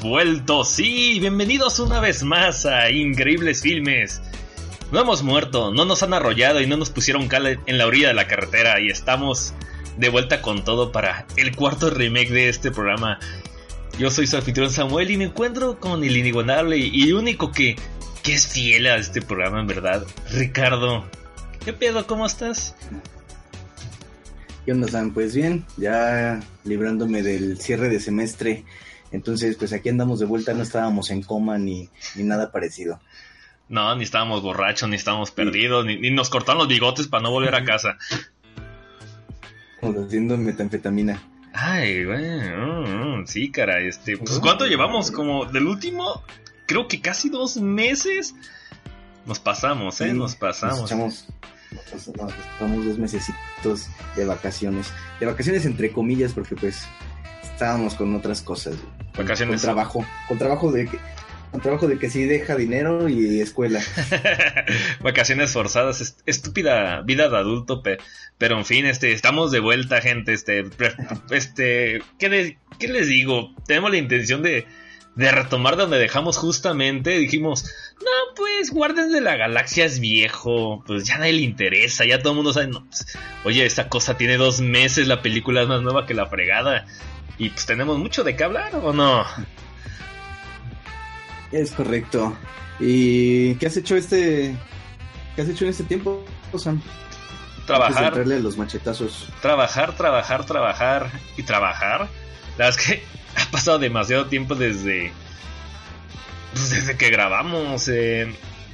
Vuelto, 0.00 0.64
sí, 0.64 1.18
bienvenidos 1.20 1.80
una 1.80 2.00
vez 2.00 2.22
más 2.22 2.66
a 2.66 2.90
Increíbles 2.90 3.62
Filmes. 3.62 4.20
No 4.92 5.00
hemos 5.00 5.22
muerto, 5.22 5.72
no 5.72 5.84
nos 5.84 6.02
han 6.02 6.12
arrollado 6.12 6.60
y 6.60 6.66
no 6.66 6.76
nos 6.76 6.90
pusieron 6.90 7.28
cal 7.28 7.60
en 7.64 7.78
la 7.78 7.86
orilla 7.86 8.08
de 8.08 8.14
la 8.14 8.26
carretera 8.26 8.78
y 8.80 8.88
estamos 8.88 9.54
de 9.96 10.08
vuelta 10.10 10.42
con 10.42 10.64
todo 10.64 10.92
para 10.92 11.26
el 11.36 11.56
cuarto 11.56 11.90
remake 11.90 12.30
de 12.30 12.48
este 12.48 12.70
programa. 12.70 13.18
Yo 13.98 14.10
soy 14.10 14.26
su 14.26 14.36
anfitrión 14.36 14.70
Samuel 14.70 15.10
y 15.10 15.16
me 15.16 15.24
encuentro 15.24 15.80
con 15.80 16.04
el 16.04 16.16
inigualable 16.16 16.76
y 16.76 17.12
único 17.12 17.50
que, 17.50 17.76
que 18.22 18.34
es 18.34 18.46
fiel 18.46 18.86
a 18.86 18.96
este 18.96 19.22
programa 19.22 19.60
en 19.60 19.66
verdad, 19.66 20.06
Ricardo. 20.30 21.04
¿Qué 21.64 21.72
pedo? 21.72 22.06
¿Cómo 22.06 22.26
estás? 22.26 22.74
¿Qué 24.66 24.72
onda, 24.72 24.88
Sam? 24.88 25.14
Pues 25.14 25.34
bien, 25.34 25.64
ya 25.76 26.40
librándome 26.64 27.22
del 27.22 27.58
cierre 27.58 27.88
de 27.88 27.98
semestre. 27.98 28.64
Entonces, 29.12 29.56
pues 29.56 29.72
aquí 29.72 29.88
andamos 29.88 30.18
de 30.18 30.26
vuelta, 30.26 30.52
no 30.54 30.62
estábamos 30.62 31.10
en 31.10 31.22
coma 31.22 31.58
ni, 31.58 31.88
ni 32.14 32.24
nada 32.24 32.50
parecido. 32.50 33.00
No, 33.68 33.94
ni 33.96 34.04
estábamos 34.04 34.42
borrachos, 34.42 34.88
ni 34.88 34.96
estábamos 34.96 35.30
perdidos, 35.30 35.84
ni, 35.84 36.10
nos 36.10 36.30
cortaron 36.30 36.58
los 36.58 36.68
bigotes 36.68 37.08
para 37.08 37.22
no 37.22 37.30
volver 37.30 37.54
a 37.54 37.64
casa. 37.64 37.98
Haciendo 39.80 40.36
metanfetamina. 40.36 41.22
Ay, 41.52 42.04
bueno, 42.04 43.18
mm, 43.18 43.26
sí, 43.26 43.50
cara, 43.50 43.80
este, 43.80 44.18
pues 44.18 44.38
¿cuánto 44.40 44.66
llevamos? 44.66 45.10
Como 45.10 45.46
del 45.46 45.66
último, 45.66 46.22
creo 46.66 46.86
que 46.86 47.00
casi 47.00 47.28
dos 47.28 47.56
meses. 47.56 48.34
Nos 49.24 49.40
pasamos, 49.40 50.00
¿eh? 50.00 50.12
nos 50.12 50.36
pasamos. 50.36 50.92
Nos 50.92 51.26
estamos 51.92 52.84
dos 52.84 52.98
mesecitos 52.98 53.88
de 54.14 54.24
vacaciones. 54.24 54.92
De 55.18 55.26
vacaciones 55.26 55.64
entre 55.64 55.90
comillas, 55.90 56.32
porque 56.32 56.54
pues 56.54 56.86
estábamos 57.56 57.94
con 57.94 58.14
otras 58.14 58.42
cosas. 58.42 58.74
Vacaciones. 59.16 59.62
Con 59.62 59.62
trabajo. 59.62 60.06
Con 60.28 60.36
trabajo 60.36 60.70
de 60.72 60.86
que, 60.86 60.98
con 61.50 61.62
trabajo 61.62 61.88
de 61.88 61.98
que 61.98 62.10
sí 62.10 62.26
deja 62.26 62.54
dinero 62.54 63.08
y 63.08 63.40
escuela. 63.40 63.80
vacaciones 65.00 65.52
forzadas, 65.52 66.18
estúpida 66.26 67.00
vida 67.00 67.30
de 67.30 67.36
adulto, 67.38 67.82
pero 68.36 68.58
en 68.58 68.66
fin, 68.66 68.84
este, 68.84 69.12
estamos 69.12 69.52
de 69.52 69.60
vuelta, 69.60 70.02
gente. 70.02 70.34
Este, 70.34 70.66
este, 71.30 72.02
¿qué, 72.18 72.58
¿qué 72.78 72.88
les 72.88 73.08
digo? 73.08 73.54
Tenemos 73.66 73.90
la 73.90 73.96
intención 73.96 74.42
de 74.42 74.66
de 75.16 75.32
retomar 75.32 75.76
donde 75.76 75.98
dejamos 75.98 76.36
justamente, 76.36 77.18
dijimos, 77.18 77.64
no, 78.00 78.34
pues 78.36 78.70
Guardians 78.70 79.12
de 79.12 79.22
la 79.22 79.36
Galaxia 79.36 79.86
es 79.86 79.98
viejo, 79.98 80.84
pues 80.86 81.04
ya 81.04 81.16
nadie 81.16 81.32
le 81.32 81.40
interesa, 81.40 82.04
ya 82.04 82.18
todo 82.18 82.32
el 82.32 82.36
mundo 82.36 82.52
sabe, 82.52 82.66
no, 82.68 82.84
pues, 82.84 83.16
oye, 83.44 83.64
esta 83.64 83.88
cosa 83.88 84.18
tiene 84.18 84.36
dos 84.36 84.60
meses, 84.60 85.08
la 85.08 85.22
película 85.22 85.62
es 85.62 85.68
más 85.68 85.80
nueva 85.80 86.04
que 86.04 86.12
la 86.12 86.26
fregada, 86.26 86.86
y 87.38 87.50
pues 87.50 87.66
tenemos 87.66 87.98
mucho 87.98 88.24
de 88.24 88.36
qué 88.36 88.44
hablar, 88.44 88.74
¿o 88.76 88.92
no? 88.92 89.24
Es 91.52 91.72
correcto. 91.72 92.36
¿Y 92.80 93.54
qué 93.56 93.66
has 93.66 93.76
hecho 93.76 93.96
este, 93.96 94.56
qué 95.34 95.42
has 95.42 95.48
hecho 95.48 95.64
en 95.64 95.70
este 95.70 95.84
tiempo, 95.84 96.24
Sam? 96.56 96.80
Trabajar. 97.66 98.16
los 98.26 98.56
machetazos. 98.56 99.28
Trabajar, 99.42 99.96
trabajar, 99.96 100.46
trabajar 100.46 101.10
y 101.36 101.42
trabajar. 101.42 102.08
La 102.56 102.66
verdad 102.66 102.80
es 102.80 102.86
que 102.86 103.02
ha 103.36 103.50
pasado 103.50 103.78
demasiado 103.78 104.26
tiempo 104.26 104.54
desde. 104.54 105.12
Pues, 106.52 106.70
desde 106.70 106.96
que 106.96 107.10
grabamos. 107.10 107.88
Eh, 107.88 108.32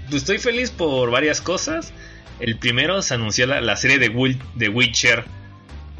pues, 0.08 0.22
estoy 0.22 0.38
feliz 0.38 0.70
por 0.70 1.10
varias 1.10 1.40
cosas. 1.40 1.92
El 2.38 2.58
primero 2.58 3.00
se 3.02 3.14
anunció 3.14 3.46
la, 3.46 3.76
serie 3.76 3.98
de, 3.98 4.38
de 4.54 4.68
Witcher. 4.68 5.24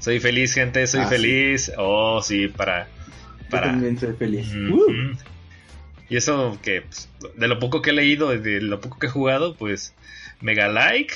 Soy 0.03 0.19
feliz, 0.19 0.53
gente, 0.53 0.85
soy 0.89 1.03
ah, 1.03 1.07
feliz. 1.07 1.71
Oh, 1.79 2.21
sí, 2.23 2.49
para. 2.49 2.89
para... 3.49 3.67
Yo 3.67 3.73
también 3.75 4.01
soy 4.01 4.15
feliz. 4.15 4.49
Y 6.09 6.17
eso 6.17 6.59
que, 6.61 6.83
pues, 6.83 7.09
de 7.37 7.47
lo 7.47 7.61
poco 7.61 7.83
que 7.83 7.91
he 7.91 7.93
leído, 7.93 8.37
de 8.37 8.61
lo 8.61 8.81
poco 8.81 8.99
que 8.99 9.07
he 9.07 9.11
jugado, 9.11 9.55
pues, 9.55 9.95
mega 10.41 10.67
like. 10.67 11.15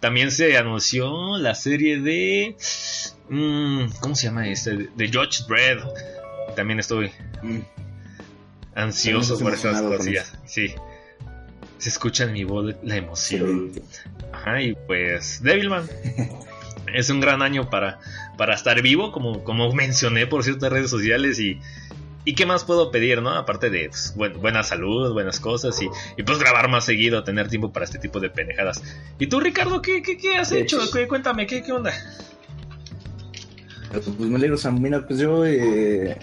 También 0.00 0.30
se 0.30 0.56
anunció 0.56 1.36
la 1.36 1.54
serie 1.54 2.00
de. 2.00 2.56
Mm, 3.28 3.90
¿Cómo 4.00 4.16
se 4.16 4.28
llama 4.28 4.48
este? 4.48 4.88
De 4.96 5.08
George 5.08 5.44
Bread 5.46 5.80
también 6.56 6.78
estoy 6.80 7.10
mm. 7.42 7.58
ansioso 8.74 9.38
por 9.38 9.52
esas 9.52 9.82
cosillas. 9.82 10.38
Sí. 10.46 10.74
Se 11.76 11.90
escucha 11.90 12.24
en 12.24 12.32
mi 12.32 12.44
voz 12.44 12.76
la 12.82 12.96
emoción. 12.96 13.72
Ajá, 14.32 14.62
y 14.62 14.74
pues, 14.86 15.42
Devilman. 15.42 15.86
es 16.92 17.10
un 17.10 17.20
gran 17.20 17.42
año 17.42 17.70
para, 17.70 18.00
para 18.36 18.54
estar 18.54 18.80
vivo, 18.82 19.12
como, 19.12 19.44
como 19.44 19.72
mencioné 19.72 20.26
por 20.26 20.44
ciertas 20.44 20.70
redes 20.72 20.90
sociales. 20.90 21.38
Y, 21.40 21.60
y 22.24 22.34
qué 22.34 22.46
más 22.46 22.64
puedo 22.64 22.90
pedir, 22.90 23.20
¿no? 23.20 23.30
Aparte 23.30 23.70
de 23.70 23.90
pues, 24.16 24.36
buena 24.36 24.62
salud, 24.62 25.12
buenas 25.12 25.40
cosas 25.40 25.80
y, 25.82 25.88
y, 26.16 26.22
pues 26.22 26.38
grabar 26.38 26.68
más 26.68 26.84
seguido, 26.84 27.24
tener 27.24 27.48
tiempo 27.48 27.72
para 27.72 27.84
este 27.84 27.98
tipo 27.98 28.20
de 28.20 28.30
pendejadas. 28.30 28.82
¿Y 29.18 29.26
tú, 29.26 29.40
Ricardo, 29.40 29.82
qué, 29.82 30.02
qué, 30.02 30.36
has 30.36 30.52
hecho? 30.52 30.78
Cuéntame, 31.08 31.46
¿qué, 31.46 31.62
¿qué 31.62 31.72
onda? 31.72 31.92
Pues 33.90 34.18
me 34.18 34.36
alegro, 34.36 34.56
Sam. 34.56 34.80
Mira, 34.80 35.06
pues 35.06 35.18
yo 35.18 35.44
eh, 35.44 36.16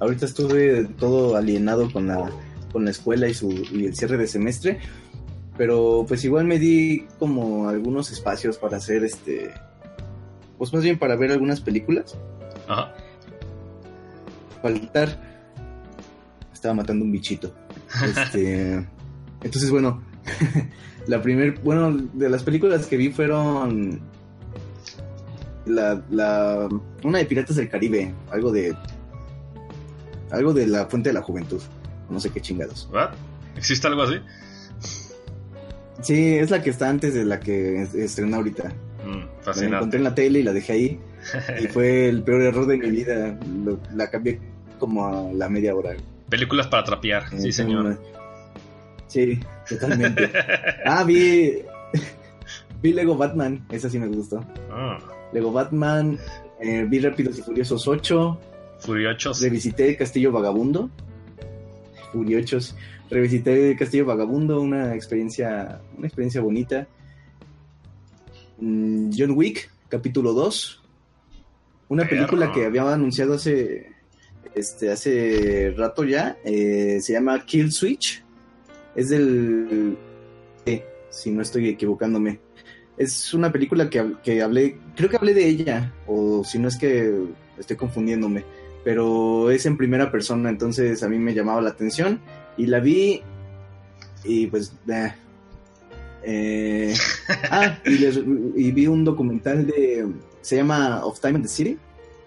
ahorita 0.00 0.26
estuve 0.26 0.84
todo 0.98 1.36
alienado 1.36 1.92
con 1.92 2.08
la, 2.08 2.30
con 2.72 2.84
la 2.84 2.90
escuela 2.90 3.28
y, 3.28 3.34
su, 3.34 3.50
y 3.52 3.86
el 3.86 3.94
cierre 3.94 4.16
de 4.16 4.26
semestre, 4.26 4.80
pero 5.56 6.04
pues 6.08 6.24
igual 6.24 6.44
me 6.44 6.58
di 6.58 7.06
como 7.18 7.68
algunos 7.68 8.10
espacios 8.10 8.58
para 8.58 8.78
hacer 8.78 9.04
este, 9.04 9.52
pues 10.58 10.72
más 10.72 10.82
bien 10.82 10.98
para 10.98 11.16
ver 11.16 11.32
algunas 11.32 11.60
películas. 11.60 12.16
Ajá. 12.68 12.94
Faltar, 14.62 15.18
estaba 16.52 16.74
matando 16.74 17.04
un 17.04 17.12
bichito. 17.12 17.54
Este, 18.02 18.74
entonces 19.42 19.70
bueno, 19.70 20.02
la 21.06 21.22
primer, 21.22 21.60
bueno, 21.60 21.92
de 22.12 22.28
las 22.28 22.42
películas 22.42 22.86
que 22.86 22.96
vi 22.96 23.10
fueron 23.10 24.00
la, 25.66 26.02
la, 26.10 26.68
una 27.02 27.18
de 27.18 27.24
Piratas 27.24 27.56
del 27.56 27.68
Caribe, 27.68 28.14
algo 28.30 28.52
de 28.52 28.76
algo 30.30 30.52
de 30.52 30.66
la 30.66 30.86
Fuente 30.86 31.10
de 31.10 31.14
la 31.14 31.22
Juventud. 31.22 31.60
No 32.10 32.20
sé 32.20 32.30
qué 32.30 32.40
chingados. 32.40 32.88
¿Existe 33.56 33.86
algo 33.86 34.02
así? 34.02 34.16
Sí, 36.02 36.34
es 36.36 36.50
la 36.50 36.62
que 36.62 36.70
está 36.70 36.88
antes 36.88 37.14
de 37.14 37.24
la 37.24 37.40
que 37.40 37.82
estrenó 37.82 38.36
ahorita. 38.36 38.72
Mm, 39.06 39.33
la 39.44 39.76
encontré 39.76 39.98
en 39.98 40.04
la 40.04 40.14
tele 40.14 40.40
y 40.40 40.42
la 40.42 40.52
dejé 40.52 40.72
ahí. 40.72 41.00
y 41.62 41.66
fue 41.68 42.08
el 42.08 42.22
peor 42.22 42.42
error 42.42 42.66
de 42.66 42.78
mi 42.78 42.90
vida. 42.90 43.38
la 43.94 44.10
cambié 44.10 44.40
como 44.78 45.06
a 45.06 45.32
la 45.32 45.48
media 45.48 45.74
hora. 45.74 45.94
Películas 46.28 46.66
para 46.66 46.84
trapear, 46.84 47.28
sí, 47.38 47.52
señor. 47.52 47.98
Sí, 49.06 49.38
totalmente. 49.68 50.30
ah, 50.84 51.04
vi. 51.04 51.58
vi 52.82 52.92
Lego 52.92 53.16
Batman, 53.16 53.64
esa 53.70 53.88
sí 53.88 53.98
me 53.98 54.08
gustó. 54.08 54.44
Ah. 54.70 54.98
Lego 55.32 55.52
Batman, 55.52 56.18
eh, 56.60 56.84
vi 56.88 56.98
Rápidos 56.98 57.38
y 57.38 57.42
Furiosos 57.42 57.86
8. 57.86 58.40
Furiosos. 58.80 59.40
Revisité 59.40 59.96
Castillo 59.96 60.32
Vagabundo. 60.32 60.90
Furiosos. 62.12 62.74
Revisité 63.10 63.76
Castillo 63.76 64.06
Vagabundo, 64.06 64.60
una 64.60 64.94
experiencia, 64.94 65.80
una 65.96 66.06
experiencia 66.06 66.40
bonita. 66.40 66.86
Mm, 68.64 69.10
John 69.16 69.32
Wick, 69.32 69.70
capítulo 69.88 70.32
2. 70.32 70.82
Una 71.88 72.08
película 72.08 72.50
que 72.50 72.64
había 72.64 72.90
anunciado 72.90 73.34
hace, 73.34 73.92
este, 74.54 74.90
hace 74.90 75.74
rato 75.76 76.04
ya. 76.04 76.38
Eh, 76.44 76.98
se 77.02 77.12
llama 77.12 77.44
Kill 77.44 77.70
Switch. 77.70 78.24
Es 78.96 79.10
del... 79.10 79.98
si 81.10 81.30
no 81.30 81.42
estoy 81.42 81.68
equivocándome. 81.68 82.40
Es 82.96 83.34
una 83.34 83.52
película 83.52 83.90
que, 83.90 84.14
que 84.22 84.40
hablé, 84.40 84.78
creo 84.96 85.10
que 85.10 85.16
hablé 85.16 85.34
de 85.34 85.46
ella, 85.46 85.92
o 86.06 86.42
si 86.44 86.58
no 86.58 86.68
es 86.68 86.76
que 86.76 87.12
estoy 87.58 87.76
confundiéndome 87.76 88.44
pero 88.84 89.50
es 89.50 89.64
en 89.64 89.78
primera 89.78 90.12
persona, 90.12 90.50
entonces 90.50 91.02
a 91.02 91.08
mí 91.08 91.18
me 91.18 91.32
llamaba 91.32 91.62
la 91.62 91.70
atención 91.70 92.20
y 92.58 92.66
la 92.66 92.80
vi 92.80 93.22
y 94.24 94.46
pues... 94.46 94.74
Eh, 94.86 95.12
ah, 97.50 97.78
y, 97.84 98.72
vi 98.72 98.86
un 98.86 99.04
documental 99.04 99.66
de... 99.66 100.06
Se 100.40 100.56
llama 100.56 101.04
Of 101.04 101.20
Time 101.20 101.36
in 101.36 101.42
the 101.42 101.48
City, 101.48 101.78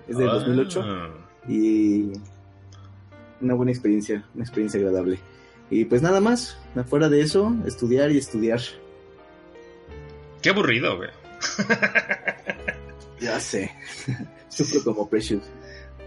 es 0.08 0.18
de 0.18 0.26
2008 0.26 0.82
ah. 0.84 1.10
y 1.48 2.12
una 3.42 3.54
buena 3.54 3.72
experiencia, 3.72 4.26
una 4.34 4.44
experiencia 4.44 4.80
agradable. 4.80 5.20
Y 5.70 5.86
pues 5.86 6.02
nada 6.02 6.20
más, 6.20 6.58
fuera 6.88 7.10
de 7.10 7.22
eso, 7.22 7.56
estudiar 7.66 8.12
y 8.12 8.18
estudiar. 8.18 8.62
Qué 10.42 10.50
aburrido, 10.50 10.98
güey. 10.98 11.10
ya 13.20 13.40
sé. 13.40 13.72
Sufro 14.50 14.84
como 14.84 15.08
Precious 15.08 15.44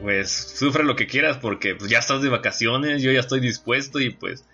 pues 0.00 0.30
sufre 0.30 0.84
lo 0.84 0.96
que 0.96 1.06
quieras 1.06 1.38
porque 1.38 1.74
pues, 1.74 1.90
ya 1.90 1.98
estás 1.98 2.22
de 2.22 2.28
vacaciones, 2.28 3.02
yo 3.02 3.12
ya 3.12 3.20
estoy 3.20 3.40
dispuesto 3.40 4.00
y 4.00 4.10
pues, 4.10 4.44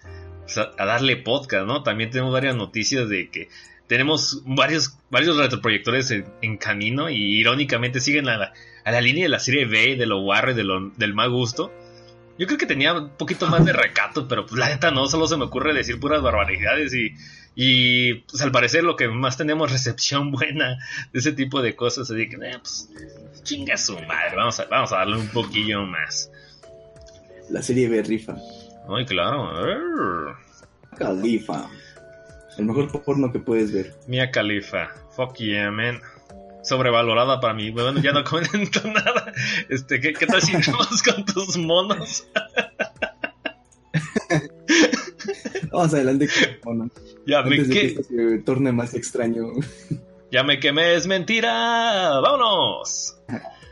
a, 0.57 0.85
darle 0.85 1.17
podcast, 1.17 1.67
¿no? 1.67 1.83
También 1.83 2.11
tenemos 2.11 2.33
varias 2.33 2.55
noticias 2.55 3.09
de 3.09 3.29
que 3.31 3.49
tenemos 3.87 4.43
varios, 4.45 4.99
varios 5.11 5.37
retroproyectores 5.37 6.13
en, 6.43 6.57
camino 6.57 7.09
y 7.11 7.39
irónicamente 7.39 8.01
siguen 8.01 8.29
a 8.29 8.37
la, 8.37 8.53
a 8.85 8.91
la, 8.91 9.01
línea 9.01 9.25
de 9.25 9.29
la 9.29 9.39
serie 9.39 9.65
B, 9.65 9.97
de 9.97 10.07
lo 10.07 10.21
guarre, 10.23 10.55
de 10.55 10.65
del 10.97 11.15
mal 11.15 11.31
gusto. 11.31 11.73
Yo 12.39 12.47
creo 12.47 12.59
que 12.59 12.67
tenía 12.67 12.93
un 12.93 13.11
poquito 13.11 13.47
más 13.47 13.65
de 13.65 13.73
recato, 13.73 14.29
pero 14.29 14.45
pues 14.45 14.59
la 14.59 14.69
neta 14.69 14.91
no, 14.91 15.07
solo 15.07 15.27
se 15.27 15.37
me 15.37 15.45
ocurre 15.45 15.73
decir 15.73 15.99
puras 15.99 16.21
barbaridades 16.21 16.93
y, 16.95 17.15
y 17.55 18.15
pues 18.15 18.43
al 18.43 18.53
parecer 18.53 18.85
lo 18.85 18.97
que 18.97 19.09
más 19.09 19.39
tenemos 19.39 19.73
recepción 19.73 20.31
buena 20.33 20.79
de 21.13 21.19
ese 21.19 21.33
tipo 21.33 21.63
de 21.63 21.75
cosas, 21.75 22.11
así 22.11 22.29
que, 22.29 22.37
eh, 22.37 22.59
pues 22.61 22.89
chinga 23.43 23.77
su 23.77 23.95
madre, 24.01 24.37
vamos 24.37 24.61
a, 24.61 24.67
vamos 24.67 24.93
a 24.93 24.97
darle 24.97 25.17
un 25.17 25.29
poquillo 25.29 25.83
más. 25.83 26.31
La 27.49 27.63
serie 27.63 27.89
B 27.89 28.03
rifa. 28.03 28.37
Ay, 28.89 29.07
claro. 29.07 30.37
Califa. 30.97 31.69
El 32.59 32.67
mejor 32.67 33.03
porno 33.03 33.33
que 33.33 33.39
puedes 33.39 33.73
ver. 33.73 33.95
Mia 34.07 34.31
Califa. 34.31 34.89
Fuck 35.15 35.37
yeah, 35.37 35.71
man 35.71 36.01
sobrevalorada 36.67 37.41
para 37.41 37.55
mí. 37.55 37.71
Bueno, 37.71 38.01
ya 38.01 38.13
no 38.13 38.25
comento 38.25 38.81
nada. 38.85 39.33
Este, 39.69 40.01
¿qué, 40.01 40.13
qué 40.13 40.27
tal 40.27 40.43
si 40.43 40.53
vamos 40.71 41.03
con 41.03 41.25
tus 41.25 41.57
monos? 41.57 42.27
Vamos 45.71 45.95
adelante 45.95 46.29
con 46.63 46.79
monos. 46.79 46.93
Ya 47.27 47.43
me 47.43 47.57
que 47.57 48.03
se 48.03 48.39
torne 48.39 48.73
más 48.73 48.95
extraño. 48.95 49.47
Ya 50.31 50.43
me 50.43 50.59
quemé, 50.59 50.95
es 50.95 51.07
mentira. 51.07 52.21
¡Vámonos! 52.21 53.17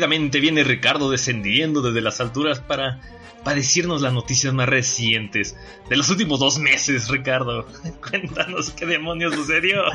rápidamente 0.00 0.40
viene 0.40 0.64
Ricardo 0.64 1.10
descendiendo 1.10 1.82
desde 1.82 2.00
las 2.00 2.22
alturas 2.22 2.60
para, 2.60 3.00
para 3.44 3.56
decirnos 3.56 4.00
las 4.00 4.14
noticias 4.14 4.54
más 4.54 4.66
recientes 4.66 5.56
de 5.90 5.96
los 5.96 6.08
últimos 6.08 6.40
dos 6.40 6.58
meses, 6.58 7.08
Ricardo. 7.08 7.66
Cuéntanos 8.10 8.70
qué 8.70 8.86
demonios 8.86 9.34
sucedió. 9.34 9.82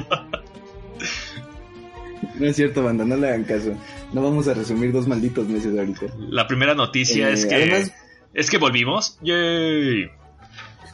No 2.40 2.48
es 2.48 2.56
cierto, 2.56 2.84
banda, 2.84 3.06
no 3.06 3.16
le 3.16 3.28
hagan 3.28 3.44
caso. 3.44 3.78
No 4.12 4.24
vamos 4.24 4.48
a 4.48 4.54
resumir 4.54 4.92
dos 4.92 5.08
malditos 5.08 5.48
meses 5.48 5.78
ahorita. 5.78 6.08
La 6.18 6.48
primera 6.48 6.74
noticia 6.74 7.30
es 7.30 7.46
eh, 7.46 7.48
que 7.48 7.86
es 8.34 8.50
que 8.50 8.58
volvimos. 8.58 9.18
Yay. 9.22 10.10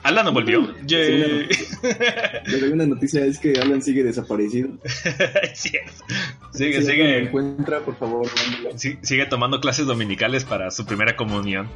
Alan 0.03 0.25
no 0.25 0.31
volvió. 0.31 0.73
Yay. 0.85 1.47
La 1.83 2.57
segunda 2.59 2.85
noticia 2.85 3.25
es 3.25 3.37
que 3.37 3.53
Alan 3.59 3.81
sigue 3.81 4.03
desaparecido. 4.03 4.69
Sigue, 5.53 6.81
sigue. 6.81 7.19
encuentra, 7.19 7.79
por 7.79 7.95
favor, 7.95 8.27
sigue 8.75 9.25
tomando 9.25 9.61
clases 9.61 9.85
dominicales 9.85 10.43
para 10.43 10.69
su 10.69 10.85
primera 10.85 11.15
comunión. 11.15 11.69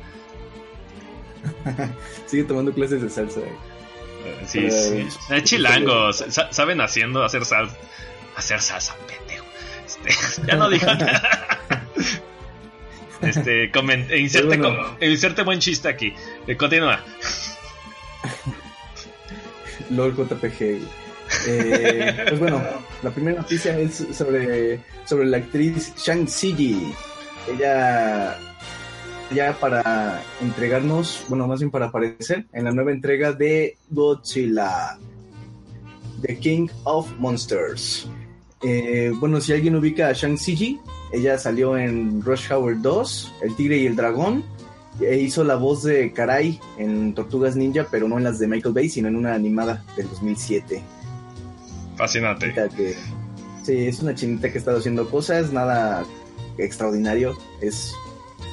sigue 2.26 2.44
tomando 2.44 2.74
clases 2.74 3.02
de 3.02 3.10
salsa. 3.10 3.40
Eh, 3.40 4.44
sí, 4.46 4.70
sí. 4.70 5.08
Eh, 5.34 5.44
chilangos. 5.44 6.26
Saben 6.52 6.82
haciendo, 6.82 7.24
hacer 7.24 7.46
salsa. 7.46 7.78
Hacer 8.36 8.62
salsa, 8.62 8.96
pendejo. 9.08 9.46
Este, 9.86 10.42
ya 10.48 10.56
no 10.56 10.70
dijo 10.70 10.88
nada. 10.88 11.88
Este, 13.22 13.72
inserte, 14.18 14.60
inserte 15.02 15.44
buen 15.44 15.60
chiste 15.60 15.88
aquí. 15.88 16.14
Eh, 16.48 16.58
continúa. 16.58 17.02
LOL 19.90 20.16
JPG. 20.16 20.80
Eh, 21.48 22.26
pues 22.30 22.40
bueno, 22.40 22.62
la 23.04 23.10
primera 23.10 23.42
noticia 23.42 23.78
es 23.78 24.06
sobre, 24.14 24.80
sobre 25.06 25.26
la 25.26 25.38
actriz 25.38 25.94
Shang 25.96 26.28
Siji. 26.28 26.94
Ella 27.48 28.38
ya 29.34 29.54
para 29.60 30.24
entregarnos, 30.42 31.26
bueno, 31.28 31.48
más 31.48 31.60
bien 31.60 31.72
para 31.72 31.88
aparecer 31.88 32.46
en 32.54 32.66
la 32.66 32.72
nueva 32.72 32.92
entrega 32.92 33.34
de 33.34 33.78
Godzilla, 33.90 34.98
The 36.22 36.38
King 36.38 36.68
of 36.84 37.12
Monsters. 37.18 38.08
Eh, 38.62 39.12
bueno, 39.20 39.42
si 39.42 39.54
alguien 39.54 39.76
ubica 39.76 40.08
a 40.08 40.14
Shang 40.14 40.38
Siji, 40.38 40.80
ella 41.12 41.38
salió 41.38 41.78
en 41.78 42.22
Rush 42.22 42.52
Hour 42.52 42.82
2, 42.82 43.34
El 43.42 43.56
Tigre 43.56 43.78
y 43.78 43.86
el 43.86 43.96
Dragón, 43.96 44.44
e 45.02 45.18
hizo 45.18 45.44
la 45.44 45.56
voz 45.56 45.84
de 45.84 46.12
Karai 46.14 46.60
en 46.78 47.14
Tortugas 47.14 47.56
Ninja, 47.56 47.88
pero 47.90 48.08
no 48.08 48.18
en 48.18 48.24
las 48.24 48.40
de 48.40 48.48
Michael 48.48 48.74
Bay, 48.74 48.90
sino 48.90 49.08
en 49.08 49.16
una 49.16 49.34
animada 49.34 49.84
del 49.98 50.10
2007. 50.10 50.82
Fascinante. 51.98 52.54
sí, 53.64 53.88
es 53.88 54.00
una 54.00 54.14
chinita 54.16 54.50
que 54.50 54.58
ha 54.58 54.60
estado 54.60 54.80
haciendo 54.80 55.10
cosas, 55.10 55.52
nada 55.52 56.06
extraordinario, 56.58 57.38
es 57.62 57.94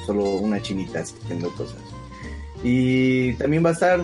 solo 0.05 0.23
una 0.23 0.61
chinita 0.61 0.99
haciendo 0.99 1.49
cosas. 1.55 1.79
Y 2.63 3.33
también 3.33 3.63
va 3.65 3.69
a 3.69 3.73
estar 3.73 4.03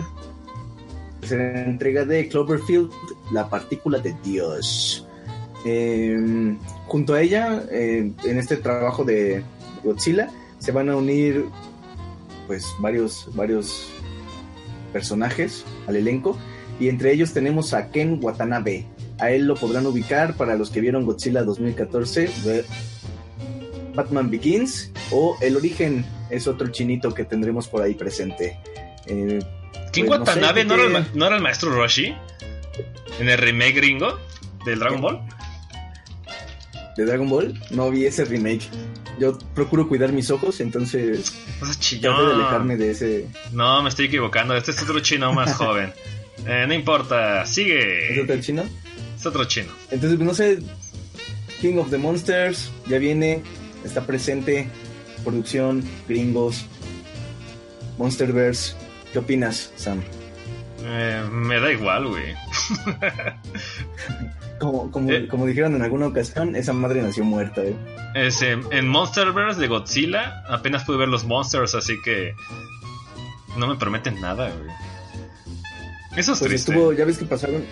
en 1.30 1.38
la 1.38 1.62
entrega 1.62 2.04
de 2.04 2.28
Cloverfield, 2.28 2.90
La 3.32 3.48
Partícula 3.48 3.98
de 3.98 4.14
Dios. 4.24 5.06
Em, 5.64 6.58
junto 6.86 7.14
a 7.14 7.20
ella, 7.20 7.64
eh, 7.70 8.12
en 8.24 8.38
este 8.38 8.56
trabajo 8.56 9.04
de 9.04 9.42
Godzilla, 9.84 10.30
se 10.58 10.72
van 10.72 10.88
a 10.88 10.96
unir 10.96 11.46
pues 12.50 12.74
varios, 12.80 13.28
varios 13.36 13.86
personajes 14.92 15.64
al 15.86 15.94
elenco 15.94 16.36
y 16.80 16.88
entre 16.88 17.12
ellos 17.12 17.32
tenemos 17.32 17.74
a 17.74 17.92
Ken 17.92 18.18
Watanabe. 18.20 18.86
A 19.20 19.30
él 19.30 19.46
lo 19.46 19.54
podrán 19.54 19.86
ubicar 19.86 20.34
para 20.34 20.56
los 20.56 20.68
que 20.68 20.80
vieron 20.80 21.06
Godzilla 21.06 21.44
2014, 21.44 22.28
Batman 23.94 24.30
Begins 24.30 24.90
o 25.12 25.38
El 25.40 25.58
Origen 25.58 26.04
es 26.28 26.48
otro 26.48 26.66
chinito 26.72 27.14
que 27.14 27.24
tendremos 27.24 27.68
por 27.68 27.82
ahí 27.82 27.94
presente. 27.94 28.58
Eh, 29.06 29.38
¿Ken 29.92 30.06
pues, 30.06 30.18
Watanabe 30.18 30.64
no, 30.64 30.74
era 30.74 31.36
el, 31.36 31.42
maestro 31.42 31.70
Roshi? 31.70 32.16
¿En 33.20 33.28
el 33.28 33.38
remake 33.38 33.74
gringo 33.74 34.18
del 34.64 34.80
Dragon 34.80 35.00
Ball? 35.00 35.20
¿De 36.96 37.04
Dragon 37.04 37.30
Ball? 37.30 37.62
No 37.70 37.92
vi 37.92 38.06
ese 38.06 38.24
remake 38.24 38.68
yo 39.20 39.36
procuro 39.54 39.86
cuidar 39.86 40.12
mis 40.12 40.30
ojos, 40.30 40.60
entonces 40.60 41.32
trato 42.00 42.26
de 42.26 42.34
alejarme 42.34 42.76
de 42.76 42.90
ese. 42.90 43.28
No, 43.52 43.82
me 43.82 43.90
estoy 43.90 44.06
equivocando. 44.06 44.56
Este 44.56 44.70
es 44.70 44.82
otro 44.82 45.00
chino 45.00 45.32
más 45.34 45.54
joven. 45.56 45.92
Eh, 46.46 46.64
no 46.66 46.72
importa, 46.72 47.44
sigue. 47.44 48.14
¿Es 48.14 48.24
otro 48.24 48.40
chino? 48.40 48.64
Es 49.14 49.26
otro 49.26 49.44
chino. 49.44 49.68
Entonces, 49.90 50.18
no 50.18 50.32
sé. 50.32 50.58
King 51.60 51.76
of 51.76 51.90
the 51.90 51.98
Monsters 51.98 52.72
ya 52.86 52.96
viene, 52.96 53.42
está 53.84 54.06
presente. 54.06 54.68
Producción, 55.22 55.84
gringos, 56.08 56.64
Monsterverse. 57.98 58.74
¿Qué 59.12 59.18
opinas, 59.18 59.70
Sam? 59.76 60.00
Eh, 60.82 61.22
me 61.30 61.60
da 61.60 61.70
igual, 61.70 62.08
güey. 62.08 62.34
Como, 64.58 64.90
como, 64.90 65.10
eh. 65.10 65.26
como, 65.26 65.46
dijeron 65.46 65.74
en 65.74 65.80
alguna 65.80 66.08
ocasión, 66.08 66.54
esa 66.54 66.74
madre 66.74 67.00
nació 67.00 67.24
muerta, 67.24 67.62
¿eh? 67.62 67.74
Es, 68.14 68.42
en 68.42 68.88
Monsterverse 68.88 69.60
de 69.60 69.68
Godzilla 69.68 70.44
apenas 70.48 70.84
pude 70.84 70.96
ver 70.98 71.08
los 71.08 71.24
monsters, 71.24 71.74
así 71.74 71.94
que 72.04 72.34
no 73.56 73.66
me 73.66 73.76
prometen 73.76 74.20
nada, 74.20 74.50
güey. 74.50 74.70
Eso 76.16 76.32
es 76.32 76.38
pues 76.40 76.50
triste. 76.50 76.72
Estuvo, 76.72 76.92
ya 76.92 77.04
ves 77.04 77.18
que 77.18 77.24
pasaron, 77.24 77.64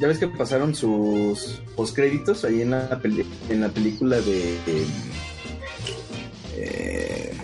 ya 0.00 0.08
ves 0.08 0.18
que 0.18 0.26
pasaron 0.28 0.74
sus 0.74 1.60
postcréditos 1.76 2.44
ahí 2.44 2.62
en 2.62 2.70
la 2.70 3.00
en 3.48 3.60
la 3.60 3.68
película 3.68 4.20
de, 4.20 4.58
eh, 6.56 7.36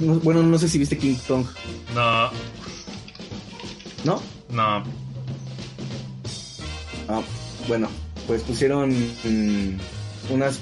bueno, 0.00 0.42
no 0.42 0.58
sé 0.58 0.68
si 0.68 0.78
viste 0.78 0.96
King 0.96 1.16
Kong. 1.26 1.44
No. 1.94 2.30
¿No? 4.04 4.22
No. 4.50 4.84
Ah, 7.08 7.22
bueno, 7.66 7.88
pues 8.26 8.42
pusieron 8.42 8.94
unas, 10.30 10.60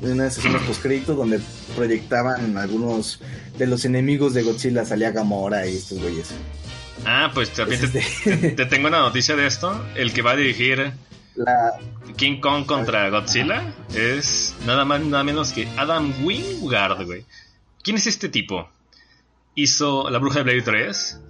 unas 0.00 0.34
sesiones 0.34 0.62
postcrédito 0.62 1.14
donde 1.14 1.40
proyectaban 1.76 2.56
algunos 2.56 3.20
de 3.58 3.66
los 3.66 3.84
enemigos 3.84 4.34
de 4.34 4.42
Godzilla, 4.42 4.84
salía 4.84 5.10
Gamora 5.10 5.66
y 5.66 5.76
estos 5.76 6.00
güeyes. 6.00 6.30
Ah, 7.04 7.30
pues 7.34 7.50
también 7.50 7.80
te, 8.56 8.66
tengo 8.66 8.88
una 8.88 9.00
noticia 9.00 9.36
de 9.36 9.46
esto. 9.46 9.84
El 9.94 10.12
que 10.12 10.22
va 10.22 10.32
a 10.32 10.36
dirigir 10.36 10.92
la... 11.34 11.72
King 12.16 12.40
Kong 12.40 12.66
contra 12.66 13.08
Godzilla 13.08 13.74
es 13.94 14.54
nada 14.66 14.84
más 14.84 15.00
nada 15.00 15.24
menos 15.24 15.52
que 15.52 15.66
Adam 15.76 16.12
Wingard, 16.24 17.04
güey. 17.04 17.24
¿Quién 17.82 17.96
es 17.96 18.06
este 18.06 18.28
tipo? 18.28 18.68
Hizo 19.54 20.08
La 20.10 20.18
Bruja 20.18 20.38
de 20.38 20.44
Blade 20.44 20.62
3. 20.62 21.20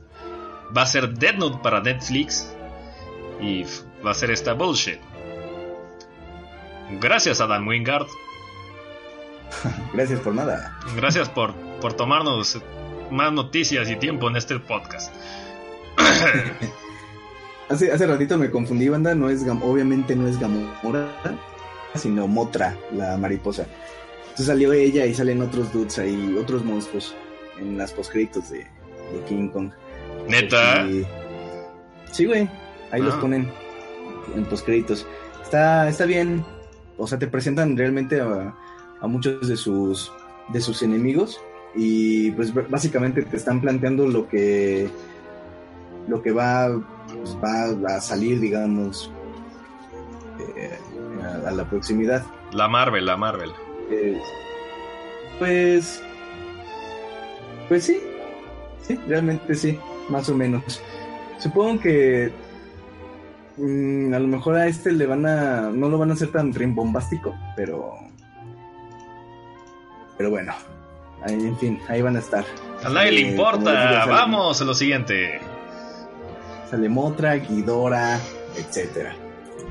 Va 0.76 0.82
a 0.82 0.86
ser 0.86 1.14
Dead 1.14 1.34
Note 1.34 1.60
para 1.62 1.80
Netflix. 1.80 2.46
Y 3.40 3.64
va 4.04 4.10
a 4.10 4.14
ser 4.14 4.30
esta 4.30 4.52
bullshit. 4.52 4.98
Gracias, 7.00 7.40
Adam 7.40 7.66
Wingard. 7.66 8.06
Gracias 9.92 10.20
por 10.20 10.34
nada. 10.34 10.78
Gracias 10.96 11.28
por, 11.28 11.54
por 11.80 11.94
tomarnos 11.94 12.60
más 13.10 13.32
noticias 13.32 13.88
y 13.90 13.96
tiempo 13.96 14.28
en 14.28 14.36
este 14.36 14.58
podcast. 14.58 15.12
hace, 17.68 17.92
hace 17.92 18.06
ratito 18.06 18.38
me 18.38 18.50
confundí, 18.50 18.88
banda. 18.88 19.14
No 19.14 19.30
es 19.30 19.42
obviamente 19.62 20.16
no 20.16 20.26
es 20.26 20.38
Gamora, 20.38 21.08
sino 21.94 22.26
Motra, 22.26 22.76
la 22.92 23.16
mariposa. 23.16 23.66
Entonces 24.22 24.46
salió 24.46 24.72
ella 24.72 25.04
y 25.04 25.14
salen 25.14 25.42
otros 25.42 25.72
dudes 25.72 25.98
ahí, 25.98 26.36
otros 26.40 26.64
monstruos 26.64 27.14
en 27.58 27.76
las 27.76 27.92
postcritos 27.92 28.50
de, 28.50 28.58
de 28.58 29.24
King 29.28 29.48
Kong. 29.48 29.70
¿Neta? 30.26 30.86
Sí, 32.10 32.24
güey. 32.24 32.48
Ahí 32.90 33.02
los 33.02 33.14
ah. 33.14 33.20
ponen 33.20 33.50
en 34.34 34.44
postcréditos. 34.44 35.06
Está, 35.42 35.88
está 35.88 36.06
bien. 36.06 36.44
O 37.02 37.06
sea, 37.06 37.18
te 37.18 37.26
presentan 37.26 37.76
realmente 37.76 38.20
a, 38.20 38.54
a 39.00 39.06
muchos 39.08 39.48
de 39.48 39.56
sus 39.56 40.12
de 40.48 40.60
sus 40.60 40.82
enemigos 40.82 41.40
y 41.74 42.30
pues 42.32 42.52
básicamente 42.68 43.22
te 43.22 43.36
están 43.36 43.60
planteando 43.60 44.06
lo 44.06 44.28
que 44.28 44.88
lo 46.06 46.22
que 46.22 46.32
va 46.32 46.68
pues, 47.08 47.36
va 47.42 47.96
a 47.96 48.00
salir 48.00 48.40
digamos 48.40 49.10
eh, 50.56 50.78
a, 51.46 51.50
la 51.50 51.64
proximidad. 51.64 52.24
La 52.52 52.68
Marvel 52.68 53.06
la 53.06 53.16
Marvel. 53.16 53.50
Pues 55.38 56.02
pues 57.68 57.84
sí 57.84 58.00
sí 58.82 58.98
realmente 59.08 59.54
sí 59.54 59.78
más 60.08 60.28
o 60.28 60.34
menos. 60.34 60.80
Supongo 61.38 61.80
que 61.80 62.30
mm, 63.56 64.14
a 64.14 64.18
lo 64.18 64.28
mejor 64.28 64.56
a 64.56 64.66
este 64.66 64.92
le 64.92 65.06
van 65.06 65.26
a 65.26 65.70
no 65.70 65.88
lo 65.88 65.98
van 65.98 66.10
a 66.10 66.14
hacer 66.14 66.30
tan 66.30 66.52
rimbombástico 66.52 67.34
pero 67.56 67.94
pero 70.16 70.30
bueno 70.30 70.52
en 71.26 71.56
fin, 71.58 71.80
ahí 71.88 72.02
van 72.02 72.16
a 72.16 72.18
estar. 72.18 72.44
A 72.84 72.88
nadie 72.88 73.12
le 73.12 73.20
eh, 73.20 73.30
importa. 73.30 74.06
Vamos 74.06 74.60
a 74.60 74.64
lo 74.64 74.74
siguiente. 74.74 75.40
Sale 76.68 76.88
Motra, 76.88 77.36
Guidora, 77.36 78.18
etcétera. 78.56 79.14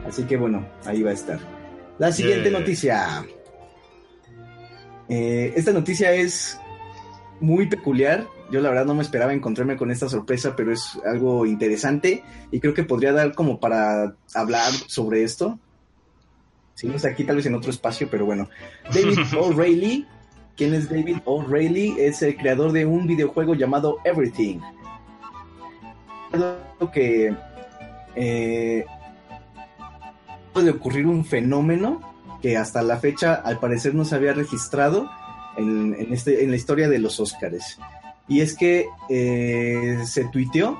Así 0.07 0.23
que 0.23 0.37
bueno, 0.37 0.65
ahí 0.85 1.01
va 1.01 1.11
a 1.11 1.13
estar. 1.13 1.39
La 1.97 2.11
siguiente 2.11 2.49
noticia. 2.51 3.25
Eh, 5.09 5.53
esta 5.55 5.71
noticia 5.73 6.13
es 6.13 6.59
muy 7.39 7.67
peculiar. 7.67 8.25
Yo 8.51 8.61
la 8.61 8.69
verdad 8.69 8.85
no 8.85 8.95
me 8.95 9.01
esperaba 9.01 9.33
encontrarme 9.33 9.77
con 9.77 9.91
esta 9.91 10.09
sorpresa, 10.09 10.55
pero 10.55 10.73
es 10.73 10.99
algo 11.05 11.45
interesante 11.45 12.23
y 12.51 12.59
creo 12.59 12.73
que 12.73 12.83
podría 12.83 13.13
dar 13.13 13.33
como 13.33 13.59
para 13.59 14.15
hablar 14.33 14.71
sobre 14.87 15.23
esto. 15.23 15.57
Si 16.75 16.87
no 16.87 16.95
está 16.95 17.09
aquí, 17.09 17.23
tal 17.23 17.37
vez 17.37 17.45
en 17.45 17.55
otro 17.55 17.71
espacio, 17.71 18.07
pero 18.09 18.25
bueno. 18.25 18.49
David 18.93 19.19
O'Reilly 19.39 20.07
¿Quién 20.61 20.75
es 20.75 20.89
David 20.89 21.17
O'Reilly? 21.25 21.95
Es 21.97 22.21
el 22.21 22.35
creador 22.35 22.71
de 22.71 22.85
un 22.85 23.07
videojuego 23.07 23.55
llamado 23.55 23.97
Everything. 24.03 24.59
Que 26.93 27.35
eh, 28.15 28.85
puede 30.53 30.69
ocurrir 30.71 31.07
un 31.07 31.25
fenómeno 31.25 32.01
que 32.41 32.57
hasta 32.57 32.81
la 32.81 32.97
fecha 32.97 33.33
al 33.33 33.59
parecer 33.59 33.95
no 33.95 34.05
se 34.05 34.15
había 34.15 34.33
registrado 34.33 35.09
en, 35.57 35.95
este, 36.11 36.43
en 36.43 36.51
la 36.51 36.57
historia 36.57 36.89
de 36.89 36.99
los 36.99 37.19
Oscars. 37.19 37.79
Y 38.31 38.39
es 38.39 38.55
que 38.55 38.87
eh, 39.09 39.99
se 40.05 40.23
tuiteó 40.23 40.79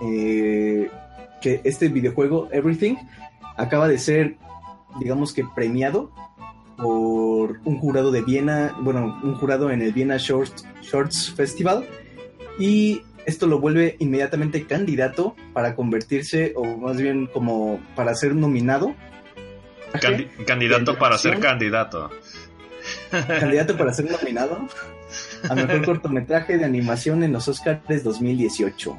eh, 0.00 0.90
que 1.42 1.60
este 1.62 1.88
videojuego 1.88 2.48
Everything 2.52 2.94
acaba 3.58 3.86
de 3.86 3.98
ser, 3.98 4.38
digamos 4.98 5.34
que 5.34 5.44
premiado 5.54 6.10
por 6.78 7.60
un 7.66 7.78
jurado 7.78 8.10
de 8.12 8.22
Viena, 8.22 8.74
bueno, 8.80 9.20
un 9.22 9.34
jurado 9.34 9.70
en 9.70 9.82
el 9.82 9.92
Viena 9.92 10.16
Shorts, 10.16 10.66
Shorts 10.80 11.34
Festival 11.34 11.86
y 12.58 13.02
esto 13.26 13.46
lo 13.46 13.58
vuelve 13.58 13.96
inmediatamente 13.98 14.64
candidato 14.64 15.36
para 15.52 15.76
convertirse, 15.76 16.54
o 16.56 16.78
más 16.78 16.96
bien 16.96 17.26
como 17.26 17.78
para 17.94 18.14
ser 18.14 18.34
nominado. 18.34 18.94
candidato 20.46 20.96
para 20.96 21.18
ser 21.18 21.38
candidato. 21.40 22.08
Candidato 23.10 23.76
para 23.76 23.92
ser 23.92 24.10
nominado 24.10 24.66
a 25.48 25.54
mejor 25.54 25.84
cortometraje 25.84 26.58
de 26.58 26.64
animación 26.64 27.22
en 27.22 27.32
los 27.32 27.48
Oscars 27.48 28.04
2018. 28.04 28.96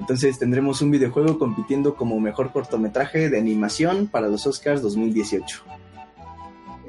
Entonces 0.00 0.38
tendremos 0.38 0.80
un 0.82 0.90
videojuego 0.90 1.38
compitiendo 1.38 1.94
como 1.94 2.18
mejor 2.20 2.52
cortometraje 2.52 3.28
de 3.28 3.38
animación 3.38 4.06
para 4.06 4.28
los 4.28 4.46
Oscars 4.46 4.80
2018 4.82 5.62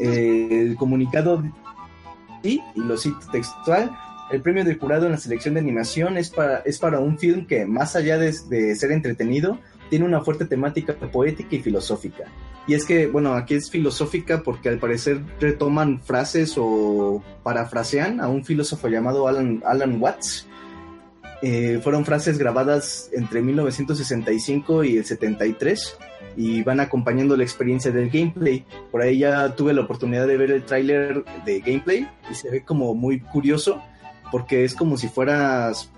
el 0.01 0.75
comunicado 0.75 1.43
y 2.43 2.61
lo 2.75 2.97
cito 2.97 3.19
textual, 3.31 3.91
el 4.31 4.41
premio 4.41 4.63
del 4.63 4.79
jurado 4.79 5.05
en 5.05 5.11
la 5.11 5.17
selección 5.17 5.53
de 5.53 5.59
animación 5.59 6.17
es 6.17 6.29
para, 6.29 6.59
es 6.59 6.79
para 6.79 6.99
un 6.99 7.17
film 7.19 7.45
que, 7.45 7.65
más 7.65 7.95
allá 7.95 8.17
de, 8.17 8.33
ser 8.75 8.91
entretenido, 8.91 9.59
tiene 9.89 10.05
una 10.05 10.21
fuerte 10.21 10.45
temática 10.45 10.95
poética 10.95 11.55
y 11.55 11.59
filosófica. 11.59 12.23
Y 12.71 12.73
es 12.73 12.85
que, 12.85 13.07
bueno, 13.07 13.33
aquí 13.33 13.55
es 13.55 13.69
filosófica 13.69 14.43
porque 14.43 14.69
al 14.69 14.79
parecer 14.79 15.21
retoman 15.41 16.01
frases 16.01 16.53
o 16.55 17.21
parafrasean 17.43 18.21
a 18.21 18.29
un 18.29 18.45
filósofo 18.45 18.87
llamado 18.87 19.27
Alan, 19.27 19.61
Alan 19.65 20.01
Watts. 20.01 20.47
Eh, 21.41 21.81
fueron 21.83 22.05
frases 22.05 22.37
grabadas 22.37 23.09
entre 23.11 23.41
1965 23.41 24.85
y 24.85 24.95
el 24.95 25.03
73 25.03 25.97
y 26.37 26.63
van 26.63 26.79
acompañando 26.79 27.35
la 27.35 27.43
experiencia 27.43 27.91
del 27.91 28.09
gameplay. 28.09 28.65
Por 28.89 29.01
ahí 29.01 29.17
ya 29.17 29.53
tuve 29.53 29.73
la 29.73 29.81
oportunidad 29.81 30.25
de 30.25 30.37
ver 30.37 30.51
el 30.51 30.63
tráiler 30.63 31.25
de 31.43 31.59
gameplay 31.59 32.07
y 32.31 32.35
se 32.35 32.49
ve 32.51 32.63
como 32.63 32.95
muy 32.95 33.19
curioso 33.19 33.81
porque 34.31 34.63
es 34.63 34.75
como 34.75 34.95
si 34.95 35.09
fueras, 35.09 35.91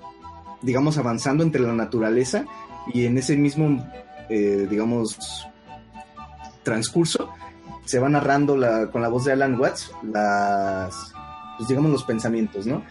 digamos, 0.63 0.97
avanzando 0.97 1.43
entre 1.43 1.61
la 1.61 1.73
naturaleza 1.73 2.45
y 2.91 3.05
en 3.05 3.19
ese 3.19 3.37
mismo, 3.37 3.87
eh, 4.27 4.65
digamos, 4.67 5.47
transcurso 6.63 7.29
se 7.85 7.99
va 7.99 8.09
narrando 8.09 8.57
con 8.91 9.01
la 9.01 9.09
voz 9.09 9.25
de 9.25 9.33
Alan 9.33 9.59
Watts 9.59 9.91
las, 10.03 11.13
pues 11.57 11.67
digamos, 11.67 11.91
los 11.91 12.03
pensamientos, 12.03 12.65
¿no? 12.65 12.83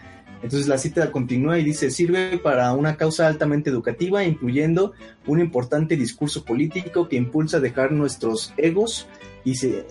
Entonces 0.42 0.66
la 0.66 0.76
cita 0.76 1.12
continúa 1.12 1.58
y 1.58 1.64
dice, 1.64 1.90
sirve 1.90 2.38
para 2.38 2.72
una 2.72 2.96
causa 2.96 3.28
altamente 3.28 3.70
educativa, 3.70 4.24
incluyendo 4.24 4.92
un 5.26 5.40
importante 5.40 5.96
discurso 5.96 6.44
político 6.44 7.08
que 7.08 7.16
impulsa 7.16 7.58
a 7.58 7.60
dejar 7.60 7.92
nuestros 7.92 8.52
egos 8.56 9.06
y 9.44 9.54
se, 9.54 9.86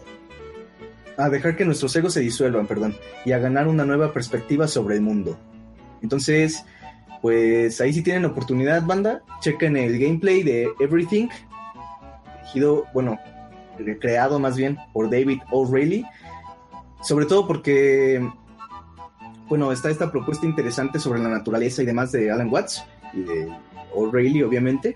a 1.18 1.30
dejar 1.30 1.56
que 1.56 1.64
nuestros 1.64 1.96
egos 1.96 2.14
se 2.14 2.20
disuelvan, 2.20 2.68
perdón, 2.68 2.96
y 3.24 3.32
a 3.32 3.40
ganar 3.40 3.68
una 3.70 3.86
nueva 3.86 4.12
perspectiva 4.12 4.68
sobre 4.68 4.96
el 4.96 5.02
mundo. 5.02 5.40
Entonces, 6.02 6.66
pues 7.22 7.80
ahí 7.80 7.94
si 7.94 8.02
tienen 8.02 8.26
oportunidad, 8.26 8.86
banda, 8.86 9.22
chequen 9.42 9.78
el 9.78 9.98
gameplay 10.00 10.44
de 10.44 10.68
Everything, 10.82 11.30
dirigido, 12.40 12.86
bueno, 12.94 13.20
creado 14.00 14.40
más 14.40 14.56
bien 14.56 14.78
por 14.94 15.10
David 15.10 15.40
O'Reilly, 15.52 16.06
sobre 17.02 17.26
todo 17.26 17.48
porque 17.48 18.22
bueno, 19.52 19.70
está 19.74 19.90
esta 19.90 20.10
propuesta 20.10 20.46
interesante 20.46 20.98
sobre 20.98 21.22
la 21.22 21.28
naturaleza 21.28 21.84
y 21.84 21.86
demás 21.86 22.14
de 22.14 22.32
Alan 22.32 22.50
Watts 22.50 22.86
y 23.12 23.20
de 23.20 23.54
O'Reilly, 23.94 24.44
obviamente. 24.44 24.96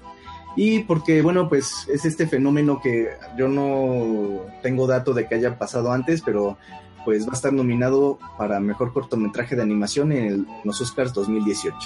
Y 0.56 0.84
porque, 0.84 1.22
bueno, 1.22 1.50
pues 1.50 1.86
es 1.90 2.06
este 2.06 2.26
fenómeno 2.26 2.80
que 2.82 3.10
yo 3.38 3.50
no 3.50 4.46
tengo 4.64 4.88
dato 4.88 5.14
de 5.14 5.28
que 5.28 5.36
haya 5.36 5.60
pasado 5.60 5.92
antes, 5.92 6.22
pero 6.22 6.58
pues 7.04 7.28
va 7.28 7.32
a 7.32 7.36
estar 7.36 7.52
nominado 7.52 8.18
para 8.38 8.62
mejor 8.62 8.94
cortometraje 8.94 9.58
de 9.58 9.62
animación 9.62 10.14
en, 10.14 10.48
los 10.64 10.80
Oscars 10.80 11.14
2018. 11.14 11.78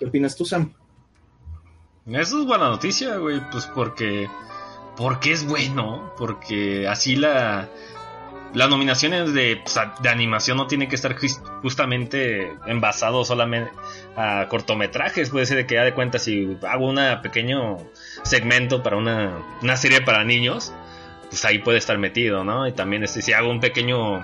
¿Qué 0.00 0.06
opinas 0.06 0.34
tú, 0.34 0.44
Sam? 0.44 0.72
Eso 2.06 2.40
es 2.40 2.44
buena 2.44 2.68
noticia, 2.68 3.18
güey, 3.18 3.40
pues 3.52 3.66
porque 3.66 4.28
porque 4.96 5.32
es 5.32 5.46
bueno, 5.46 6.12
porque 6.16 6.86
así 6.88 7.16
la 7.16 7.68
las 8.54 8.70
nominaciones 8.70 9.34
de, 9.34 9.60
pues, 9.62 9.78
de 10.00 10.08
animación 10.08 10.56
no 10.56 10.66
tienen 10.66 10.88
que 10.88 10.94
estar 10.94 11.16
justamente 11.60 12.52
envasados 12.66 13.28
solamente 13.28 13.72
a 14.16 14.46
cortometrajes. 14.48 15.30
Puede 15.30 15.46
ser 15.46 15.56
de 15.58 15.66
que 15.66 15.74
ya 15.74 15.84
de 15.84 15.92
cuenta 15.92 16.18
si 16.18 16.56
hago 16.66 16.88
un 16.88 17.00
pequeño 17.20 17.78
segmento 18.22 18.82
para 18.82 18.96
una, 18.96 19.76
serie 19.76 20.00
para 20.02 20.24
niños, 20.24 20.72
pues 21.28 21.44
ahí 21.44 21.58
puede 21.58 21.78
estar 21.78 21.98
metido, 21.98 22.44
¿no? 22.44 22.66
Y 22.68 22.72
también 22.72 23.02
este, 23.02 23.22
si 23.22 23.32
hago 23.32 23.50
un 23.50 23.60
pequeño 23.60 24.22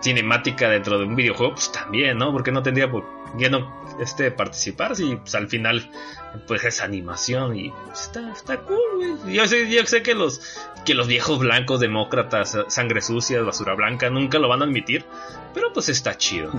cinemática 0.00 0.68
dentro 0.68 0.98
de 0.98 1.04
un 1.04 1.14
videojuego, 1.14 1.54
pues 1.54 1.70
también, 1.70 2.18
¿no? 2.18 2.32
Porque 2.32 2.50
no 2.50 2.62
tendría 2.62 2.90
por 2.90 3.04
qué 3.38 3.48
no 3.50 3.79
este, 4.00 4.30
participar 4.30 4.96
si 4.96 5.16
pues, 5.16 5.34
al 5.34 5.48
final 5.48 5.90
pues 6.46 6.64
es 6.64 6.80
animación 6.80 7.56
y 7.56 7.70
pues, 7.70 8.02
está, 8.02 8.32
está 8.32 8.58
cool, 8.60 9.18
güey. 9.22 9.34
Yo 9.34 9.46
sé, 9.46 9.70
yo 9.70 9.84
sé 9.86 10.02
que 10.02 10.14
los, 10.14 10.40
que 10.84 10.94
los 10.94 11.06
viejos 11.06 11.38
blancos 11.38 11.80
demócratas, 11.80 12.56
sangre 12.68 13.02
sucia, 13.02 13.42
basura 13.42 13.74
blanca, 13.74 14.10
nunca 14.10 14.38
lo 14.38 14.48
van 14.48 14.62
a 14.62 14.64
admitir, 14.64 15.04
pero 15.54 15.72
pues 15.72 15.88
está 15.88 16.16
chido. 16.16 16.52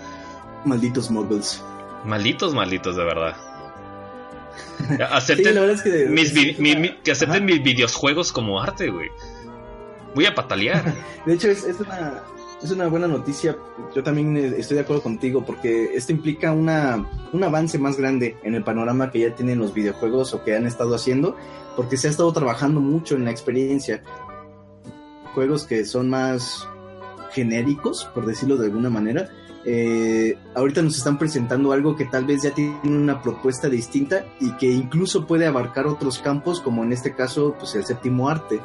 Malditos 0.64 1.10
muggles. 1.10 1.62
Malditos, 2.04 2.54
malditos, 2.54 2.96
de 2.96 3.04
verdad. 3.04 3.36
Acepten 5.10 5.54
que, 5.82 6.06
mis, 6.08 6.32
que 7.02 7.10
acepten 7.10 7.44
mis 7.44 7.62
videojuegos 7.62 8.32
como 8.32 8.60
arte, 8.60 8.90
güey. 8.90 9.10
Voy 10.14 10.26
a 10.26 10.34
patalear. 10.34 10.94
de 11.26 11.34
hecho, 11.34 11.48
es, 11.48 11.64
una, 11.80 12.22
es 12.64 12.70
una 12.70 12.88
buena 12.88 13.06
noticia. 13.06 13.56
Yo 13.94 14.02
también 14.02 14.36
eh, 14.36 14.54
estoy 14.58 14.76
de 14.76 14.82
acuerdo 14.82 15.02
contigo 15.02 15.44
porque 15.44 15.94
esto 15.94 16.12
implica 16.12 16.52
una, 16.52 17.08
un 17.32 17.44
avance 17.44 17.78
más 17.78 17.96
grande 17.96 18.36
en 18.42 18.54
el 18.54 18.64
panorama 18.64 19.10
que 19.10 19.20
ya 19.20 19.34
tienen 19.34 19.58
los 19.58 19.74
videojuegos 19.74 20.34
o 20.34 20.42
que 20.42 20.56
han 20.56 20.66
estado 20.66 20.94
haciendo, 20.94 21.36
porque 21.76 21.96
se 21.96 22.08
ha 22.08 22.10
estado 22.10 22.32
trabajando 22.32 22.80
mucho 22.80 23.16
en 23.16 23.24
la 23.24 23.30
experiencia. 23.30 24.02
Juegos 25.34 25.66
que 25.66 25.84
son 25.84 26.08
más 26.10 26.66
genéricos, 27.32 28.06
por 28.14 28.24
decirlo 28.24 28.56
de 28.56 28.66
alguna 28.66 28.90
manera, 28.90 29.28
eh, 29.66 30.38
ahorita 30.54 30.82
nos 30.82 30.96
están 30.96 31.18
presentando 31.18 31.72
algo 31.72 31.96
que 31.96 32.04
tal 32.04 32.26
vez 32.26 32.42
ya 32.42 32.50
tiene 32.52 32.78
una 32.84 33.22
propuesta 33.22 33.68
distinta 33.68 34.24
y 34.40 34.52
que 34.52 34.70
incluso 34.70 35.26
puede 35.26 35.46
abarcar 35.46 35.86
otros 35.86 36.18
campos, 36.18 36.60
como 36.60 36.84
en 36.84 36.92
este 36.92 37.14
caso, 37.14 37.56
pues 37.58 37.74
el 37.74 37.84
séptimo 37.84 38.28
arte, 38.28 38.60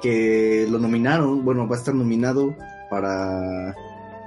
que 0.00 0.66
lo 0.70 0.78
nominaron, 0.78 1.44
bueno, 1.44 1.66
va 1.68 1.76
a 1.76 1.78
estar 1.78 1.94
nominado 1.94 2.54
para, 2.90 3.74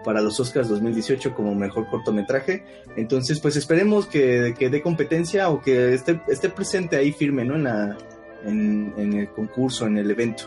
para 0.04 0.22
los 0.22 0.40
Oscars 0.40 0.68
2018 0.70 1.34
como 1.36 1.56
mejor 1.56 1.88
cortometraje. 1.90 2.64
Entonces, 2.96 3.40
pues 3.40 3.56
esperemos 3.56 4.08
que, 4.08 4.54
que 4.58 4.70
dé 4.70 4.82
competencia 4.82 5.50
o 5.50 5.62
que 5.62 5.94
esté, 5.94 6.22
esté 6.28 6.50
presente 6.50 6.98
ahí 6.98 7.12
firme, 7.12 7.46
¿no? 7.46 7.56
En, 7.56 7.64
la, 7.64 7.98
en, 8.46 8.94
en 8.98 9.14
el 9.14 9.30
concurso, 9.30 9.88
en 9.88 9.98
el 9.98 10.10
evento. 10.12 10.44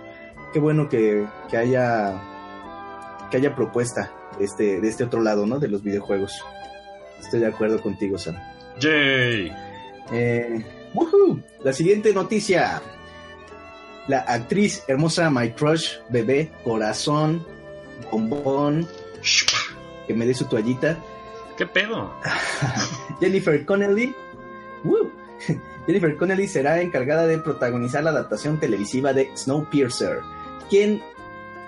Qué 0.52 0.60
bueno 0.60 0.88
que, 0.88 1.26
que 1.50 1.56
haya 1.56 2.22
que 3.30 3.38
haya 3.38 3.54
propuesta 3.56 4.12
este, 4.38 4.80
de 4.80 4.88
este 4.88 5.04
otro 5.04 5.20
lado, 5.20 5.46
¿no? 5.46 5.58
De 5.58 5.68
los 5.68 5.82
videojuegos. 5.82 6.40
Estoy 7.20 7.40
de 7.40 7.46
acuerdo 7.46 7.80
contigo, 7.82 8.18
Sam. 8.18 8.36
¡Yay! 8.80 9.52
Eh, 10.12 10.64
La 11.64 11.72
siguiente 11.72 12.12
noticia. 12.12 12.80
La 14.06 14.18
actriz 14.20 14.84
hermosa 14.86 15.30
My 15.30 15.50
Crush, 15.52 15.98
bebé, 16.10 16.50
corazón, 16.62 17.44
bombón, 18.10 18.86
que 20.06 20.14
me 20.14 20.26
dé 20.26 20.34
su 20.34 20.44
toallita. 20.44 20.98
¿Qué 21.56 21.66
pedo? 21.66 22.12
Jennifer 23.20 23.64
Connelly. 23.64 24.14
Jennifer 25.86 26.16
Connelly 26.16 26.48
será 26.48 26.80
encargada 26.80 27.26
de 27.26 27.38
protagonizar 27.38 28.04
la 28.04 28.10
adaptación 28.10 28.60
televisiva 28.60 29.12
de 29.12 29.30
Snowpiercer, 29.36 30.20
quien 30.68 31.02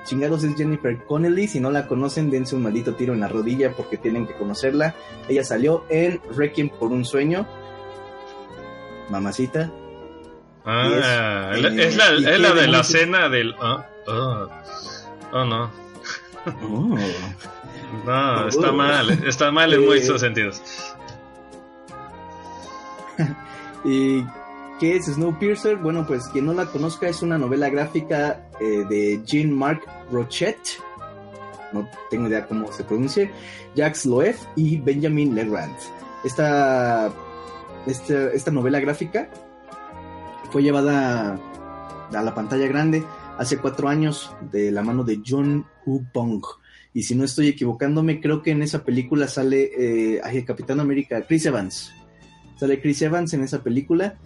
chingados 0.04 0.44
es 0.44 0.56
Jennifer 0.56 0.96
Connelly. 1.04 1.48
Si 1.48 1.60
no 1.60 1.70
la 1.70 1.86
conocen, 1.86 2.30
dense 2.30 2.54
un 2.54 2.62
maldito 2.62 2.94
tiro 2.94 3.14
en 3.14 3.20
la 3.20 3.28
rodilla 3.28 3.72
porque 3.72 3.96
tienen 3.96 4.26
que 4.26 4.34
conocerla. 4.34 4.94
Ella 5.28 5.44
salió 5.44 5.84
en 5.88 6.20
Requiem 6.34 6.68
por 6.68 6.92
un 6.92 7.04
sueño. 7.04 7.46
Mamacita. 9.10 9.70
Ah, 10.66 11.52
es, 11.54 11.96
la, 11.96 12.10
de 12.52 12.66
la 12.66 12.82
cena 12.82 13.28
del. 13.28 13.54
Oh, 13.60 13.84
oh, 14.08 14.48
oh 15.32 15.44
no. 15.44 15.70
Oh. 16.44 16.98
no, 18.04 18.48
está 18.48 18.72
mal. 18.72 19.10
Está 19.26 19.52
mal 19.52 19.72
en 19.72 19.86
muchos 19.86 20.20
sentidos. 20.20 20.60
y 23.84 24.24
¿Qué 24.78 24.96
es 24.96 25.06
Snowpiercer? 25.06 25.76
Bueno, 25.76 26.06
pues 26.06 26.28
quien 26.28 26.44
no 26.44 26.52
la 26.52 26.66
conozca 26.66 27.08
es 27.08 27.22
una 27.22 27.38
novela 27.38 27.70
gráfica 27.70 28.46
eh, 28.60 28.84
de 28.90 29.22
Jean-Marc 29.24 29.82
Rochet, 30.10 30.58
no 31.72 31.88
tengo 32.10 32.28
idea 32.28 32.46
cómo 32.46 32.70
se 32.70 32.84
pronuncia, 32.84 33.30
Jacques 33.74 34.04
Loef 34.04 34.38
y 34.54 34.76
Benjamin 34.76 35.34
Legrand. 35.34 35.74
Esta, 36.24 37.10
esta, 37.86 38.32
esta 38.32 38.50
novela 38.50 38.78
gráfica 38.78 39.30
fue 40.56 40.62
llevada 40.62 41.38
a 42.14 42.22
la 42.22 42.34
pantalla 42.34 42.66
grande 42.66 43.04
hace 43.36 43.58
cuatro 43.58 43.90
años 43.90 44.32
de 44.50 44.72
la 44.72 44.82
mano 44.82 45.04
de 45.04 45.20
John 45.22 45.66
Hu 45.84 46.00
Bong. 46.14 46.42
Y 46.94 47.02
si 47.02 47.14
no 47.14 47.24
estoy 47.24 47.48
equivocándome, 47.48 48.22
creo 48.22 48.40
que 48.40 48.52
en 48.52 48.62
esa 48.62 48.82
película 48.82 49.28
sale 49.28 49.70
eh, 49.76 50.44
Capitán 50.46 50.80
América, 50.80 51.20
Chris 51.28 51.44
Evans. 51.44 51.92
Sale 52.58 52.80
Chris 52.80 53.02
Evans 53.02 53.34
en 53.34 53.42
esa 53.42 53.62
película 53.62 54.16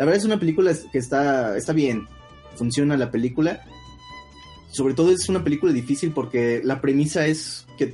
la 0.00 0.04
verdad 0.04 0.20
es 0.20 0.24
una 0.24 0.38
película 0.38 0.72
que 0.92 0.98
está, 0.98 1.56
está 1.56 1.72
bien, 1.72 2.06
funciona 2.54 2.96
la 2.96 3.10
película. 3.10 3.64
Sobre 4.70 4.94
todo 4.94 5.10
es 5.10 5.28
una 5.28 5.42
película 5.42 5.72
difícil 5.72 6.12
porque 6.12 6.62
la 6.62 6.80
premisa 6.80 7.26
es 7.26 7.66
que 7.76 7.92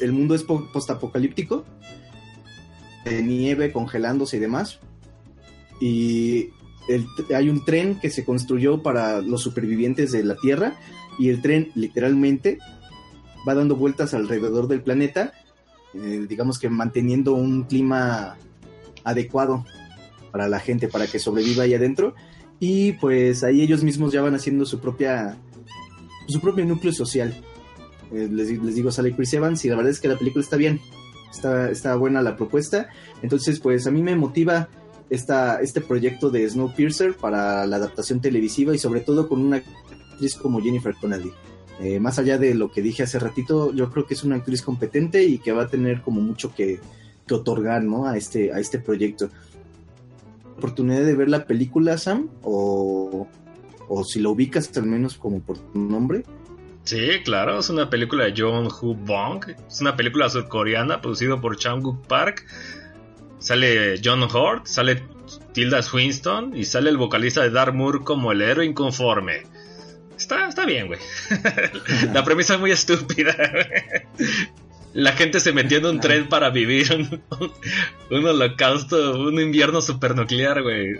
el 0.00 0.12
mundo 0.12 0.36
es 0.36 0.44
postapocalíptico, 0.44 1.66
de 3.04 3.20
nieve 3.22 3.72
congelándose 3.72 4.36
y 4.36 4.40
demás. 4.40 4.78
Y 5.82 6.48
hay 7.34 7.48
un 7.48 7.64
tren 7.64 7.98
que 8.00 8.10
se 8.10 8.24
construyó 8.24 8.82
para 8.82 9.20
los 9.20 9.42
supervivientes 9.42 10.12
de 10.12 10.24
la 10.24 10.36
Tierra 10.36 10.78
y 11.18 11.28
el 11.28 11.42
tren 11.42 11.70
literalmente 11.74 12.58
va 13.46 13.54
dando 13.54 13.76
vueltas 13.76 14.14
alrededor 14.14 14.68
del 14.68 14.82
planeta, 14.82 15.32
eh, 15.94 16.26
digamos 16.28 16.58
que 16.58 16.68
manteniendo 16.68 17.34
un 17.34 17.64
clima 17.64 18.36
adecuado 19.04 19.64
para 20.30 20.48
la 20.48 20.60
gente, 20.60 20.88
para 20.88 21.06
que 21.06 21.18
sobreviva 21.18 21.64
ahí 21.64 21.74
adentro. 21.74 22.14
Y 22.60 22.92
pues 22.94 23.44
ahí 23.44 23.62
ellos 23.62 23.82
mismos 23.84 24.12
ya 24.12 24.20
van 24.20 24.34
haciendo 24.34 24.66
su 24.66 24.80
propia, 24.80 25.36
su 26.26 26.40
propio 26.40 26.64
núcleo 26.64 26.92
social. 26.92 27.34
Eh, 28.12 28.28
les, 28.30 28.48
digo, 28.74 28.90
sale 28.90 29.14
Chris 29.14 29.34
Evans 29.34 29.64
y 29.64 29.68
la 29.68 29.76
verdad 29.76 29.92
es 29.92 30.00
que 30.00 30.08
la 30.08 30.18
película 30.18 30.42
está 30.42 30.56
bien, 30.56 30.80
está, 31.30 31.70
está 31.70 31.94
buena 31.96 32.22
la 32.22 32.36
propuesta. 32.36 32.88
Entonces, 33.22 33.60
pues 33.60 33.86
a 33.86 33.90
mí 33.90 34.02
me 34.02 34.16
motiva 34.16 34.68
esta, 35.10 35.60
este 35.60 35.80
proyecto 35.80 36.30
de 36.30 36.48
Snowpiercer 36.48 37.14
para 37.14 37.66
la 37.66 37.76
adaptación 37.76 38.20
televisiva 38.20 38.74
y 38.74 38.78
sobre 38.78 39.00
todo 39.00 39.28
con 39.28 39.40
una 39.40 39.58
actriz 39.58 40.34
como 40.34 40.60
Jennifer 40.60 40.94
Connelly. 40.94 41.32
Eh, 41.80 42.00
más 42.00 42.18
allá 42.18 42.38
de 42.38 42.54
lo 42.54 42.70
que 42.70 42.82
dije 42.82 43.04
hace 43.04 43.18
ratito, 43.18 43.72
yo 43.72 43.90
creo 43.90 44.06
que 44.06 44.14
es 44.14 44.24
una 44.24 44.36
actriz 44.36 44.62
competente 44.62 45.22
y 45.24 45.38
que 45.38 45.52
va 45.52 45.64
a 45.64 45.68
tener 45.68 46.02
como 46.02 46.20
mucho 46.20 46.54
que, 46.54 46.80
otorgar 47.30 47.84
¿no? 47.84 48.06
a, 48.06 48.16
este, 48.16 48.54
a 48.54 48.58
este 48.58 48.78
proyecto 48.78 49.28
oportunidad 50.58 51.04
de 51.04 51.14
ver 51.14 51.28
la 51.28 51.44
película, 51.46 51.96
Sam? 51.96 52.28
O, 52.42 53.28
o 53.88 54.04
si 54.04 54.20
lo 54.20 54.32
ubicas 54.32 54.76
al 54.76 54.86
menos 54.86 55.16
como 55.16 55.40
por 55.40 55.58
tu 55.58 55.78
nombre. 55.78 56.24
Sí, 56.84 57.22
claro, 57.24 57.58
es 57.58 57.70
una 57.70 57.88
película 57.88 58.24
de 58.24 58.34
John 58.36 58.66
Hu 58.66 58.94
Bong. 58.94 59.44
Es 59.68 59.80
una 59.80 59.96
película 59.96 60.28
surcoreana 60.28 61.00
producida 61.00 61.40
por 61.40 61.56
Chang 61.56 61.82
Park. 62.08 62.46
Sale 63.38 64.00
John 64.02 64.22
Hort, 64.22 64.66
sale 64.66 65.02
Tilda 65.52 65.82
Swinton 65.82 66.56
y 66.56 66.64
sale 66.64 66.90
el 66.90 66.96
vocalista 66.96 67.42
de 67.42 67.50
Dark 67.50 67.74
Moore 67.74 68.00
como 68.04 68.32
el 68.32 68.42
héroe 68.42 68.64
inconforme. 68.64 69.42
Está, 70.16 70.48
está 70.48 70.66
bien, 70.66 70.88
güey. 70.88 71.00
La 72.12 72.24
premisa 72.24 72.54
es 72.54 72.60
muy 72.60 72.72
estúpida 72.72 73.36
la 74.94 75.12
gente 75.12 75.38
se 75.40 75.52
metió 75.52 75.78
en 75.78 75.86
un 75.86 76.00
tren 76.00 76.28
para 76.28 76.50
vivir 76.50 76.92
un, 78.10 78.26
holocausto, 78.26 79.20
un 79.20 79.40
invierno 79.40 79.80
supernuclear, 79.80 80.62
güey. 80.62 80.96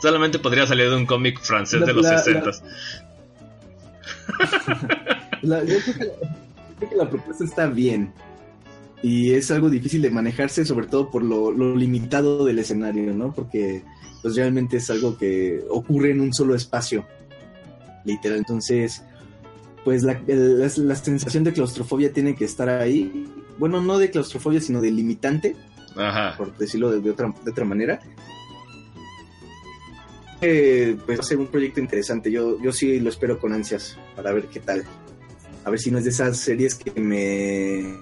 Solamente 0.00 0.38
podría 0.38 0.66
salir 0.66 0.88
de 0.88 0.96
un 0.96 1.06
cómic 1.06 1.40
francés 1.40 1.84
de 1.84 1.92
los 1.92 2.06
60. 2.06 2.50
yo 5.42 5.58
creo 5.58 5.80
que, 6.88 6.96
la, 6.96 7.10
propuesta 7.10 7.44
está 7.44 7.66
bien. 7.66 8.12
Y 9.02 9.34
es 9.34 9.50
algo 9.50 9.70
difícil 9.70 10.02
de 10.02 10.10
manejarse, 10.10 10.64
sobre 10.64 10.86
todo 10.86 11.10
por 11.10 11.22
lo, 11.22 11.50
lo 11.52 11.76
limitado 11.76 12.44
del 12.44 12.58
escenario, 12.58 13.12
¿no? 13.14 13.32
Porque 13.32 13.82
pues 14.22 14.34
realmente 14.34 14.78
es 14.78 14.90
algo 14.90 15.16
que 15.16 15.62
ocurre 15.70 16.10
en 16.10 16.20
un 16.20 16.32
solo 16.32 16.54
espacio. 16.54 17.06
Literal. 18.04 18.38
Entonces, 18.38 19.02
pues 19.84 20.02
la, 20.02 20.20
la, 20.26 20.96
sensación 20.96 21.44
de 21.44 21.52
claustrofobia 21.52 22.12
tiene 22.12 22.34
que 22.34 22.44
estar 22.44 22.68
ahí. 22.68 23.26
Bueno, 23.58 23.80
no 23.80 23.98
de 23.98 24.10
claustrofobia, 24.10 24.60
sino 24.60 24.80
de 24.80 24.90
limitante, 24.90 25.54
por 26.36 26.56
decirlo 26.56 26.90
de, 26.90 27.08
otra, 27.08 27.32
de 27.44 27.50
otra 27.50 27.64
manera. 27.64 28.00
Eh, 30.40 30.96
pues 31.06 31.18
va 31.18 31.22
a 31.22 31.24
ser 31.24 31.38
un 31.38 31.46
proyecto 31.46 31.80
interesante. 31.80 32.30
Yo, 32.30 32.60
yo 32.60 32.72
sí 32.72 32.98
lo 33.00 33.10
espero 33.10 33.38
con 33.38 33.52
ansias 33.52 33.96
para 34.14 34.32
ver 34.32 34.46
qué 34.46 34.60
tal. 34.60 34.84
A 35.64 35.70
ver 35.70 35.78
si 35.78 35.90
no 35.90 35.98
es 35.98 36.04
de 36.04 36.10
esas 36.10 36.36
series 36.36 36.74
que 36.74 37.00
me 37.00 37.94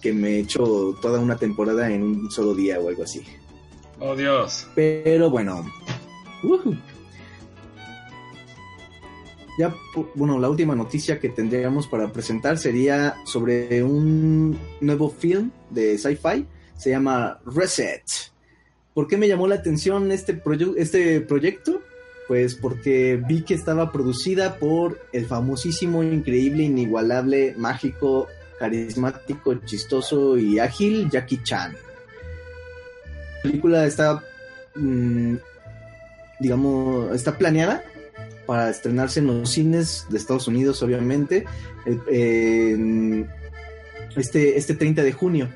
que 0.00 0.12
me 0.12 0.38
echo 0.38 0.96
toda 1.00 1.20
una 1.20 1.36
temporada 1.36 1.90
en 1.90 2.02
un 2.02 2.30
solo 2.30 2.54
día 2.54 2.80
o 2.80 2.88
algo 2.88 3.04
así. 3.04 3.22
Oh 3.98 4.16
Dios. 4.16 4.66
Pero 4.74 5.30
bueno, 5.30 5.64
ya, 9.58 9.74
bueno, 10.14 10.38
la 10.38 10.48
última 10.48 10.74
noticia 10.74 11.18
que 11.20 11.28
tendríamos 11.28 11.86
para 11.86 12.10
presentar 12.10 12.56
sería 12.56 13.16
sobre 13.26 13.82
un 13.82 14.58
nuevo 14.80 15.10
film 15.10 15.50
de 15.68 15.98
sci-fi, 15.98 16.46
se 16.78 16.90
llama 16.90 17.38
Reset. 17.44 18.02
¿Por 18.94 19.06
qué 19.06 19.18
me 19.18 19.28
llamó 19.28 19.46
la 19.46 19.56
atención 19.56 20.10
este, 20.12 20.40
este 20.78 21.20
proyecto? 21.20 21.82
Pues 22.26 22.54
porque 22.54 23.20
vi 23.28 23.42
que 23.42 23.54
estaba 23.54 23.92
producida 23.92 24.56
por 24.56 24.98
el 25.12 25.26
famosísimo, 25.26 26.02
increíble, 26.02 26.62
inigualable, 26.62 27.54
mágico, 27.58 28.28
carismático, 28.60 29.54
chistoso 29.64 30.36
y 30.36 30.58
ágil 30.58 31.08
Jackie 31.10 31.42
Chan. 31.42 31.72
La 31.72 33.42
película 33.42 33.86
está, 33.86 34.22
mm, 34.74 35.36
digamos, 36.38 37.14
está 37.14 37.38
planeada 37.38 37.82
para 38.46 38.68
estrenarse 38.68 39.20
en 39.20 39.28
los 39.28 39.48
cines 39.48 40.04
de 40.10 40.18
Estados 40.18 40.46
Unidos, 40.46 40.82
obviamente, 40.82 41.46
este, 44.14 44.58
este 44.58 44.74
30 44.74 45.02
de 45.04 45.12
junio. 45.12 45.48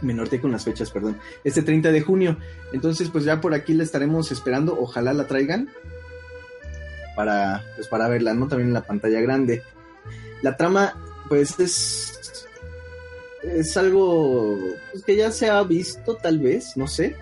Me 0.00 0.14
norteé 0.14 0.40
con 0.40 0.52
las 0.52 0.64
fechas, 0.64 0.90
perdón. 0.90 1.18
Este 1.44 1.60
30 1.60 1.92
de 1.92 2.00
junio. 2.00 2.38
Entonces, 2.72 3.10
pues 3.10 3.24
ya 3.24 3.42
por 3.42 3.52
aquí 3.52 3.74
la 3.74 3.82
estaremos 3.82 4.32
esperando. 4.32 4.74
Ojalá 4.80 5.12
la 5.12 5.26
traigan 5.26 5.68
para, 7.14 7.62
pues 7.76 7.88
para 7.88 8.08
verla, 8.08 8.32
¿no? 8.32 8.48
También 8.48 8.68
en 8.68 8.74
la 8.74 8.86
pantalla 8.86 9.20
grande. 9.20 9.62
La 10.40 10.56
trama, 10.56 10.94
pues 11.30 11.58
es. 11.60 12.46
Es 13.42 13.74
algo 13.78 14.58
pues, 14.92 15.02
que 15.02 15.16
ya 15.16 15.32
se 15.32 15.48
ha 15.48 15.62
visto, 15.62 16.14
tal 16.16 16.40
vez, 16.40 16.76
no 16.76 16.86
sé. 16.86 17.16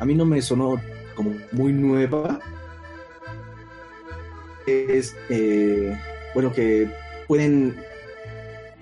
A 0.00 0.06
mí 0.06 0.14
no 0.14 0.24
me 0.24 0.40
sonó 0.40 0.80
como 1.14 1.34
muy 1.52 1.72
nueva, 1.74 2.40
es, 4.66 5.14
eh, 5.28 5.98
bueno, 6.32 6.52
que 6.52 6.90
pueden 7.26 7.76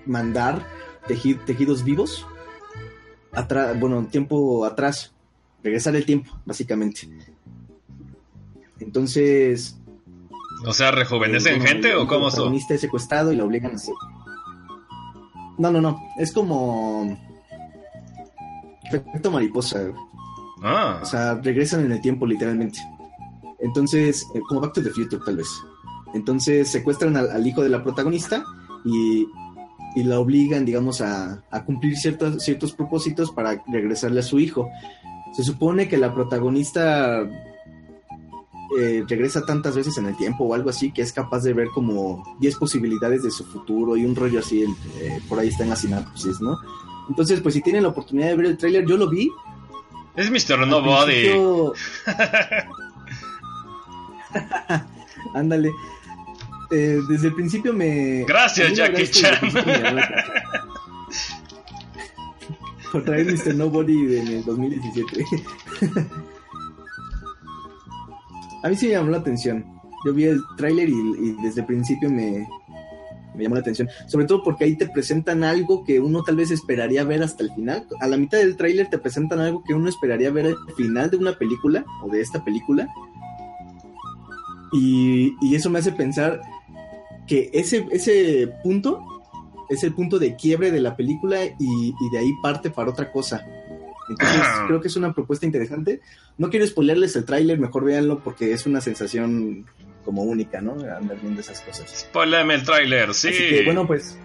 mandar 0.04 0.64
tejidos 1.08 1.82
vivos, 1.82 2.26
atrás, 3.32 3.78
bueno, 3.80 4.06
tiempo 4.06 4.64
atrás, 4.64 5.12
regresar 5.64 5.96
el 5.96 6.04
tiempo, 6.04 6.38
básicamente. 6.44 7.08
Entonces... 8.78 9.76
O 10.64 10.72
sea, 10.72 10.90
¿rejuvenecen 10.90 11.62
eh, 11.62 11.66
gente 11.66 11.94
o 11.94 12.06
cómo 12.06 12.30
son? 12.30 12.54
es 12.54 12.80
secuestrado 12.80 13.32
y 13.32 13.36
lo 13.36 13.46
obligan 13.46 13.72
a 13.72 13.74
hacer. 13.76 13.94
No, 15.58 15.70
no, 15.70 15.80
no, 15.80 16.00
es 16.18 16.32
como... 16.32 17.16
Efecto 18.84 19.30
mariposa. 19.30 19.80
Ah. 20.62 21.00
O 21.02 21.04
sea, 21.04 21.34
regresan 21.34 21.84
en 21.84 21.92
el 21.92 22.00
tiempo 22.00 22.26
literalmente. 22.26 22.78
Entonces, 23.58 24.26
eh, 24.34 24.40
como 24.48 24.60
Back 24.60 24.74
to 24.74 24.82
the 24.82 24.90
Future 24.90 25.22
tal 25.24 25.36
vez. 25.36 25.48
Entonces 26.14 26.68
secuestran 26.70 27.16
al, 27.16 27.46
hijo 27.46 27.62
de 27.62 27.68
la 27.68 27.82
protagonista 27.82 28.44
y, 28.84 29.26
la 29.96 30.20
obligan, 30.20 30.64
digamos, 30.64 31.00
a, 31.00 31.42
cumplir 31.64 31.96
ciertos, 31.96 32.42
ciertos 32.42 32.72
propósitos 32.72 33.32
para 33.32 33.62
regresarle 33.66 34.20
a 34.20 34.22
su 34.22 34.38
hijo. 34.38 34.68
Se 35.34 35.42
supone 35.42 35.88
que 35.88 35.98
la 35.98 36.14
protagonista 36.14 37.22
eh, 38.78 39.04
regresa 39.08 39.44
tantas 39.44 39.74
veces 39.74 39.96
en 39.98 40.06
el 40.06 40.16
tiempo 40.16 40.44
o 40.44 40.54
algo 40.54 40.70
así 40.70 40.92
que 40.92 41.02
es 41.02 41.12
capaz 41.12 41.42
de 41.42 41.52
ver 41.52 41.68
como 41.68 42.36
10 42.40 42.56
posibilidades 42.56 43.22
de 43.22 43.30
su 43.30 43.44
futuro 43.44 43.96
y 43.96 44.04
un 44.04 44.14
rollo 44.14 44.40
así, 44.40 44.62
eh, 44.62 45.20
por 45.28 45.38
ahí 45.38 45.48
está 45.48 45.64
en 45.64 45.70
la 45.70 45.76
sinapsis, 45.76 46.40
¿no? 46.40 46.58
Entonces, 47.08 47.40
pues 47.40 47.54
si 47.54 47.62
tienen 47.62 47.84
la 47.84 47.90
oportunidad 47.90 48.28
de 48.28 48.36
ver 48.36 48.46
el 48.46 48.58
tráiler, 48.58 48.86
yo 48.86 48.96
lo 48.96 49.08
vi. 49.08 49.30
Es 50.16 50.30
Mr. 50.30 50.66
Nobody. 50.66 51.30
Ándale. 55.34 55.70
Eh, 56.70 56.98
desde 57.08 57.28
el 57.28 57.34
principio 57.34 57.72
me. 57.72 58.24
Gracias, 58.26 58.74
Jackie 58.74 59.08
Chan. 59.08 59.38
Por 62.92 63.04
traer 63.04 63.26
Mr. 63.26 63.54
Nobody 63.54 64.16
en 64.16 64.28
el 64.28 64.44
2017. 64.44 65.26
A 68.66 68.68
mí 68.68 68.74
sí 68.74 68.86
me 68.86 68.94
llamó 68.94 69.10
la 69.10 69.18
atención. 69.18 69.64
Yo 70.04 70.12
vi 70.12 70.24
el 70.24 70.40
tráiler 70.56 70.88
y, 70.88 71.36
desde 71.40 71.60
el 71.60 71.66
principio 71.68 72.10
me, 72.10 72.48
me 73.36 73.44
llamó 73.44 73.54
la 73.54 73.60
atención. 73.60 73.88
Sobre 74.08 74.26
todo 74.26 74.42
porque 74.42 74.64
ahí 74.64 74.74
te 74.74 74.88
presentan 74.88 75.44
algo 75.44 75.84
que 75.84 76.00
uno 76.00 76.24
tal 76.24 76.34
vez 76.34 76.50
esperaría 76.50 77.04
ver 77.04 77.22
hasta 77.22 77.44
el 77.44 77.52
final. 77.52 77.86
A 78.00 78.08
la 78.08 78.16
mitad 78.16 78.38
del 78.38 78.56
tráiler 78.56 78.90
te 78.90 78.98
presentan 78.98 79.38
algo 79.38 79.62
que 79.62 79.72
uno 79.72 79.88
esperaría 79.88 80.32
ver 80.32 80.46
al 80.46 80.74
final 80.76 81.12
de 81.12 81.16
una 81.16 81.38
película 81.38 81.84
o 82.02 82.08
de 82.08 82.20
esta 82.20 82.44
película. 82.44 82.88
Y, 84.72 85.32
y 85.40 85.54
eso 85.54 85.70
me 85.70 85.78
hace 85.78 85.92
pensar 85.92 86.40
que 87.28 87.50
ese, 87.52 87.86
ese 87.92 88.48
punto 88.64 89.00
es 89.68 89.84
el 89.84 89.94
punto 89.94 90.18
de 90.18 90.34
quiebre 90.34 90.72
de 90.72 90.80
la 90.80 90.96
película 90.96 91.44
y, 91.44 91.94
de 92.10 92.18
ahí 92.18 92.32
parte 92.42 92.70
para 92.70 92.90
otra 92.90 93.12
cosa. 93.12 93.46
Entonces 94.08 94.42
creo 94.66 94.80
que 94.80 94.88
es 94.88 94.96
una 94.96 95.12
propuesta 95.12 95.46
interesante. 95.46 96.00
No 96.38 96.50
quiero 96.50 96.66
spoilerles 96.66 97.16
el 97.16 97.24
tráiler, 97.24 97.58
mejor 97.58 97.84
véanlo 97.84 98.20
porque 98.20 98.52
es 98.52 98.66
una 98.66 98.80
sensación 98.80 99.66
como 100.04 100.22
única, 100.22 100.60
¿no? 100.60 100.72
Andar 100.72 101.20
viendo 101.20 101.40
esas 101.40 101.60
cosas. 101.60 101.90
Spoilerme 101.90 102.54
el 102.54 102.64
tráiler, 102.64 103.12
sí. 103.12 103.28
Así 103.28 103.38
que, 103.38 103.64
bueno, 103.64 103.86
pues... 103.86 104.18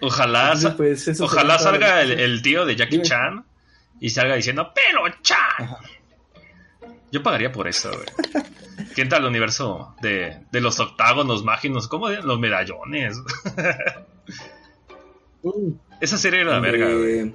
Ojalá, 0.00 0.54
pues, 0.76 1.18
ojalá 1.18 1.58
salga 1.58 2.02
el, 2.02 2.42
tío 2.42 2.66
de 2.66 2.76
Jackie 2.76 3.00
Chan 3.00 3.42
y 4.00 4.10
salga 4.10 4.34
diciendo 4.36 4.70
¡Pero 4.74 5.02
Chan! 5.22 5.76
Yo 7.10 7.22
pagaría 7.22 7.50
por 7.50 7.68
eso, 7.68 7.90
güey. 7.90 8.44
¿Qué 8.94 9.02
entra 9.02 9.18
al 9.18 9.24
universo 9.24 9.94
de, 10.02 10.40
de 10.50 10.60
los 10.60 10.78
octágonos 10.80 11.42
mágicos? 11.44 11.88
¿Cómo 11.88 12.10
Los 12.10 12.38
medallones. 12.38 13.16
Mm. 15.44 15.74
Esa 16.00 16.16
serie 16.16 16.40
era 16.40 16.52
la 16.52 16.60
verga, 16.60 16.86
güey. 16.90 17.30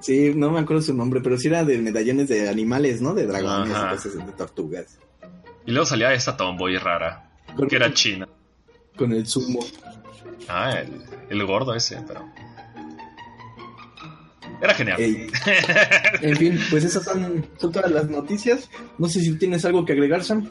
Sí, 0.00 0.32
no 0.34 0.50
me 0.50 0.60
acuerdo 0.60 0.82
su 0.82 0.94
nombre, 0.94 1.20
pero 1.20 1.38
sí 1.38 1.48
era 1.48 1.64
de 1.64 1.78
medallones 1.78 2.28
de 2.28 2.48
animales, 2.48 3.00
¿no? 3.00 3.14
De 3.14 3.26
dragones, 3.26 4.04
de 4.04 4.32
tortugas. 4.32 4.98
Y 5.64 5.72
luego 5.72 5.86
salía 5.86 6.12
esta 6.12 6.36
tomboy 6.36 6.76
rara, 6.78 7.30
que 7.68 7.76
era 7.76 7.92
china. 7.92 8.28
Con 8.96 9.12
el 9.12 9.26
zumo. 9.26 9.60
Ah, 10.48 10.78
el, 10.80 11.02
el 11.28 11.46
gordo 11.46 11.74
ese, 11.74 11.98
pero. 12.06 12.24
Era 14.60 14.74
genial. 14.74 14.98
En 16.22 16.36
fin, 16.36 16.60
pues 16.70 16.84
esas 16.84 17.04
son, 17.04 17.46
todas 17.58 17.90
las 17.90 18.08
noticias. 18.08 18.70
No 18.98 19.08
sé 19.08 19.20
si 19.20 19.36
tienes 19.38 19.64
algo 19.64 19.84
que 19.84 19.92
agregar, 19.92 20.24
Sam. 20.24 20.50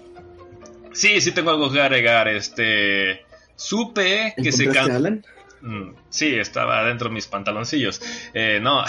Sí, 0.93 1.19
sí 1.21 1.31
tengo 1.31 1.49
algo 1.51 1.71
que 1.71 1.81
agregar. 1.81 2.27
Este, 2.27 3.25
supe 3.55 4.33
que 4.41 4.51
se 4.51 4.67
can... 4.67 5.23
Mm, 5.61 5.91
sí, 6.09 6.35
estaba 6.35 6.83
dentro 6.83 7.09
de 7.09 7.15
mis 7.15 7.27
pantaloncillos. 7.27 8.01
Eh, 8.33 8.59
no, 8.61 8.83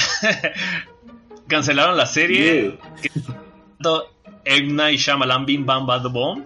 cancelaron 1.49 1.97
la 1.97 2.07
serie. 2.07 2.79
Yeah. 3.81 4.03
Shyamalan 4.97 5.47
Bim 5.47 5.67
Bam 5.67 5.87
Bad 5.87 6.11
Bomb 6.11 6.45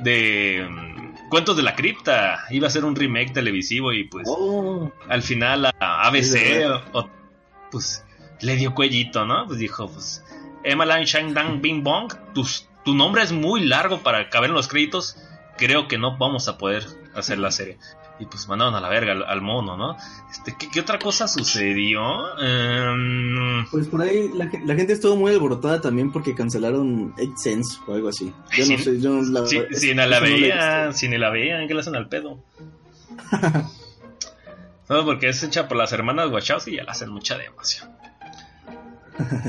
de 0.00 0.66
mm, 0.68 1.28
Cuentos 1.28 1.56
de 1.56 1.62
la 1.62 1.74
Cripta. 1.74 2.44
Iba 2.50 2.68
a 2.68 2.70
ser 2.70 2.84
un 2.84 2.94
remake 2.94 3.32
televisivo 3.32 3.92
y 3.92 4.04
pues 4.04 4.26
oh. 4.28 4.90
al 5.08 5.22
final 5.22 5.66
a 5.66 6.06
ABC 6.06 6.38
pues 7.70 8.04
le 8.40 8.56
dio 8.56 8.74
cuellito, 8.74 9.24
¿no? 9.24 9.46
Pues 9.46 9.58
dijo, 9.58 9.88
pues, 9.88 10.24
Emmeline 10.64 11.04
Shang 11.04 11.34
Dang 11.34 11.60
Bing 11.60 11.82
Bong, 11.82 12.12
tu 12.84 12.94
nombre 12.94 13.22
es 13.22 13.32
muy 13.32 13.66
largo 13.66 13.98
para 13.98 14.30
caber 14.30 14.50
en 14.50 14.56
los 14.56 14.68
créditos, 14.68 15.16
creo 15.56 15.88
que 15.88 15.98
no 15.98 16.16
vamos 16.16 16.48
a 16.48 16.58
poder 16.58 16.86
hacer 17.14 17.38
la 17.38 17.50
serie. 17.50 17.78
Y 18.20 18.26
pues 18.26 18.48
mandaron 18.48 18.74
a 18.74 18.80
la 18.80 18.88
verga 18.88 19.12
al, 19.12 19.40
mono, 19.40 19.76
¿no? 19.76 19.96
Este, 20.30 20.56
¿qué, 20.56 20.80
otra 20.80 20.98
cosa 20.98 21.28
sucedió? 21.28 22.36
Em, 22.38 23.64
pues 23.70 23.86
por 23.86 24.02
ahí 24.02 24.30
la, 24.34 24.48
gente 24.48 24.92
estuvo 24.92 25.14
muy 25.14 25.32
alborotada 25.32 25.80
también 25.80 26.10
porque 26.10 26.34
cancelaron 26.34 27.14
Eight 27.16 27.36
Sense 27.36 27.78
o 27.86 27.94
algo 27.94 28.08
así. 28.08 28.32
Yo 28.56 28.66
no 28.66 28.78
sé, 28.78 29.00
yo 29.00 29.22
la, 29.22 29.46
si, 29.46 29.60
si 29.72 29.88
ni 29.94 30.06
la 30.06 30.18
veían, 30.18 30.94
si 30.94 31.08
ni 31.08 31.16
la 31.16 31.30
veían, 31.30 31.68
¿qué 31.68 31.74
le 31.74 31.80
hacen 31.80 31.94
al 31.94 32.08
pedo? 32.08 32.42
no, 34.88 35.04
porque 35.04 35.28
es 35.28 35.42
hecha 35.42 35.68
por 35.68 35.76
las 35.76 35.92
hermanas 35.92 36.30
Wachowski 36.30 36.72
y 36.72 36.76
ya 36.76 36.84
la 36.84 36.92
hacen 36.92 37.10
mucha 37.10 37.38
demasiado. 37.38 37.92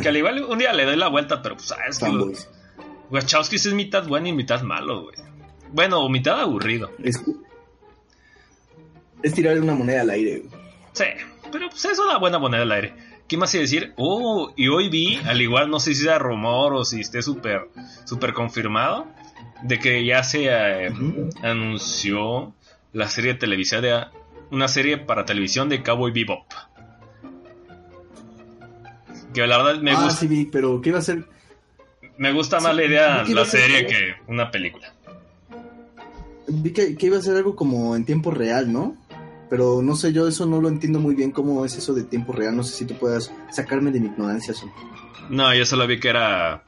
Que 0.02 0.10
al 0.10 0.18
igual 0.18 0.44
un 0.44 0.60
día 0.60 0.74
le 0.74 0.86
doy 0.86 0.96
la 0.96 1.08
vuelta, 1.08 1.42
pero 1.42 1.56
pues 1.56 1.68
sabes 1.68 2.00
que 2.00 2.06
Wachowski 3.10 3.56
es 3.56 3.74
mitad 3.74 4.08
bueno 4.08 4.28
y 4.28 4.34
mitad 4.34 4.62
malo, 4.62 5.04
güey. 5.04 5.16
Bueno, 5.72 6.02
o 6.02 6.10
mitad 6.10 6.40
aburrido. 6.40 6.92
Es, 7.04 7.24
es 9.24 9.34
tirar 9.34 9.60
una 9.60 9.76
moneda 9.76 10.02
al 10.02 10.10
aire, 10.10 10.40
güey. 10.40 10.62
Sí, 10.94 11.06
pero 11.52 11.70
pues 11.70 11.86
es 11.86 12.00
una 12.00 12.18
buena 12.18 12.40
moneda 12.40 12.64
al 12.64 12.72
aire. 12.72 12.94
¿Qué 13.28 13.38
más 13.38 13.54
iba 13.54 13.62
a 13.62 13.62
decir? 13.62 13.94
Oh, 13.96 14.52
y 14.56 14.70
hoy 14.70 14.90
vi, 14.90 15.18
al 15.18 15.40
igual 15.42 15.70
no 15.70 15.80
sé 15.80 15.94
si 15.94 16.04
sea 16.04 16.18
rumor 16.18 16.74
o 16.74 16.84
si 16.84 17.02
esté 17.02 17.22
súper 17.22 17.70
super 18.06 18.34
confirmado, 18.34 19.06
de 19.62 19.78
que 19.78 20.04
ya 20.04 20.24
se 20.24 20.48
eh, 20.48 20.92
anunció 21.44 22.54
la 22.92 23.08
serie 23.08 23.36
televisiva 23.36 23.82
de 23.82 24.04
una 24.52 24.68
serie 24.68 24.98
para 24.98 25.26
televisión 25.26 25.70
de 25.70 25.84
Cowboy 25.84 26.12
Bebop. 26.12 26.44
Que 29.34 29.46
la 29.46 29.58
verdad 29.58 29.82
me 29.82 29.92
ah, 29.92 30.04
gusta. 30.04 30.28
Sí, 30.28 30.50
pero 30.52 30.82
¿qué 30.82 30.92
va 30.92 30.98
a 31.00 31.04
ser? 31.04 31.26
Me 32.18 32.32
gusta 32.32 32.60
más 32.60 32.76
la 32.76 32.84
idea 32.84 33.24
de 33.24 33.34
la 33.34 33.46
serie 33.46 33.86
que 33.86 34.16
una 34.28 34.50
película. 34.50 34.92
vi 36.48 36.74
que, 36.74 36.96
que 36.96 37.06
iba 37.06 37.18
a 37.18 37.22
ser 37.22 37.36
algo 37.36 37.56
como 37.56 37.96
en 37.96 38.06
tiempo 38.06 38.32
real, 38.32 38.74
¿no? 38.74 38.98
Pero 39.50 39.82
no 39.82 39.96
sé, 39.96 40.14
yo 40.14 40.28
eso 40.28 40.46
no 40.46 40.62
lo 40.62 40.70
entiendo 40.70 41.00
muy 41.00 41.16
bien 41.16 41.32
cómo 41.32 41.66
es 41.66 41.76
eso 41.76 41.94
de 41.94 42.04
tiempo 42.04 42.34
real. 42.34 42.56
No 42.56 42.64
sé 42.64 42.76
si 42.76 42.86
tú 42.86 42.96
puedas 42.96 43.32
sacarme 43.52 43.92
de 43.92 44.00
mi 44.00 44.08
ignorancia. 44.08 44.52
Eso. 44.52 44.72
No, 45.30 45.54
yo 45.56 45.66
solo 45.66 45.88
vi 45.88 46.00
que 46.00 46.10
era 46.10 46.64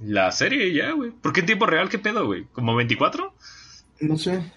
la 0.00 0.30
serie 0.32 0.72
ya, 0.74 0.92
güey. 0.92 1.10
¿Por 1.10 1.32
qué 1.32 1.40
en 1.40 1.46
tiempo 1.46 1.66
real? 1.66 1.88
¿Qué 1.88 1.98
pedo, 1.98 2.26
güey? 2.26 2.44
¿Como 2.52 2.74
24? 2.76 3.34
No 4.00 4.18
sé. 4.18 4.52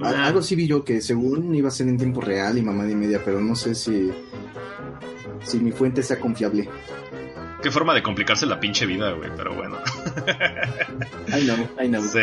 Ah. 0.00 0.26
Algo 0.26 0.42
sí 0.42 0.54
vi 0.54 0.66
yo 0.66 0.84
que 0.84 1.00
según 1.00 1.54
iba 1.54 1.68
a 1.68 1.72
ser 1.72 1.88
en 1.88 1.98
tiempo 1.98 2.20
real 2.20 2.56
y 2.56 2.62
mamá 2.62 2.84
de 2.84 2.94
media, 2.94 3.20
pero 3.24 3.40
no 3.40 3.54
sé 3.54 3.74
si, 3.74 4.10
si 5.42 5.58
mi 5.58 5.72
fuente 5.72 6.02
sea 6.02 6.20
confiable. 6.20 6.68
Qué 7.62 7.70
forma 7.70 7.92
de 7.92 8.02
complicarse 8.02 8.46
la 8.46 8.60
pinche 8.60 8.86
vida, 8.86 9.12
güey, 9.12 9.30
pero 9.36 9.54
bueno. 9.54 9.78
Ay, 11.32 11.44
no, 11.44 11.68
ay, 11.76 11.88
no. 11.88 12.02
Sí. 12.02 12.18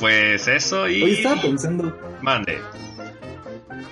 Pues 0.00 0.48
eso 0.48 0.88
y... 0.88 1.02
Oye, 1.02 1.12
estaba 1.18 1.40
pensando, 1.40 1.96
Mande. 2.22 2.58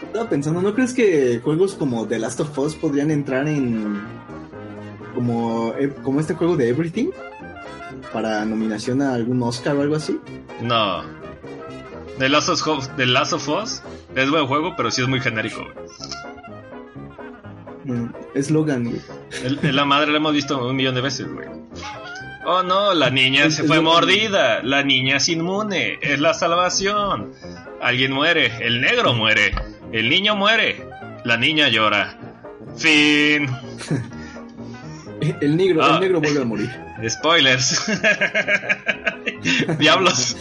estaba 0.07 0.29
pensando, 0.29 0.62
¿no 0.62 0.75
crees 0.75 0.94
que 0.94 1.40
juegos 1.44 1.75
como 1.75 2.07
The 2.09 2.18
Last 2.18 2.40
of 2.40 2.59
Us 2.59 2.75
podrían 2.75 3.11
entrar 3.11 3.47
en 3.47 4.01
como, 5.14 5.75
eh, 5.79 5.92
como 6.03 6.21
este 6.21 6.35
juego 6.35 6.57
de 6.57 6.68
Everything? 6.71 7.11
Para 8.12 8.44
nominación 8.47 9.03
a 9.03 9.12
algún 9.14 9.42
Oscar 9.42 9.77
o 9.77 9.83
algo 9.83 9.97
así. 9.97 10.18
No. 10.62 11.03
The 12.18 12.29
Last 12.31 12.49
of 12.49 12.66
Us, 12.66 12.88
The 12.97 13.05
Last 13.07 13.35
of 13.35 13.47
Us 13.49 13.83
es 14.16 14.31
buen 14.31 14.47
juego, 14.47 14.75
pero 14.77 14.90
sí 14.90 15.03
es 15.03 15.09
muy 15.09 15.21
genérico, 15.21 15.62
güey. 15.62 15.75
Mm, 17.85 18.12
es 18.35 18.51
Logan, 18.51 18.85
güey. 18.85 19.01
El- 19.44 19.59
el- 19.62 19.77
la 19.77 19.85
madre 19.85 20.11
la 20.11 20.16
hemos 20.18 20.33
visto 20.33 20.66
un 20.66 20.75
millón 20.75 20.94
de 20.94 21.01
veces, 21.03 21.27
güey. 21.33 21.49
Oh 22.50 22.62
no, 22.62 22.94
la 22.94 23.11
niña 23.11 23.50
se 23.50 23.62
fue 23.64 23.82
mordida. 23.82 24.62
La 24.62 24.82
niña 24.82 25.16
es 25.18 25.28
inmune. 25.28 25.98
Es 26.00 26.18
la 26.18 26.32
salvación. 26.32 27.34
Alguien 27.82 28.12
muere. 28.12 28.50
El 28.66 28.80
negro 28.80 29.12
muere. 29.12 29.54
El 29.92 30.08
niño 30.08 30.34
muere. 30.34 30.82
La 31.24 31.37
niña 31.37 31.68
llora. 31.68 32.18
Fin. 32.76 33.48
El 35.40 35.56
negro, 35.58 35.84
Ah. 35.84 35.94
el 35.96 36.00
negro 36.00 36.20
vuelve 36.20 36.40
a 36.40 36.44
morir. 36.44 36.70
Spoilers. 37.06 37.87
Diablos. 39.78 40.37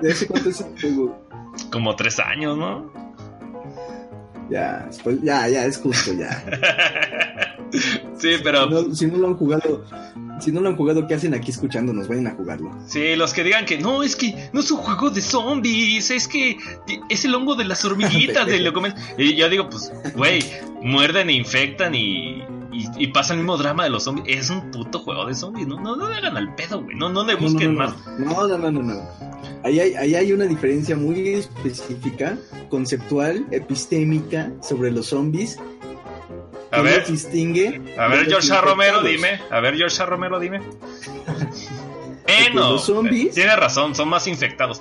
¿De 0.00 0.10
hace 0.12 0.26
cuánto 0.26 0.48
es 0.48 0.64
juego? 0.80 1.22
Como 1.70 1.94
tres 1.96 2.18
años, 2.20 2.56
¿no? 2.56 3.11
Ya, 4.50 4.88
spoil- 4.90 5.20
ya, 5.22 5.48
ya, 5.48 5.64
es 5.64 5.78
justo, 5.78 6.12
ya. 6.12 6.30
sí, 8.18 8.30
pero 8.42 8.66
No, 8.66 8.94
si 8.94 9.06
no 9.06 9.16
lo 9.18 9.28
han 9.28 9.36
jugado, 9.36 9.84
si 10.40 10.52
no 10.52 10.60
lo 10.60 10.68
han 10.68 10.76
jugado, 10.76 11.06
¿qué 11.06 11.14
hacen 11.14 11.34
aquí 11.34 11.50
escuchándonos? 11.50 12.08
Vayan 12.08 12.26
a 12.26 12.30
jugarlo. 12.32 12.70
Sí, 12.86 13.16
los 13.16 13.32
que 13.32 13.44
digan 13.44 13.64
que 13.64 13.78
no, 13.78 14.02
es 14.02 14.16
que 14.16 14.50
no 14.52 14.60
es 14.60 14.70
un 14.70 14.78
juego 14.78 15.10
de 15.10 15.20
zombies, 15.20 16.10
es 16.10 16.28
que 16.28 16.56
es 17.08 17.24
el 17.24 17.34
hongo 17.34 17.54
de 17.54 17.64
las 17.64 17.84
hormiguitas 17.84 18.46
de 18.48 18.60
lo 18.60 18.72
comen. 18.72 18.94
Y 19.16 19.36
yo 19.36 19.48
digo, 19.48 19.68
pues, 19.70 19.92
güey, 20.14 20.42
muerden 20.82 21.30
e 21.30 21.34
infectan 21.34 21.94
y, 21.94 22.42
y, 22.98 23.08
pasa 23.08 23.32
el 23.34 23.38
mismo 23.40 23.56
drama 23.56 23.84
de 23.84 23.90
los 23.90 24.04
zombies. 24.04 24.38
Es 24.38 24.50
un 24.50 24.70
puto 24.70 24.98
juego 25.00 25.26
de 25.26 25.34
zombies, 25.34 25.66
no, 25.66 25.78
no, 25.80 25.96
no 25.96 26.08
le 26.08 26.16
hagan 26.16 26.36
al 26.36 26.54
pedo, 26.54 26.82
güey, 26.82 26.96
no, 26.96 27.08
no 27.08 27.24
le 27.24 27.34
no, 27.34 27.40
busquen 27.40 27.74
no, 27.74 27.80
más. 27.80 27.94
no, 28.18 28.46
no, 28.48 28.58
no, 28.58 28.70
no, 28.70 28.82
no. 28.82 29.08
Ahí 29.64 29.78
hay, 29.80 29.94
ahí 29.94 30.14
hay 30.14 30.32
una 30.32 30.44
diferencia 30.44 30.96
muy 30.96 31.28
específica, 31.28 32.36
conceptual, 32.68 33.46
epistémica 33.50 34.50
sobre 34.62 34.90
los 34.90 35.06
zombies. 35.06 35.58
A 36.70 36.76
que 36.76 36.82
ver, 36.82 37.06
distingue. 37.06 37.94
a 37.98 38.08
ver, 38.08 38.26
George. 38.26 38.60
Romero, 38.60 39.02
dime. 39.02 39.40
A 39.50 39.60
ver, 39.60 39.76
George. 39.76 40.04
Romero, 40.06 40.38
dime. 40.40 40.60
Eh, 42.24 42.50
no. 42.54 42.72
los 42.74 42.88
zombies- 42.88 43.34
Tienes 43.34 43.56
razón, 43.56 43.94
son 43.96 44.08
más 44.08 44.26
infectados. 44.28 44.80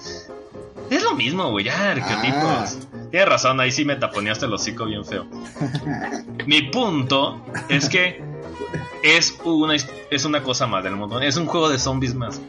Es 0.92 1.04
lo 1.04 1.16
mismo, 1.16 1.50
güey, 1.52 1.66
ya, 1.66 1.92
arqueotipos. 1.92 2.38
Ah. 2.38 2.70
Tienes 3.12 3.28
razón, 3.30 3.60
ahí 3.60 3.72
sí 3.72 3.84
me 3.86 3.98
taponeaste 3.98 4.46
el 4.46 4.54
hocico 4.54 4.86
bien 4.86 5.04
feo. 5.06 5.26
Mi 6.48 6.62
punto 6.64 7.46
es 7.70 7.90
que 7.90 8.24
es 9.04 9.38
una, 9.44 9.76
es 10.10 10.26
una 10.26 10.42
cosa 10.42 10.66
más 10.66 10.84
del 10.84 10.96
mundo. 10.96 11.20
Es 11.20 11.36
un 11.38 11.46
juego 11.46 11.70
de 11.70 11.78
zombies 11.78 12.16
más. 12.16 12.42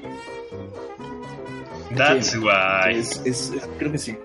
That's 1.96 2.28
Sí, 2.28 2.38
why. 2.38 2.94
Es, 2.96 3.20
es- 3.24 3.50
es- 3.50 3.68
creo 3.78 3.92
que 3.92 3.98
sí. 3.98 4.16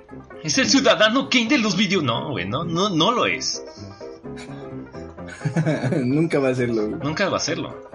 Es 0.44 0.58
el 0.60 0.70
ciudadano 0.70 1.28
Kane 1.30 1.48
de 1.48 1.58
los 1.58 1.76
videos. 1.76 2.04
No, 2.04 2.30
güey, 2.30 2.48
no, 2.48 2.64
no, 2.64 2.90
no 2.90 3.12
lo 3.12 3.26
es. 3.26 3.64
Nunca 6.04 6.40
va 6.40 6.50
a 6.50 6.56
serlo. 6.56 6.88
güey. 6.88 7.00
Nunca 7.04 7.30
va 7.30 7.38
a 7.38 7.40
serlo. 7.42 7.90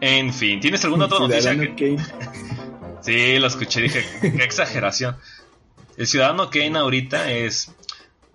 En 0.00 0.32
fin, 0.32 0.60
¿tienes 0.60 0.84
alguna 0.84 1.06
otra 1.06 1.20
noticia? 1.20 1.52
Ciudadano 1.52 1.76
que- 1.76 1.96
Kane. 1.96 2.06
Sí, 3.02 3.38
lo 3.38 3.46
escuché, 3.46 3.82
dije, 3.82 4.04
qué 4.20 4.42
exageración. 4.42 5.16
El 5.96 6.06
ciudadano 6.06 6.50
Kane 6.50 6.78
ahorita 6.78 7.30
es. 7.32 7.72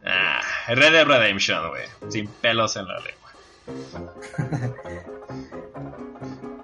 Ah, 0.05 0.41
Red 0.67 0.93
Dead 0.93 1.05
Redemption, 1.05 1.69
güey. 1.69 1.83
Sin 2.11 2.27
pelos 2.27 2.75
en 2.75 2.87
la 2.87 2.99
lengua. 2.99 3.31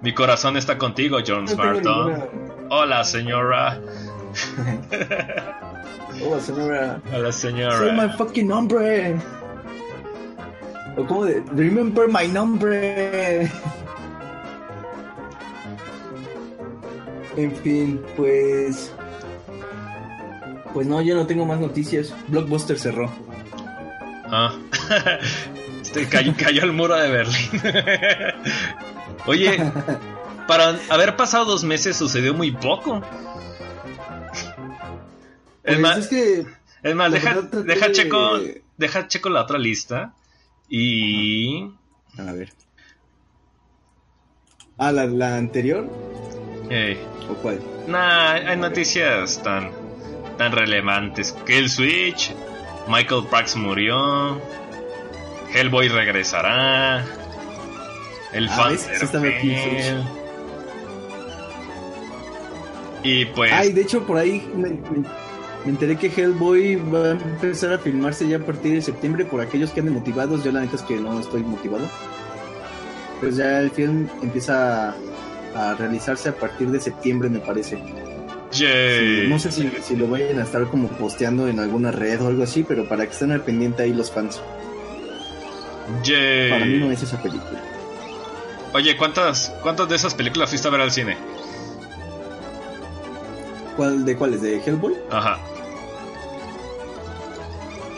Mi 0.02 0.12
corazón 0.14 0.56
está 0.56 0.78
contigo, 0.78 1.18
No 1.20 1.46
Smarton. 1.46 2.08
ninguna- 2.12 2.26
Hola, 2.70 3.04
señora. 3.04 3.80
Hola, 6.22 6.40
señora. 6.40 7.00
Hola, 7.12 7.32
Say 7.32 7.52
my 7.52 7.58
señora. 7.62 8.08
fucking 8.16 8.48
nombre. 8.48 9.16
O 10.96 11.06
como 11.06 11.24
de 11.24 11.42
Remember 11.54 12.08
my 12.08 12.26
nombre. 12.28 13.50
En 17.36 17.54
fin, 17.62 18.02
pues. 18.16 18.92
Pues 20.74 20.86
no, 20.86 21.00
yo 21.02 21.14
no 21.14 21.26
tengo 21.26 21.44
más 21.46 21.58
noticias. 21.60 22.14
Blockbuster 22.28 22.78
cerró. 22.78 23.10
Ah. 24.30 24.54
Este 25.82 26.06
cayó, 26.06 26.34
cayó 26.36 26.64
el 26.64 26.72
muro 26.72 26.96
de 26.96 27.08
Berlín. 27.10 27.62
Oye, 29.26 29.72
para 30.46 30.78
haber 30.90 31.16
pasado 31.16 31.46
dos 31.46 31.64
meses 31.64 31.96
sucedió 31.96 32.34
muy 32.34 32.50
poco. 32.52 33.00
Es 35.62 35.76
Pues 35.76 35.80
más, 35.80 35.98
es 35.98 36.06
que. 36.08 36.46
es 36.82 36.94
más, 36.94 37.10
deja, 37.10 37.34
verdad 37.34 37.64
deja 37.64 37.86
de- 37.86 37.92
checo, 37.92 38.38
deja 38.76 39.08
checo 39.08 39.30
la 39.30 39.42
otra 39.42 39.56
lista. 39.58 40.12
Y. 40.68 41.70
A 42.18 42.32
ver. 42.32 42.52
Ah, 44.76 44.92
la, 44.92 45.06
la 45.06 45.36
anterior. 45.36 45.88
¿O 47.30 47.34
cuál? 47.36 47.60
nah, 47.86 48.32
hay 48.32 48.56
noticias 48.58 49.42
tan, 49.42 49.70
tan 50.38 50.52
relevantes. 50.52 51.32
Que 51.44 51.58
el 51.58 51.68
Switch, 51.68 52.32
Michael 52.88 53.24
Prax 53.28 53.56
murió, 53.56 54.40
Hellboy 55.52 55.88
regresará, 55.88 57.04
el 58.32 58.48
Ah, 58.48 58.52
fan. 58.52 58.76
Y 63.02 63.24
pues. 63.26 63.52
Ay, 63.52 63.72
de 63.72 63.82
hecho, 63.82 64.02
por 64.06 64.16
ahí 64.16 64.50
me, 64.54 64.70
me- 64.70 65.08
me 65.64 65.70
enteré 65.70 65.96
que 65.96 66.06
Hellboy 66.08 66.76
va 66.76 67.08
a 67.08 67.10
empezar 67.12 67.72
a 67.72 67.78
filmarse 67.78 68.26
ya 68.28 68.36
a 68.38 68.40
partir 68.40 68.74
de 68.74 68.82
septiembre. 68.82 69.24
Por 69.24 69.40
aquellos 69.40 69.70
que 69.70 69.80
anden 69.80 69.94
motivados, 69.94 70.42
yo 70.44 70.52
la 70.52 70.60
neta 70.60 70.76
es 70.76 70.82
que 70.82 70.96
no 70.96 71.18
estoy 71.20 71.42
motivado. 71.42 71.84
Pues 73.20 73.36
ya 73.36 73.58
el 73.60 73.70
film 73.70 74.08
empieza 74.22 74.90
a, 74.90 74.94
a 75.54 75.74
realizarse 75.74 76.28
a 76.28 76.34
partir 76.34 76.68
de 76.70 76.80
septiembre, 76.80 77.28
me 77.28 77.40
parece. 77.40 77.78
Sí, 78.50 79.26
no 79.28 79.38
sé 79.38 79.52
si, 79.52 79.70
si 79.82 79.94
lo 79.96 80.08
vayan 80.08 80.38
a 80.38 80.42
estar 80.42 80.64
como 80.68 80.88
posteando 80.88 81.48
en 81.48 81.60
alguna 81.60 81.90
red 81.92 82.20
o 82.22 82.28
algo 82.28 82.42
así, 82.42 82.64
pero 82.64 82.88
para 82.88 83.04
que 83.06 83.12
estén 83.12 83.30
al 83.32 83.42
pendiente 83.42 83.82
ahí 83.82 83.92
los 83.92 84.10
fans. 84.10 84.40
Yay. 86.04 86.50
Para 86.50 86.64
mí 86.64 86.78
no 86.78 86.90
es 86.90 87.02
esa 87.02 87.20
película. 87.22 87.60
Oye, 88.74 88.96
¿cuántas, 88.96 89.52
¿cuántas 89.62 89.88
de 89.88 89.96
esas 89.96 90.14
películas 90.14 90.48
fuiste 90.50 90.68
a 90.68 90.70
ver 90.70 90.80
al 90.80 90.90
cine? 90.90 91.16
¿Cuál, 93.76 94.04
¿De 94.04 94.16
cuáles? 94.16 94.42
¿De 94.42 94.60
Hellboy? 94.64 94.94
Ajá. 95.10 95.38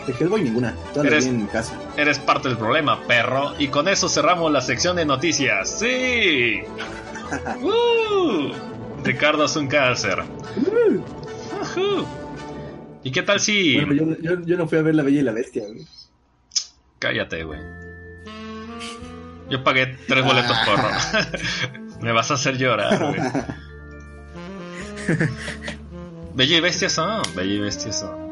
De 0.06 0.12
Hellboy 0.18 0.42
ninguna. 0.42 0.74
Todas 0.92 1.06
Eres- 1.06 1.26
en 1.26 1.46
casa. 1.46 1.74
Eres 1.96 2.18
parte 2.18 2.48
del 2.48 2.58
problema, 2.58 3.00
perro. 3.06 3.54
Y 3.58 3.68
con 3.68 3.88
eso 3.88 4.08
cerramos 4.08 4.52
la 4.52 4.60
sección 4.60 4.96
de 4.96 5.04
noticias. 5.06 5.78
¡Sí! 5.78 6.60
¡Uh! 7.62 8.52
Ricardo 9.04 9.44
es 9.44 9.56
un 9.56 9.66
cáncer. 9.68 10.22
¿Y 13.02 13.10
qué 13.12 13.22
tal 13.22 13.40
si.? 13.40 13.76
Bueno, 13.80 13.94
yo, 13.94 14.16
yo- 14.20 14.40
yo 14.44 14.56
no 14.56 14.66
fui 14.68 14.78
a 14.78 14.82
ver 14.82 14.94
La 14.94 15.02
Bella 15.02 15.20
y 15.20 15.22
la 15.22 15.32
Bestia. 15.32 15.64
güey. 15.66 15.86
Cállate, 16.98 17.44
güey. 17.44 17.60
Yo 19.48 19.64
pagué 19.64 19.96
tres 20.06 20.24
boletos 20.24 20.52
Ah. 20.54 21.26
por. 21.30 22.00
Me 22.02 22.12
vas 22.12 22.30
a 22.30 22.34
hacer 22.34 22.56
llorar, 22.56 22.98
güey. 22.98 23.20
Bella 26.34 26.56
y 26.56 26.60
bestia 26.60 26.88
son, 26.88 27.22
bella 27.34 27.52
y 27.52 27.58
bestia 27.58 27.92
son. 27.92 28.30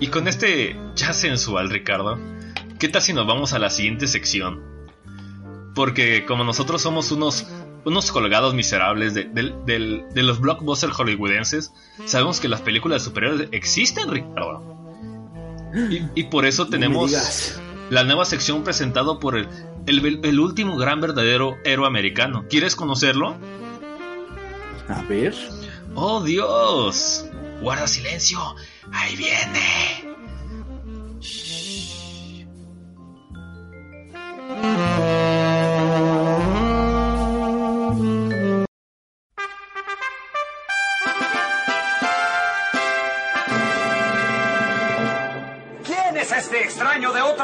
Y 0.00 0.06
con 0.08 0.26
este 0.26 0.74
ya 0.96 1.12
sensual, 1.12 1.68
Ricardo, 1.70 2.18
¿qué 2.78 2.88
tal 2.88 3.02
si 3.02 3.12
nos 3.12 3.26
vamos 3.26 3.52
a 3.52 3.58
la 3.58 3.68
siguiente 3.70 4.06
sección? 4.08 4.62
Porque 5.74 6.24
como 6.24 6.42
nosotros 6.44 6.80
somos 6.82 7.12
unos 7.12 7.46
unos 7.84 8.12
colgados 8.12 8.54
miserables 8.54 9.14
de, 9.14 9.24
de 9.24 10.22
los 10.22 10.40
blockbusters 10.40 10.92
hollywoodenses. 10.94 11.72
Sabemos 12.04 12.40
que 12.40 12.48
las 12.48 12.60
películas 12.60 13.02
superiores 13.02 13.48
existen, 13.52 14.10
Ricardo. 14.10 14.72
Y, 16.14 16.24
por 16.24 16.44
eso 16.44 16.66
tenemos 16.66 17.58
la 17.88 18.04
nueva 18.04 18.24
sección 18.24 18.62
presentado 18.62 19.18
por 19.18 19.36
el, 19.36 19.48
el, 19.86 20.40
último 20.40 20.76
gran 20.76 21.00
verdadero 21.00 21.56
héroe 21.64 21.86
americano. 21.86 22.44
¿Quieres 22.48 22.76
conocerlo? 22.76 23.36
A 24.88 25.02
ver. 25.02 25.34
¡Oh, 25.94 26.22
Dios! 26.22 27.26
Guarda 27.62 27.86
silencio. 27.86 28.38
Ahí 28.92 29.16
viene. 29.16 30.12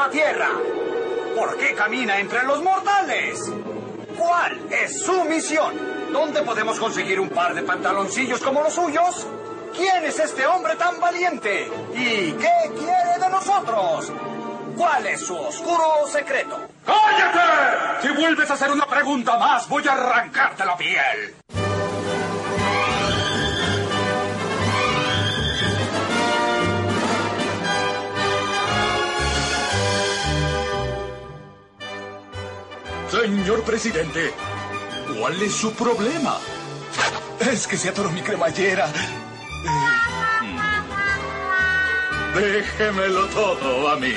Tierra? 0.09 0.49
¿Por 1.35 1.57
qué 1.57 1.73
camina 1.73 2.19
entre 2.19 2.43
los 2.43 2.61
mortales? 2.61 3.51
¿Cuál 4.17 4.59
es 4.71 5.01
su 5.01 5.23
misión? 5.25 5.75
¿Dónde 6.11 6.41
podemos 6.41 6.79
conseguir 6.79 7.19
un 7.19 7.29
par 7.29 7.53
de 7.53 7.63
pantaloncillos 7.63 8.41
como 8.41 8.61
los 8.61 8.73
suyos? 8.73 9.27
¿Quién 9.75 10.03
es 10.03 10.19
este 10.19 10.45
hombre 10.45 10.75
tan 10.75 10.99
valiente? 10.99 11.71
¿Y 11.93 12.31
qué 12.33 12.71
quiere 12.77 13.19
de 13.19 13.29
nosotros? 13.29 14.11
¿Cuál 14.75 15.07
es 15.07 15.21
su 15.21 15.37
oscuro 15.37 16.07
secreto? 16.07 16.59
¡Cállate! 16.85 18.07
Si 18.07 18.13
vuelves 18.13 18.49
a 18.49 18.53
hacer 18.53 18.71
una 18.71 18.85
pregunta 18.85 19.37
más, 19.37 19.67
voy 19.69 19.87
a 19.87 19.93
arrancarte 19.93 20.65
la 20.65 20.75
piel. 20.75 21.38
Señor 33.21 33.63
presidente, 33.63 34.33
¿cuál 35.19 35.41
es 35.41 35.51
su 35.51 35.73
problema? 35.73 36.37
Es 37.51 37.67
que 37.67 37.75
se 37.75 37.89
atoró 37.89 38.09
mi 38.11 38.21
cremallera. 38.21 38.87
Déjemelo 42.33 43.25
todo 43.27 43.89
a 43.89 43.97
mí. 43.97 44.13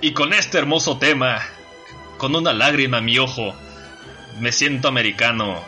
Y 0.00 0.12
con 0.12 0.32
este 0.32 0.56
hermoso 0.58 0.96
tema, 0.96 1.42
con 2.16 2.34
una 2.34 2.54
lágrima 2.54 2.98
en 2.98 3.04
mi 3.04 3.18
ojo, 3.18 3.54
me 4.40 4.50
siento 4.50 4.88
americano, 4.88 5.62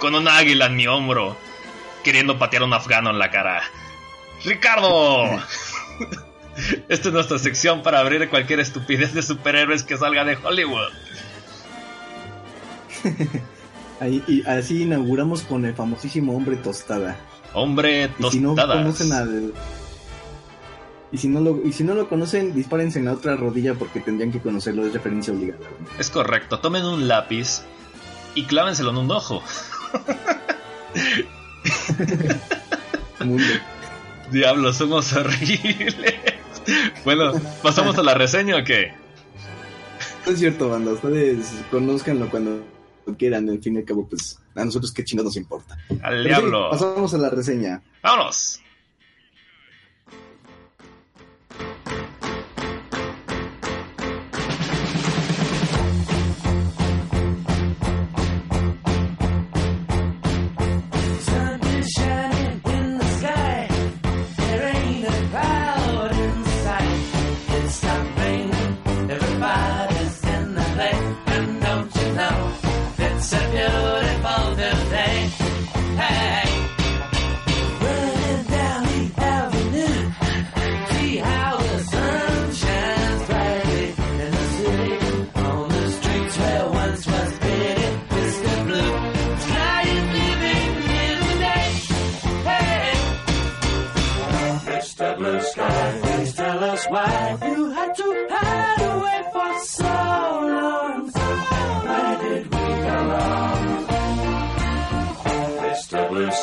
con 0.00 0.16
un 0.16 0.26
águila 0.26 0.66
en 0.66 0.74
mi 0.74 0.88
hombro, 0.88 1.36
queriendo 2.02 2.38
patear 2.38 2.62
a 2.62 2.66
un 2.66 2.72
afgano 2.72 3.10
en 3.10 3.18
la 3.18 3.30
cara. 3.30 3.62
¡Ricardo! 4.44 5.26
Esta 6.88 7.08
es 7.08 7.14
nuestra 7.14 7.38
sección 7.38 7.82
para 7.82 8.00
abrir 8.00 8.28
cualquier 8.28 8.60
estupidez 8.60 9.14
de 9.14 9.22
superhéroes 9.22 9.84
que 9.84 9.96
salga 9.96 10.24
de 10.24 10.36
Hollywood. 10.36 10.90
y 14.26 14.44
así 14.46 14.82
inauguramos 14.82 15.42
con 15.42 15.64
el 15.64 15.74
famosísimo 15.74 16.36
hombre 16.36 16.56
tostada. 16.56 17.16
Hombre 17.52 18.08
tostada. 18.08 18.30
Si 18.32 18.40
no 18.40 18.54
conocen 18.56 19.12
al, 19.12 19.52
y 21.16 21.18
si 21.18 21.28
no 21.28 21.40
lo, 21.40 21.62
y 21.64 21.72
si 21.72 21.82
no 21.82 21.94
lo 21.94 22.10
conocen, 22.10 22.54
dispárense 22.54 22.98
en 22.98 23.06
la 23.06 23.14
otra 23.14 23.36
rodilla 23.36 23.72
porque 23.72 24.00
tendrían 24.00 24.30
que 24.30 24.38
conocerlo, 24.38 24.84
es 24.86 24.92
referencia 24.92 25.32
obligada. 25.32 25.64
Es 25.98 26.10
correcto, 26.10 26.58
tomen 26.58 26.84
un 26.84 27.08
lápiz 27.08 27.62
y 28.34 28.44
clávenselo 28.44 28.90
en 28.90 28.98
un 28.98 29.10
ojo. 29.10 29.42
Diablo, 34.30 34.74
somos 34.74 35.10
horribles. 35.14 36.16
Bueno, 37.02 37.32
¿pasamos 37.62 37.96
a 37.96 38.02
la 38.02 38.12
reseña 38.12 38.58
o 38.58 38.64
qué? 38.64 38.92
es 40.26 40.38
cierto, 40.38 40.68
banda. 40.68 40.92
Ustedes 40.92 41.64
conozcanlo 41.70 42.28
cuando 42.28 42.62
quieran. 43.16 43.48
En 43.48 43.62
fin 43.62 43.76
y 43.76 43.78
al 43.78 43.86
cabo, 43.86 44.06
pues 44.06 44.38
a 44.54 44.66
nosotros 44.66 44.92
qué 44.92 45.02
chingados 45.02 45.30
nos 45.30 45.36
importa. 45.38 45.78
Al 46.02 46.24
diablo. 46.24 46.68
pasamos 46.68 47.14
a 47.14 47.18
la 47.18 47.30
reseña. 47.30 47.82
¡Vámonos! 48.02 48.60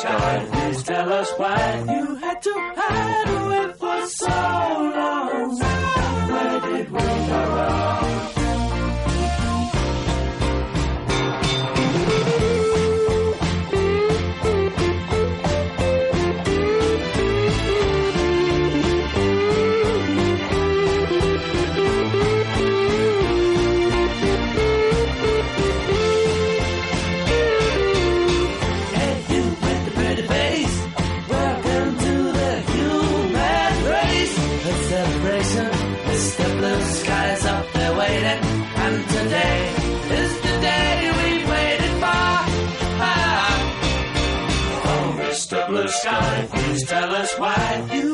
sky. 0.00 0.46
Please 0.52 0.82
tell 0.82 1.12
us 1.12 1.30
why 1.36 1.84
you 1.96 2.14
had 2.16 2.42
to 2.42 2.52
hide 2.76 3.28
away 3.38 3.72
for 3.80 4.06
so 4.06 4.33
Tell 46.86 47.14
us 47.14 47.32
why 47.38 47.88
you 47.94 48.13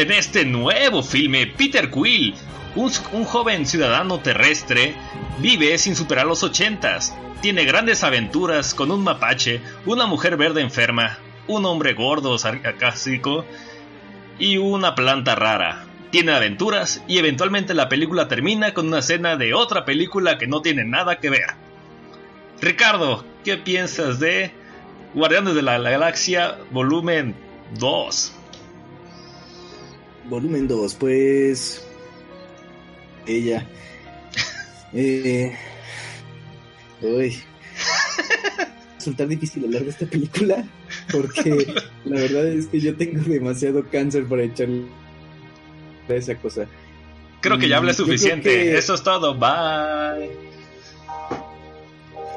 En 0.00 0.10
este 0.12 0.46
nuevo 0.46 1.02
filme, 1.02 1.46
Peter 1.46 1.90
Quill, 1.90 2.34
un, 2.74 2.90
joven 3.26 3.66
ciudadano 3.66 4.20
terrestre, 4.20 4.94
vive 5.40 5.76
sin 5.76 5.94
superar 5.94 6.24
los 6.24 6.42
ochentas. 6.42 7.14
Tiene 7.42 7.66
grandes 7.66 8.02
aventuras 8.02 8.72
con 8.72 8.90
un 8.92 9.04
mapache, 9.04 9.60
una 9.84 10.06
mujer 10.06 10.38
verde 10.38 10.62
enferma, 10.62 11.18
un 11.48 11.66
hombre 11.66 11.92
gordo 11.92 12.38
sarcástico 12.38 13.44
y 14.38 14.56
una 14.56 14.94
planta 14.94 15.34
rara. 15.34 15.84
Tiene 16.10 16.32
aventuras 16.32 17.04
y 17.06 17.18
eventualmente 17.18 17.74
la 17.74 17.90
película 17.90 18.26
termina 18.26 18.72
con 18.72 18.86
una 18.86 19.00
escena 19.00 19.36
de 19.36 19.52
otra 19.52 19.84
película 19.84 20.38
que 20.38 20.46
no 20.46 20.62
tiene 20.62 20.86
nada 20.86 21.18
que 21.18 21.28
ver. 21.28 21.56
Ricardo, 22.62 23.26
¿qué 23.44 23.58
piensas 23.58 24.18
de 24.18 24.50
Guardianes 25.12 25.54
de 25.54 25.60
la 25.60 25.78
Galaxia 25.78 26.56
volumen 26.70 27.34
2? 27.78 28.39
Volumen 30.30 30.66
2, 30.68 30.94
pues. 30.94 31.84
Ella. 33.26 33.66
eh. 34.94 35.54
Uy. 37.02 37.36
Resultar 38.96 39.28
difícil 39.28 39.64
hablar 39.64 39.82
de 39.84 39.90
esta 39.90 40.04
película 40.06 40.62
porque 41.10 41.66
la 42.04 42.20
verdad 42.20 42.46
es 42.48 42.66
que 42.66 42.80
yo 42.80 42.94
tengo 42.96 43.20
demasiado 43.22 43.82
cáncer 43.90 44.26
para 44.26 44.42
echarle 44.42 44.84
a 46.08 46.12
esa 46.14 46.34
cosa. 46.36 46.66
Creo 47.40 47.56
que 47.58 47.66
ya 47.68 47.78
hablé 47.78 47.94
suficiente. 47.94 48.50
que- 48.50 48.76
Eso 48.78 48.94
es 48.94 49.02
todo. 49.02 49.34
Bye. 49.38 50.26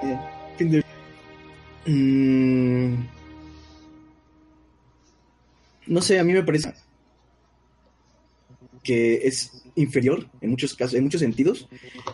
Eh, 0.04 0.20
fin 0.58 0.72
de- 0.72 0.84
Mm, 1.86 2.96
no 5.88 6.02
sé, 6.02 6.18
a 6.18 6.24
mí 6.24 6.32
me 6.32 6.44
parece 6.44 6.74
que 8.84 9.28
es 9.28 9.64
inferior 9.76 10.28
en 10.42 10.52
muchos 10.52 10.76
casos, 10.76 10.96
en 10.96 11.04
muchos 11.06 11.22
sentidos, 11.22 11.68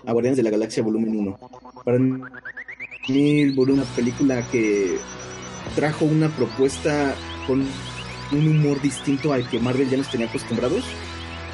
a 0.05 0.13
Guardianes 0.13 0.37
de 0.37 0.43
la 0.43 0.51
Galaxia 0.51 0.83
Volumen 0.83 1.17
1. 1.17 1.39
Para 1.83 1.99
mí, 1.99 2.21
el 3.41 3.55
película 3.95 4.47
que 4.51 4.97
trajo 5.75 6.05
una 6.05 6.29
propuesta 6.29 7.15
con 7.47 7.65
un 8.31 8.47
humor 8.47 8.81
distinto 8.81 9.33
al 9.33 9.49
que 9.49 9.59
Marvel 9.59 9.89
ya 9.89 9.97
nos 9.97 10.09
tenía 10.09 10.27
acostumbrados. 10.27 10.83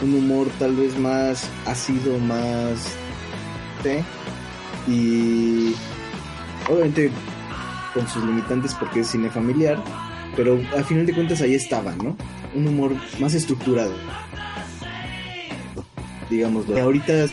Un 0.01 0.13
humor 0.13 0.47
tal 0.59 0.76
vez 0.76 0.97
más 0.97 1.49
ácido, 1.66 2.20
más... 2.20 2.97
Y 4.88 5.74
obviamente 6.70 7.11
con 7.93 8.07
sus 8.07 8.24
limitantes 8.26 8.74
porque 8.74 9.01
es 9.01 9.07
cine 9.07 9.30
familiar, 9.30 9.82
pero 10.36 10.59
al 10.76 10.84
final 10.84 11.05
de 11.05 11.13
cuentas 11.13 11.41
ahí 11.41 11.53
estaba, 11.53 11.95
¿no? 11.95 12.18
Un 12.55 12.68
humor 12.68 12.93
más 13.20 13.34
estructurado. 13.34 13.93
Digámoslo. 16.30 16.78
Ahorita 16.82 17.28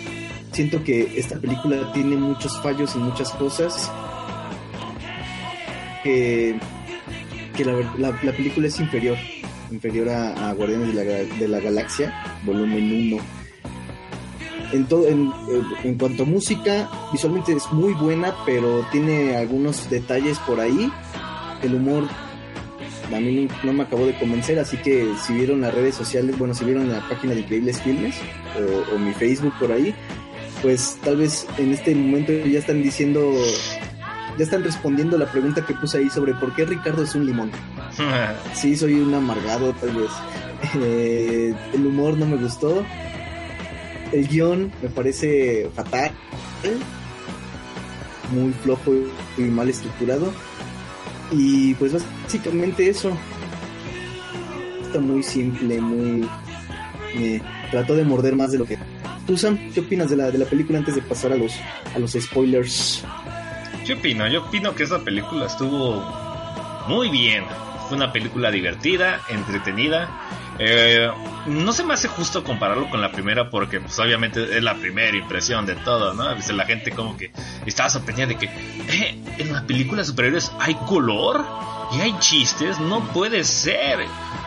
siento 0.53 0.83
que 0.85 1.19
esta 1.19 1.39
película 1.39 1.93
tiene 1.93 2.17
muchos 2.17 2.61
fallos 2.63 2.95
y 2.95 2.99
muchas 2.99 3.31
cosas 3.33 3.91
que, 6.03 6.59
que 7.57 7.65
la, 7.65 7.73
la- 7.99 8.19
la 8.23 8.33
película 8.33 8.67
es 8.67 8.79
inferior, 8.81 9.17
inferior 9.71 10.09
a, 10.09 10.51
a 10.51 10.53
Guardianes 10.55 10.95
de 10.95 11.05
la, 11.05 11.37
de 11.39 11.49
la 11.49 11.61
Galaxia, 11.61 12.13
volumen 12.45 13.13
1. 13.15 13.23
En, 14.73 14.87
todo, 14.87 15.07
en, 15.07 15.31
en 15.85 15.99
cuanto 15.99 16.23
a 16.23 16.27
música, 16.27 16.91
visualmente 17.13 17.53
es 17.53 17.71
muy 17.73 17.93
buena, 17.93 18.35
pero 18.47 18.87
tiene 18.91 19.37
algunos 19.37 19.89
detalles 19.91 20.39
por 20.41 20.61
ahí. 20.61 20.91
El 21.63 21.75
humor 21.75 22.05
a 23.11 23.21
mí 23.21 23.49
no, 23.63 23.73
me 23.73 23.83
acabó 23.83 24.07
de 24.07 24.19
convencer, 24.19 24.59
así 24.59 24.77
que 24.77 25.07
si 25.25 25.35
vieron 25.35 25.61
las 25.61 25.75
redes 25.75 25.95
sociales, 25.95 26.39
bueno, 26.39 26.55
si 26.55 26.65
vieron 26.65 26.91
la 26.91 27.01
página 27.09 27.35
de 27.35 27.41
Increíbles 27.41 27.81
Filmes 27.83 28.17
o, 28.57 28.95
o 28.95 28.99
mi 28.99 29.13
Facebook 29.13 29.55
por 29.59 29.73
ahí, 29.73 29.95
pues 30.63 30.99
tal 31.05 31.17
vez 31.17 31.47
en 31.59 31.73
este 31.73 31.95
momento 31.95 32.33
ya 32.33 32.59
están 32.59 32.83
diciendo, 32.83 33.35
ya 34.39 34.45
están 34.45 34.63
respondiendo 34.63 35.19
la 35.19 35.31
pregunta 35.31 35.67
que 35.67 35.75
puse 35.75 35.99
ahí 35.99 36.09
sobre 36.09 36.35
por 36.35 36.55
qué 36.55 36.65
Ricardo 36.65 37.03
es 37.03 37.15
un 37.15 37.27
limón. 37.27 37.51
Sí, 38.55 38.77
soy 38.77 38.95
un 38.95 39.13
amargado, 39.15 39.73
tal 39.75 39.91
vez. 39.91 40.11
Eh, 40.81 41.55
el 41.75 41.87
humor 41.87 42.17
no 42.17 42.27
me 42.27 42.37
gustó. 42.37 42.85
El 44.13 44.29
guion 44.29 44.73
me 44.83 44.89
parece 44.89 45.69
fatal. 45.75 46.13
Muy 48.31 48.53
flojo 48.53 48.93
y 49.37 49.43
mal 49.43 49.69
estructurado. 49.69 50.33
Y 51.33 51.75
pues 51.75 51.93
básicamente 51.93 52.89
eso. 52.89 53.17
Está 54.83 55.01
muy 55.01 55.23
simple, 55.23 55.81
muy... 55.81 56.29
Me 57.15 57.43
trató 57.71 57.95
de 57.95 58.05
morder 58.05 58.37
más 58.37 58.53
de 58.53 58.59
lo 58.59 58.65
que... 58.65 58.79
¿Tú, 59.27 59.37
Sam, 59.37 59.59
qué 59.73 59.81
opinas 59.81 60.11
de 60.11 60.17
la, 60.17 60.31
de 60.31 60.39
la 60.39 60.45
película 60.45 60.79
antes 60.79 60.95
de 60.95 61.03
pasar 61.03 61.33
a 61.33 61.37
los, 61.37 61.53
a 61.95 61.99
los 61.99 62.13
spoilers? 62.13 63.05
Yo 63.85 63.97
opino, 63.97 64.29
yo 64.29 64.43
opino 64.43 64.75
que 64.75 64.85
esa 64.85 65.03
película 65.03 65.47
estuvo 65.47 66.03
muy 66.89 67.09
bien. 67.09 67.45
Fue 67.89 67.97
una 67.97 68.13
película 68.13 68.51
divertida, 68.51 69.21
entretenida. 69.29 70.09
Eh, 70.59 71.11
no 71.47 71.73
se 71.73 71.83
me 71.83 71.95
hace 71.95 72.09
justo 72.09 72.45
compararlo 72.45 72.89
con 72.91 73.01
la 73.01 73.11
primera 73.11 73.49
porque 73.51 73.81
pues 73.81 73.99
obviamente 73.99 74.57
es 74.57 74.63
la 74.63 74.75
primera 74.75 75.17
impresión 75.17 75.67
de 75.67 75.75
todo, 75.77 76.15
¿no? 76.15 76.25
A 76.25 76.35
veces 76.35 76.55
la 76.55 76.67
gente 76.67 76.91
como 76.93 77.17
que 77.17 77.33
estaba 77.67 77.89
sorprendida 77.89 78.27
de 78.27 78.37
que 78.37 78.47
"Eh, 78.47 79.19
en 79.39 79.53
las 79.53 79.63
películas 79.63 80.07
superiores 80.09 80.53
hay 80.61 80.75
color 80.87 81.45
y 81.97 82.01
hay 82.01 82.17
chistes, 82.19 82.79
no 82.79 83.01
puede 83.13 83.45
ser. 83.45 84.01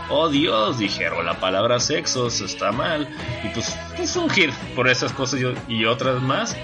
Oh 0.09 0.29
Dios, 0.29 0.77
dijeron 0.77 1.25
la 1.25 1.39
palabra 1.39 1.79
sexo, 1.79 2.27
eso 2.27 2.45
está 2.45 2.71
mal. 2.71 3.09
Y 3.43 3.47
pues 3.49 3.75
es 3.97 4.15
un 4.15 4.29
hit 4.29 4.51
por 4.75 4.87
esas 4.87 5.11
cosas 5.11 5.39
y, 5.67 5.73
y 5.73 5.85
otras 5.85 6.21
más. 6.21 6.55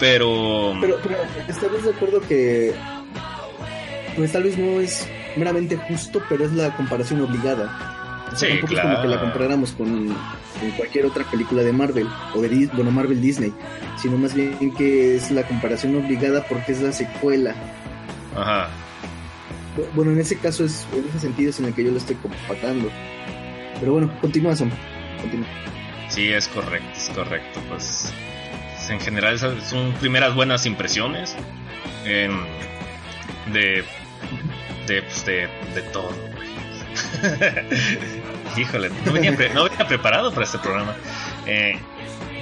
Pero... 0.00 0.74
Pero, 0.80 0.98
pero 1.02 1.16
¿estás 1.46 1.82
de 1.84 1.90
acuerdo 1.90 2.20
que 2.22 2.74
pues 4.16 4.32
tal 4.32 4.42
vez 4.44 4.56
no 4.58 4.80
es 4.80 5.06
meramente 5.36 5.76
justo, 5.76 6.22
pero 6.28 6.44
es 6.46 6.52
la 6.52 6.74
comparación 6.74 7.20
obligada? 7.20 7.95
O 8.32 8.36
sea, 8.36 8.38
Sí, 8.38 8.46
tampoco 8.58 8.74
es 8.74 8.80
como 8.80 9.02
que 9.02 9.08
la 9.08 9.20
comparáramos 9.20 9.72
con, 9.72 10.08
con 10.08 10.70
cualquier 10.76 11.06
otra 11.06 11.24
película 11.24 11.62
de 11.62 11.72
Marvel 11.72 12.08
o 12.34 12.40
de 12.42 12.68
bueno, 12.72 12.90
Marvel 12.90 13.20
Disney, 13.20 13.52
sino 14.00 14.16
más 14.18 14.34
bien 14.34 14.74
que 14.76 15.16
es 15.16 15.30
la 15.30 15.44
comparación 15.44 15.94
obligada 15.96 16.44
porque 16.48 16.72
es 16.72 16.80
la 16.80 16.92
secuela. 16.92 17.54
Ajá. 18.36 18.68
Bu- 19.76 19.86
Bueno, 19.94 20.12
en 20.12 20.20
ese 20.20 20.36
caso 20.38 20.64
es 20.64 20.86
en 20.92 21.08
ese 21.08 21.20
sentido 21.20 21.50
es 21.50 21.58
en 21.60 21.66
el 21.66 21.74
que 21.74 21.84
yo 21.84 21.90
lo 21.92 21.98
estoy 21.98 22.16
comparando. 22.16 22.90
Pero 23.78 23.92
bueno, 23.92 24.10
continúa 24.20 24.56
Sam. 24.56 24.70
Continúa. 25.20 25.46
Sí, 26.08 26.28
es 26.28 26.48
correcto, 26.48 26.88
es 26.96 27.08
correcto. 27.10 27.60
Pues 27.68 28.12
en 28.88 29.00
general 29.00 29.38
son 29.38 29.92
primeras 30.00 30.34
buenas 30.34 30.64
impresiones 30.66 31.34
de, 32.04 32.28
de, 33.52 35.02
pues, 35.02 35.26
de, 35.26 35.48
de 35.74 35.82
todo. 35.92 36.10
Híjole, 38.56 38.90
no 39.04 39.12
venía, 39.12 39.36
preparado 39.86 40.32
para 40.32 40.44
este 40.44 40.58
programa. 40.58 40.94
Eh, 41.46 41.78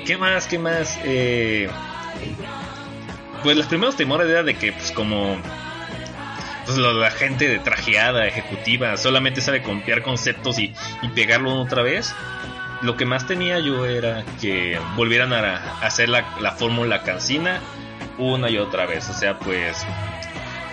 ¿Qué 0.07 0.17
más? 0.17 0.47
¿Qué 0.47 0.59
más? 0.59 0.99
Eh, 1.05 1.69
pues 3.43 3.57
los 3.57 3.67
primeros 3.67 3.97
temores 3.97 4.29
era 4.29 4.43
de 4.43 4.55
que, 4.55 4.73
pues 4.73 4.93
como 4.93 5.37
pues 6.65 6.79
la 6.79 7.11
gente 7.11 7.49
de 7.49 7.59
trajeada, 7.59 8.27
ejecutiva, 8.27 8.97
solamente 8.97 9.41
sabe 9.41 9.62
copiar 9.62 10.03
conceptos 10.03 10.59
y, 10.59 10.73
pegarlo 11.15 11.61
otra 11.61 11.83
vez. 11.83 12.15
Lo 12.83 12.97
que 12.97 13.07
más 13.07 13.27
tenía 13.27 13.59
yo 13.61 13.87
era 13.87 14.25
que 14.41 14.79
volvieran 14.97 15.33
a, 15.33 15.79
hacer 15.81 16.09
la, 16.09 16.25
la 16.41 16.53
fórmula 16.53 17.03
cansina 17.03 17.61
una 18.19 18.51
y 18.51 18.59
otra 18.59 18.87
vez. 18.87 19.09
O 19.11 19.15
sea, 19.15 19.39
pues 19.39 19.87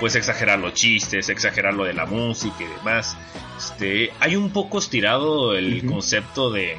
pues 0.01 0.15
exagerar 0.15 0.59
los 0.59 0.73
chistes, 0.73 1.29
exagerar 1.29 1.75
lo 1.75 1.85
de 1.85 1.93
la 1.93 2.05
música 2.05 2.57
y 2.59 2.65
demás. 2.65 3.15
Este, 3.57 4.11
hay 4.19 4.35
un 4.35 4.51
poco 4.51 4.79
estirado 4.79 5.55
el 5.55 5.85
concepto 5.85 6.51
de 6.51 6.77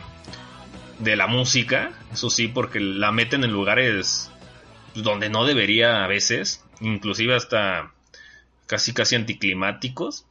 de 0.99 1.17
la 1.17 1.27
música, 1.27 1.93
eso 2.13 2.31
sí, 2.31 2.49
porque 2.49 2.81
la 2.81 3.13
meten 3.13 3.45
en 3.45 3.53
lugares 3.53 4.31
donde 4.95 5.29
no 5.31 5.45
debería 5.45 6.05
a 6.05 6.07
veces, 6.07 6.65
inclusive 6.81 7.35
hasta 7.35 7.93
casi 8.67 8.93
casi 8.93 9.17
anticlimáticos. 9.17 10.25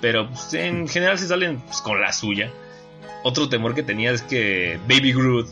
Pero 0.00 0.28
pues, 0.28 0.54
en 0.54 0.88
general 0.88 1.18
se 1.18 1.26
salen 1.28 1.60
pues, 1.60 1.80
con 1.80 2.00
la 2.00 2.12
suya. 2.12 2.50
Otro 3.24 3.48
temor 3.48 3.74
que 3.74 3.82
tenía 3.82 4.12
es 4.12 4.22
que 4.22 4.78
Baby 4.88 5.12
Groot, 5.12 5.48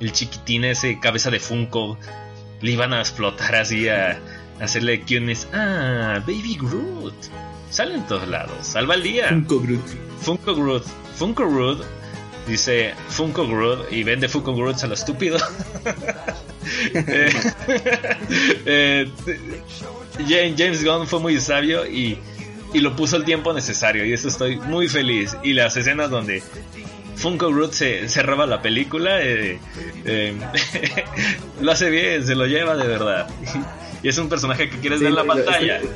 el 0.00 0.12
chiquitín 0.12 0.64
ese 0.64 1.00
cabeza 1.00 1.30
de 1.30 1.40
Funko, 1.40 1.98
le 2.60 2.70
iban 2.70 2.92
a 2.92 3.00
explotar 3.00 3.54
así 3.54 3.88
a 3.88 4.20
hacerle 4.60 5.02
quienes. 5.02 5.48
Ah, 5.52 6.20
Baby 6.26 6.56
Groot. 6.60 7.14
Sale 7.70 7.94
en 7.94 8.06
todos 8.06 8.28
lados. 8.28 8.66
Salva 8.66 8.94
el 8.94 9.02
día. 9.02 9.28
Funko 9.28 9.60
Groot. 9.60 9.86
Funko 10.20 10.54
Groot. 10.54 10.84
Funko 11.16 11.48
Groot. 11.48 11.84
Dice 12.46 12.94
Funko 13.08 13.46
Groot 13.46 13.92
y 13.92 14.02
vende 14.02 14.28
Funko 14.28 14.54
Groot 14.54 14.82
a 14.82 14.86
lo 14.86 14.94
estúpido. 14.94 15.38
Eh, 16.94 17.32
eh, 18.66 19.10
James 20.28 20.54
James 20.56 20.84
Gunn 20.84 21.06
fue 21.06 21.18
muy 21.18 21.40
sabio 21.40 21.84
y, 21.86 22.16
y 22.72 22.80
lo 22.80 22.94
puso 22.94 23.16
el 23.16 23.24
tiempo 23.24 23.52
necesario 23.52 24.04
y 24.04 24.12
eso 24.12 24.28
estoy 24.28 24.56
muy 24.56 24.86
feliz. 24.86 25.36
Y 25.42 25.52
las 25.54 25.76
escenas 25.76 26.10
donde 26.10 26.42
Funko 27.20 27.50
Groot 27.50 27.72
se, 27.72 28.08
se 28.08 28.22
roba 28.22 28.46
la 28.46 28.62
película, 28.62 29.22
eh, 29.22 29.58
eh, 30.06 30.34
lo 31.60 31.72
hace 31.72 31.90
bien, 31.90 32.26
se 32.26 32.34
lo 32.34 32.46
lleva 32.46 32.76
de 32.76 32.86
verdad. 32.86 33.28
Y 34.02 34.08
es 34.08 34.18
un 34.18 34.28
personaje 34.28 34.68
que 34.70 34.78
quieres 34.78 34.98
Sí, 34.98 35.04
ver 35.04 35.12
en 35.12 35.16
la 35.16 35.24
pantalla. 35.24 35.76
Estoy, 35.76 35.90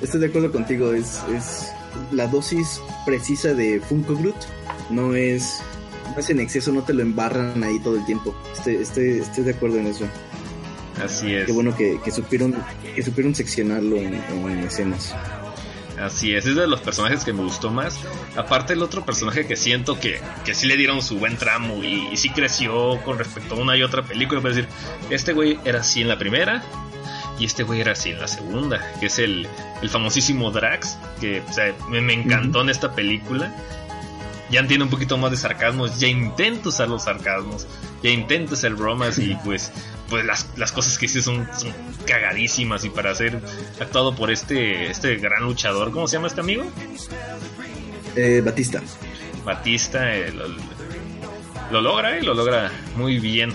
estoy 0.00 0.20
de 0.20 0.26
acuerdo 0.26 0.52
contigo, 0.52 0.92
es, 0.92 1.20
es 1.34 1.72
la 2.12 2.26
dosis 2.26 2.80
precisa 3.04 3.54
de 3.54 3.80
Funko 3.80 4.16
Groot, 4.16 4.36
no 4.90 5.14
es, 5.14 5.60
no 6.12 6.18
es 6.18 6.30
en 6.30 6.40
exceso, 6.40 6.72
no 6.72 6.82
te 6.82 6.92
lo 6.94 7.02
embarran 7.02 7.62
ahí 7.64 7.78
todo 7.80 7.96
el 7.96 8.04
tiempo. 8.06 8.34
Estoy, 8.52 8.76
estoy, 8.76 9.08
estoy 9.20 9.44
de 9.44 9.50
acuerdo 9.52 9.78
en 9.78 9.88
eso. 9.88 10.06
Así 11.02 11.34
es. 11.34 11.46
Qué 11.46 11.52
bueno 11.52 11.74
que, 11.76 11.98
que 12.04 12.10
supieron 12.10 12.54
que 12.94 13.02
supieron 13.02 13.34
seccionarlo 13.34 13.96
en, 13.96 14.14
en 14.14 14.58
escenas. 14.58 15.14
Así 16.02 16.34
es, 16.34 16.46
es 16.46 16.56
de 16.56 16.66
los 16.66 16.80
personajes 16.80 17.24
que 17.24 17.32
me 17.32 17.42
gustó 17.42 17.70
más. 17.70 18.00
Aparte 18.36 18.72
el 18.72 18.82
otro 18.82 19.04
personaje 19.04 19.46
que 19.46 19.56
siento 19.56 20.00
que, 20.00 20.20
que 20.44 20.52
sí 20.52 20.66
le 20.66 20.76
dieron 20.76 21.00
su 21.00 21.18
buen 21.18 21.36
tramo 21.36 21.84
y, 21.84 22.08
y 22.10 22.16
sí 22.16 22.30
creció 22.30 23.00
con 23.04 23.18
respecto 23.18 23.54
a 23.54 23.58
una 23.58 23.76
y 23.76 23.82
otra 23.84 24.02
película. 24.02 24.40
Es 24.40 24.56
decir, 24.56 24.68
este 25.10 25.32
güey 25.32 25.60
era 25.64 25.80
así 25.80 26.02
en 26.02 26.08
la 26.08 26.18
primera 26.18 26.62
y 27.38 27.44
este 27.44 27.62
güey 27.62 27.80
era 27.80 27.92
así 27.92 28.10
en 28.10 28.20
la 28.20 28.28
segunda, 28.28 28.80
que 29.00 29.06
es 29.06 29.18
el, 29.18 29.46
el 29.80 29.88
famosísimo 29.88 30.50
Drax, 30.50 30.98
que 31.20 31.40
o 31.40 31.52
sea, 31.52 31.72
me, 31.88 32.00
me 32.00 32.14
encantó 32.14 32.62
en 32.62 32.70
esta 32.70 32.94
película. 32.94 33.54
Ya 34.52 34.64
tiene 34.66 34.84
un 34.84 34.90
poquito 34.90 35.16
más 35.18 35.30
de 35.32 35.36
sarcasmos, 35.38 35.98
ya 35.98 36.06
intento 36.08 36.68
usar 36.68 36.88
los 36.88 37.04
sarcasmos, 37.04 37.66
ya 38.02 38.10
intento 38.10 38.54
hacer 38.54 38.74
bromas 38.74 39.18
y 39.18 39.34
pues 39.44 39.72
pues 40.10 40.24
las, 40.26 40.46
las 40.56 40.70
cosas 40.72 40.98
que 40.98 41.06
hice 41.06 41.22
son, 41.22 41.48
son 41.58 41.72
cagadísimas 42.06 42.84
y 42.84 42.90
para 42.90 43.14
ser 43.14 43.40
actuado 43.80 44.14
por 44.14 44.30
este 44.30 44.90
este 44.90 45.16
gran 45.16 45.42
luchador, 45.44 45.90
¿cómo 45.90 46.06
se 46.06 46.16
llama 46.16 46.26
este 46.28 46.40
amigo? 46.42 46.64
Eh, 48.14 48.42
Batista. 48.44 48.82
Batista 49.44 50.14
eh, 50.14 50.30
lo, 50.32 50.44
lo 51.70 51.80
logra, 51.80 52.18
eh, 52.18 52.22
lo 52.22 52.34
logra 52.34 52.70
muy 52.96 53.18
bien. 53.18 53.52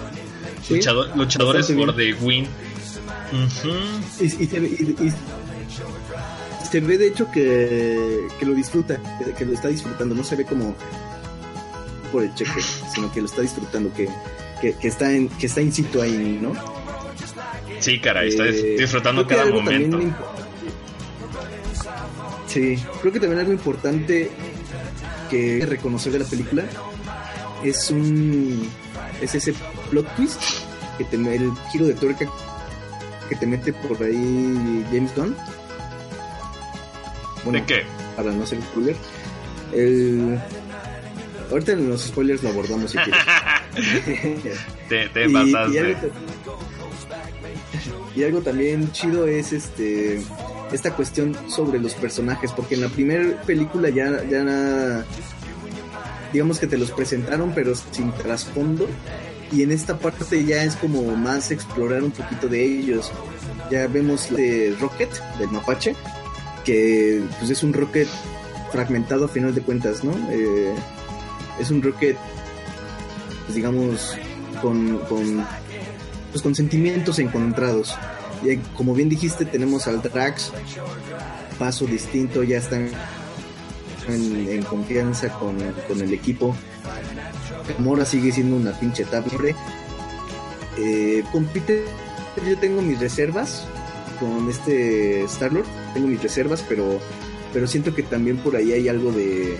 Sí, 0.67 0.75
Luchador- 0.75 1.15
luchadores 1.15 1.71
por 1.71 1.95
The 1.95 2.13
Win. 2.15 2.47
Ujú. 3.31 3.69
Y, 4.19 4.25
y 4.25 4.43
y- 4.43 5.07
y- 5.07 5.13
se 6.70 6.80
ve 6.80 6.97
de 6.97 7.07
hecho 7.07 7.30
que, 7.32 8.28
que 8.39 8.45
lo 8.45 8.53
disfruta, 8.53 8.99
que, 9.38 9.45
lo 9.45 9.53
está 9.53 9.70
disfrutando, 9.70 10.15
no 10.15 10.24
se 10.24 10.36
ve 10.36 10.45
como 10.45 10.76
por 12.11 12.24
el 12.24 12.34
cheque, 12.34 12.61
sino 12.93 13.11
que 13.11 13.22
lo 13.22 13.28
está 13.28 13.41
disfrutando, 13.41 13.93
que, 13.93 14.07
que, 14.61 14.74
que 14.74 14.88
está 14.88 15.11
en, 15.11 15.30
que 15.30 15.45
está 15.45 15.61
in 15.61 15.72
situ 15.72 16.01
ahí, 16.01 16.39
¿no? 16.41 16.53
Sí, 17.80 17.99
caray, 17.99 18.30
está 18.30 18.45
Eh, 18.45 18.76
disfrutando 18.78 19.28
cada 19.28 19.43
también 19.43 19.89
momento. 19.89 19.99
Sí, 22.47 22.78
creo 23.01 23.13
que 23.13 23.20
también 23.20 23.39
algo 23.39 23.51
importante 23.51 24.32
que 25.30 25.53
hay 25.53 25.59
que 25.59 25.65
reconocer 25.65 26.11
de 26.13 26.20
la 26.20 26.26
película 26.26 26.63
es 27.63 27.89
un 27.91 28.70
es 29.22 29.36
ese 29.36 29.53
plot 29.89 30.15
twist 30.15 30.41
que 30.97 31.03
te 31.03 31.15
el 31.15 31.51
giro 31.72 31.86
de 31.86 31.93
tuerca 31.93 32.28
que 33.30 33.36
te 33.36 33.45
mete 33.45 33.74
por 33.74 34.01
ahí 34.01 34.86
James 34.91 35.13
Gunn. 35.15 35.36
Bueno, 37.49 37.65
¿De 37.65 37.65
qué? 37.65 37.83
para 38.15 38.31
no 38.31 38.45
ser 38.45 38.61
spoiler. 38.61 38.95
El 39.73 40.39
ahorita 41.51 41.71
en 41.73 41.89
los 41.89 42.01
spoilers 42.03 42.43
lo 42.43 42.49
abordamos 42.49 42.91
si 42.91 42.97
quieres. 42.97 43.21
Te, 44.89 45.07
te 45.09 45.29
Y- 45.29 45.33
pasaste. 45.33 45.73
y 45.73 45.77
algo, 45.77 45.99
y 48.15 48.23
algo 48.23 48.41
también 48.41 48.91
chido 48.91 49.27
es 49.27 49.53
este 49.53 50.21
esta 50.71 50.91
cuestión 50.93 51.35
sobre 51.49 51.79
los 51.79 51.93
personajes, 51.93 52.51
porque 52.51 52.75
en 52.75 52.81
la 52.81 52.89
primera 52.89 53.41
película 53.43 53.89
ya, 53.89 54.21
ya 54.29 55.05
digamos 56.33 56.59
que 56.59 56.67
te 56.67 56.77
los 56.77 56.91
presentaron 56.91 57.53
pero 57.55 57.73
sin 57.75 58.11
trasfondo 58.13 58.87
y 59.51 59.63
en 59.63 59.71
esta 59.71 59.97
parte 59.97 60.43
ya 60.43 60.63
es 60.63 60.75
como 60.75 61.03
más 61.15 61.51
explorar 61.51 62.03
un 62.03 62.11
poquito 62.11 62.47
de 62.49 62.63
ellos. 62.65 63.11
Ya 63.71 63.87
vemos 63.87 64.29
de 64.35 64.75
Rocket, 64.79 65.09
del 65.39 65.49
mapache, 65.51 65.95
que 66.68 67.24
pues 67.39 67.49
es 67.49 67.63
un 67.63 67.72
Rocket 67.72 68.09
fragmentado 68.74 69.26
a 69.26 69.28
final 69.30 69.55
de 69.55 69.61
cuentas, 69.61 70.03
¿no? 70.03 70.11
Eh, 70.30 70.76
es 71.61 71.72
un 71.72 71.82
Rocket, 71.82 72.18
pues, 73.45 73.55
digamos, 73.55 74.13
con, 74.61 74.97
con, 75.07 75.47
pues, 76.32 76.43
con 76.43 76.53
sentimientos 76.53 77.20
encontrados. 77.20 77.95
Y 78.43 78.57
como 78.76 78.93
bien 78.93 79.07
dijiste, 79.07 79.45
tenemos 79.45 79.88
al 79.88 80.01
Drax, 80.01 80.51
paso 81.57 81.86
distinto, 81.86 82.43
ya 82.43 82.57
están 82.57 82.89
en, 84.09 84.61
confianza 84.63 85.30
con, 85.30 85.57
con 85.88 86.01
el 86.01 86.13
equipo. 86.13 86.53
Mora 87.80 88.05
sigue 88.05 88.34
siendo 88.34 88.57
una 88.57 88.78
pinche 88.78 89.05
tabre. 89.05 89.55
Eh, 90.78 91.24
con 91.32 91.45
Peter 91.45 91.86
yo 92.45 92.57
tengo 92.59 92.82
mis 92.82 92.99
reservas 92.99 93.65
con 94.20 94.49
este 94.49 95.24
Star-Lord, 95.24 95.65
tengo 95.93 96.07
mis 96.07 96.22
reservas, 96.22 96.63
pero, 96.68 96.99
pero 97.53 97.68
siento 97.68 97.93
que 97.95 98.03
también 98.03 98.38
por 98.38 98.55
ahí 98.55 98.72
hay 98.74 98.88
algo 98.89 99.11
de, 99.11 99.57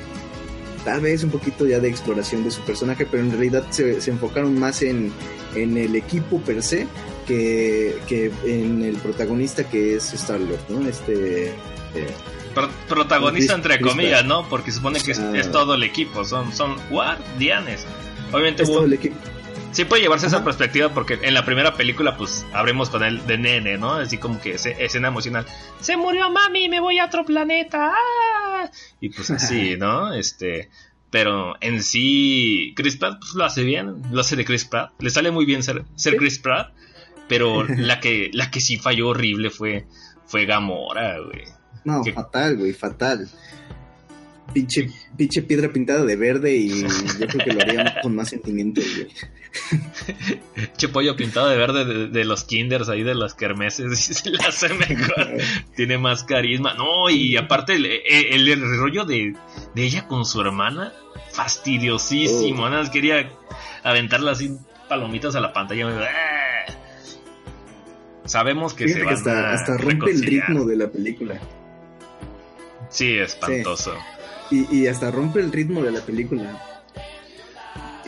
tal 0.86 1.02
vez 1.02 1.24
un 1.24 1.30
poquito 1.32 1.66
ya 1.66 1.80
de 1.80 1.90
exploración 1.90 2.44
de 2.44 2.52
su 2.52 2.62
personaje, 2.62 3.06
pero 3.10 3.24
en 3.24 3.32
realidad 3.32 3.66
se, 3.70 4.00
se 4.02 4.12
enfocaron 4.12 4.58
más 4.60 4.82
en, 4.82 5.12
en 5.56 5.78
el 5.78 5.96
equipo 5.96 6.40
per 6.42 6.62
se 6.64 6.88
que, 7.28 7.98
que 8.08 8.32
en 8.46 8.84
el 8.84 8.96
protagonista 8.98 9.70
que 9.70 9.96
es 9.96 10.14
Star-Lord, 10.14 10.60
¿no? 10.70 10.88
Este... 10.88 11.48
eh, 11.96 12.08
Pro- 12.54 12.70
protagonista 12.90 13.54
Chris- 13.54 13.56
entre 13.56 13.80
comillas. 13.82 14.26
¿no? 14.26 14.48
Porque 14.50 14.72
supone 14.72 15.00
que 15.00 15.12
es, 15.12 15.20
Ah. 15.20 15.32
es 15.36 15.52
todo 15.52 15.76
el 15.76 15.84
equipo, 15.84 16.24
son, 16.26 16.52
son 16.54 16.76
guardianes. 16.90 17.86
Obviamente 18.32 18.64
es 18.64 18.70
hubo- 18.70 18.78
todo 18.78 18.86
el 18.86 18.94
equipo. 18.94 19.16
Sí 19.78 19.86
puede 19.86 20.02
llevarse 20.02 20.26
esa 20.26 20.44
perspectiva 20.44 20.92
porque 20.94 21.20
en 21.22 21.34
la 21.36 21.46
primera 21.46 21.76
película 21.76 22.18
pues 22.18 22.46
habremos 22.52 22.90
con 22.90 23.04
él 23.04 23.26
de 23.28 23.38
nene, 23.38 23.78
¿no? 23.78 23.94
Así 23.94 24.18
como 24.18 24.42
que 24.42 24.56
ese- 24.56 24.76
escena 24.84 25.10
emocional. 25.10 25.46
Se 25.80 25.96
murió 25.98 26.32
mami, 26.32 26.68
me 26.68 26.80
voy 26.80 26.98
a 26.98 27.06
otro 27.06 27.24
planeta. 27.24 27.94
¡ah! 27.94 28.70
Y 29.00 29.10
pues 29.10 29.30
así, 29.30 29.76
¿no? 29.80 30.14
Este, 30.14 30.70
pero 31.12 31.56
en 31.62 31.84
sí 31.84 32.74
Chris 32.76 32.98
Pratt 32.98 33.20
pues, 33.20 33.34
lo 33.36 33.46
hace 33.46 33.64
bien, 33.64 34.02
lo 34.12 34.22
hace 34.22 34.36
de 34.36 34.46
Chris 34.46 34.66
Pratt, 34.66 34.92
le 35.00 35.12
sale 35.12 35.30
muy 35.30 35.46
bien 35.46 35.62
ser, 35.62 35.86
ser. 35.96 36.18
Chris 36.18 36.40
Pratt, 36.40 36.74
pero 37.28 37.64
la 37.68 38.00
que 38.00 38.32
la 38.34 38.50
que 38.50 38.60
sí 38.62 38.78
falló 38.78 39.10
horrible 39.10 39.52
fue 39.52 39.86
fue 40.26 40.46
Gamora, 40.46 41.20
güey. 41.20 41.44
No, 41.86 42.04
fatal, 42.04 42.58
güey, 42.58 42.74
fatal. 42.74 43.30
Pinche, 44.54 44.90
pinche 45.18 45.42
piedra 45.44 45.70
pintada 45.70 46.04
de 46.06 46.16
verde 46.16 46.56
y 46.56 46.82
yo 46.82 47.28
creo 47.28 47.46
que 47.46 47.54
lo 47.54 47.62
haría 47.62 48.00
con 48.02 48.16
más 48.16 48.30
sentimiento, 48.30 48.82
güey. 48.82 49.08
Che 50.78 50.88
pollo 50.88 51.16
pintado 51.16 51.50
de 51.50 51.58
verde 51.58 51.86
de, 51.86 52.08
de 52.08 52.26
los 52.26 52.44
kinders 52.44 52.90
ahí 52.90 53.04
de 53.04 53.14
las 53.14 53.34
kermeses 53.34 53.92
y 54.10 54.14
se 54.14 54.30
le 54.30 54.38
hace 54.46 54.70
mejor. 54.74 55.38
Tiene 55.76 55.98
más 55.98 56.24
carisma. 56.24 56.74
No, 56.76 57.10
y 57.10 57.36
aparte 57.38 57.74
el, 57.76 57.86
el- 57.86 58.48
el 58.48 58.78
rollo 58.78 59.04
de, 59.06 59.36
de 59.76 59.84
ella 59.84 60.08
con 60.08 60.26
su 60.26 60.40
hermana, 60.42 60.94
fastidiosísimo. 61.34 62.64
Oh. 62.64 62.70
Nada 62.70 62.84
más 62.84 62.90
quería 62.90 63.30
aventarla 63.84 64.32
así 64.32 64.58
palomitas 64.88 65.36
a 65.36 65.40
la 65.42 65.52
pantalla. 65.54 65.88
¡Ah! 65.90 66.74
Sabemos 68.26 68.74
que 68.74 68.86
Fíjate 68.86 69.00
se 69.00 69.00
que 69.02 69.06
van 69.06 69.14
hasta, 69.16 69.50
a 69.50 69.54
hasta 69.54 69.78
rompe 69.78 70.12
el 70.12 70.22
ritmo 70.24 70.66
de 70.66 70.76
la 70.78 70.88
película. 70.90 71.40
Sí, 72.90 73.18
espantoso. 73.18 73.94
Y, 74.50 74.76
y 74.76 74.88
hasta 74.88 75.12
rompe 75.12 75.40
el 75.40 75.52
ritmo 75.52 75.82
de 75.84 75.92
la 75.92 76.02
película. 76.02 76.62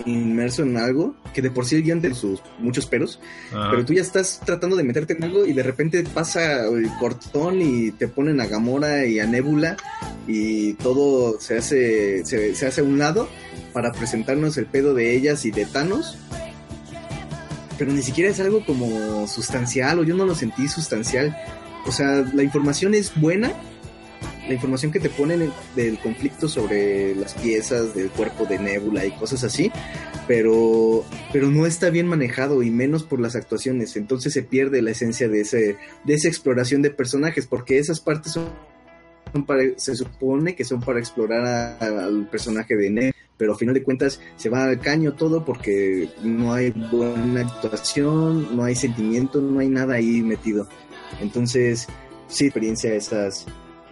Inmerso 0.05 0.63
en 0.63 0.77
algo 0.77 1.15
que 1.33 1.41
de 1.41 1.51
por 1.51 1.65
sí 1.65 1.75
el 1.75 1.83
guion 1.83 1.99
tiene 1.99 2.15
sus 2.15 2.41
muchos 2.57 2.85
peros, 2.85 3.19
Ajá. 3.51 3.69
pero 3.71 3.85
tú 3.85 3.93
ya 3.93 4.01
estás 4.01 4.39
tratando 4.45 4.75
de 4.77 4.83
meterte 4.83 5.13
en 5.13 5.23
algo 5.23 5.45
y 5.45 5.51
de 5.51 5.61
repente 5.61 6.03
pasa 6.03 6.65
el 6.67 6.89
cortón 6.99 7.61
y 7.61 7.91
te 7.91 8.07
ponen 8.07 8.39
a 8.39 8.45
Gamora 8.45 9.05
y 9.05 9.19
a 9.19 9.25
Nebula 9.25 9.75
y 10.25 10.73
todo 10.75 11.39
se 11.39 11.57
hace, 11.57 12.25
se, 12.25 12.55
se 12.55 12.65
hace 12.65 12.81
a 12.81 12.83
un 12.83 12.97
lado 12.97 13.29
para 13.73 13.91
presentarnos 13.91 14.57
el 14.57 14.65
pedo 14.67 14.93
de 14.93 15.15
ellas 15.15 15.45
y 15.45 15.51
de 15.51 15.65
Thanos. 15.65 16.17
Pero 17.77 17.91
ni 17.93 18.01
siquiera 18.01 18.29
es 18.29 18.39
algo 18.39 18.65
como 18.65 19.27
sustancial 19.27 19.99
o 19.99 20.03
yo 20.03 20.15
no 20.15 20.25
lo 20.25 20.35
sentí 20.35 20.67
sustancial. 20.67 21.35
O 21.85 21.91
sea, 21.91 22.25
la 22.33 22.43
información 22.43 22.93
es 22.93 23.13
buena, 23.15 23.53
la 24.50 24.56
información 24.56 24.91
que 24.91 25.00
te 25.00 25.10
ponen 25.10 25.52
del 25.76 26.00
conflicto 26.00 26.50
sobre 26.50 27.14
las 27.16 27.36
piezas 27.36 27.93
del 27.93 28.10
cuerpo 28.10 28.45
de 28.45 28.58
Nebula 28.58 29.06
y 29.06 29.12
cosas 29.12 29.43
así, 29.43 29.72
pero, 30.28 31.06
pero 31.32 31.52
no 31.52 31.68
está 31.68 31.91
bien 31.91 32.08
manejado 32.08 32.64
y 32.64 32.72
menos 32.72 33.04
por 33.04 33.20
las 33.20 33.36
actuaciones. 33.36 33.95
Entonces 33.95 34.34
se 34.34 34.41
pierde 34.41 34.82
la 34.82 34.91
esencia 34.91 35.30
de, 35.30 35.41
ese, 35.41 35.78
de 36.04 36.14
esa 36.14 36.28
exploración 36.28 36.82
de 36.82 36.89
personajes, 36.89 37.45
porque 37.45 37.78
esas 37.78 38.00
partes 38.00 38.34
son, 38.34 38.50
para, 39.45 39.62
se 39.78 39.95
supone 39.95 40.56
que 40.56 40.66
son 40.66 40.82
para 40.82 41.00
explorar 41.00 41.78
al 41.80 42.28
personaje 42.28 42.76
de 42.76 42.89
Nebula, 42.89 43.16
pero 43.38 43.54
a 43.54 43.58
final 43.58 43.76
de 43.76 43.84
cuentas 43.84 44.20
se 44.36 44.50
va 44.50 44.66
al 44.66 44.80
caño 44.80 45.14
todo 45.14 45.45
porque 45.45 46.10
no 46.24 46.54
hay 46.54 46.72
buena 46.72 47.41
actuación, 47.41 48.58
no 48.58 48.64
hay 48.64 48.76
sentimiento, 48.76 49.41
no 49.41 49.60
hay 49.60 49.70
nada 49.70 49.93
ahí 49.93 50.24
metido. 50.24 50.68
Entonces, 51.22 51.88
sí, 52.28 52.45
experiencia 52.45 52.93
esas, 52.95 53.45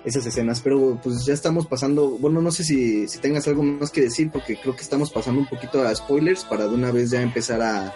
esas 0.07 0.25
escenas, 0.25 0.61
pero 0.61 0.99
pues 1.03 1.25
ya 1.25 1.33
estamos 1.33 1.67
pasando, 1.67 2.09
bueno, 2.19 2.41
no 2.41 2.51
sé 2.51 2.63
si, 2.63 3.07
si 3.07 3.19
tengas 3.19 3.47
algo 3.47 3.61
más 3.63 3.91
que 3.91 4.01
decir, 4.01 4.29
porque 4.31 4.55
creo 4.55 4.75
que 4.75 4.81
estamos 4.81 5.11
pasando 5.11 5.41
un 5.41 5.47
poquito 5.47 5.85
a 5.85 5.93
spoilers 5.93 6.43
para 6.45 6.63
de 6.67 6.73
una 6.75 6.91
vez 6.91 7.11
ya 7.11 7.21
empezar 7.21 7.61
a, 7.61 7.93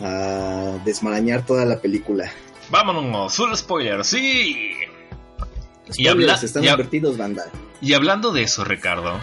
a 0.00 0.78
desmarañar 0.84 1.44
toda 1.44 1.64
la 1.64 1.78
película. 1.80 2.30
Vámonos, 2.70 3.36
full 3.36 3.54
spoiler, 3.54 4.04
sí. 4.04 4.72
Spoilers, 5.90 5.98
Y 5.98 6.08
habla- 6.08 6.34
están 6.34 6.64
y 6.64 6.68
advertidos, 6.68 7.16
banda. 7.16 7.44
Y 7.80 7.92
hablando 7.92 8.32
de 8.32 8.42
eso, 8.42 8.64
Ricardo, 8.64 9.20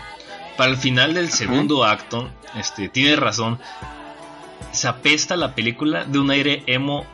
para 0.56 0.70
el 0.70 0.78
final 0.78 1.14
del 1.16 1.30
segundo 1.32 1.84
acto, 1.84 2.30
este, 2.58 2.88
tiene 2.90 3.16
razón, 3.16 3.60
se 4.72 4.88
apesta 4.88 5.36
la 5.36 5.56
película 5.56 6.06
de 6.06 6.20
un 6.20 6.30
aire 6.32 6.64
emo 6.68 7.06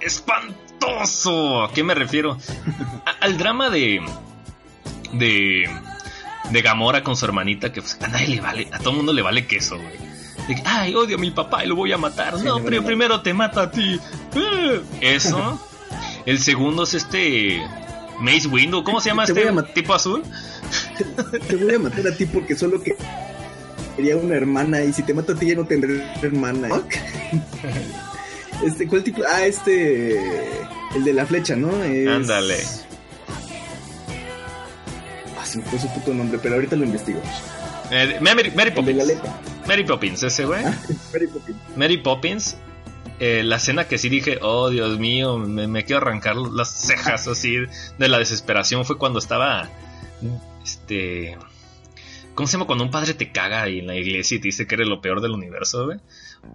espantoso. 0.00 1.62
¿A 1.64 1.72
qué 1.72 1.84
me 1.84 1.94
refiero? 1.94 2.36
A- 3.06 3.24
al 3.24 3.38
drama 3.38 3.70
de, 3.70 4.00
de, 5.12 5.68
de 6.50 6.62
Gamora 6.62 7.02
con 7.02 7.16
su 7.16 7.24
hermanita, 7.24 7.72
que 7.72 7.80
pues, 7.82 7.98
a 8.00 8.08
nadie 8.08 8.28
le 8.28 8.40
vale, 8.40 8.68
a 8.72 8.78
todo 8.78 8.92
mundo 8.92 9.12
le 9.12 9.22
vale 9.22 9.46
queso, 9.46 9.76
güey. 9.78 10.12
De 10.48 10.56
que, 10.56 10.62
Ay, 10.64 10.94
odio 10.94 11.16
a 11.16 11.20
mi 11.20 11.30
papá 11.30 11.64
y 11.64 11.68
lo 11.68 11.76
voy 11.76 11.92
a 11.92 11.98
matar. 11.98 12.36
Sí, 12.38 12.44
no, 12.44 12.62
pero 12.62 12.84
primero 12.84 13.20
te 13.20 13.32
mata 13.32 13.62
a 13.62 13.70
ti. 13.70 14.00
Eh, 14.34 14.82
Eso. 15.00 15.60
El 16.26 16.38
segundo 16.38 16.84
es 16.84 16.94
este 16.94 17.62
Mace 18.18 18.48
Windu. 18.48 18.82
¿Cómo 18.82 19.00
se 19.00 19.10
llama 19.10 19.24
Te 19.26 19.32
este 19.32 19.62
tipo 19.74 19.94
azul? 19.94 20.22
Te 21.48 21.56
voy 21.56 21.74
a 21.74 21.78
matar 21.78 22.06
a 22.08 22.16
ti 22.16 22.26
porque 22.26 22.56
solo 22.56 22.82
que 22.82 22.96
quería 23.96 24.16
una 24.16 24.34
hermana 24.34 24.82
y 24.82 24.92
si 24.92 25.02
te 25.02 25.14
mato 25.14 25.32
a 25.32 25.36
ti 25.36 25.46
ya 25.46 25.54
no 25.54 25.64
tendré 25.64 26.02
hermana. 26.22 26.68
Este, 28.64 28.86
¿cuál 28.86 29.02
tipo? 29.02 29.22
Ah, 29.28 29.44
este, 29.44 30.16
el 30.94 31.02
de 31.02 31.12
la 31.12 31.26
flecha, 31.26 31.56
¿no? 31.56 31.70
Ándale. 32.08 32.58
Se 35.52 35.58
me 35.58 35.64
fue 35.64 35.78
su 35.78 35.88
puto 35.92 36.14
nombre, 36.14 36.38
pero 36.42 36.54
ahorita 36.56 36.76
lo 36.76 36.84
investigo. 36.84 37.20
Eh, 37.90 38.18
Mary, 38.20 38.50
Mary 38.54 38.70
de 38.70 38.94
la 38.94 39.04
Poppins. 39.04 39.22
Mary 39.66 39.84
Poppins, 39.84 40.22
ese 40.22 40.44
güey. 40.46 40.64
Ah, 40.64 40.74
Mary 41.12 41.26
Poppins. 41.26 41.58
Mary 41.76 41.96
Poppins. 41.98 42.56
eh, 43.20 43.42
la 43.44 43.56
escena 43.56 43.86
que 43.86 43.98
sí 43.98 44.08
dije, 44.08 44.38
oh 44.40 44.70
Dios 44.70 44.98
mío, 44.98 45.38
me, 45.38 45.66
me 45.68 45.84
quiero 45.84 46.00
arrancar 46.02 46.36
las 46.36 46.70
cejas 46.70 47.28
así 47.28 47.56
de 47.98 48.08
la 48.08 48.18
desesperación 48.18 48.84
fue 48.84 48.96
cuando 48.98 49.18
estaba. 49.18 49.68
Este. 50.64 51.36
¿Cómo 52.34 52.46
se 52.46 52.52
llama 52.52 52.66
cuando 52.66 52.84
un 52.84 52.90
padre 52.90 53.12
te 53.12 53.30
caga 53.30 53.62
ahí 53.62 53.80
en 53.80 53.86
la 53.86 53.94
iglesia 53.94 54.36
y 54.36 54.40
te 54.40 54.48
dice 54.48 54.66
que 54.66 54.74
eres 54.76 54.88
lo 54.88 55.02
peor 55.02 55.20
del 55.20 55.32
universo, 55.32 55.84
güey? 55.84 55.98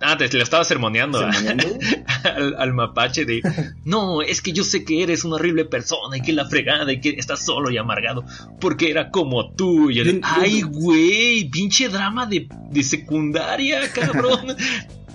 Ah, 0.02 0.16
te 0.18 0.32
lo 0.32 0.44
estaba 0.44 0.64
sermoneando 0.64 1.20
al, 2.24 2.56
al 2.58 2.74
mapache 2.74 3.26
de 3.26 3.42
no, 3.84 4.22
es 4.22 4.42
que 4.42 4.52
yo 4.54 4.64
sé 4.64 4.84
que 4.86 5.02
eres 5.02 5.24
una 5.24 5.36
horrible 5.36 5.66
persona 5.66 6.18
y 6.18 6.22
que 6.22 6.34
la 6.34 6.46
fregada 6.46 6.92
y 6.94 7.02
que 7.02 7.10
estás 7.18 7.44
solo 7.44 7.72
y 7.72 7.78
amargado 7.78 8.24
porque 8.60 8.92
era 8.92 9.10
como 9.10 9.52
tú. 9.54 9.90
Y 9.90 9.96
yo- 9.96 10.04
ay, 10.22 10.62
güey, 10.62 11.50
pinche 11.50 11.90
drama 11.90 12.26
de, 12.28 12.48
de 12.70 12.84
secundaria, 12.84 13.92
cabrón. 13.92 14.56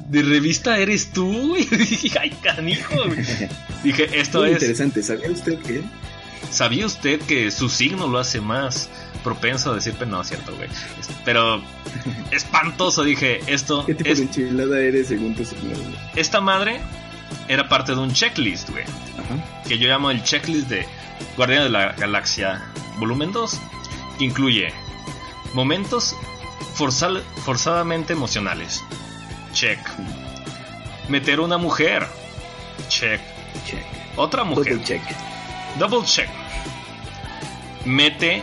De 0.08 0.20
revista 0.20 0.78
eres 0.78 1.10
tú, 1.12 1.26
güey. 1.50 1.64
Dije, 1.64 2.18
ay, 2.18 2.30
canijo. 2.42 2.96
Dije, 3.82 4.08
esto 4.20 4.40
Muy 4.40 4.48
es. 4.48 4.54
interesante. 4.54 5.02
¿Sabía 5.02 5.30
usted 5.30 5.58
que? 5.60 5.80
¿Sabía 6.50 6.84
usted 6.86 7.20
que 7.20 7.50
su 7.50 7.68
signo 7.70 8.08
lo 8.08 8.18
hace 8.18 8.40
más 8.40 8.90
propenso 9.22 9.70
a 9.72 9.74
decir, 9.74 9.94
pero 9.98 10.10
no, 10.10 10.20
es 10.20 10.28
cierto, 10.28 10.54
güey? 10.56 10.68
Pero 11.24 11.62
espantoso, 12.30 13.02
dije, 13.04 13.40
esto 13.46 13.84
¿Qué 13.86 13.94
tipo 13.94 14.10
es 14.10 14.18
de 14.18 14.24
enchilada 14.24 14.78
eres 14.80 15.08
según 15.08 15.34
tu 15.34 15.42
esta 16.16 16.40
madre 16.40 16.80
era 17.48 17.68
parte 17.68 17.92
de 17.94 17.98
un 18.00 18.12
checklist, 18.12 18.70
güey. 18.70 18.84
Ajá. 18.84 19.62
Que 19.68 19.78
yo 19.78 19.88
llamo 19.88 20.10
el 20.10 20.22
checklist 20.22 20.68
de 20.68 20.86
Guardián 21.36 21.64
de 21.64 21.70
la 21.70 21.92
Galaxia 21.92 22.62
Volumen 22.98 23.32
2. 23.32 23.58
Que 24.18 24.24
incluye 24.26 24.72
momentos 25.54 26.14
forzal- 26.76 27.22
forzadamente 27.44 28.12
emocionales. 28.12 28.82
Check. 29.54 29.78
Meter 31.08 31.40
una 31.40 31.56
mujer. 31.58 32.06
Check. 32.88 33.20
Check. 33.66 33.84
Otra 34.16 34.44
mujer. 34.44 34.74
Double 34.74 34.84
check. 34.84 35.02
Double 35.78 36.04
check. 36.04 36.28
Mete 37.84 38.42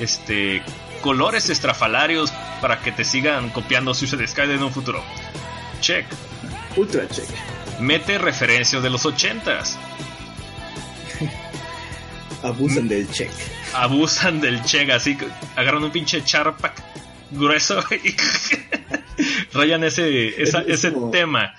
este 0.00 0.62
colores 1.02 1.48
estrafalarios 1.50 2.32
para 2.60 2.80
que 2.80 2.90
te 2.92 3.04
sigan 3.04 3.50
copiando 3.50 3.94
Suicide 3.94 4.26
Sky 4.26 4.42
en 4.42 4.62
un 4.62 4.72
futuro. 4.72 5.02
Check. 5.80 6.06
Ultra 6.76 7.06
check. 7.08 7.28
Mete 7.80 8.18
referencias 8.18 8.82
de 8.82 8.90
los 8.90 9.04
ochentas. 9.06 9.78
Abusan 12.42 12.88
del 12.88 13.10
check. 13.10 13.30
Abusan 13.74 14.40
del 14.40 14.62
check, 14.64 14.90
así 14.90 15.16
que 15.16 15.26
agarran 15.56 15.82
un 15.84 15.90
pinche 15.90 16.22
charpac 16.24 16.72
grueso 17.30 17.80
y 18.04 18.14
rayan 19.52 19.84
ese, 19.84 20.40
esa- 20.42 20.60
Es 20.62 20.68
ese 20.84 20.92
como- 20.92 21.10
tema. 21.10 21.54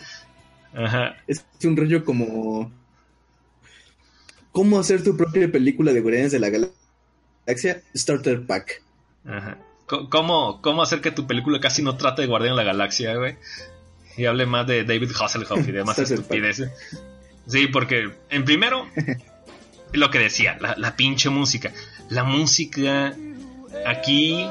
Ajá. 0.75 1.15
Es 1.27 1.43
un 1.63 1.75
rollo 1.75 2.03
como. 2.05 2.71
¿Cómo 4.51 4.79
hacer 4.79 5.03
tu 5.03 5.15
propia 5.17 5.51
película 5.51 5.91
de 5.93 6.01
Guardianes 6.01 6.31
de 6.31 6.39
la 6.39 6.49
Galaxia? 6.49 6.75
Starter 7.95 8.45
Pack. 8.45 8.81
Ajá. 9.25 9.57
¿Cómo, 9.85 10.61
¿Cómo 10.61 10.81
hacer 10.81 10.99
que 10.99 11.11
tu 11.11 11.27
película 11.27 11.61
casi 11.61 11.81
no 11.81 11.95
trate 11.95 12.23
de 12.23 12.27
Guardián 12.27 12.55
de 12.55 12.57
la 12.57 12.63
Galaxia, 12.63 13.15
güey? 13.15 13.37
Y 14.17 14.25
hable 14.25 14.45
más 14.45 14.67
de 14.67 14.83
David 14.83 15.11
Hasselhoff 15.17 15.65
y 15.65 15.71
demás 15.71 15.97
estupideces. 15.99 16.71
Sí, 17.47 17.67
porque 17.67 18.11
en 18.29 18.43
primero, 18.43 18.87
lo 19.93 20.09
que 20.09 20.19
decía, 20.19 20.57
la, 20.59 20.75
la 20.77 20.97
pinche 20.97 21.29
música. 21.29 21.71
La 22.09 22.25
música 22.25 23.15
aquí 23.85 24.49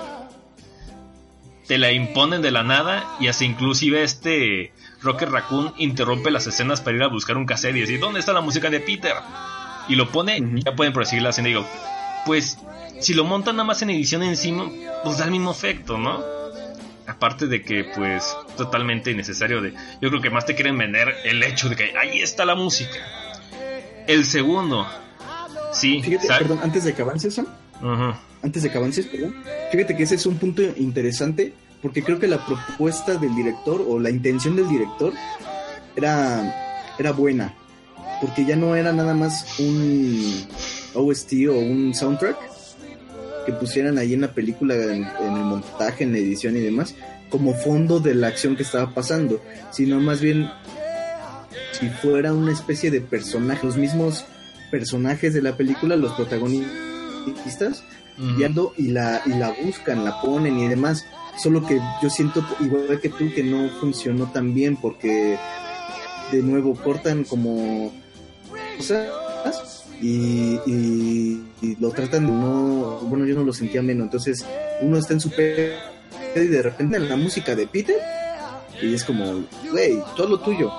te 1.67 1.79
la 1.79 1.93
imponen 1.93 2.43
de 2.43 2.51
la 2.51 2.63
nada 2.63 3.17
y 3.21 3.29
hasta 3.29 3.45
inclusive 3.45 4.03
este 4.03 4.73
Rocket 5.03 5.29
Raccoon 5.29 5.75
interrumpe 5.79 6.31
las 6.31 6.47
escenas 6.47 6.81
para 6.81 6.97
ir 6.97 7.03
a 7.03 7.09
buscar 7.09 7.37
un 7.37 7.45
cassette 7.45 7.77
y 7.77 7.81
decir, 7.81 8.01
¿dónde 8.01 8.21
está 8.21 8.33
la 8.33 8.41
música 8.41 8.71
de 8.71 8.81
Peter? 8.81 9.15
Y 9.89 9.97
lo 9.97 10.11
pone 10.11 10.39
y 10.39 10.63
ya 10.63 10.75
pueden 10.75 10.93
proseguir 10.93 11.23
la 11.23 11.31
escena 11.31 11.49
y 11.49 11.53
digo, 11.53 11.67
pues 12.25 12.59
si 13.01 13.15
lo 13.15 13.25
montan 13.25 13.57
nada 13.57 13.67
más 13.67 13.83
en 13.83 13.91
edición 13.91 14.23
encima, 14.23 14.71
pues 15.05 15.19
da 15.19 15.25
el 15.25 15.31
mismo 15.31 15.51
efecto, 15.51 15.99
¿no? 15.99 16.23
Aparte 17.07 17.47
de 17.47 17.63
que, 17.63 17.85
pues, 17.85 18.37
totalmente 18.57 19.11
innecesario 19.11 19.61
de... 19.63 19.73
Yo 20.01 20.09
creo 20.09 20.21
que 20.21 20.31
más 20.31 20.45
te 20.45 20.55
quieren 20.55 20.77
vender 20.77 21.15
el 21.25 21.43
hecho 21.43 21.69
de 21.69 21.77
que 21.77 21.97
ahí 21.97 22.21
está 22.21 22.45
la 22.45 22.57
música. 22.57 22.97
El 24.07 24.25
segundo, 24.25 24.87
sí, 25.73 26.03
Fíjate, 26.03 26.29
perdón, 26.29 26.61
antes 26.63 26.85
de 26.85 26.95
que 26.95 27.03
avances, 27.03 27.35
Sam, 27.35 27.47
Ujú. 27.81 28.15
antes 28.43 28.63
de 28.63 28.71
que 28.71 28.79
avances, 28.79 29.07
perdón, 29.07 29.35
fíjate 29.71 29.97
que 29.97 30.03
ese 30.05 30.15
es 30.15 30.27
un 30.27 30.37
punto 30.39 30.63
interesante 30.77 31.53
porque 31.83 32.03
creo 32.03 32.19
que 32.19 32.27
la 32.29 32.45
propuesta 32.45 33.17
del 33.17 33.35
director 33.35 33.85
o 33.87 33.99
la 33.99 34.11
intención 34.11 34.57
del 34.57 34.69
director 34.69 35.13
era, 35.97 36.95
era 36.99 37.13
buena 37.13 37.53
porque 38.21 38.45
ya 38.45 38.57
no 38.57 38.77
era 38.77 38.93
nada 38.93 39.15
más 39.15 39.59
un 39.59 40.47
OST 40.95 41.33
o 41.51 41.55
un 41.55 41.95
soundtrack 41.95 42.37
que 43.47 43.53
pusieran 43.53 43.97
ahí 43.97 44.13
en 44.13 44.21
la 44.21 44.33
película, 44.33 44.75
en, 44.75 45.05
en 45.05 45.37
el 45.37 45.45
montaje, 45.45 46.05
en 46.05 46.13
la 46.13 46.19
edición 46.19 46.57
y 46.57 46.61
demás, 46.61 46.95
como 47.31 47.55
fondo 47.55 48.01
de 48.01 48.15
la 48.15 48.27
acción 48.27 48.57
que 48.57 48.65
estaba 48.65 48.93
pasando, 48.93 49.41
sino 49.71 50.01
más 50.01 50.21
bien 50.21 50.51
si 51.73 51.89
fuera 51.89 52.33
una 52.33 52.53
especie 52.53 52.91
de 52.91 53.01
personaje, 53.01 53.67
los 53.67 53.77
mismos 53.77 54.25
personajes 54.71 55.35
de 55.35 55.43
la 55.43 55.57
película, 55.57 55.97
los 55.97 56.13
protagonistas, 56.13 57.85
ando 58.45 58.73
y 58.77 58.89
la, 58.89 59.23
y 59.27 59.31
la 59.31 59.55
buscan, 59.63 60.05
la 60.05 60.21
ponen 60.21 60.59
y 60.59 60.69
demás. 60.69 61.05
Solo 61.43 61.67
que 61.67 61.81
yo 62.03 62.09
siento, 62.09 62.45
igual 62.61 63.01
que 63.01 63.11
tú, 63.11 63.31
que 63.35 63.43
no 63.43 63.69
funcionó 63.81 64.31
tan 64.33 64.55
bien 64.55 64.77
porque 64.77 65.39
de 66.33 66.43
nuevo 66.43 66.75
cortan 66.75 67.25
como 67.25 67.93
cosas 68.79 69.76
y, 70.01 70.61
y- 70.67 71.43
y 71.63 71.77
lo 71.81 71.91
tratan 71.91 72.27
de 72.27 72.33
no, 72.33 72.99
bueno, 73.03 73.25
yo 73.27 73.35
no 73.35 73.45
lo 73.45 73.53
sentía 73.53 73.83
menos. 73.83 74.05
Entonces 74.05 74.45
uno 74.83 74.99
está 74.99 75.15
en 75.15 75.21
su 75.21 75.31
pedo 75.31 75.75
y 76.35 76.41
de 76.41 76.63
repente 76.63 76.97
en 76.97 77.09
la 77.09 77.17
música 77.17 77.55
de 77.55 77.67
Peter 77.67 77.97
y 78.83 78.95
es 78.95 79.05
como, 79.05 79.45
güey, 79.71 79.99
todo 80.17 80.29
lo 80.29 80.41
tuyo. 80.41 80.71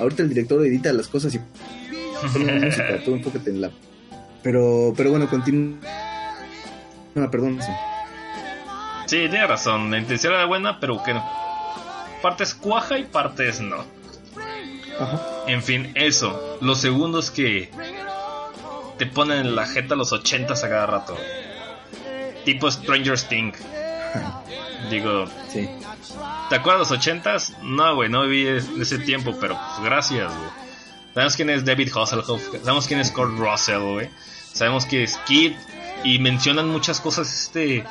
Ahorita 0.00 0.22
el 0.22 0.28
director 0.30 0.64
edita 0.66 0.92
las 0.92 1.08
cosas 1.08 1.34
y 1.34 1.40
pone 2.32 2.44
la 2.60 2.66
música, 2.66 2.84
tú 3.04 3.14
enfócate 3.14 3.50
en 3.50 3.60
la... 3.60 3.70
Pero, 4.42 4.92
pero 4.96 5.10
bueno, 5.10 5.28
continúa. 5.28 5.78
No, 7.14 7.30
perdón. 7.30 7.58
sí. 7.62 7.72
Sí, 9.06 9.16
tiene 9.30 9.46
razón. 9.46 9.90
La 9.90 9.98
intención 9.98 10.34
era 10.34 10.44
buena, 10.46 10.78
pero 10.80 11.02
que 11.02 11.14
partes 12.22 12.54
cuaja 12.54 12.98
y 12.98 13.04
partes 13.04 13.60
no. 13.60 13.84
Ajá. 14.98 15.22
En 15.46 15.62
fin, 15.62 15.92
eso. 15.94 16.58
Los 16.60 16.80
segundos 16.80 17.30
que 17.30 17.70
te 18.98 19.06
ponen 19.06 19.38
en 19.40 19.56
la 19.56 19.66
jeta 19.66 19.94
los 19.94 20.12
80 20.12 20.54
a 20.54 20.60
cada 20.60 20.86
rato. 20.86 21.16
Tipo 22.44 22.70
Stranger 22.70 23.18
Thing. 23.20 23.52
Digo, 24.90 25.26
Sí. 25.52 25.68
¿te 26.48 26.56
acuerdas 26.56 26.90
los 26.90 27.00
80s? 27.00 27.58
No, 27.62 27.94
güey, 27.96 28.08
no 28.08 28.22
viví 28.26 28.46
ese 28.80 28.98
tiempo, 28.98 29.36
pero 29.40 29.54
pues 29.58 29.84
gracias, 29.84 30.28
güey. 30.36 30.50
Sabemos 31.14 31.36
quién 31.36 31.50
es 31.50 31.64
David 31.64 31.90
Hasselhoff, 31.96 32.42
sabemos 32.62 32.86
quién 32.86 33.00
es 33.00 33.10
Kurt 33.10 33.38
Russell, 33.38 33.78
güey. 33.80 34.10
Sabemos 34.52 34.86
quién 34.86 35.02
es 35.02 35.16
Kid 35.26 35.52
y 36.04 36.18
mencionan 36.18 36.68
muchas 36.68 37.00
cosas, 37.00 37.32
este, 37.32 37.84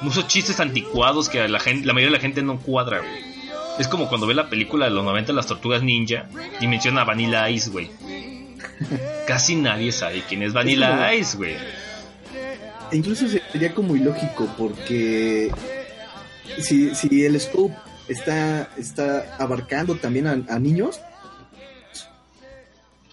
muchos 0.00 0.26
chistes 0.26 0.58
anticuados 0.60 1.28
que 1.28 1.48
la 1.48 1.60
gente, 1.60 1.86
la 1.86 1.92
mayoría 1.94 2.12
de 2.12 2.18
la 2.18 2.22
gente 2.22 2.42
no 2.42 2.58
cuadra, 2.58 2.98
güey. 2.98 3.36
Es 3.78 3.88
como 3.88 4.08
cuando 4.08 4.26
ve 4.26 4.34
la 4.34 4.48
película 4.48 4.86
de 4.86 4.90
los 4.90 5.04
90 5.04 5.32
Las 5.32 5.46
Tortugas 5.46 5.82
Ninja 5.82 6.26
y 6.60 6.66
menciona 6.66 7.02
a 7.02 7.04
Vanilla 7.04 7.48
Ice, 7.50 7.70
güey. 7.70 7.90
Casi 9.26 9.56
nadie 9.56 9.92
sabe 9.92 10.22
quién 10.28 10.42
es 10.42 10.52
Vanilla 10.52 10.90
como- 10.90 11.12
Ice, 11.12 11.36
güey. 11.36 11.56
Incluso 12.92 13.26
sería 13.28 13.74
como 13.74 13.96
ilógico 13.96 14.48
porque 14.56 15.50
si, 16.58 16.94
si 16.94 17.24
el 17.24 17.40
scope 17.40 17.74
está, 18.08 18.70
está 18.76 19.36
abarcando 19.38 19.96
también 19.96 20.26
a, 20.28 20.32
a 20.48 20.58
niños, 20.60 21.00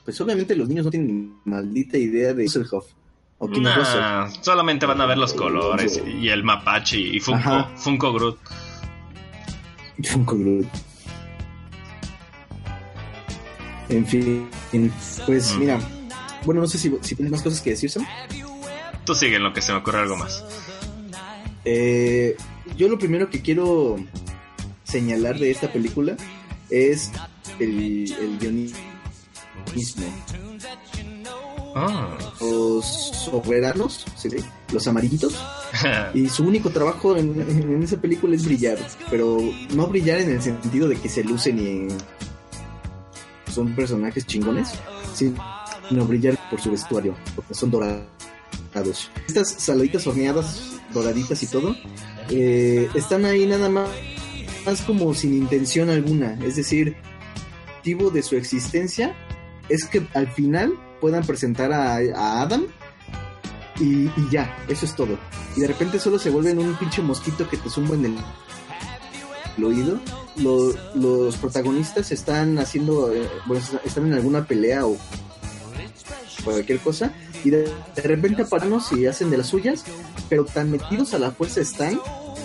pues 0.06 0.20
obviamente 0.22 0.56
los 0.56 0.68
niños 0.70 0.86
no 0.86 0.92
tienen 0.92 1.08
ni 1.18 1.34
maldita 1.52 1.98
idea 1.98 2.34
de 2.34 2.46
Hasselhoff 2.46 2.86
o. 3.40 3.48
Nah, 3.48 4.30
solamente 4.42 4.86
van 4.86 5.02
a 5.02 5.06
ver 5.06 5.18
los 5.18 5.34
colores 5.34 6.00
y 6.06 6.30
el 6.30 6.44
mapache 6.44 7.00
y 7.00 7.20
Funko. 7.20 7.70
Funko 7.76 8.14
Groot. 8.14 8.38
Funko 10.04 10.38
Groot. 10.38 10.68
En 13.90 14.06
fin, 14.08 14.48
pues 15.26 15.54
Mm. 15.56 15.60
mira, 15.60 15.80
bueno, 16.46 16.62
no 16.62 16.68
sé 16.68 16.78
si, 16.78 16.92
si 17.02 17.16
tienes 17.16 17.32
más 17.32 17.42
cosas 17.42 17.62
que 17.62 17.72
decir, 17.72 17.90
Sam. 17.90 18.06
Tú 19.06 19.14
sigue 19.16 19.36
en 19.38 19.44
lo 19.44 19.54
que 19.54 19.62
se 19.62 19.72
me 19.72 19.80
ocurre 19.80 20.00
algo 20.00 20.16
más. 20.18 20.44
Eh, 21.66 22.36
yo 22.78 22.88
lo 22.88 22.98
primero 22.98 23.30
que 23.30 23.42
quiero 23.42 23.98
señalar 24.84 25.38
de 25.40 25.52
esta 25.52 25.72
película 25.72 26.16
es 26.70 27.12
el, 27.60 28.12
el 28.14 28.38
guionismo. 28.40 28.76
Ah. 31.76 32.18
Los 32.40 32.86
soberanos, 32.86 34.06
¿sí? 34.16 34.30
los 34.72 34.88
amarillitos, 34.88 35.34
y 36.14 36.30
su 36.30 36.44
único 36.44 36.70
trabajo 36.70 37.18
en, 37.18 37.40
en 37.42 37.82
esa 37.84 37.98
película 38.00 38.36
es 38.36 38.46
brillar, 38.46 38.78
pero 39.10 39.40
no 39.74 39.88
brillar 39.88 40.20
en 40.20 40.32
el 40.32 40.42
sentido 40.42 40.88
de 40.88 40.98
que 40.98 41.10
se 41.10 41.24
lucen 41.24 41.60
y 41.60 41.88
son 43.54 43.76
personajes 43.76 44.26
chingones, 44.26 44.72
sino 45.14 46.06
brillar 46.06 46.38
por 46.50 46.60
su 46.60 46.72
vestuario, 46.72 47.16
porque 47.36 47.54
son 47.54 47.72
dorados. 47.72 49.12
Estas 49.28 49.50
saladitas 49.50 50.06
horneadas, 50.08 50.74
doraditas 50.94 51.42
y 51.44 51.48
todo, 51.48 51.76
eh, 52.30 52.90
están 52.96 53.26
ahí 53.26 53.46
nada 53.46 53.70
más, 53.70 53.90
más 54.66 54.82
como 54.82 55.14
sin 55.14 55.34
intención 55.34 55.90
alguna, 55.90 56.38
es 56.44 56.56
decir, 56.56 56.90
el 56.90 57.76
motivo 57.78 58.10
de 58.10 58.24
su 58.24 58.36
existencia 58.36 59.16
es 59.70 59.86
que 59.86 60.06
al 60.14 60.28
final 60.28 60.74
puedan 61.00 61.26
presentar 61.26 61.72
a, 61.72 61.98
a 61.98 62.42
Adam 62.42 62.66
y, 63.80 64.06
y 64.06 64.30
ya, 64.32 64.58
eso 64.68 64.86
es 64.86 64.96
todo. 64.96 65.18
Y 65.56 65.62
de 65.62 65.68
repente 65.68 66.00
solo 66.00 66.18
se 66.18 66.30
vuelven 66.30 66.60
un 66.60 66.76
pinche 66.76 67.02
mosquito 67.02 67.48
que 67.50 67.58
te 67.58 67.70
zumba 67.70 67.96
en 67.96 68.06
el, 68.06 68.16
el 69.58 69.64
oído. 69.64 70.00
Lo- 70.38 70.74
los 70.96 71.36
protagonistas 71.38 72.12
están 72.12 72.58
haciendo, 72.58 73.14
eh, 73.14 73.30
bueno, 73.46 73.64
están 73.86 74.08
en 74.08 74.14
alguna 74.14 74.46
pelea 74.46 74.86
o 74.86 74.98
cualquier 76.44 76.80
cosa. 76.80 77.14
Y 77.44 77.50
de, 77.50 77.70
de 77.96 78.02
repente 78.04 78.44
aparamos 78.44 78.92
y 78.94 79.06
hacen 79.06 79.30
de 79.30 79.38
las 79.38 79.48
suyas, 79.48 79.84
pero 80.30 80.46
tan 80.46 80.72
metidos 80.72 81.14
a 81.14 81.20
la 81.20 81.32
fuerza 81.32 81.62
están 81.62 82.00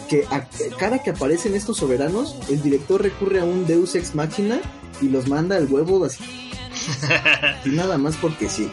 que 0.08 0.26
a- 0.30 0.46
cada 0.78 1.02
que 1.02 1.10
aparecen 1.10 1.54
estos 1.54 1.76
soberanos, 1.78 2.36
el 2.48 2.62
director 2.62 3.02
recurre 3.02 3.40
a 3.40 3.44
un 3.44 3.66
Deus 3.66 3.94
Ex 3.94 4.14
Machina 4.14 4.60
y 5.00 5.08
los 5.08 5.28
manda 5.28 5.56
al 5.56 5.66
huevo 5.66 6.04
así. 6.04 6.24
Y 7.64 7.70
nada 7.70 7.98
más 7.98 8.16
porque 8.16 8.48
sí. 8.48 8.70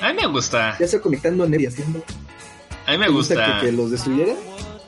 A 0.00 0.12
mí 0.12 0.18
me 0.20 0.26
gusta. 0.28 0.76
Ya 0.78 0.86
sea 0.88 1.00
conectando 1.00 1.44
a 1.44 1.46
y 1.48 1.66
haciendo. 1.66 2.02
A 2.86 2.92
mí 2.92 2.98
me 2.98 3.06
¿Te 3.06 3.12
gusta 3.12 3.34
gusta. 3.34 3.60
que, 3.60 3.66
que 3.66 3.72
los 3.72 3.90
destruyera? 3.90 4.34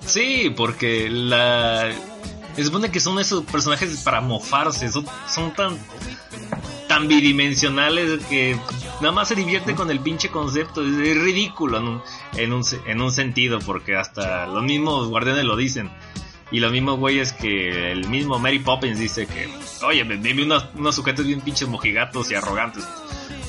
Sí, 0.06 0.52
porque 0.56 1.08
la. 1.10 1.90
Se 2.56 2.64
supone 2.64 2.90
que 2.90 3.00
son 3.00 3.18
esos 3.18 3.44
personajes 3.44 4.02
para 4.02 4.20
mofarse. 4.20 4.90
Son, 4.90 5.06
son 5.28 5.52
tan. 5.54 5.78
tan 6.88 7.06
bidimensionales 7.08 8.24
que 8.26 8.58
nada 9.00 9.12
más 9.12 9.28
se 9.28 9.34
divierte 9.34 9.74
con 9.74 9.90
el 9.90 10.00
pinche 10.00 10.28
concepto. 10.30 10.82
Es, 10.82 11.08
es 11.08 11.22
ridículo 11.22 11.78
en 11.78 11.84
un, 11.84 12.02
en, 12.36 12.52
un, 12.52 12.62
en 12.86 13.00
un 13.00 13.12
sentido, 13.12 13.60
porque 13.60 13.96
hasta 13.96 14.46
los 14.46 14.62
mismos 14.62 15.08
guardianes 15.08 15.44
lo 15.44 15.56
dicen. 15.56 15.90
Y 16.52 16.58
los 16.58 16.72
mismos 16.72 16.98
güeyes 16.98 17.32
que 17.32 17.92
el 17.92 18.08
mismo 18.08 18.40
Mary 18.40 18.58
Poppins 18.58 18.98
dice 18.98 19.26
que, 19.28 19.48
oye, 19.86 20.04
me 20.04 20.16
vi 20.16 20.42
unos, 20.42 20.66
unos 20.74 20.96
sujetos 20.96 21.24
bien 21.24 21.40
pinches 21.40 21.68
mojigatos 21.68 22.28
y 22.32 22.34
arrogantes. 22.34 22.84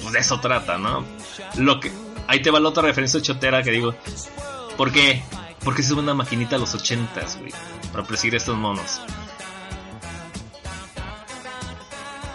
Pues 0.01 0.13
de 0.13 0.19
eso 0.19 0.39
trata, 0.39 0.77
¿no? 0.77 1.03
Lo 1.57 1.79
que. 1.79 1.91
Ahí 2.27 2.41
te 2.41 2.51
va 2.51 2.59
la 2.59 2.69
otra 2.69 2.83
referencia 2.83 3.19
chotera 3.19 3.63
que 3.63 3.71
digo. 3.71 3.95
¿Por 4.77 4.91
qué? 4.91 5.23
Porque 5.63 5.83
se 5.83 5.89
sube 5.89 6.01
una 6.01 6.13
maquinita 6.13 6.55
a 6.55 6.59
los 6.59 6.73
ochentas, 6.73 7.37
güey. 7.37 7.51
Para 7.91 8.03
perseguir 8.03 8.33
a 8.35 8.37
estos 8.37 8.57
monos. 8.57 9.01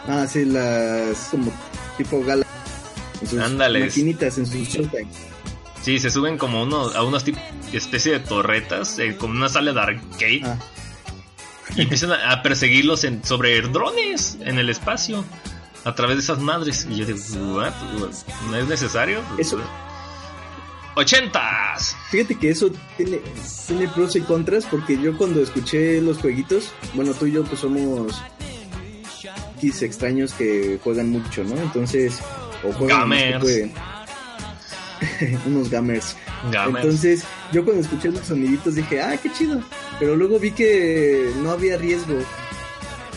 Ah, 0.09 0.27
sí, 0.29 0.45
las 0.45 1.29
como 1.31 1.53
tipo 1.97 2.23
gala. 2.25 2.47
En 3.21 3.27
sus 3.29 3.39
maquinitas, 3.81 4.39
en 4.39 4.47
sus 4.47 4.69
showtime. 4.69 5.09
Sí, 5.83 5.99
se 5.99 6.11
suben 6.11 6.37
como 6.39 6.63
uno, 6.63 6.91
a 6.95 7.03
unas 7.03 7.25
especie 7.73 8.13
de 8.13 8.21
torretas, 8.21 8.99
eh, 8.99 9.17
como 9.17 9.35
una 9.35 9.49
sala 9.49 9.73
de 9.73 9.81
arcade. 9.81 10.41
Ah, 10.45 10.57
Y 11.75 11.83
empiezan 11.83 12.13
a, 12.13 12.33
a 12.33 12.43
perseguirlos 12.43 13.05
en, 13.05 13.25
sobre 13.25 13.61
drones 13.63 14.37
en 14.41 14.59
el 14.59 14.71
espacio. 14.71 15.25
A 15.85 15.95
través 15.95 16.17
de 16.17 16.23
esas 16.23 16.41
madres. 16.41 16.87
Y 16.91 16.97
yo 16.97 17.07
digo, 17.07 17.19
¿what? 17.55 17.73
¿No 18.51 18.57
es 18.57 18.67
necesario? 18.69 19.21
Eso- 19.39 19.61
¡Ochentas! 20.97 21.95
Fíjate 22.11 22.37
que 22.37 22.49
eso 22.49 22.73
tiene, 22.97 23.21
tiene 23.67 23.87
pros 23.89 24.17
y 24.17 24.23
contras 24.23 24.65
porque 24.65 24.99
yo 24.99 25.17
cuando 25.19 25.43
escuché 25.43 26.01
los 26.01 26.19
jueguitos, 26.19 26.73
bueno, 26.95 27.13
tú 27.13 27.27
y 27.27 27.33
yo 27.33 27.45
pues 27.45 27.61
somos 27.61 28.23
X 29.57 29.83
extraños 29.83 30.33
que 30.33 30.79
juegan 30.83 31.11
mucho, 31.11 31.45
¿no? 31.45 31.57
Entonces, 31.57 32.19
o 32.65 32.73
juegan 32.73 33.01
Gamers. 33.01 33.41
pueden. 33.41 33.73
unos 35.47 35.69
gamers. 35.69 36.17
Gamers. 36.51 36.85
Entonces, 36.85 37.25
yo 37.53 37.65
cuando 37.65 37.83
escuché 37.83 38.11
los 38.11 38.27
soniditos 38.27 38.75
dije, 38.75 39.03
ah, 39.03 39.17
qué 39.23 39.31
chido. 39.33 39.63
Pero 39.99 40.17
luego 40.17 40.39
vi 40.39 40.53
que 40.53 41.31
no 41.43 41.51
había 41.51 41.77
riesgo, 41.77 42.17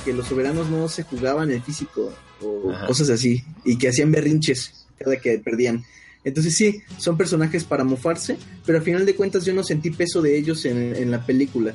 que 0.03 0.13
los 0.13 0.27
soberanos 0.27 0.67
no 0.67 0.89
se 0.89 1.03
jugaban 1.03 1.51
en 1.51 1.63
físico 1.63 2.13
o 2.41 2.71
Ajá. 2.71 2.87
cosas 2.87 3.09
así, 3.09 3.43
y 3.63 3.77
que 3.77 3.89
hacían 3.89 4.11
berrinches 4.11 4.85
cada 4.97 5.17
que 5.17 5.39
perdían. 5.39 5.85
Entonces 6.23 6.55
sí, 6.55 6.81
son 6.97 7.17
personajes 7.17 7.63
para 7.63 7.83
mofarse, 7.83 8.37
pero 8.65 8.77
al 8.77 8.83
final 8.83 9.05
de 9.05 9.15
cuentas 9.15 9.45
yo 9.45 9.53
no 9.53 9.63
sentí 9.63 9.89
peso 9.89 10.21
de 10.21 10.37
ellos 10.37 10.65
en, 10.65 10.95
en 10.95 11.11
la 11.11 11.25
película. 11.25 11.73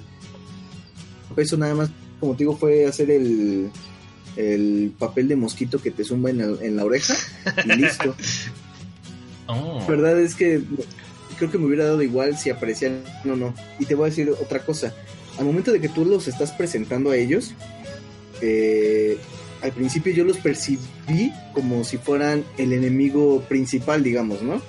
Peso 1.34 1.56
nada 1.56 1.74
más, 1.74 1.90
como 2.20 2.32
te 2.34 2.40
digo, 2.44 2.56
fue 2.56 2.84
hacer 2.86 3.10
el, 3.10 3.70
el 4.36 4.92
papel 4.98 5.28
de 5.28 5.36
mosquito 5.36 5.80
que 5.80 5.90
te 5.90 6.04
zumba 6.04 6.30
en, 6.30 6.40
el- 6.40 6.58
en 6.62 6.76
la 6.76 6.84
oreja 6.84 7.14
y 7.64 7.68
listo. 7.76 8.14
Oh. 9.46 9.80
La 9.80 9.86
verdad 9.86 10.20
es 10.20 10.34
que 10.34 10.62
creo 11.38 11.50
que 11.50 11.58
me 11.58 11.66
hubiera 11.66 11.84
dado 11.86 12.02
igual 12.02 12.38
si 12.38 12.50
aparecían 12.50 13.02
o 13.24 13.34
no. 13.36 13.54
Y 13.78 13.86
te 13.86 13.94
voy 13.94 14.06
a 14.06 14.10
decir 14.10 14.30
otra 14.30 14.60
cosa. 14.64 14.94
Al 15.38 15.44
momento 15.46 15.72
de 15.72 15.80
que 15.80 15.88
tú 15.88 16.04
los 16.04 16.28
estás 16.28 16.52
presentando 16.52 17.10
a 17.10 17.16
ellos, 17.16 17.52
eh, 18.40 19.18
al 19.64 19.72
principio 19.72 20.12
yo 20.12 20.24
los 20.24 20.36
percibí 20.36 21.32
como 21.54 21.84
si 21.84 21.96
fueran 21.96 22.44
el 22.58 22.74
enemigo 22.74 23.40
principal, 23.48 24.02
digamos, 24.02 24.42
¿no? 24.42 24.60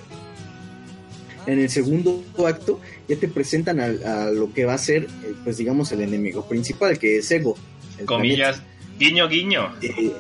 En 1.46 1.60
el 1.60 1.70
segundo 1.70 2.24
acto 2.48 2.80
ya 3.10 3.18
te 3.18 3.28
presentan 3.28 3.82
a, 3.82 3.86
a 3.86 4.32
lo 4.32 4.54
que 4.54 4.64
va 4.64 4.74
a 4.74 4.78
ser, 4.78 5.04
eh, 5.04 5.34
pues 5.44 5.58
digamos, 5.58 5.92
el 5.92 6.02
enemigo 6.02 6.48
principal, 6.48 6.98
que 6.98 7.18
es 7.18 7.30
Ego. 7.30 7.58
Comillas. 8.06 8.62
Guiño, 8.98 9.28
guiño. 9.28 9.74
eh, 9.82 10.14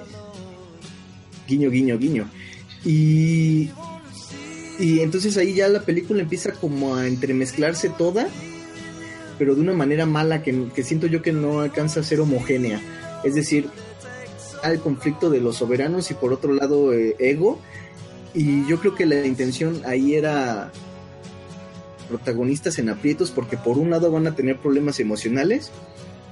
guiño, 1.47 1.69
guiño, 1.71 1.97
guiño. 1.97 2.29
Y, 2.83 3.69
y 4.77 4.99
entonces 4.99 5.37
ahí 5.37 5.53
ya 5.53 5.69
la 5.69 5.83
película 5.83 6.21
empieza 6.21 6.51
como 6.51 6.95
a 6.95 7.07
entremezclarse 7.07 7.89
toda, 7.89 8.27
pero 9.39 9.55
de 9.55 9.61
una 9.61 9.73
manera 9.73 10.05
mala 10.05 10.43
que, 10.43 10.67
que 10.75 10.83
siento 10.83 11.07
yo 11.07 11.21
que 11.21 11.31
no 11.31 11.61
alcanza 11.61 12.01
a 12.01 12.03
ser 12.03 12.19
homogénea. 12.19 12.81
Es 13.23 13.35
decir, 13.35 13.69
al 14.65 14.79
conflicto 14.79 15.29
de 15.29 15.41
los 15.41 15.57
soberanos 15.57 16.11
y 16.11 16.13
por 16.13 16.33
otro 16.33 16.53
lado 16.53 16.93
eh, 16.93 17.15
ego. 17.19 17.59
Y 18.33 18.67
yo 18.67 18.79
creo 18.79 18.95
que 18.95 19.05
la 19.05 19.25
intención 19.25 19.81
ahí 19.85 20.15
era 20.15 20.71
protagonistas 22.09 22.77
en 22.79 22.89
aprietos 22.89 23.31
porque 23.31 23.57
por 23.57 23.77
un 23.77 23.89
lado 23.89 24.11
van 24.11 24.27
a 24.27 24.35
tener 24.35 24.57
problemas 24.57 24.99
emocionales 24.99 25.71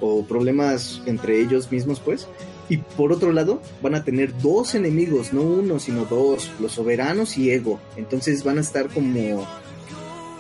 o 0.02 0.24
problemas 0.26 1.02
entre 1.06 1.40
ellos 1.40 1.72
mismos 1.72 2.00
pues 2.00 2.28
y 2.70 2.78
por 2.78 3.12
otro 3.12 3.32
lado 3.32 3.62
van 3.82 3.96
a 3.96 4.04
tener 4.04 4.38
dos 4.40 4.76
enemigos 4.76 5.34
no 5.34 5.42
uno 5.42 5.80
sino 5.80 6.06
dos 6.06 6.52
los 6.60 6.74
soberanos 6.74 7.38
y 7.38 7.52
ego. 7.52 7.80
Entonces 7.96 8.44
van 8.44 8.58
a 8.58 8.62
estar 8.62 8.90
como 8.90 9.48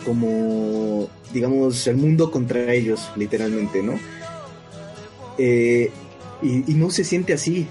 como 0.05 1.07
digamos 1.31 1.87
el 1.87 1.95
mundo 1.95 2.29
contra 2.29 2.73
ellos 2.73 3.09
literalmente 3.15 3.81
no 3.81 3.97
Eh, 5.37 5.89
y 6.41 6.73
no 6.73 6.89
se 6.89 7.05
siente 7.05 7.33
así 7.33 7.67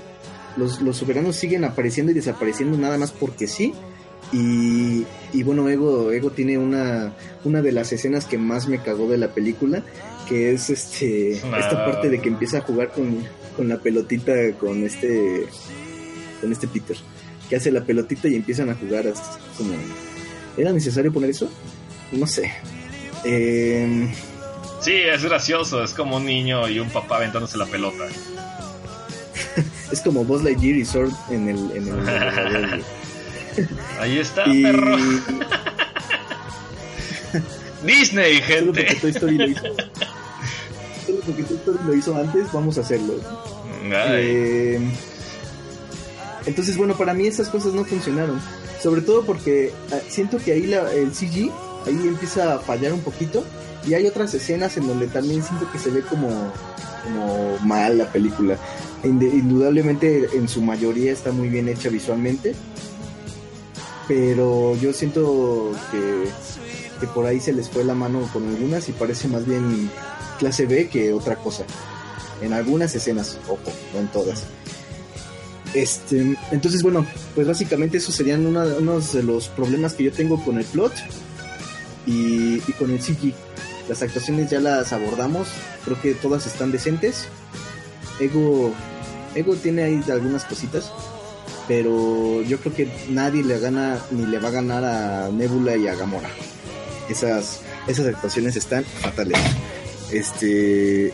los, 0.57 0.81
los 0.81 0.97
soberanos 0.97 1.37
siguen 1.37 1.65
apareciendo 1.65 2.13
y 2.13 2.15
desapareciendo 2.15 2.77
nada 2.79 2.99
más 2.99 3.13
porque 3.13 3.47
sí 3.47 3.75
y, 4.33 5.05
y 5.33 5.43
bueno, 5.43 5.69
Ego, 5.69 6.11
Ego 6.11 6.31
tiene 6.31 6.57
una, 6.57 7.13
una 7.45 7.61
de 7.61 7.73
las 7.73 7.93
escenas 7.93 8.25
que 8.25 8.39
más 8.39 8.67
me 8.67 8.81
cagó 8.81 9.09
de 9.09 9.19
la 9.19 9.29
película, 9.29 9.83
que 10.27 10.53
es 10.53 10.71
este 10.71 11.33
esta 11.33 11.85
parte 11.85 12.09
de 12.09 12.21
que 12.21 12.29
empieza 12.29 12.59
a 12.59 12.61
jugar 12.63 12.93
con, 12.93 13.19
con 13.57 13.69
la 13.69 13.79
pelotita 13.79 14.33
con 14.59 14.85
este 14.85 15.47
con 16.41 16.51
este 16.51 16.67
Peter, 16.67 16.97
que 17.51 17.57
hace 17.57 17.71
la 17.71 17.85
pelotita 17.85 18.29
y 18.29 18.37
empiezan 18.37 18.71
a 18.71 18.75
jugar 18.75 19.07
así 19.09 19.23
como 19.59 19.75
¿Era 20.57 20.73
necesario 20.73 21.13
poner 21.13 21.31
eso? 21.31 21.51
No 22.13 22.27
sé. 22.27 22.53
Eh, 23.25 24.09
Sí, 24.83 24.95
es 24.95 25.25
gracioso. 25.25 25.85
Es 25.85 25.93
como 25.93 26.17
un 26.17 26.27
niño 26.27 26.69
y 26.69 26.81
un 26.81 26.91
papá 26.91 27.17
aventándose 27.17 27.57
la 27.57 27.67
pelota. 27.67 28.09
es 29.93 30.01
como 30.01 30.25
Buzz 30.25 30.43
Lightyear 30.43 30.77
y 30.77 30.85
Sword 30.85 31.13
en 31.31 31.49
el, 31.49 31.71
en 31.73 31.89
el. 31.89 32.85
Ahí 34.01 34.19
está, 34.19 34.47
Y 34.49 34.63
perro. 34.63 34.97
Disney, 37.85 38.41
solo 38.43 38.67
porque 38.67 38.85
gente. 38.85 39.01
Toy 39.01 39.11
Story 39.11 39.37
lo 39.39 39.49
hizo. 39.49 39.63
Solo 41.07 41.19
porque 41.27 41.43
Toy 41.43 41.57
Story 41.57 41.79
lo 41.87 41.95
hizo 41.95 42.17
antes, 42.17 42.53
vamos 42.53 42.79
a 42.79 42.83
hacerlo. 42.83 43.15
Eh, 43.91 44.79
entonces, 46.47 46.77
bueno, 46.77 46.95
para 46.97 47.13
mí 47.15 47.27
esas 47.27 47.49
cosas 47.49 47.73
no 47.73 47.85
funcionaron. 47.85 48.41
Sobre 48.81 49.01
todo 49.01 49.25
porque 49.25 49.73
ah, 49.93 49.99
siento 50.09 50.39
que 50.39 50.53
ahí 50.53 50.67
la- 50.67 50.93
el 50.93 51.13
CG, 51.15 51.51
ahí 51.87 52.07
empieza 52.07 52.55
a 52.55 52.59
fallar 52.59 52.93
un 52.93 53.01
poquito. 53.01 53.45
Y 53.87 53.95
hay 53.95 54.07
otras 54.07 54.33
escenas 54.35 54.77
en 54.77 54.87
donde 54.87 55.09
también 55.09 55.43
siento 55.43 55.71
que 55.73 55.79
se 55.79 55.91
ve 55.91 56.03
como, 56.03 56.53
como 57.03 57.59
mal 57.65 57.99
la 57.99 58.07
película. 58.13 58.57
Indudablemente 59.05 60.29
en 60.35 60.49
su 60.49 60.61
mayoría 60.63 61.13
está 61.13 61.33
muy 61.33 61.49
bien 61.49 61.69
hecha 61.69 61.89
visualmente. 61.89 62.55
Pero 64.09 64.77
yo 64.77 64.93
siento 64.93 65.73
que, 65.91 67.07
por 67.15 67.27
ahí 67.27 67.41
se 67.41 67.53
les 67.53 67.69
fue 67.69 67.85
la 67.85 67.95
mano 67.95 68.29
con 68.33 68.49
algunas 68.49 68.89
y 68.89 68.93
parece 68.93 69.29
más 69.29 69.47
bien 69.47 69.91
clase 70.39 70.67
B 70.67 70.89
que 70.89 71.13
otra 71.13 71.37
cosa 71.37 71.65
en 72.41 72.53
algunas 72.53 72.95
escenas, 72.95 73.39
ojo, 73.49 73.61
no 73.95 74.01
en 74.01 74.09
todas. 74.09 74.45
Este, 75.75 76.37
entonces 76.51 76.83
bueno, 76.83 77.07
pues 77.35 77.47
básicamente 77.47 77.97
esos 77.99 78.15
serían 78.15 78.45
una- 78.47 78.65
unos 78.77 79.13
de 79.13 79.23
los 79.23 79.49
problemas 79.49 79.95
que 79.95 80.05
yo 80.05 80.13
tengo 80.13 80.43
con 80.45 80.59
el 80.59 80.65
plot 80.65 80.93
y, 82.07 82.57
y 82.57 82.73
con 82.79 82.91
el 82.91 83.01
CG. 83.01 83.33
Las 83.89 84.03
actuaciones 84.03 84.51
ya 84.51 84.61
las 84.61 84.93
abordamos, 84.93 85.49
creo 85.85 86.01
que 86.01 86.15
todas 86.15 86.47
están 86.47 86.73
decentes. 86.73 87.25
Ego, 88.21 88.73
Ego 89.35 89.55
tiene 89.57 89.83
ahí 89.83 90.03
algunas 90.11 90.45
cositas, 90.45 90.93
pero 91.69 92.43
yo 92.43 92.59
creo 92.59 92.75
que 92.75 92.89
nadie 93.11 93.43
le 93.43 93.59
gana 93.59 93.99
ni 94.11 94.27
le 94.27 94.39
va 94.39 94.49
a 94.49 94.53
ganar 94.53 94.85
a 94.85 95.29
Nebula 95.31 95.77
y 95.77 95.89
a 95.89 95.95
Gamora. 95.95 96.31
Esas, 97.09 97.61
esas 97.87 98.07
actuaciones 98.07 98.57
están 98.57 98.85
fatales. 98.85 99.39
Este, 100.11 101.13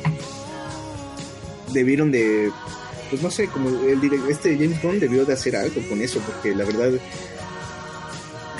debieron 1.72 2.10
de 2.10 2.50
pues 3.10 3.22
no 3.22 3.30
sé 3.30 3.48
como 3.48 3.68
el 3.70 4.00
direct- 4.00 4.28
este 4.28 4.54
James 4.56 4.82
Bond 4.82 5.00
debió 5.00 5.24
de 5.24 5.32
hacer 5.32 5.56
algo 5.56 5.80
con 5.88 6.00
eso 6.02 6.20
porque 6.20 6.54
la 6.54 6.64
verdad 6.64 6.90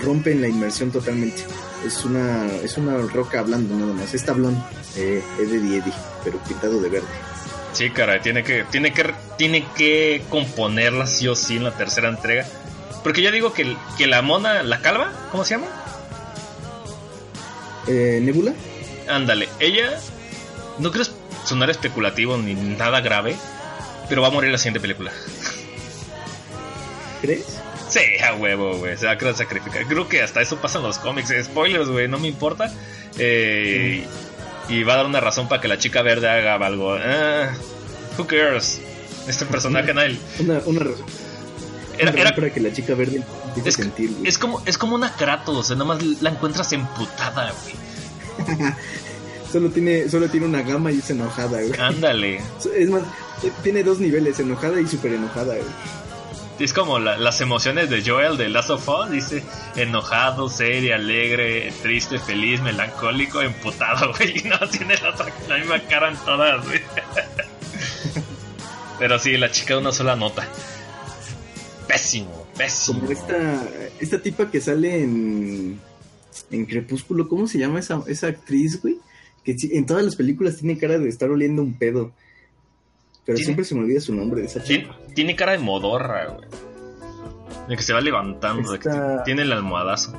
rompen 0.03 0.41
la 0.41 0.49
inmersión 0.49 0.91
totalmente 0.91 1.43
es 1.87 2.05
una 2.05 2.47
es 2.63 2.77
una 2.79 2.97
roca 2.99 3.41
hablando 3.41 3.75
nada 3.77 3.93
más 3.93 4.15
es 4.15 4.25
tablón 4.25 4.63
eh, 4.97 5.23
es 5.41 5.51
de 5.51 5.57
Eddie 5.59 5.93
pero 6.25 6.39
pintado 6.45 6.81
de 6.81 6.89
verde 6.89 7.07
Sí, 7.73 7.91
caray, 7.91 8.21
tiene 8.21 8.43
que, 8.43 8.65
tiene 8.65 8.93
que, 8.93 9.15
tiene 9.37 9.65
que 9.77 10.23
componerla 10.31 11.07
sí 11.07 11.29
o 11.29 11.35
sí 11.37 11.57
en 11.57 11.65
la 11.65 11.73
tercera 11.73 12.09
entrega. 12.09 12.47
Porque 13.05 13.23
yo 13.23 13.31
digo 13.31 13.53
que, 13.53 13.77
que 13.97 14.07
la 14.07 14.23
mona, 14.23 14.63
la 14.63 14.81
calva, 14.81 15.13
¿cómo 15.31 15.45
se 15.45 15.55
llama? 15.55 15.67
eh, 17.87 18.21
Nebula 18.23 18.53
Ándale, 19.09 19.49
ella, 19.61 19.99
no 20.79 20.91
creo 20.91 21.05
sonar 21.45 21.71
especulativo 21.71 22.37
ni 22.37 22.55
nada 22.55 23.01
grave, 23.01 23.37
pero 24.09 24.21
va 24.23 24.29
a 24.29 24.31
morir 24.31 24.49
en 24.49 24.53
la 24.53 24.59
siguiente 24.59 24.81
película. 24.81 25.11
¿crees? 27.23 27.59
Sí, 27.89 28.01
a 28.23 28.35
huevo, 28.35 28.77
güey. 28.77 28.99
Se 28.99 29.07
va 29.07 29.13
a 29.13 29.19
querer 29.19 29.35
sacrificar. 29.35 29.87
Creo 29.87 30.09
que 30.09 30.23
hasta 30.23 30.43
eso 30.43 30.57
pasa 30.61 30.79
en 30.79 30.85
los 30.85 30.99
cómics. 30.99 31.31
eh, 31.31 31.43
Spoilers, 31.43 31.89
güey, 31.89 32.07
no 32.07 32.19
me 32.19 32.29
importa. 32.29 32.71
Eh, 33.19 34.07
Y 34.69 34.83
va 34.83 34.95
a 34.95 34.97
dar 34.99 35.07
una 35.07 35.21
razón 35.21 35.49
para 35.49 35.61
que 35.63 35.69
la 35.69 35.79
chica 35.79 36.03
verde 36.03 36.29
haga 36.29 36.55
algo. 36.55 36.95
Ah, 36.95 37.53
who 38.19 38.27
cares? 38.27 38.81
Este 39.27 39.45
personaje, 39.47 39.93
nadie. 39.95 40.19
una, 40.41 40.61
una 40.65 40.81
razón 40.81 41.05
Era, 41.99 42.11
era- 42.13 42.35
para 42.35 42.51
que 42.51 42.61
la 42.61 42.73
chica 42.73 42.95
verde 42.95 43.23
es, 43.65 43.75
sentir 43.75 44.11
es 44.25 44.39
como, 44.39 44.63
es 44.65 44.79
como 44.79 44.95
una 44.95 45.13
Kratos, 45.13 45.57
o 45.57 45.63
sea, 45.63 45.77
nada 45.77 45.95
más 45.95 46.03
la 46.23 46.31
encuentras 46.31 46.73
emputada, 46.73 47.53
güey. 47.63 47.75
solo 49.53 49.71
tiene 49.71 50.09
solo 50.09 50.29
tiene 50.29 50.47
una 50.47 50.63
gama 50.63 50.93
y 50.93 50.99
es 50.99 51.11
enojada 51.11 51.61
güey. 51.63 51.79
Ándale. 51.81 52.37
es 52.77 52.89
más 52.91 53.03
eh, 53.43 53.51
tiene 53.63 53.83
dos 53.83 53.99
niveles 53.99 54.39
enojada 54.41 54.81
y 54.81 54.87
súper 54.87 55.15
enojada 55.15 55.55
güey. 55.55 55.65
Es 56.59 56.73
como 56.73 56.99
la- 56.99 57.17
las 57.17 57.41
emociones 57.41 57.89
de 57.89 58.03
Joel 58.05 58.37
de 58.37 58.49
Last 58.49 58.71
of 58.71 58.89
Us, 58.89 59.11
dice 59.11 59.43
enojado, 59.77 60.49
serio, 60.49 60.95
alegre, 60.95 61.73
triste, 61.83 62.19
feliz, 62.19 62.61
melancólico, 62.61 63.41
emputado, 63.43 64.13
güey. 64.19 64.43
No 64.45 64.59
tiene 64.69 64.95
la, 65.49 65.59
misma 65.59 65.79
cara 65.89 66.11
en 66.11 66.17
todas. 66.19 66.65
Pero 68.99 69.19
sí, 69.19 69.37
la 69.37 69.51
chica 69.51 69.75
de 69.75 69.81
una 69.81 69.93
sola 69.93 70.17
nota. 70.17 70.47
Pésimo, 71.87 72.47
pésimo. 72.57 73.01
como 73.01 73.13
esta 73.13 73.63
esta 74.01 74.19
tipa 74.21 74.51
que 74.51 74.61
sale 74.61 75.03
en 75.03 75.81
en 76.51 76.67
Crepúsculo 76.67 77.29
cómo 77.29 77.47
se 77.47 77.59
llama 77.59 77.81
esa 77.81 78.03
esa 78.07 78.27
actriz 78.27 78.81
güey 78.83 78.99
que 79.45 79.57
en 79.73 79.87
todas 79.87 80.05
las 80.05 80.15
películas 80.15 80.57
tiene 80.59 80.77
cara 80.77 80.99
de 80.99 81.09
estar 81.09 81.31
oliendo 81.31 81.63
un 81.63 81.73
pedo 81.79 82.13
pero 83.29 83.37
Tiene- 83.37 83.45
siempre 83.45 83.65
se 83.67 83.75
me 83.75 83.83
olvida 83.83 84.01
su 84.01 84.15
nombre 84.15 84.41
de 84.41 84.47
esa 84.47 84.63
chica 84.65 84.97
tiene 85.15 85.37
cara 85.37 85.53
de 85.53 85.59
modorra, 85.59 86.29
güey. 86.29 86.49
De 87.69 87.77
que 87.77 87.83
se 87.83 87.93
va 87.93 88.01
levantando, 88.01 88.73
de 88.73 88.79
que 88.79 88.89
tiene 89.27 89.43
el 89.43 89.53
almohadazo. 89.53 90.15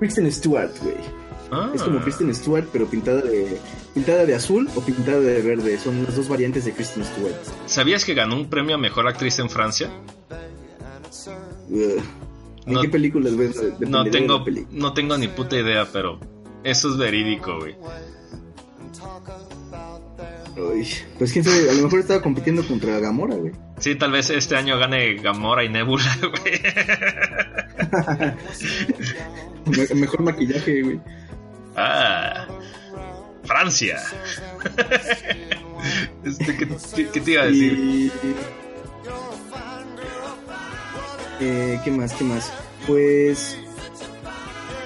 Kristen 0.00 0.30
Stewart 0.32 0.72
güey 0.82 0.96
Ah, 1.52 1.70
es 1.72 1.82
como 1.84 2.00
Kristen 2.00 2.34
Stewart 2.34 2.66
pero 2.72 2.86
pintada 2.86 3.20
de 3.20 3.60
pintada 3.94 4.26
de 4.26 4.34
azul 4.34 4.68
o 4.74 4.80
pintada 4.80 5.20
de 5.20 5.40
verde 5.42 5.78
son 5.78 6.02
las 6.02 6.16
dos 6.16 6.28
variantes 6.28 6.64
de 6.64 6.72
Kristen 6.72 7.04
Stewart 7.04 7.34
¿Sabías 7.66 8.04
que 8.04 8.14
ganó 8.14 8.34
un 8.34 8.50
premio 8.50 8.74
a 8.74 8.78
mejor 8.78 9.06
actriz 9.06 9.38
en 9.38 9.48
Francia? 9.48 9.88
¿En 11.70 12.72
No- 12.72 12.80
qué 12.80 12.88
películas 12.88 13.36
ves? 13.36 13.62
No 13.80 14.04
tengo, 14.10 14.44
no 14.72 14.92
tengo 14.94 15.16
ni 15.18 15.28
puta 15.28 15.56
idea, 15.56 15.86
pero 15.92 16.18
eso 16.64 16.90
es 16.90 16.96
verídico, 16.96 17.58
güey. 17.60 17.76
Pues 21.18 21.32
quién 21.32 21.44
sabe, 21.44 21.68
a 21.70 21.74
lo 21.74 21.82
mejor 21.84 22.00
estaba 22.00 22.22
compitiendo 22.22 22.66
contra 22.66 22.98
Gamora, 23.00 23.34
güey. 23.36 23.52
Sí, 23.78 23.94
tal 23.96 24.12
vez 24.12 24.30
este 24.30 24.56
año 24.56 24.78
gane 24.78 25.14
Gamora 25.16 25.64
y 25.64 25.68
Nebula, 25.68 26.04
güey. 26.22 26.60
Me- 29.66 29.94
mejor 30.00 30.20
maquillaje, 30.22 30.82
güey. 30.82 31.00
Ah, 31.76 32.46
Francia. 33.44 34.00
Este, 36.24 36.56
¿qué, 36.56 36.66
qué- 36.96 37.08
qué 37.12 37.20
te 37.20 37.30
iba 37.32 37.42
a 37.42 37.46
decir? 37.46 37.72
Y 37.74 38.10
Eh, 41.40 41.78
¿Qué 41.84 41.90
más? 41.90 42.14
¿Qué 42.14 42.24
más? 42.24 42.50
Pues. 42.86 43.58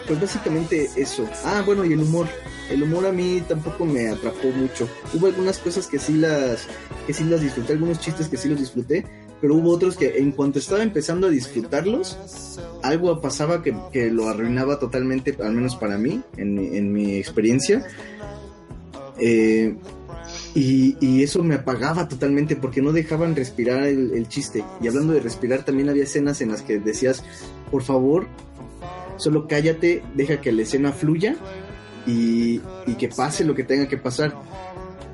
Pues 0.09 0.21
básicamente 0.21 0.91
eso. 0.97 1.29
Ah, 1.45 1.63
bueno, 1.65 1.85
y 1.85 1.93
el 1.93 2.01
humor. 2.01 2.27
El 2.71 2.83
humor 2.83 3.07
a 3.07 3.13
mí 3.13 3.43
tampoco 3.49 3.85
me 3.85 4.09
atrapó 4.09 4.49
mucho. 4.49 4.89
Hubo 5.15 5.27
algunas 5.27 5.59
cosas 5.59 5.87
que 5.87 5.99
sí 5.99 6.15
las, 6.15 6.67
que 7.07 7.15
sí 7.15 7.25
las 7.25 7.41
disfruté, 7.41 7.73
algunos 7.73 8.01
chistes 8.01 8.29
que 8.29 8.37
sí 8.37 8.49
los 8.49 8.59
disfruté, 8.59 9.05
pero 9.41 9.55
hubo 9.55 9.71
otros 9.71 9.97
que 9.97 10.19
en 10.19 10.33
cuanto 10.33 10.59
estaba 10.59 10.83
empezando 10.83 11.29
a 11.29 11.31
disfrutarlos, 11.31 12.59
algo 12.83 13.21
pasaba 13.21 13.63
que, 13.63 13.75
que 13.93 14.11
lo 14.11 14.29
arruinaba 14.29 14.79
totalmente, 14.79 15.37
al 15.43 15.53
menos 15.53 15.77
para 15.77 15.97
mí, 15.97 16.23
en, 16.37 16.59
en 16.59 16.93
mi 16.93 17.17
experiencia. 17.17 17.87
Eh, 19.19 19.77
y, 20.55 20.97
y 21.01 21.23
eso 21.23 21.43
me 21.43 21.55
apagaba 21.55 22.09
totalmente 22.09 22.57
porque 22.57 22.83
no 22.83 22.93
dejaban 22.93 23.37
respirar 23.37 23.85
el, 23.85 24.13
el 24.13 24.29
chiste. 24.29 24.65
Y 24.81 24.89
hablando 24.89 25.13
de 25.13 25.21
respirar, 25.21 25.65
también 25.65 25.89
había 25.89 26.05
escenas 26.05 26.41
en 26.41 26.51
las 26.51 26.63
que 26.63 26.79
decías, 26.79 27.25
por 27.71 27.83
favor, 27.83 28.27
solo 29.17 29.47
cállate, 29.49 30.03
deja 30.15 30.41
que 30.41 30.53
la 30.53 30.63
escena 30.63 30.93
fluya 30.93 31.37
y, 32.09 32.61
y 32.87 32.95
que 32.99 33.09
pase 33.09 33.45
lo 33.45 33.55
que 33.55 33.63
tenga 33.65 33.87
que 33.87 33.97
pasar. 33.99 34.35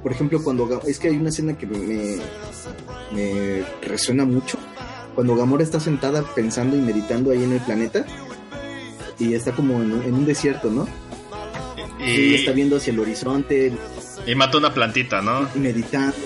Por 0.02 0.12
ejemplo, 0.12 0.42
cuando 0.42 0.80
es 0.86 0.98
que 0.98 1.08
hay 1.08 1.16
una 1.16 1.28
escena 1.30 1.56
que 1.58 1.66
me, 1.66 2.16
me 3.12 3.62
resuena 3.82 4.24
mucho. 4.24 4.58
Cuando 5.14 5.36
Gamora 5.36 5.62
está 5.62 5.78
sentada 5.80 6.22
pensando 6.34 6.76
y 6.76 6.80
meditando 6.80 7.30
ahí 7.30 7.42
en 7.44 7.52
el 7.52 7.60
planeta 7.60 8.04
y 9.18 9.34
está 9.34 9.52
como 9.52 9.74
en, 9.82 9.92
un- 9.92 10.02
en 10.02 10.14
un 10.14 10.24
desierto, 10.26 10.70
¿no? 10.70 10.86
Y 12.00 12.10
Y, 12.10 12.34
está 12.34 12.52
viendo 12.52 12.76
hacia 12.76 12.92
el 12.92 12.98
horizonte, 13.00 13.72
y 14.26 14.34
mata 14.34 14.58
una 14.58 14.72
plantita, 14.74 15.20
¿no? 15.22 15.46
y 15.54 15.58
meditando. 15.58 16.16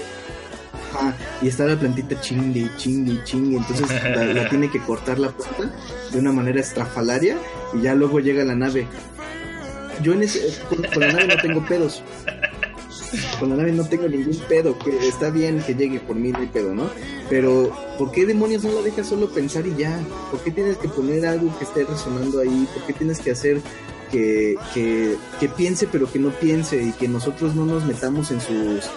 Ajá, 0.94 1.14
y 1.42 1.48
está 1.48 1.66
la 1.66 1.78
plantita 1.78 2.18
chingue 2.20 2.70
chingue 2.78 3.22
chingue. 3.24 3.58
Entonces 3.58 3.88
la, 3.90 4.24
la 4.24 4.48
tiene 4.50 4.70
que 4.70 4.80
cortar 4.80 5.18
la 5.18 5.30
planta 5.30 5.74
de 6.10 6.18
una 6.18 6.32
manera 6.32 6.60
estrafalaria 6.60 7.36
y 7.74 7.82
ya 7.82 7.94
luego 7.94 8.20
llega 8.20 8.42
la 8.44 8.54
nave. 8.54 8.86
Yo 10.02 10.12
en 10.12 10.22
ese, 10.22 10.40
con, 10.68 10.82
con 10.82 11.00
la 11.00 11.12
nave 11.12 11.26
no 11.26 11.36
tengo 11.42 11.66
pedos. 11.66 12.02
Con 13.40 13.50
la 13.50 13.56
nave 13.56 13.72
no 13.72 13.84
tengo 13.84 14.08
ningún 14.08 14.36
pedo. 14.48 14.78
Que 14.78 15.08
está 15.08 15.30
bien 15.30 15.62
que 15.62 15.74
llegue 15.74 16.00
por 16.00 16.16
mí, 16.16 16.30
no 16.30 16.50
pedo, 16.52 16.74
¿no? 16.74 16.90
Pero, 17.30 17.72
¿por 17.98 18.10
qué 18.12 18.26
demonios 18.26 18.64
no 18.64 18.72
la 18.72 18.82
dejas 18.82 19.08
solo 19.08 19.28
pensar 19.30 19.66
y 19.66 19.74
ya? 19.76 20.00
¿Por 20.30 20.40
qué 20.40 20.50
tienes 20.50 20.76
que 20.76 20.88
poner 20.88 21.26
algo 21.26 21.56
que 21.58 21.64
esté 21.64 21.84
resonando 21.84 22.40
ahí? 22.40 22.68
¿Por 22.74 22.84
qué 22.84 22.92
tienes 22.92 23.20
que 23.20 23.30
hacer 23.30 23.60
que, 24.10 24.56
que, 24.72 25.16
que 25.38 25.48
piense 25.50 25.86
pero 25.86 26.10
que 26.10 26.18
no 26.18 26.30
piense 26.30 26.82
y 26.82 26.92
que 26.92 27.08
nosotros 27.08 27.54
no 27.54 27.66
nos 27.66 27.84
metamos 27.84 28.30
en 28.30 28.40
sus 28.40 28.90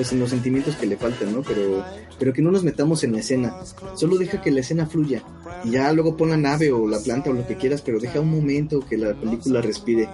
pues 0.00 0.12
en 0.12 0.20
los 0.20 0.30
sentimientos 0.30 0.76
que 0.76 0.86
le 0.86 0.96
faltan, 0.96 1.34
¿no? 1.34 1.42
Pero, 1.42 1.84
pero 2.18 2.32
que 2.32 2.40
no 2.40 2.50
nos 2.50 2.62
metamos 2.64 3.04
en 3.04 3.12
la 3.12 3.18
escena. 3.18 3.54
Solo 3.96 4.16
deja 4.16 4.40
que 4.40 4.50
la 4.50 4.60
escena 4.60 4.86
fluya. 4.86 5.22
Y 5.62 5.72
ya 5.72 5.92
luego 5.92 6.16
pon 6.16 6.30
la 6.30 6.38
nave 6.38 6.72
o 6.72 6.88
la 6.88 6.98
planta 7.00 7.28
o 7.28 7.34
lo 7.34 7.46
que 7.46 7.56
quieras, 7.56 7.82
pero 7.82 8.00
deja 8.00 8.18
un 8.18 8.30
momento 8.30 8.80
que 8.88 8.96
la 8.96 9.12
película 9.12 9.60
respire. 9.60 10.08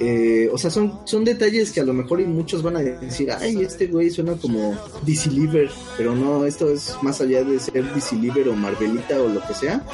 Eh, 0.00 0.48
o 0.50 0.56
sea, 0.56 0.70
son, 0.70 1.00
son 1.04 1.22
detalles 1.22 1.70
que 1.70 1.80
a 1.80 1.84
lo 1.84 1.92
mejor 1.92 2.22
y 2.22 2.24
muchos 2.24 2.62
van 2.62 2.76
a 2.76 2.80
decir, 2.80 3.30
ay, 3.30 3.60
este 3.62 3.88
güey 3.88 4.08
suena 4.10 4.32
como 4.36 4.74
DC 5.02 5.30
Liver, 5.30 5.70
pero 5.98 6.14
no, 6.14 6.46
esto 6.46 6.70
es 6.70 6.94
más 7.02 7.20
allá 7.20 7.44
de 7.44 7.60
ser 7.60 7.84
DC 7.94 8.16
Liver 8.16 8.48
o 8.48 8.54
Marvelita 8.54 9.20
o 9.20 9.28
lo 9.28 9.46
que 9.46 9.52
sea. 9.52 9.84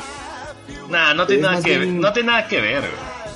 Nah, 0.88 1.14
no 1.14 1.26
tiene 1.26 1.42
nada 1.42 1.60
que 1.60 1.78
bien- 1.78 2.00
no 2.00 2.12
tiene 2.12 2.30
nada 2.30 2.46
que 2.46 2.60
ver, 2.60 2.84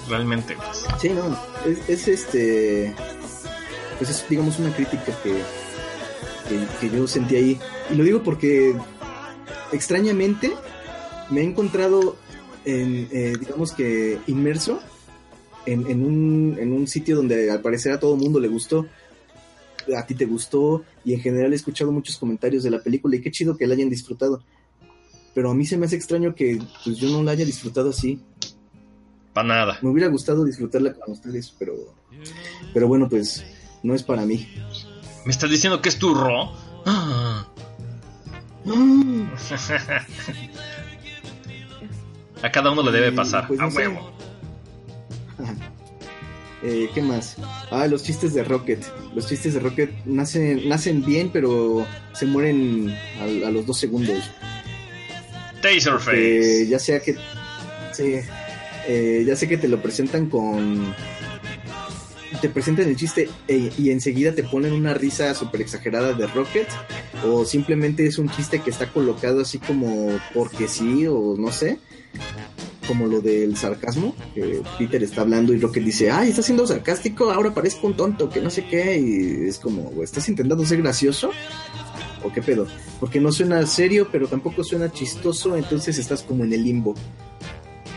realmente. 0.09 0.55
pues. 0.57 0.85
Sí, 1.01 1.09
no, 1.11 1.37
es, 1.69 1.89
es 1.89 2.07
este, 2.09 2.95
pues 3.99 4.11
es 4.11 4.25
digamos 4.29 4.59
una 4.59 4.75
crítica 4.75 5.13
que, 5.23 5.43
que, 6.49 6.67
que 6.81 6.97
yo 6.97 7.07
sentí 7.07 7.37
ahí. 7.37 7.61
Y 7.91 7.95
lo 7.95 8.05
digo 8.05 8.23
porque 8.23 8.75
extrañamente 9.73 10.53
me 11.31 11.41
he 11.41 11.45
encontrado 11.45 12.17
en, 12.65 13.09
eh, 13.13 13.35
digamos 13.39 13.73
que 13.73 14.19
inmerso 14.27 14.81
en, 15.67 15.87
en, 15.87 16.05
un, 16.05 16.57
en 16.59 16.73
un 16.73 16.87
sitio 16.87 17.17
donde 17.17 17.51
al 17.51 17.61
parecer 17.61 17.93
a 17.93 18.01
todo 18.01 18.17
mundo 18.17 18.41
le 18.41 18.49
gustó. 18.49 18.87
A 19.97 20.05
ti 20.05 20.15
te 20.15 20.27
gustó 20.27 20.85
y 21.03 21.15
en 21.15 21.21
general 21.21 21.53
he 21.53 21.57
escuchado 21.57 21.93
muchos 21.93 22.19
comentarios 22.19 22.63
de 22.63 22.71
la 22.71 22.83
película 22.83 23.17
y 23.17 23.23
qué 23.23 23.31
chido 23.31 23.57
que 23.57 23.67
la 23.67 23.75
hayan 23.75 23.89
disfrutado. 23.89 24.43
Pero 25.35 25.51
a 25.51 25.55
mí 25.55 25.65
se 25.65 25.79
me 25.79 25.87
hace 25.87 25.97
extraño 25.97 26.35
que 26.35 26.61
pues 26.85 26.99
yo 26.99 27.09
no 27.09 27.23
la 27.23 27.33
haya 27.33 27.45
disfrutado 27.45 27.91
así. 27.91 28.21
Para 29.33 29.49
nada. 29.49 29.79
Me 29.81 29.89
hubiera 29.89 30.09
gustado 30.09 30.45
disfrutarla 30.45 30.93
con 30.95 31.13
ustedes, 31.13 31.55
pero, 31.59 31.75
pero 32.75 32.89
bueno, 32.89 33.09
pues 33.09 33.45
no 33.83 33.95
es 33.95 34.03
para 34.03 34.23
mí. 34.27 34.49
¿Me 35.25 35.31
estás 35.33 35.51
diciendo 35.51 35.81
que 35.83 35.89
es 35.89 35.99
tu 35.99 36.15
ro? 36.15 36.53
Ah. 36.87 37.47
Mm, 38.65 39.29
A 42.43 42.51
cada 42.53 42.71
uno 42.71 42.83
le 42.83 42.93
debe 42.93 43.09
Y, 43.09 43.11
pasar. 43.13 43.47
pues, 43.49 43.59
a 43.61 43.67
no 43.67 43.69
huevo. 43.75 44.13
eh, 46.63 46.91
¿Qué 46.95 47.03
más? 47.03 47.37
Ah, 47.71 47.87
los 47.87 48.03
chistes 48.03 48.35
de 48.35 48.45
Rocket. 48.45 48.85
Los 49.15 49.27
chistes 49.29 49.55
de 49.55 49.61
Rocket 49.61 49.91
nacen, 50.05 50.69
nacen 50.69 51.05
bien, 51.05 51.31
pero 51.33 51.87
se 52.13 52.27
mueren 52.27 52.95
a, 53.21 53.49
a 53.49 53.51
los 53.51 53.65
dos 53.67 53.79
segundos. 53.79 54.19
Eh, 54.19 55.61
Taserface. 55.63 56.67
ya 56.69 56.79
sea 56.79 57.01
que. 57.01 57.17
Sí, 57.93 58.21
eh, 58.87 59.25
ya 59.27 59.35
sé 59.35 59.49
que 59.49 59.57
te 59.57 59.67
lo 59.69 59.81
presentan 59.81 60.29
con. 60.29 60.95
Te 62.41 62.49
presentan 62.49 62.89
el 62.89 62.97
chiste 62.97 63.29
e- 63.49 63.73
y 63.77 63.91
enseguida 63.91 64.33
te 64.33 64.45
ponen 64.45 64.73
una 64.73 64.95
risa 64.95 65.35
súper 65.35 65.61
exagerada 65.61 66.13
de 66.13 66.27
Rocket. 66.27 66.69
O 67.27 67.45
simplemente 67.45 68.07
es 68.07 68.19
un 68.19 68.29
chiste 68.29 68.61
que 68.61 68.71
está 68.71 68.93
colocado 68.93 69.41
así 69.41 69.59
como 69.59 70.19
porque 70.35 70.69
sí, 70.69 71.07
o 71.07 71.35
no 71.37 71.51
sé. 71.51 71.79
Como 72.87 73.07
lo 73.07 73.21
del 73.21 73.57
sarcasmo, 73.57 74.15
que 74.35 74.63
Peter 74.79 75.03
está 75.03 75.21
hablando 75.21 75.53
y 75.53 75.59
Rocket 75.59 75.85
dice, 75.85 76.11
ay, 76.11 76.31
está 76.31 76.41
siendo 76.41 76.67
sarcástico, 76.67 77.31
ahora 77.31 77.53
parezco 77.53 77.87
un 77.87 77.95
tonto, 77.95 78.31
que 78.31 78.41
no 78.41 78.49
sé 78.49 78.65
qué. 78.65 78.99
Y 78.99 79.49
es 79.49 79.59
como, 79.59 80.03
¿estás 80.03 80.27
intentando 80.29 80.65
ser 80.65 80.81
gracioso? 80.81 81.31
¿O 82.25 82.33
qué 82.33 82.41
pedo? 82.41 82.67
Porque 82.99 83.21
no 83.21 83.31
suena 83.31 83.67
serio, 83.67 84.09
pero 84.11 84.27
tampoco 84.27 84.65
suena 84.65 84.91
chistoso, 84.91 85.57
entonces 85.57 85.99
estás 85.99 86.23
como 86.23 86.45
en 86.45 86.53
el 86.53 86.65
limbo. 86.65 86.95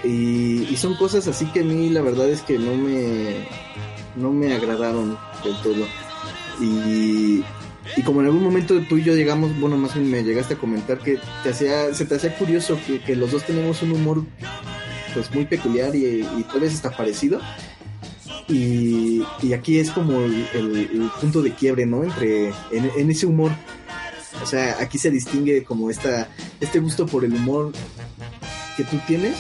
Y 0.04 0.76
son 0.78 0.96
cosas 0.96 1.28
así 1.28 1.46
que 1.46 1.60
a 1.60 1.64
mí 1.64 1.90
la 1.90 2.02
verdad 2.02 2.28
es 2.30 2.42
que 2.42 2.58
no 2.58 2.76
me, 2.76 3.46
no 4.16 4.32
me 4.32 4.54
agradaron 4.54 5.18
del 5.44 5.56
todo. 5.62 5.86
Y, 6.60 7.44
y 7.96 8.02
como 8.04 8.22
en 8.22 8.28
algún 8.28 8.44
momento 8.44 8.80
tú 8.88 8.98
y 8.98 9.04
yo 9.04 9.16
llegamos, 9.16 9.58
bueno, 9.60 9.78
más 9.78 9.94
bien 9.94 10.10
me 10.10 10.24
llegaste 10.24 10.56
a 10.56 10.58
comentar 10.58 11.00
que 11.00 11.20
te 11.44 11.50
hacía, 11.50 11.94
se 11.94 12.06
te 12.06 12.16
hacía 12.16 12.36
curioso 12.38 12.80
que, 12.86 13.02
que 13.02 13.16
los 13.16 13.32
dos 13.32 13.44
tenemos 13.44 13.82
un 13.82 13.94
humor 13.94 14.24
pues 15.14 15.34
muy 15.34 15.46
peculiar 15.46 15.96
y, 15.96 16.24
tal 16.52 16.62
vez 16.62 16.74
está 16.74 16.92
parecido. 16.92 17.40
Y, 18.48 19.24
y 19.42 19.54
aquí 19.54 19.80
es 19.80 19.92
como 19.92 20.22
el 20.22 21.10
punto 21.20 21.42
de 21.42 21.54
quiebre, 21.54 21.86
¿no? 21.86 22.04
Entre, 22.04 22.50
en, 22.72 22.92
en 22.98 23.12
ese 23.12 23.26
humor. 23.26 23.52
O 24.42 24.46
sea, 24.46 24.78
aquí 24.80 24.98
se 24.98 25.12
distingue 25.12 25.64
como 25.64 25.90
esta, 25.90 26.28
este 26.60 26.80
gusto 26.80 27.06
por 27.06 27.24
el 27.24 27.34
humor 27.34 27.72
que 28.76 28.84
tú 28.84 28.98
tienes 29.08 29.38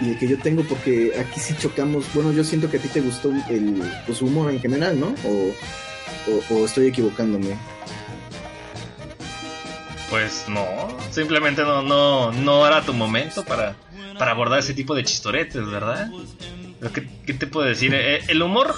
y 0.00 0.10
el 0.10 0.18
que 0.18 0.28
yo 0.28 0.38
tengo, 0.38 0.62
porque 0.64 1.12
aquí 1.18 1.40
sí 1.40 1.54
chocamos. 1.58 2.04
Bueno, 2.14 2.32
yo 2.32 2.44
siento 2.44 2.70
que 2.70 2.78
a 2.78 2.80
ti 2.80 2.88
te 2.88 3.00
gustó 3.00 3.30
el 3.48 3.82
pues, 4.06 4.22
humor 4.22 4.50
en 4.50 4.60
general, 4.60 4.98
¿no? 4.98 5.14
O, 5.24 5.54
o, 6.50 6.64
estoy 6.64 6.88
equivocándome. 6.88 7.56
Pues 10.10 10.44
no, 10.48 10.64
simplemente 11.10 11.62
no, 11.62 11.82
no, 11.82 12.32
no 12.32 12.66
era 12.66 12.82
tu 12.82 12.92
momento 12.92 13.44
para, 13.44 13.74
para 14.18 14.30
abordar 14.32 14.58
ese 14.60 14.74
tipo 14.74 14.94
de 14.94 15.02
chistoretes, 15.04 15.66
¿verdad? 15.66 16.10
¿Qué, 16.92 17.08
qué 17.26 17.34
te 17.34 17.46
puedo 17.46 17.66
decir? 17.66 17.92
Eh, 17.94 18.22
el 18.28 18.42
humor, 18.42 18.74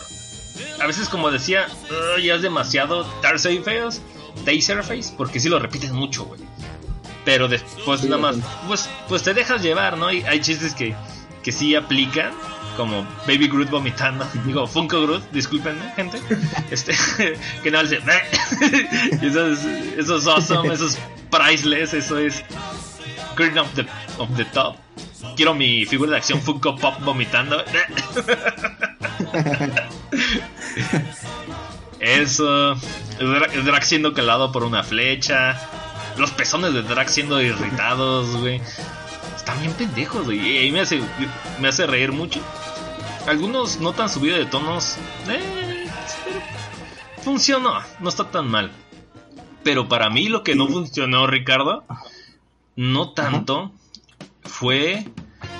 a 0.81 0.87
veces 0.87 1.09
como 1.09 1.31
decía, 1.31 1.67
"Ah, 1.91 2.21
ya 2.23 2.37
es 2.37 2.43
demasiado 2.43 3.05
Taserface, 3.21 4.01
Taserface, 4.45 5.12
porque 5.17 5.41
sí 5.41 5.49
lo 5.49 5.59
repites 5.59 5.93
mucho, 5.93 6.25
güey. 6.25 6.41
Pero 7.27 7.49
después 7.49 8.05
nada 8.05 8.18
más, 8.18 8.37
pues, 8.68 8.89
pues 9.09 9.22
te 9.24 9.35
dejas 9.35 9.61
llevar, 9.61 9.99
¿no? 9.99 10.12
Y 10.12 10.22
hay 10.22 10.41
chistes 10.41 10.74
que, 10.74 10.95
que 11.43 11.51
sí 11.51 11.74
aplican, 11.74 12.33
como 12.77 13.03
Baby 13.27 13.49
Groot 13.49 13.68
vomitando, 13.68 14.24
digo, 14.47 14.64
Funko 14.66 15.03
Groot, 15.03 15.31
discúlpenme, 15.33 15.93
gente, 15.97 16.20
este, 16.70 16.95
que 17.62 17.70
no 17.70 17.83
dice, 17.83 17.99
eso 19.22 19.49
es, 19.49 19.64
eso 19.99 20.16
es 20.18 20.27
awesome, 20.29 20.72
eso 20.72 20.87
es 20.87 20.99
priceless, 21.31 21.95
eso 21.95 22.16
es 22.16 22.45
cream 23.35 23.59
of 23.59 23.74
the, 23.74 23.85
of 24.18 24.29
the 24.37 24.45
top. 24.47 24.77
Quiero 25.35 25.53
mi 25.53 25.85
figura 25.85 26.12
de 26.12 26.16
acción 26.18 26.41
Funko 26.41 26.77
Pop 26.77 26.95
vomitando. 27.03 27.62
Eso, 31.99 32.74
Drax 33.18 33.87
siendo 33.87 34.14
calado 34.14 34.53
por 34.53 34.62
una 34.62 34.83
flecha, 34.83 35.61
los 36.19 36.31
pezones 36.33 36.73
de 36.75 36.83
Drax 36.83 37.12
siendo 37.12 37.41
irritados, 37.41 38.37
güey. 38.37 38.61
Están 39.37 39.61
bien 39.61 39.73
pendejos, 39.73 40.25
güey. 40.25 40.67
Y 40.67 40.71
me 40.73 40.81
hace, 40.81 41.01
me 41.61 41.69
hace 41.69 41.87
reír 41.87 42.12
mucho. 42.12 42.41
Algunos 43.27 43.81
no 43.81 43.93
tan 43.93 44.09
subido 44.09 44.37
de 44.37 44.47
tonos. 44.47 44.97
Eh, 45.29 45.87
pero 46.25 46.41
funcionó, 47.23 47.75
no 48.01 48.09
está 48.09 48.25
tan 48.31 48.49
mal. 48.49 48.71
Pero 49.62 49.89
para 49.89 50.11
mí 50.11 50.29
lo 50.29 50.43
que 50.45 50.55
no 50.55 50.69
funcionó, 50.69 51.27
Ricardo, 51.27 51.85
no 52.77 53.11
tanto 53.12 53.73
fue 54.45 55.07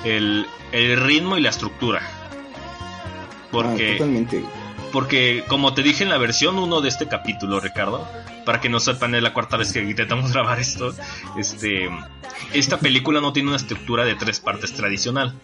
el, 0.05 0.47
el 0.73 1.01
ritmo 1.01 1.37
y 1.37 1.41
la 1.41 1.51
estructura. 1.51 2.03
Ah, 2.03 3.49
Porque, 3.51 3.93
totalmente. 3.95 4.45
porque, 4.93 5.45
como 5.49 5.75
te 5.75 5.83
dije 5.83 6.05
en 6.05 6.11
la 6.11 6.19
versión 6.19 6.57
1 6.59 6.81
de 6.83 6.89
este 6.89 7.09
capítulo, 7.09 7.59
Ricardo, 7.59 8.07
para 8.47 8.59
que 8.61 8.71
no 8.71 8.81
sepan, 8.81 9.15
es 9.15 9.23
la 9.23 9.35
cuarta 9.35 9.59
vez 9.59 9.73
que 9.75 9.83
intentamos 9.83 10.33
grabar 10.33 10.59
esto. 10.59 10.95
Este, 11.37 11.91
esta 12.55 12.79
película 12.79 13.21
no 13.21 13.35
tiene 13.35 13.49
una 13.51 13.59
estructura 13.59 14.07
de 14.07 14.15
tres 14.15 14.41
partes 14.41 14.73
tradicional, 14.73 15.35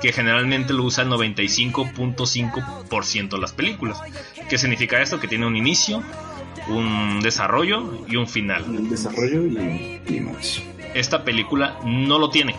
que 0.00 0.12
generalmente 0.12 0.72
lo 0.72 0.84
usa 0.84 1.04
el 1.04 1.10
95.5% 1.10 3.28
de 3.30 3.38
las 3.38 3.52
películas. 3.52 3.98
¿Qué 4.48 4.56
significa 4.58 5.00
esto? 5.02 5.18
Que 5.20 5.28
tiene 5.28 5.46
un 5.46 5.56
inicio, 5.56 6.02
un 6.68 7.20
desarrollo 7.20 8.04
y 8.08 8.16
un 8.16 8.26
final. 8.28 8.64
El 8.64 8.88
desarrollo 8.88 9.44
y 9.46 10.00
clímax. 10.06 10.62
Esta 10.94 11.24
película 11.24 11.78
no 11.84 12.18
lo 12.18 12.30
tiene. 12.30 12.54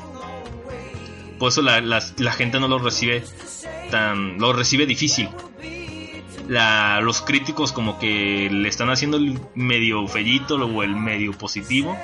Por 1.40 1.50
eso 1.50 1.62
la, 1.62 1.82
la- 1.82 2.04
la 2.18 2.32
gente 2.34 2.60
no 2.60 2.68
lo 2.68 2.80
recibe 2.80 3.24
tan. 3.92 4.38
lo 4.38 4.54
recibe 4.54 4.86
difícil. 4.86 5.30
La- 6.48 7.02
los 7.02 7.22
críticos 7.22 7.72
como 7.72 8.00
que 8.00 8.50
le 8.52 8.70
están 8.70 8.90
haciendo 8.90 9.18
el 9.18 9.40
medio 9.56 10.08
fellito 10.08 10.56
o 10.56 10.84
el 10.84 10.96
medio 10.96 11.34
positivo. 11.34 11.98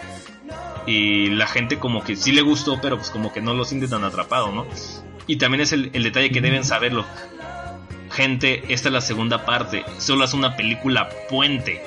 Y 0.86 1.30
la 1.30 1.48
gente 1.48 1.80
como 1.80 2.04
que 2.04 2.16
sí 2.18 2.32
le 2.34 2.42
gustó, 2.42 2.80
pero 2.82 2.98
pues 2.98 3.10
como 3.10 3.32
que 3.32 3.42
no 3.42 3.54
lo 3.54 3.64
siente 3.64 3.88
tan 3.88 4.04
atrapado, 4.04 4.52
¿no? 4.52 4.66
Y 5.28 5.38
también 5.38 5.62
es 5.62 5.72
el, 5.72 5.90
el 5.94 6.04
detalle 6.04 6.30
que 6.32 6.42
deben 6.42 6.66
saberlo. 6.66 7.06
Gente, 8.12 8.64
esta 8.68 8.90
es 8.90 8.94
la 8.94 9.02
segunda 9.02 9.46
parte. 9.46 9.86
Solo 9.98 10.26
es 10.26 10.34
una 10.34 10.56
película 10.58 11.08
puente. 11.30 11.82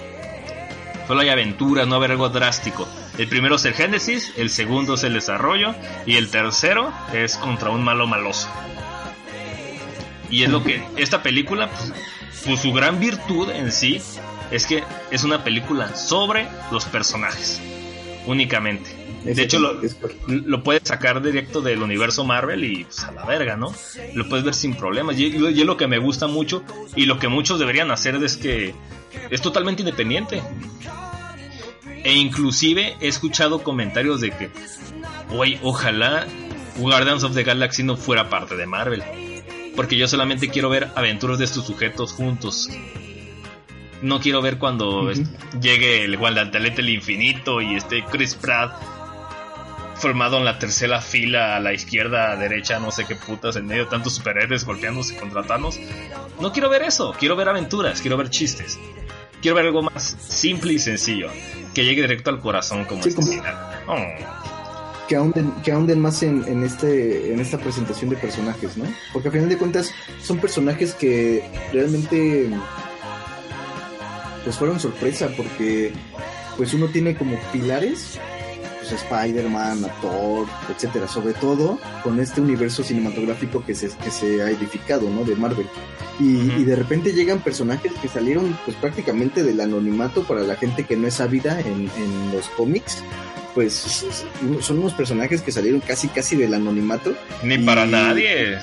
Solo 1.07 1.20
hay 1.20 1.28
aventuras, 1.28 1.86
no 1.86 1.90
va 1.92 1.96
a 1.96 1.98
haber 1.98 2.12
algo 2.12 2.30
drástico. 2.30 2.88
El 3.18 3.28
primero 3.28 3.57
es 3.57 3.64
el 3.66 3.74
Génesis, 3.74 4.32
el 4.36 4.50
segundo 4.50 4.94
es 4.94 5.04
el 5.04 5.12
desarrollo 5.12 5.74
y 6.07 6.16
el 6.16 6.30
tercero 6.30 6.92
es 7.12 7.36
contra 7.36 7.70
un 7.70 7.84
malo 7.84 8.07
maloso. 8.07 8.48
Y 10.30 10.42
es 10.42 10.50
lo 10.50 10.64
que 10.64 10.82
esta 10.96 11.22
película, 11.22 11.68
pues, 11.70 11.92
pues, 12.45 12.61
su 12.61 12.72
gran 12.72 13.01
virtud 13.01 13.51
en 13.51 13.72
sí 13.72 14.01
es 14.51 14.66
que 14.66 14.84
es 15.11 15.24
una 15.24 15.43
película 15.45 15.95
sobre 15.97 16.49
los 16.70 16.84
personajes, 16.84 17.61
únicamente. 18.26 18.91
De 19.24 19.43
hecho, 19.43 19.59
lo, 19.59 19.80
lo 20.28 20.62
puedes 20.62 20.82
sacar 20.84 21.20
directo 21.20 21.61
del 21.61 21.82
universo 21.82 22.24
Marvel 22.24 22.62
y 22.62 22.84
pues, 22.84 23.01
a 23.01 23.11
la 23.11 23.24
verga, 23.24 23.57
¿no? 23.57 23.74
Lo 24.14 24.28
puedes 24.28 24.45
ver 24.45 24.55
sin 24.55 24.74
problemas. 24.74 25.18
Y, 25.18 25.26
y 25.26 25.61
es 25.61 25.66
lo 25.66 25.76
que 25.76 25.89
me 25.89 25.99
gusta 25.99 26.28
mucho 26.28 26.62
y 26.95 27.07
lo 27.07 27.18
que 27.18 27.26
muchos 27.26 27.59
deberían 27.59 27.91
hacer 27.91 28.14
es 28.16 28.37
que 28.37 28.72
es 29.30 29.41
totalmente 29.41 29.82
independiente. 29.82 30.43
E 32.05 32.12
inclusive 32.12 32.97
he 33.01 33.09
escuchado 33.09 33.64
comentarios 33.64 34.20
de 34.20 34.30
que, 34.30 34.51
güey, 35.30 35.59
ojalá 35.62 36.24
Guardians 36.76 37.24
of 37.24 37.34
the 37.34 37.43
Galaxy 37.43 37.82
no 37.82 37.97
fuera 37.97 38.30
parte 38.30 38.57
de 38.57 38.66
Marvel. 38.66 39.03
Porque 39.76 39.96
yo 39.96 40.08
solamente 40.08 40.48
quiero 40.48 40.70
ver 40.70 40.88
aventuras 40.96 41.38
de 41.38 41.44
estos 41.44 41.66
sujetos 41.66 42.12
juntos. 42.12 42.68
No 44.03 44.20
quiero 44.20 44.42
ver 44.42 44.58
cuando 44.58 45.12
llegue 45.61 46.04
el 46.04 46.16
guantelete 46.16 46.76
del 46.76 46.90
infinito 46.90 47.61
y 47.61 47.76
esté 47.76 48.04
Chris 48.04 48.34
Pratt 48.34 48.72
formado 49.96 50.36
en 50.38 50.44
la 50.44 50.58
tercera 50.58 51.00
fila 51.00 51.57
a 51.57 51.61
la 51.61 51.72
izquierda, 51.72 52.32
a 52.32 52.36
derecha, 52.36 52.78
no 52.78 52.90
sé 52.90 53.07
qué 53.07 53.16
putas, 53.16 53.57
en 53.57 53.66
medio 53.66 53.84
de 53.84 53.90
tantos 53.90 54.14
superhéroes 54.14 54.64
golpeándose 54.64 55.16
contra 55.16 55.42
Thanos. 55.42 55.78
No 56.40 56.53
quiero 56.53 56.68
ver 56.68 56.82
eso, 56.82 57.14
quiero 57.18 57.36
ver 57.36 57.48
aventuras, 57.48 58.00
quiero 58.00 58.16
ver 58.16 58.28
chistes. 58.30 58.78
Quiero 59.40 59.57
ver 59.57 59.66
algo 59.66 59.82
más 59.82 60.16
simple 60.28 60.74
y 60.74 60.78
sencillo, 60.78 61.30
que 61.74 61.84
llegue 61.84 62.03
directo 62.03 62.30
al 62.30 62.40
corazón 62.40 62.84
como 62.84 63.03
Sí, 63.03 63.11
este 63.11 63.20
como-. 63.20 63.42
Oh, 63.88 64.45
que 65.08 65.16
ahonden, 65.16 65.50
que 65.62 65.72
ahonden 65.72 66.00
más 66.00 66.22
en, 66.22 66.45
en 66.46 66.62
este 66.62 67.33
en 67.33 67.41
esta 67.41 67.58
presentación 67.58 68.11
de 68.11 68.16
personajes, 68.16 68.76
¿no? 68.76 68.84
Porque 69.12 69.28
a 69.28 69.33
final 69.33 69.49
de 69.49 69.58
cuentas 69.58 69.91
son 70.22 70.38
personajes 70.38 70.95
que 70.95 71.42
realmente 71.72 72.50
pues 74.45 74.57
fueron 74.57 74.78
sorpresa 74.78 75.28
porque 75.37 75.92
pues 76.57 76.72
uno 76.74 76.87
tiene 76.88 77.16
como 77.16 77.37
pilares 77.53 78.18
pues 78.78 79.03
Spider-Man, 79.03 79.87
Thor, 80.00 80.46
etcétera, 80.70 81.08
sobre 81.08 81.34
todo 81.34 81.78
con 82.03 82.20
este 82.20 82.41
universo 82.41 82.84
cinematográfico 82.84 83.64
que 83.64 83.74
se, 83.74 83.88
que 83.88 84.11
se 84.11 84.42
ha 84.42 84.50
edificado, 84.50 85.11
¿no? 85.11 85.24
De 85.24 85.34
Marvel. 85.34 85.66
Y, 86.20 86.53
y 86.53 86.64
de 86.64 86.76
repente 86.76 87.12
llegan 87.12 87.41
personajes 87.41 87.92
que 88.00 88.08
salieron 88.08 88.57
pues 88.64 88.76
prácticamente 88.76 89.42
del 89.42 89.61
anonimato 89.61 90.22
para 90.24 90.42
la 90.42 90.57
gente 90.57 90.84
que 90.84 90.96
no 90.96 91.08
es 91.08 91.20
ávida 91.20 91.61
en, 91.61 91.91
en 91.96 92.33
los 92.33 92.49
cómics. 92.50 93.03
Pues 93.57 94.04
son 94.61 94.78
unos 94.80 94.92
personajes 94.92 95.41
que 95.41 95.50
salieron 95.50 95.80
casi 95.80 96.08
casi 96.08 96.37
del 96.37 96.53
anonimato. 96.53 97.14
Ni 97.42 97.57
para 97.57 97.87
nadie. 97.87 98.58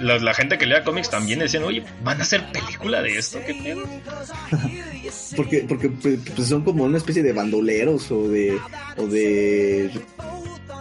La, 0.00 0.18
la 0.18 0.34
gente 0.34 0.58
que 0.58 0.66
lea 0.66 0.82
cómics 0.82 1.08
también 1.10 1.38
decían, 1.38 1.62
oye, 1.62 1.84
¿van 2.02 2.18
a 2.18 2.24
hacer 2.24 2.50
película 2.50 3.02
de 3.02 3.18
esto? 3.18 3.38
¿Qué 3.46 3.54
pedo? 3.54 3.84
Porque, 5.36 5.64
porque 5.68 5.88
pues, 5.90 6.18
pues, 6.34 6.48
son 6.48 6.64
como 6.64 6.84
una 6.84 6.98
especie 6.98 7.22
de 7.22 7.32
bandoleros 7.32 8.10
o 8.10 8.28
de, 8.28 8.58
o 8.96 9.06
de 9.06 9.90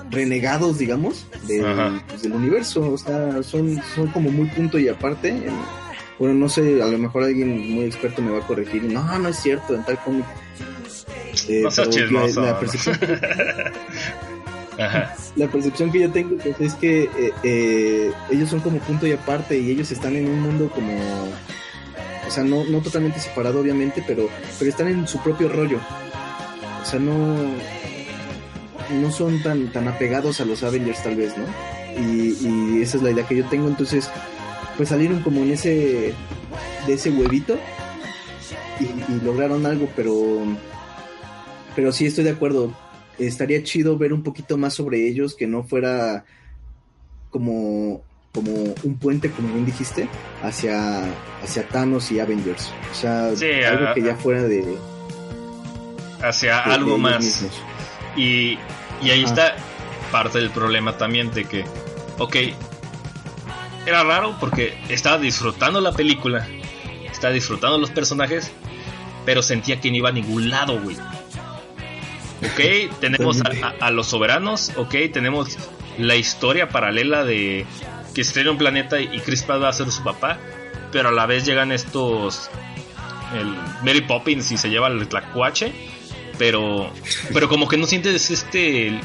renegados, 0.10 0.78
digamos, 0.78 1.28
pues, 1.46 2.22
del 2.22 2.32
universo. 2.34 2.92
O 2.94 2.98
sea, 2.98 3.44
son, 3.44 3.80
son 3.96 4.08
como 4.08 4.32
muy 4.32 4.48
punto 4.50 4.80
y 4.80 4.88
aparte. 4.88 5.30
En- 5.30 5.82
bueno, 6.20 6.36
no 6.36 6.50
sé, 6.50 6.82
a 6.82 6.88
lo 6.88 6.98
mejor 6.98 7.24
alguien 7.24 7.72
muy 7.72 7.86
experto 7.86 8.22
me 8.22 8.32
va 8.32 8.40
a 8.40 8.48
corregir. 8.48 8.84
No, 8.84 9.18
no 9.20 9.30
es 9.30 9.38
cierto, 9.38 9.76
en 9.76 9.84
tal 9.86 9.98
cómic. 10.04 10.26
No 11.50 11.70
chismoso. 11.70 12.42
la, 12.42 12.52
la 12.52 12.60
percepción, 12.60 12.98
Ajá. 14.80 15.16
la 15.36 15.48
percepción 15.48 15.92
que 15.92 16.00
yo 16.00 16.12
tengo 16.12 16.38
pues, 16.38 16.60
es 16.60 16.74
que 16.76 17.04
eh, 17.04 17.34
eh, 17.44 18.12
ellos 18.32 18.50
son 18.50 18.62
como 18.62 18.80
punto 18.80 19.06
y 19.06 19.12
aparte 19.12 19.58
y 19.58 19.70
ellos 19.70 19.92
están 19.92 20.16
en 20.16 20.28
un 20.28 20.42
mundo 20.42 20.70
como 20.74 20.94
o 22.28 22.32
sea 22.32 22.44
no, 22.44 22.64
no 22.64 22.80
totalmente 22.80 23.20
separado 23.20 23.60
obviamente 23.60 24.04
pero 24.08 24.30
pero 24.58 24.70
están 24.70 24.88
en 24.88 25.08
su 25.08 25.22
propio 25.22 25.50
rollo 25.50 25.80
o 26.82 26.86
sea 26.86 27.00
no 27.00 27.36
no 29.02 29.12
son 29.12 29.42
tan 29.44 29.72
tan 29.72 29.88
apegados 29.88 30.42
a 30.42 30.46
los 30.46 30.64
Avengers 30.64 31.04
tal 31.04 31.16
vez 31.16 31.34
no 31.38 31.46
y, 32.02 32.38
y 32.42 32.82
esa 32.82 32.98
es 32.98 33.04
la 33.04 33.12
idea 33.12 33.28
que 33.28 33.36
yo 33.36 33.46
tengo 33.46 33.68
entonces 33.68 34.10
pues 34.78 34.90
salieron 34.90 35.22
como 35.22 35.42
en 35.42 35.52
ese 35.52 36.14
de 36.88 36.94
ese 36.94 37.12
huevito 37.12 37.58
y, 38.80 38.86
y 38.86 39.22
lograron 39.24 39.66
algo 39.66 39.88
pero 39.96 40.44
pero 41.76 41.92
sí 41.92 42.06
estoy 42.06 42.24
de 42.24 42.32
acuerdo 42.32 42.74
estaría 43.20 43.62
chido 43.64 43.98
ver 43.98 44.14
un 44.14 44.24
poquito 44.24 44.58
más 44.58 44.74
sobre 44.74 45.08
ellos, 45.08 45.36
que 45.36 45.46
no 45.48 45.64
fuera 45.64 46.26
como, 47.30 48.02
como 48.34 48.52
un 48.84 48.98
puente, 48.98 49.30
como 49.32 49.50
bien 49.54 49.66
dijiste, 49.66 50.08
hacia, 50.42 51.04
hacia 51.44 51.68
Thanos 51.68 52.12
y 52.12 52.20
Avengers. 52.20 52.72
O 52.92 52.96
sea, 52.96 53.36
Sí, 53.36 53.46
algo 53.64 53.88
a- 53.90 53.94
que 53.94 54.02
ya 54.02 54.16
fuera 54.16 54.44
de, 54.44 54.76
Hacia 56.24 56.62
de 56.64 56.72
algo 56.74 56.98
más. 56.98 57.46
Y, 58.16 58.58
y 59.02 59.10
ahí 59.10 59.24
Ajá. 59.24 59.30
está 59.34 59.56
parte 60.12 60.40
del 60.40 60.50
problema 60.52 60.98
también 60.98 61.32
de 61.32 61.46
que, 61.46 61.64
ok, 62.18 62.36
era 63.86 64.04
raro 64.04 64.36
porque 64.40 64.78
estaba 64.90 65.18
disfrutando 65.18 65.80
la 65.82 65.92
película, 65.94 66.48
estaba 67.12 67.34
disfrutando 67.34 67.78
los 67.78 67.90
personajes, 67.92 68.52
pero 69.26 69.42
sentía 69.42 69.80
que 69.80 69.90
no 69.90 69.98
iba 69.98 70.10
a 70.10 70.14
ningún 70.14 70.50
lado, 70.50 70.80
güey. 70.82 70.98
Ok, 72.44 73.00
tenemos 73.00 73.42
a, 73.42 73.68
a- 73.68 73.88
a 73.88 73.92
los 73.92 74.08
soberanos, 74.08 74.72
ok, 74.76 74.96
tenemos 75.14 75.58
la 75.98 76.16
historia 76.16 76.70
paralela 76.70 77.24
de 77.24 77.66
que 78.16 78.22
en 78.22 78.50
un 78.50 78.58
planeta 78.58 79.00
y 79.00 79.20
Chris 79.20 79.44
Pratt 79.44 79.62
va 79.62 79.70
a 79.70 79.74
ser 79.74 79.92
su 79.92 80.04
papá, 80.04 80.38
pero 80.92 81.10
a 81.10 81.12
la 81.12 81.26
vez 81.26 81.46
llegan 81.46 81.72
estos 81.72 82.50
el 83.40 83.56
Mary 83.86 84.02
Poppins 84.02 84.52
y 84.52 84.58
se 84.58 84.70
lleva 84.70 84.88
el 84.88 85.08
tlacuache, 85.08 85.72
pero 86.38 86.92
pero 87.34 87.48
como 87.48 87.68
que 87.68 87.78
no 87.78 87.86
sientes 87.86 88.30
este 88.32 89.00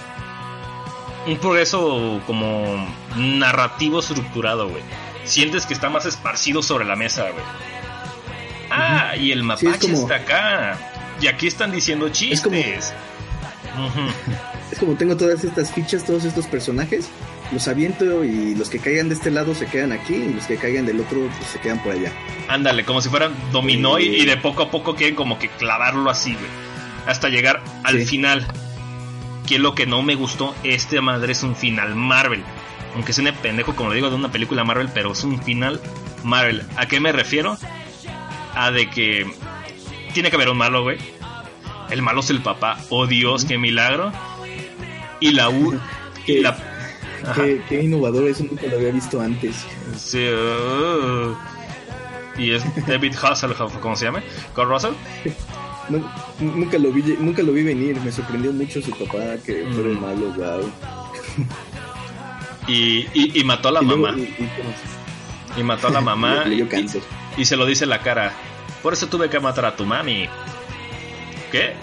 un 1.26 1.36
progreso 1.38 2.20
como 2.26 2.88
narrativo 3.16 4.00
estructurado, 4.00 4.68
güey. 4.68 4.82
Sientes 5.24 5.66
que 5.66 5.74
está 5.74 5.88
más 5.90 6.06
esparcido 6.06 6.62
sobre 6.62 6.84
la 6.84 6.94
mesa, 6.96 7.22
güey. 7.30 7.44
Ah, 8.70 9.14
y 9.16 9.32
el 9.32 9.40
Sí, 9.40 9.44
mapache 9.44 9.68
es 9.70 9.78
como- 9.78 9.98
está 9.98 10.14
acá. 10.16 10.78
Y 11.20 11.26
aquí 11.28 11.46
están 11.46 11.72
diciendo 11.72 12.08
chistes. 12.10 12.40
como- 12.42 12.56
Es 14.70 14.78
como 14.78 14.94
tengo 14.94 15.16
todas 15.16 15.44
estas 15.44 15.72
fichas, 15.72 16.04
todos 16.04 16.24
estos 16.24 16.46
personajes, 16.46 17.08
los 17.52 17.68
aviento 17.68 18.24
y 18.24 18.54
los 18.54 18.68
que 18.68 18.78
caigan 18.78 19.08
de 19.08 19.14
este 19.14 19.30
lado 19.30 19.54
se 19.54 19.66
quedan 19.66 19.92
aquí 19.92 20.14
y 20.14 20.32
los 20.34 20.44
que 20.46 20.56
caigan 20.56 20.86
del 20.86 21.00
otro 21.00 21.20
pues, 21.38 21.50
se 21.50 21.60
quedan 21.60 21.82
por 21.82 21.92
allá. 21.92 22.10
Ándale, 22.48 22.84
como 22.84 23.00
si 23.00 23.08
fueran 23.08 23.32
dominó 23.52 23.98
y, 23.98 24.24
de 24.24 24.36
poco 24.36 24.64
a 24.64 24.70
poco 24.70 24.94
quieren 24.96 25.14
como 25.14 25.38
que 25.38 25.48
clavarlo 25.48 26.10
así, 26.10 26.32
güey. 26.34 26.46
Hasta 27.06 27.28
llegar 27.28 27.62
al 27.84 28.00
Sí. 28.00 28.06
final. 28.06 28.46
Que 29.46 29.54
es 29.56 29.60
lo 29.60 29.76
que 29.76 29.86
no 29.86 30.02
me 30.02 30.16
gustó, 30.16 30.56
este 30.64 31.00
madre 31.00 31.30
es 31.32 31.44
un 31.44 31.54
final 31.54 31.94
Marvel. 31.94 32.42
Aunque 32.96 33.12
suene 33.12 33.32
pendejo 33.32 33.76
como 33.76 33.90
lo 33.90 33.94
digo 33.94 34.10
de 34.10 34.16
una 34.16 34.32
película 34.32 34.64
Marvel, 34.64 34.88
pero 34.92 35.12
es 35.12 35.22
un 35.22 35.40
final 35.40 35.80
Marvel. 36.24 36.64
¿A 36.76 36.86
qué 36.86 36.98
me 36.98 37.12
refiero? 37.12 37.56
A 38.56 38.72
de 38.72 38.90
que 38.90 39.24
tiene 40.14 40.30
que 40.30 40.36
haber 40.36 40.48
un 40.48 40.56
malo, 40.56 40.82
güey. 40.82 40.98
El 41.90 42.02
malo 42.02 42.20
es 42.20 42.30
el 42.30 42.40
papá. 42.42 42.78
Oh 42.90 43.06
Dios, 43.06 43.44
qué 43.44 43.58
milagro. 43.58 44.12
Y 45.20 45.32
la 45.32 45.48
U. 45.50 45.78
¿Qué? 46.24 46.40
la. 46.40 46.56
Ajá. 47.24 47.34
Qué, 47.44 47.62
qué 47.68 47.82
innovador, 47.82 48.28
eso 48.28 48.44
nunca 48.44 48.66
lo 48.66 48.76
había 48.76 48.90
visto 48.92 49.20
antes. 49.20 49.64
Sí, 49.96 50.28
uh, 50.28 51.34
y 52.38 52.52
es 52.52 52.62
David 52.86 53.14
Hasselhoff, 53.20 53.76
¿cómo 53.78 53.96
se 53.96 54.04
llama? 54.04 54.22
Kurt 54.54 54.68
Russell. 54.68 54.92
No- 55.88 56.02
nunca, 56.40 56.78
lo 56.78 56.90
vi, 56.90 57.00
nunca 57.20 57.44
lo 57.44 57.52
vi 57.52 57.62
venir, 57.62 58.00
me 58.00 58.10
sorprendió 58.10 58.52
mucho 58.52 58.82
su 58.82 58.90
papá 58.90 59.36
que 59.46 59.64
fuera 59.72 59.88
el 59.88 59.96
Mm. 59.96 60.00
malo, 60.00 60.32
wow. 60.36 60.72
Y, 62.66 63.06
y, 63.14 63.40
y 63.40 63.44
mató 63.44 63.68
a 63.68 63.72
la 63.72 63.82
y 63.82 63.86
mamá. 63.86 64.14
y- 65.56 65.62
mató 65.62 65.86
a 65.86 65.90
la 65.90 66.00
mamá. 66.00 66.42
Le 66.46 66.56
dio 66.56 66.64
y, 66.64 66.68
cáncer. 66.68 67.02
y 67.36 67.44
se 67.44 67.56
lo 67.56 67.64
dice 67.66 67.84
en 67.84 67.90
la 67.90 68.00
cara. 68.00 68.32
Por 68.82 68.94
eso 68.94 69.06
tuve 69.06 69.30
que 69.30 69.38
matar 69.38 69.64
a 69.64 69.76
tu 69.76 69.86
mami. 69.86 70.28
¿Qué? 71.52 71.74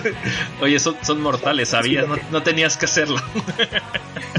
Oye, 0.60 0.78
son, 0.78 0.96
son 1.02 1.20
mortales, 1.20 1.70
¿sabías? 1.70 2.06
No, 2.06 2.16
no 2.30 2.42
tenías 2.42 2.76
que 2.76 2.84
hacerlo. 2.86 3.16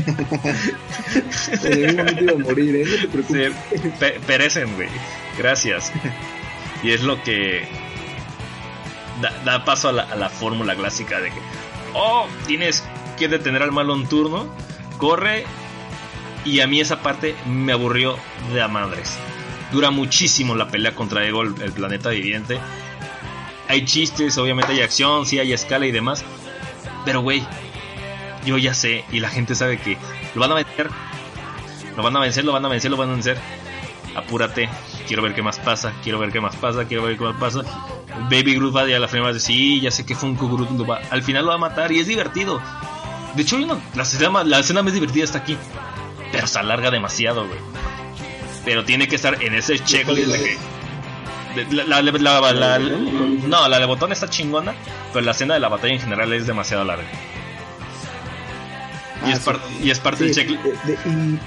A 2.32 2.38
morir, 2.38 2.76
¿eh? 2.76 2.86
No 2.86 2.92
te 2.92 3.00
Sí, 3.00 3.08
preocupes. 3.08 3.54
pe- 4.00 4.20
perecen, 4.26 4.74
güey. 4.76 4.90
Gracias. 5.38 5.92
Y 6.84 6.92
es 6.92 7.04
lo 7.04 7.22
que 7.24 7.68
da, 9.22 9.32
da 9.44 9.66
paso 9.66 9.90
a 9.90 9.92
la, 9.92 10.04
a 10.04 10.16
la 10.16 10.30
fórmula 10.30 10.76
clásica 10.76 11.20
de 11.20 11.30
que, 11.30 11.40
oh, 11.94 12.28
tienes 12.48 12.84
que 13.18 13.28
detener 13.28 13.62
al 13.64 13.72
malo 13.72 13.96
en 13.96 14.08
turno, 14.08 14.48
corre. 14.98 15.46
Y 16.44 16.62
a 16.62 16.68
mí 16.68 16.82
esa 16.82 17.02
parte 17.04 17.36
me 17.46 17.72
aburrió 17.74 18.18
de 18.54 18.62
a 18.62 18.68
madres. 18.68 19.16
Dura 19.72 19.92
muchísimo 19.92 20.56
la 20.56 20.70
pelea 20.70 20.96
contra 20.96 21.24
Ego, 21.26 21.44
el, 21.44 21.54
el 21.62 21.72
planeta 21.72 22.10
viviente. 22.10 22.58
Hay 23.72 23.86
chistes, 23.86 24.38
obviamente 24.38 24.74
hay 24.74 24.82
acción, 24.82 25.26
sí 25.26 25.40
hay 25.40 25.54
escala 25.54 25.86
y 25.86 25.92
demás. 25.92 26.26
Pero, 27.06 27.22
güey, 27.22 27.42
yo 28.46 28.58
ya 28.58 28.74
sé 28.74 29.06
y 29.14 29.22
la 29.22 29.30
gente 29.30 29.56
sabe 29.56 29.78
que 29.78 29.98
lo 30.36 30.42
van 30.42 30.52
a 30.52 30.56
vencer. 30.56 30.90
Lo 31.96 32.04
van 32.04 32.18
a 32.18 32.20
vencer, 32.20 32.44
lo 32.44 32.52
van 32.52 32.66
a 32.66 32.68
vencer, 32.68 32.92
lo 32.92 32.98
van 32.98 33.10
a 33.10 33.14
vencer. 33.14 33.38
Apúrate, 34.14 34.68
quiero 35.08 35.24
ver 35.24 35.34
qué 35.34 35.42
más 35.42 35.58
pasa, 35.60 35.94
quiero 36.04 36.20
ver 36.20 36.34
qué 36.34 36.42
más 36.42 36.58
pasa, 36.58 36.84
quiero 36.84 37.04
ver 37.04 37.18
qué 37.18 37.24
más 37.24 37.38
pasa. 37.38 37.62
Baby 38.30 38.56
Groot 38.56 38.76
va 38.76 38.82
a 38.82 38.86
la 38.86 39.08
primera 39.08 39.32
vez, 39.32 39.42
sí, 39.42 39.80
ya 39.80 39.90
sé 39.90 40.06
que 40.06 40.16
Funko 40.16 40.50
Groot 40.50 40.72
lo 40.72 40.86
va- 40.86 41.00
al 41.10 41.24
final 41.24 41.44
lo 41.46 41.50
va 41.52 41.56
a 41.56 41.58
matar 41.58 41.94
y 41.94 42.00
es 42.00 42.08
divertido. 42.08 42.62
De 43.36 43.44
hecho, 43.44 43.58
la, 43.58 44.04
escena, 44.04 44.30
más- 44.32 44.46
la 44.48 44.60
escena 44.60 44.84
más 44.84 44.92
divertida 44.92 45.24
está 45.24 45.38
aquí, 45.38 45.56
pero 46.34 46.46
se 46.46 46.60
alarga 46.60 46.92
demasiado, 46.92 47.48
güey. 47.48 47.60
Pero 48.66 48.84
tiene 48.84 49.08
que 49.08 49.16
estar 49.16 49.42
en 49.42 49.56
ese 49.56 49.80
checklist 49.80 50.28
de 50.30 50.38
que. 50.44 50.58
La- 51.72 52.02
la- 52.02 52.02
la- 52.02 52.80
no, 52.80 53.68
la 53.68 53.80
de 53.80 53.86
botón 53.86 54.12
está 54.12 54.30
chingona, 54.30 54.74
pero 55.14 55.26
la 55.26 55.32
escena 55.32 55.54
de 55.56 55.60
la 55.60 55.70
batalla 55.70 55.94
en 55.94 56.00
general 56.00 56.32
es 56.34 56.48
demasiado 56.48 56.84
larga. 56.86 57.04
Y, 59.24 59.26
Ah, 59.26 59.32
es, 59.34 59.40
sí. 59.40 59.46
par- 59.46 59.60
y 59.84 59.90
es 59.92 60.00
parte 60.00 60.24
del 60.24 60.34
checklist. 60.36 60.64
de- 60.64 60.72
de- 60.72 60.94
y, 61.10 61.40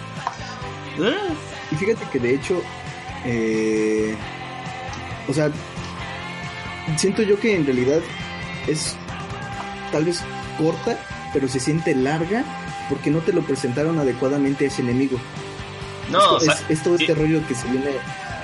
Ah. 1.02 1.34
y 1.72 1.76
fíjate 1.76 2.04
que 2.12 2.18
de 2.20 2.34
hecho, 2.34 2.62
eh, 3.24 4.14
o 5.28 5.32
sea, 5.32 5.50
siento 6.96 7.22
yo 7.22 7.38
que 7.40 7.56
en 7.56 7.64
realidad 7.66 8.00
es 8.68 8.96
tal 9.90 10.04
vez 10.04 10.22
corta, 10.58 10.96
pero 11.32 11.48
se 11.48 11.58
siente 11.58 11.94
larga 11.94 12.44
porque 12.88 13.10
no 13.10 13.18
te 13.20 13.32
lo 13.32 13.42
presentaron 13.42 13.98
adecuadamente 13.98 14.64
a 14.66 14.68
ese 14.68 14.82
enemigo. 14.82 15.18
No, 16.10 16.18
Esto 16.18 16.34
o 16.36 16.40
sea, 16.40 16.52
es, 16.54 16.64
es 16.68 16.82
todo 16.82 16.94
este 16.96 17.12
y- 17.12 17.14
rollo 17.14 17.46
que 17.48 17.54
se 17.54 17.66
viene 17.68 17.86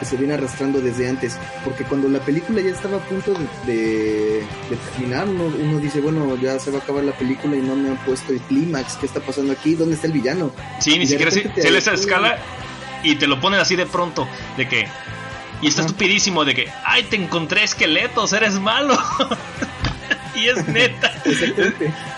que 0.00 0.04
se 0.06 0.16
viene 0.16 0.34
arrastrando 0.34 0.80
desde 0.80 1.08
antes, 1.08 1.38
porque 1.64 1.84
cuando 1.84 2.08
la 2.08 2.18
película 2.18 2.60
ya 2.60 2.70
estaba 2.70 2.96
a 2.96 3.00
punto 3.00 3.32
de, 3.34 3.72
de- 3.72 4.40
de 4.70 4.76
terminar, 4.92 5.28
uno, 5.28 5.44
uno 5.44 5.78
dice, 5.78 6.00
bueno, 6.00 6.36
ya 6.42 6.58
se 6.58 6.72
va 6.72 6.78
a 6.78 6.80
acabar 6.80 7.04
la 7.04 7.12
película 7.12 7.54
y 7.56 7.60
no 7.60 7.76
me 7.76 7.90
han 7.90 7.96
puesto 7.98 8.32
el 8.32 8.40
clímax, 8.40 8.94
¿qué 8.96 9.06
está 9.06 9.20
pasando 9.20 9.52
aquí? 9.52 9.74
¿Dónde 9.76 9.94
está 9.94 10.08
el 10.08 10.12
villano? 10.14 10.50
Sí, 10.80 10.98
ni 10.98 11.04
Y 11.04 11.06
siquiera 11.06 11.30
si 11.30 11.42
te- 11.42 11.70
les 11.70 11.86
escala 11.86 12.38
y 13.04 13.14
te 13.14 13.26
lo 13.28 13.40
ponen 13.40 13.60
así 13.60 13.76
de 13.76 13.86
pronto, 13.86 14.26
de 14.56 14.66
que... 14.68 14.88
Y 15.62 15.68
está 15.68 15.82
Ajá. 15.82 15.88
estupidísimo 15.90 16.46
de 16.46 16.54
que, 16.54 16.68
ay, 16.86 17.02
te 17.04 17.16
encontré 17.16 17.62
esqueletos, 17.62 18.32
eres 18.32 18.54
malo. 18.58 18.96
y 20.34 20.48
es 20.48 20.66
neta. 20.68 21.12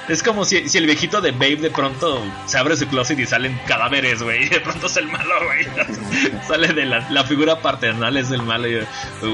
Es 0.09 0.21
como 0.23 0.45
si, 0.45 0.69
si 0.69 0.79
el 0.79 0.87
viejito 0.87 1.21
de 1.21 1.31
Babe 1.31 1.57
de 1.57 1.71
pronto 1.71 2.23
se 2.47 2.59
abre 2.59 2.77
su 2.77 2.87
closet 2.89 3.19
y 3.21 3.25
salen 3.25 3.59
cadáveres, 3.67 4.21
güey. 4.21 4.47
Y 4.47 4.49
de 4.49 4.61
pronto 4.61 4.89
es 4.89 4.97
el 4.97 5.07
malo, 5.07 5.35
güey. 5.45 6.43
Sale 6.49 6.69
de 6.73 6.85
la, 6.85 7.09
la 7.09 7.25
figura 7.25 7.61
paternal, 7.61 8.17
es 8.17 8.31
el 8.33 8.43
malo. 8.43 8.69
Y 8.69 8.73
yo, 8.73 8.81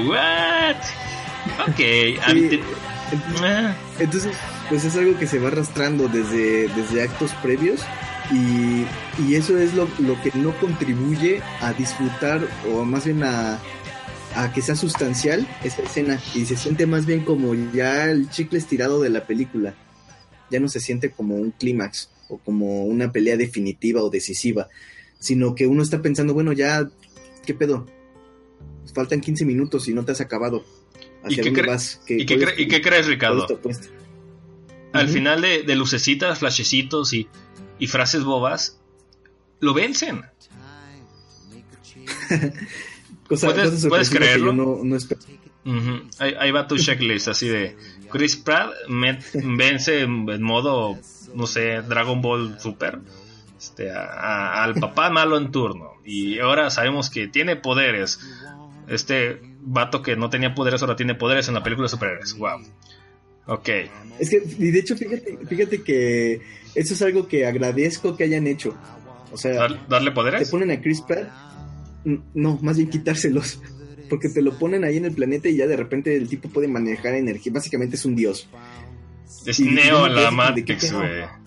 ¿what? 0.07 0.75
Ok. 1.67 1.77
Sí, 2.31 2.61
Entonces, 3.99 4.37
pues 4.69 4.85
es 4.85 4.95
algo 4.95 5.17
que 5.17 5.25
se 5.25 5.39
va 5.39 5.47
arrastrando 5.47 6.07
desde, 6.07 6.67
desde 6.69 7.03
actos 7.03 7.31
previos 7.41 7.81
y, 8.31 8.85
y 9.23 9.35
eso 9.35 9.57
es 9.57 9.73
lo, 9.73 9.87
lo 9.97 10.21
que 10.21 10.31
no 10.35 10.51
contribuye 10.59 11.41
a 11.61 11.73
disfrutar 11.73 12.41
o 12.71 12.85
más 12.85 13.05
bien 13.05 13.23
a, 13.23 13.59
a 14.35 14.51
que 14.53 14.61
sea 14.61 14.75
sustancial 14.75 15.47
esa 15.63 15.81
escena 15.81 16.19
y 16.35 16.45
se 16.45 16.55
siente 16.55 16.85
más 16.85 17.05
bien 17.05 17.23
como 17.25 17.53
ya 17.73 18.05
el 18.11 18.29
chicle 18.29 18.59
estirado 18.59 19.01
de 19.01 19.09
la 19.09 19.25
película. 19.25 19.73
Ya 20.51 20.59
no 20.59 20.67
se 20.67 20.79
siente 20.79 21.11
como 21.11 21.35
un 21.35 21.51
clímax 21.51 22.09
o 22.29 22.37
como 22.37 22.83
una 22.85 23.11
pelea 23.11 23.37
definitiva 23.37 24.01
o 24.03 24.09
decisiva, 24.09 24.67
sino 25.19 25.55
que 25.55 25.67
uno 25.67 25.81
está 25.83 26.01
pensando, 26.01 26.33
bueno, 26.33 26.53
ya, 26.53 26.89
¿qué 27.45 27.53
pedo? 27.53 27.87
Faltan 28.93 29.21
15 29.21 29.45
minutos 29.45 29.87
y 29.87 29.93
no 29.93 30.05
te 30.05 30.11
has 30.11 30.21
acabado. 30.21 30.63
¿Y 31.23 31.27
¿Hacia 31.27 31.43
qué 31.43 31.49
dónde? 31.49 31.61
¿Y 32.07 32.25
qué, 32.25 32.37
cuál 32.37 32.49
cre- 32.49 32.53
es 32.53 32.59
¿Y 32.59 32.63
tu- 32.65 32.69
qué 32.71 32.81
crees, 32.81 33.07
Ricardo? 33.07 33.47
Al 34.93 35.07
final 35.09 35.41
de, 35.41 35.61
de 35.63 35.75
lucecitas, 35.75 36.39
flashecitos 36.39 37.13
y, 37.13 37.27
y 37.77 37.87
frases 37.87 38.23
bobas, 38.23 38.79
lo 39.59 39.73
vencen. 39.75 40.21
Cosa, 43.29 43.47
¿Puedes- 43.53 43.85
puedes 43.87 44.09
creerlo? 44.09 44.51
no, 44.53 44.79
no. 44.83 44.95
Ujú. 45.65 46.01
ahí, 46.17 46.33
ahí 46.39 46.51
va 46.51 46.67
tu 46.67 46.75
checklist, 46.77 47.27
así 47.29 47.47
de 47.47 47.77
Chris 48.11 48.35
Pratt 48.37 48.71
met- 48.89 49.23
vence 49.55 50.01
en, 50.01 50.41
modo, 50.41 50.97
no 51.35 51.45
sé, 51.47 51.81
Dragon 51.83 52.21
Ball 52.21 52.59
Super 52.59 52.99
este, 53.57 53.91
a- 53.91 54.03
a- 54.05 54.63
al 54.63 54.73
papá 54.75 55.09
malo 55.11 55.37
en 55.37 55.51
turno. 55.51 55.91
Y 56.03 56.39
ahora 56.39 56.69
sabemos 56.71 57.09
que 57.11 57.27
tiene 57.27 57.55
poderes. 57.55 58.19
Este 58.87 59.39
vato 59.61 60.01
que 60.01 60.15
no 60.15 60.31
tenía 60.31 60.55
poderes 60.55 60.81
ahora 60.81 60.95
tiene 60.95 61.13
poderes 61.13 61.47
en 61.49 61.53
la 61.53 61.61
película 61.61 61.85
de 61.85 61.89
superhéroes. 61.89 62.35
Wow. 62.35 62.61
Ok. 63.45 63.69
Es 64.17 64.29
que, 64.31 64.41
y 64.57 64.71
de 64.71 64.79
hecho, 64.79 64.95
fíjate, 64.97 65.37
fíjate 65.47 65.83
que 65.83 66.41
eso 66.73 66.93
es 66.95 67.01
algo 67.03 67.27
que 67.27 67.45
agradezco 67.45 68.17
que 68.17 68.23
hayan 68.23 68.47
hecho. 68.47 68.75
O 69.31 69.37
sea, 69.37 69.53
Dar- 69.53 69.87
¿Darle 69.87 70.09
te 70.09 70.15
poderes? 70.15 70.49
ponen 70.49 70.71
a 70.71 70.81
Chris 70.81 71.01
Pratt, 71.01 71.29
no, 72.33 72.59
más 72.61 72.77
bien 72.77 72.89
quitárselos. 72.89 73.61
Porque 74.09 74.27
te 74.29 74.41
lo 74.41 74.57
ponen 74.57 74.83
ahí 74.83 74.97
en 74.97 75.05
el 75.05 75.11
planeta 75.13 75.49
y 75.49 75.55
ya 75.57 75.67
de 75.67 75.77
repente 75.77 76.15
el 76.15 76.27
tipo 76.27 76.49
puede 76.49 76.67
manejar 76.67 77.13
energía. 77.13 77.51
Básicamente 77.53 77.95
es 77.95 78.05
un 78.05 78.15
dios. 78.15 78.47
Es 79.45 79.59
y- 79.59 79.65
Neo 79.65 80.07
en 80.07 80.15
la 80.15 80.21
quedé 80.21 80.25
así 80.27 80.35
como 80.35 80.41
de, 80.55 80.63
¿qué 80.65 80.73
Matrix, 80.73 80.93
güey. 80.93 81.39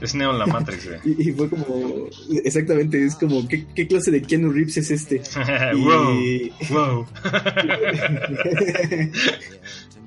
Es 0.00 0.14
Neo 0.14 0.30
en 0.32 0.38
la 0.38 0.46
Matrix, 0.46 0.86
güey. 0.86 1.00
Y, 1.04 1.30
y 1.30 1.32
fue 1.32 1.48
como, 1.48 2.08
exactamente, 2.44 3.02
es 3.06 3.14
como, 3.14 3.48
¿qué, 3.48 3.64
qué 3.74 3.86
clase 3.86 4.10
de 4.10 4.20
Keanu 4.20 4.52
Reeves 4.52 4.76
es 4.76 4.90
este? 4.90 5.22
wow. 5.74 6.20
Wow. 6.70 7.06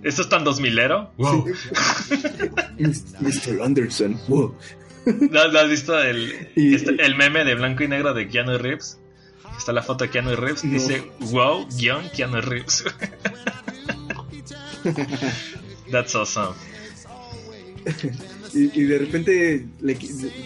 ¿Esto 0.04 0.22
es 0.22 0.30
tan 0.30 0.44
dos 0.44 0.60
milero? 0.62 1.12
Wow. 1.18 1.46
Mr. 3.20 3.62
Anderson, 3.64 4.20
wow. 4.28 4.54
¿No, 5.32 5.48
no 5.52 5.60
has 5.60 5.70
visto 5.70 6.00
el, 6.02 6.50
Y- 6.56 6.76
este- 6.76 7.04
el 7.04 7.16
meme 7.16 7.44
de 7.46 7.56
blanco 7.56 7.84
y 7.84 7.88
negro 7.88 8.14
de 8.14 8.28
Keanu 8.28 8.58
Reeves? 8.58 9.00
Está 9.58 9.74
la 9.74 9.84
foto 9.84 10.04
de 10.04 10.10
Keanu 10.10 10.36
Reeves. 10.36 10.64
No. 10.64 10.74
Dice, 10.74 11.12
wow, 11.32 11.68
guion 11.78 12.10
Keanu 12.16 12.42
Reeves. 12.42 12.84
That's 15.92 16.16
awesome. 16.16 16.56
Y, 18.54 18.82
y 18.82 18.84
de 18.86 18.98
repente 18.98 19.66
le 19.82 19.98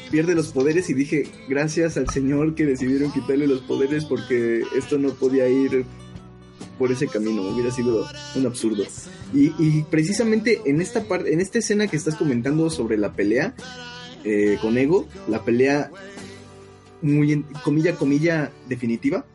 pierde 0.10 0.36
los 0.36 0.48
poderes 0.50 0.90
y 0.90 0.94
dije, 0.94 1.28
gracias 1.48 1.98
al 1.98 2.10
señor 2.10 2.56
que 2.56 2.66
decidieron 2.66 3.12
quitarle 3.12 3.48
los 3.48 3.62
poderes 3.62 4.06
porque 4.06 4.64
esto 4.76 4.98
no 4.98 5.10
podía 5.14 5.48
ir 5.48 5.86
por 6.78 6.92
ese 6.92 7.08
camino, 7.08 7.44
hubiera 7.44 7.72
sido 7.72 8.08
un 8.36 8.46
absurdo. 8.48 8.84
Y, 9.34 9.54
y 9.60 9.84
precisamente 9.84 10.62
en 10.66 10.82
esta 10.82 11.04
parte, 11.04 11.32
en 11.32 11.40
esta 11.40 11.60
escena 11.60 11.88
que 11.88 11.96
estás 11.96 12.16
comentando 12.16 12.70
sobre 12.70 12.98
la 12.98 13.14
pelea 13.14 13.54
eh, 14.24 14.58
con 14.62 14.78
Ego, 14.78 15.08
la 15.28 15.44
pelea 15.44 15.92
muy 17.02 17.32
en- 17.34 17.44
comilla 17.64 17.96
comilla 17.96 18.52
definitiva, 18.68 19.26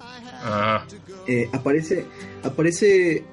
Ah, 0.49 0.85
eh, 1.27 1.49
aparece, 1.53 2.07
aparece 2.45 3.25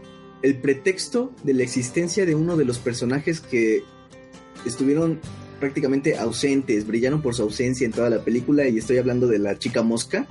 el 0.41 0.55
pretexto 0.57 1.31
de 1.43 1.53
la 1.53 1.63
existencia 1.63 2.25
de 2.25 2.33
uno 2.35 2.57
de 2.57 2.65
los 2.65 2.79
personajes 2.79 3.39
que 3.39 3.83
estuvieron 4.65 5.19
prácticamente 5.59 6.17
ausentes, 6.17 6.85
brillaron 6.87 7.21
por 7.21 7.35
su 7.35 7.43
ausencia 7.43 7.85
en 7.85 7.91
toda 7.91 8.09
la 8.09 8.19
película 8.23 8.67
y 8.67 8.77
estoy 8.77 8.97
hablando 8.97 9.27
de 9.27 9.39
la 9.39 9.57
chica 9.59 9.81
mosca, 9.83 10.25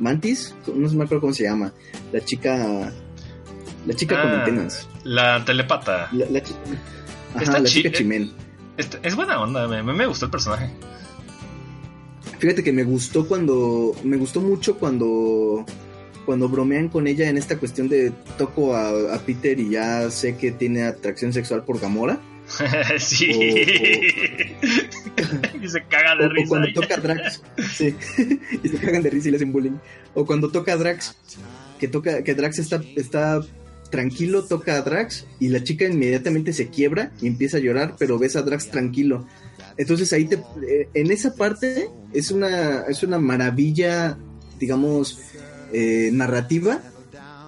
Mantis, 0.00 0.54
no 0.66 0.88
me 0.90 1.04
acuerdo 1.04 1.20
cómo 1.22 1.32
se 1.34 1.42
llama, 1.44 1.72
la 2.12 2.24
chica, 2.24 2.92
la 3.86 3.94
chica 3.94 4.22
con 4.22 4.30
Ah. 4.30 4.38
antenas, 4.38 4.88
la 5.04 5.44
telepata. 5.44 6.08
la, 6.12 6.26
la 6.30 6.42
chi- 6.42 6.54
ajá, 7.34 7.58
la 7.58 7.64
chi- 7.68 7.82
chica 7.82 7.90
chimén. 7.92 8.30
Este- 8.76 8.98
es 9.02 9.16
buena 9.16 9.40
onda, 9.42 9.66
me- 9.66 9.82
me 9.82 10.06
gustó 10.06 10.26
el 10.26 10.30
personaje. 10.30 10.70
Fíjate 12.38 12.62
que 12.62 12.72
me 12.72 12.84
gustó 12.84 13.26
cuando. 13.26 13.94
Me 14.04 14.16
gustó 14.16 14.40
mucho 14.40 14.78
cuando. 14.78 15.64
Cuando 16.24 16.48
bromean 16.48 16.88
con 16.88 17.06
ella 17.06 17.28
en 17.30 17.38
esta 17.38 17.58
cuestión 17.58 17.88
de 17.88 18.12
toco 18.36 18.76
a, 18.76 19.14
a 19.14 19.18
Peter 19.20 19.58
y 19.58 19.70
ya 19.70 20.10
sé 20.10 20.36
que 20.36 20.52
tiene 20.52 20.82
atracción 20.82 21.32
sexual 21.32 21.64
por 21.64 21.80
Gamora. 21.80 22.20
sí. 22.98 23.30
y 25.62 25.68
se 25.68 25.82
caga 25.88 26.14
O, 26.14 26.18
de 26.18 26.26
o 26.26 26.28
risa. 26.28 26.48
cuando 26.48 26.68
ahí. 26.68 26.74
toca 26.74 26.94
a 26.94 26.98
Drax. 26.98 27.42
sí. 27.72 27.94
y 28.62 28.68
se 28.68 28.76
cagan 28.78 29.02
de 29.02 29.10
risa 29.10 29.28
y 29.28 29.30
le 29.32 29.36
hacen 29.38 29.52
bullying. 29.52 29.78
O 30.14 30.26
cuando 30.26 30.50
toca 30.50 30.74
a 30.74 30.76
Drax. 30.76 31.16
Que 31.78 31.88
toca, 31.88 32.22
que 32.22 32.34
Drax 32.34 32.58
está, 32.58 32.82
está 32.96 33.40
tranquilo, 33.90 34.44
toca 34.44 34.76
a 34.76 34.82
Drax 34.82 35.26
y 35.40 35.48
la 35.48 35.62
chica 35.62 35.86
inmediatamente 35.86 36.52
se 36.52 36.68
quiebra 36.68 37.12
y 37.22 37.26
empieza 37.26 37.56
a 37.56 37.60
llorar, 37.60 37.94
pero 37.98 38.18
ves 38.18 38.36
a 38.36 38.42
Drax 38.42 38.70
tranquilo. 38.70 39.26
Entonces 39.78 40.12
ahí 40.12 40.24
te, 40.26 40.34
eh, 40.68 40.88
en 40.94 41.10
esa 41.10 41.34
parte 41.34 41.88
es 42.12 42.30
una, 42.30 42.80
es 42.88 43.02
una 43.02 43.18
maravilla, 43.18 44.18
digamos, 44.58 45.20
eh, 45.72 46.10
narrativa, 46.12 46.80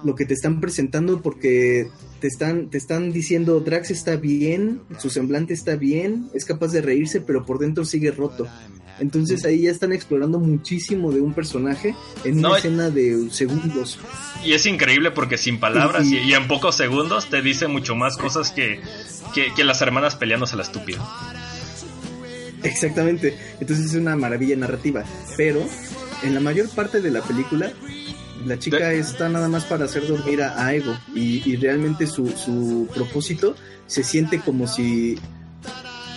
lo 0.03 0.15
que 0.15 0.25
te 0.25 0.33
están 0.33 0.59
presentando 0.61 1.21
porque 1.21 1.87
te 2.19 2.27
están, 2.27 2.69
te 2.69 2.77
están 2.77 3.11
diciendo 3.11 3.59
Drax 3.59 3.91
está 3.91 4.15
bien, 4.15 4.81
su 4.99 5.09
semblante 5.09 5.53
está 5.53 5.75
bien, 5.75 6.29
es 6.33 6.45
capaz 6.45 6.71
de 6.71 6.81
reírse, 6.81 7.19
pero 7.21 7.45
por 7.45 7.59
dentro 7.59 7.83
sigue 7.85 8.11
roto. 8.11 8.47
Entonces 8.99 9.43
ahí 9.45 9.61
ya 9.63 9.71
están 9.71 9.91
explorando 9.93 10.39
muchísimo 10.39 11.11
de 11.11 11.21
un 11.21 11.33
personaje 11.33 11.95
en 12.23 12.37
una 12.37 12.49
escena 12.59 12.89
de 12.91 13.29
segundos. 13.31 13.97
Y 14.45 14.53
es 14.53 14.65
increíble 14.67 15.09
porque 15.09 15.37
sin 15.39 15.59
palabras 15.59 16.05
Y- 16.07 16.17
y, 16.17 16.29
y 16.29 16.33
en 16.33 16.47
pocos 16.47 16.77
segundos 16.77 17.27
te 17.29 17.41
dice 17.41 17.67
mucho 17.67 17.95
más 17.95 18.15
cosas 18.17 18.51
que, 18.51 18.79
que, 19.33 19.47
que 19.55 19.63
las 19.63 19.81
hermanas 19.81 20.15
peleándose 20.15 20.53
a 20.53 20.57
la 20.57 20.63
estúpida. 20.63 20.99
Exactamente. 22.63 23.37
Entonces 23.59 23.87
es 23.87 23.93
una 23.95 24.15
maravilla 24.15 24.55
narrativa. 24.55 25.03
Pero 25.37 25.65
en 26.23 26.33
la 26.33 26.39
mayor 26.39 26.69
parte 26.69 27.01
de 27.01 27.11
la 27.11 27.21
película, 27.21 27.71
la 28.45 28.57
chica 28.59 28.89
De- 28.89 28.99
está 28.99 29.29
nada 29.29 29.47
más 29.47 29.65
para 29.65 29.85
hacer 29.85 30.07
dormir 30.07 30.41
a, 30.41 30.65
a 30.65 30.73
Ego. 30.73 30.97
Y, 31.15 31.47
y 31.49 31.55
realmente 31.57 32.07
su, 32.07 32.27
su 32.29 32.87
propósito 32.93 33.55
se 33.87 34.03
siente 34.03 34.39
como 34.39 34.67
si, 34.67 35.17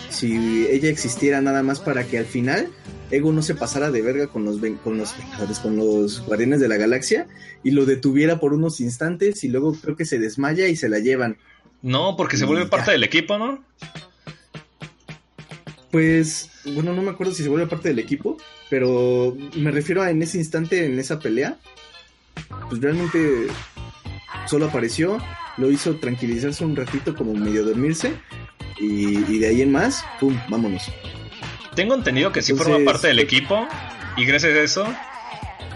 si 0.09 0.67
ella 0.69 0.89
existiera 0.89 1.41
nada 1.41 1.61
más 1.63 1.79
para 1.79 2.05
que 2.05 2.17
al 2.17 2.25
final 2.25 2.69
Ego 3.11 3.31
no 3.33 3.41
se 3.41 3.53
pasara 3.53 3.91
de 3.91 4.01
verga 4.01 4.27
con 4.27 4.45
los, 4.45 4.57
con 4.83 4.97
los 4.97 5.17
Vengadores, 5.17 5.59
con 5.59 5.75
los 5.77 6.21
Guardianes 6.25 6.59
de 6.59 6.67
la 6.67 6.77
Galaxia 6.77 7.27
y 7.63 7.71
lo 7.71 7.85
detuviera 7.85 8.39
por 8.39 8.53
unos 8.53 8.79
instantes 8.79 9.43
y 9.43 9.49
luego 9.49 9.75
creo 9.79 9.95
que 9.95 10.05
se 10.05 10.17
desmaya 10.19 10.67
y 10.67 10.75
se 10.75 10.89
la 10.89 10.99
llevan. 10.99 11.37
No, 11.81 12.15
porque 12.17 12.37
se 12.37 12.45
vuelve 12.45 12.63
ya. 12.63 12.69
parte 12.69 12.91
del 12.91 13.03
equipo, 13.03 13.37
¿no? 13.37 13.63
Pues, 15.95 16.49
bueno, 16.65 16.91
no 16.91 17.01
me 17.01 17.11
acuerdo 17.11 17.33
si 17.33 17.41
se 17.41 17.47
vuelve 17.47 17.67
parte 17.67 17.87
del 17.87 17.99
equipo, 17.99 18.35
pero 18.69 19.33
me 19.55 19.71
refiero 19.71 20.01
a 20.01 20.09
en 20.11 20.21
ese 20.21 20.37
instante, 20.37 20.85
en 20.85 20.99
esa 20.99 21.19
pelea, 21.19 21.57
pues 22.69 22.81
realmente 22.81 23.47
solo 24.45 24.65
apareció, 24.65 25.19
lo 25.55 25.71
hizo 25.71 25.95
tranquilizarse 25.95 26.65
un 26.65 26.75
ratito, 26.75 27.15
como 27.15 27.33
medio 27.33 27.63
dormirse, 27.63 28.11
y, 28.77 29.19
y 29.33 29.39
de 29.39 29.47
ahí 29.47 29.61
en 29.61 29.71
más, 29.71 30.03
¡pum! 30.19 30.37
Vámonos. 30.49 30.83
Tengo 31.77 31.95
entendido 31.95 32.33
que 32.33 32.41
sí 32.41 32.51
Entonces- 32.51 32.73
forma 32.73 32.91
parte 32.91 33.07
del 33.07 33.19
equipo 33.19 33.65
y 34.17 34.25
gracias 34.25 34.51
a 34.53 34.59
eso, 34.63 34.93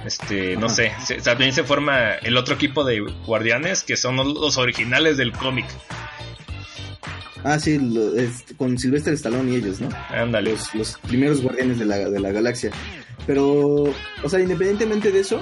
este, 0.05 0.57
no 0.57 0.65
Ajá. 0.65 0.75
sé, 0.75 0.91
se- 1.05 1.21
también 1.21 1.53
se 1.53 1.63
forma 1.63 2.15
el 2.15 2.35
otro 2.35 2.55
equipo 2.55 2.83
de 2.83 2.99
guardianes 3.25 3.83
que 3.83 3.95
son 3.95 4.17
los 4.17 4.57
originales 4.57 5.15
del 5.15 5.31
cómic. 5.31 5.65
Ah, 7.43 7.57
sí, 7.59 7.77
lo- 7.79 8.15
es- 8.15 8.43
con 8.57 8.77
Sylvester 8.77 9.13
Stallone 9.13 9.51
y 9.51 9.55
ellos, 9.55 9.79
¿no? 9.81 9.89
Ándale. 10.09 10.51
los, 10.51 10.75
los 10.75 10.97
primeros 11.07 11.41
guardianes 11.41 11.79
de 11.79 11.85
la, 11.85 11.97
de 11.97 12.19
la 12.19 12.31
galaxia. 12.31 12.71
Pero, 13.25 13.83
o 14.23 14.29
sea, 14.29 14.39
independientemente 14.39 15.11
de 15.11 15.19
eso, 15.19 15.41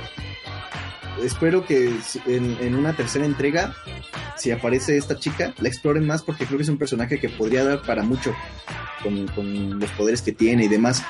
espero 1.24 1.66
que 1.66 1.92
en, 2.28 2.58
en 2.62 2.76
una 2.76 2.94
tercera 2.96 3.26
entrega, 3.26 3.76
si 4.38 4.52
aparece 4.52 4.98
esta 4.98 5.18
chica, 5.18 5.54
la 5.60 5.68
exploren 5.70 6.06
más 6.06 6.22
porque 6.22 6.46
creo 6.46 6.58
que 6.58 6.64
es 6.64 6.70
un 6.70 6.78
personaje 6.78 7.20
que 7.20 7.30
podría 7.30 7.64
dar 7.64 7.82
para 7.82 8.04
mucho 8.04 8.36
con, 9.04 9.28
con 9.30 9.80
los 9.80 9.90
poderes 9.92 10.22
que 10.22 10.32
tiene 10.32 10.66
y 10.66 10.68
demás. 10.68 11.04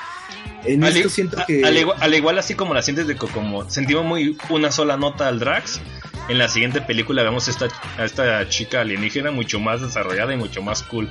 En 0.64 0.82
Al, 0.84 0.96
esto 0.96 1.08
siento 1.08 1.38
a- 1.40 1.46
que... 1.46 1.62
al 1.64 1.76
igual, 1.76 1.98
al 2.00 2.14
igual 2.14 2.38
así 2.38 2.54
como 2.54 2.74
la 2.74 2.82
sientes 2.82 3.06
de 3.06 3.16
co- 3.16 3.28
como 3.28 3.68
sentimos 3.70 4.04
muy 4.04 4.36
una 4.50 4.70
sola 4.70 4.96
nota 4.96 5.28
al 5.28 5.38
Drax, 5.38 5.80
en 6.28 6.38
la 6.38 6.48
siguiente 6.48 6.80
película 6.80 7.22
vemos 7.22 7.48
esta, 7.48 7.68
a 7.98 8.04
esta 8.04 8.48
chica 8.48 8.80
alienígena 8.82 9.30
mucho 9.30 9.58
más 9.60 9.80
desarrollada 9.80 10.34
y 10.34 10.36
mucho 10.36 10.62
más 10.62 10.82
cool. 10.84 11.08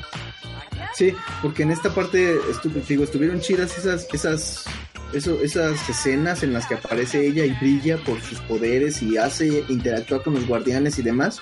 Sí, 0.93 1.13
porque 1.41 1.63
en 1.63 1.71
esta 1.71 1.93
parte 1.93 2.37
estu- 2.39 2.71
digo, 2.87 3.03
estuvieron 3.03 3.39
chidas 3.39 3.77
esas, 3.77 4.07
esas, 4.13 4.65
eso- 5.13 5.39
esas 5.41 5.87
escenas 5.89 6.43
en 6.43 6.53
las 6.53 6.65
que 6.65 6.75
aparece 6.75 7.25
ella 7.25 7.45
y 7.45 7.51
brilla 7.53 7.97
por 7.97 8.19
sus 8.21 8.39
poderes 8.41 9.01
y 9.03 9.17
hace 9.17 9.63
interactuar 9.69 10.21
con 10.23 10.33
los 10.35 10.47
guardianes 10.47 10.97
y 10.97 11.03
demás. 11.03 11.41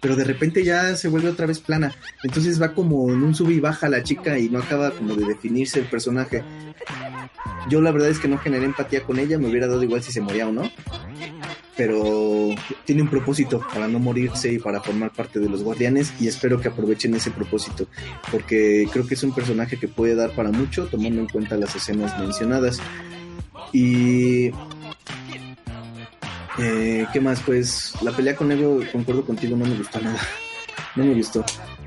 Pero 0.00 0.14
de 0.14 0.22
repente 0.22 0.62
ya 0.64 0.94
se 0.94 1.08
vuelve 1.08 1.28
otra 1.30 1.46
vez 1.46 1.58
plana. 1.58 1.92
Entonces 2.22 2.62
va 2.62 2.72
como 2.74 3.08
en 3.12 3.24
un 3.24 3.34
sub 3.34 3.50
y 3.50 3.58
baja 3.58 3.88
la 3.88 4.04
chica 4.04 4.38
y 4.38 4.48
no 4.48 4.60
acaba 4.60 4.92
como 4.92 5.16
de 5.16 5.24
definirse 5.26 5.80
el 5.80 5.86
personaje. 5.86 6.44
Yo 7.68 7.80
la 7.80 7.90
verdad 7.90 8.08
es 8.08 8.20
que 8.20 8.28
no 8.28 8.38
generé 8.38 8.64
empatía 8.66 9.02
con 9.02 9.18
ella, 9.18 9.38
me 9.38 9.48
hubiera 9.48 9.66
dado 9.66 9.82
igual 9.82 10.00
si 10.02 10.12
se 10.12 10.20
moría 10.20 10.46
o 10.46 10.52
no. 10.52 10.70
Pero 11.78 12.50
tiene 12.84 13.00
un 13.02 13.08
propósito 13.08 13.66
para 13.72 13.88
no 13.88 13.98
morirse 13.98 14.52
y 14.52 14.58
para 14.58 14.82
formar 14.82 15.12
parte 15.12 15.38
de 15.38 15.48
los 15.48 15.62
guardianes 15.62 16.12
y 16.20 16.28
espero 16.28 16.60
que 16.60 16.68
aprovechen 16.68 17.14
ese 17.14 17.30
propósito 17.30 17.86
porque 18.30 18.86
creo 18.92 19.06
que 19.06 19.14
es 19.14 19.22
un 19.22 19.32
personaje 19.32 19.78
que 19.78 19.88
puede 19.88 20.14
dar 20.14 20.32
para 20.32 20.50
mucho 20.50 20.86
tomando 20.86 21.20
en 21.20 21.28
cuenta 21.28 21.56
las 21.56 21.74
escenas 21.74 22.18
mencionadas. 22.18 22.80
Y... 23.72 24.50
Eh, 26.60 27.06
¿Qué 27.12 27.20
más? 27.20 27.40
Pues 27.40 27.94
la 28.02 28.10
pelea 28.10 28.34
con 28.34 28.50
Ego, 28.50 28.80
concuerdo 28.90 29.24
contigo, 29.24 29.56
no 29.56 29.64
me 29.64 29.76
gustó 29.76 30.00
nada. 30.00 30.18
No 30.96 31.04
me 31.04 31.14
gustó. 31.14 31.44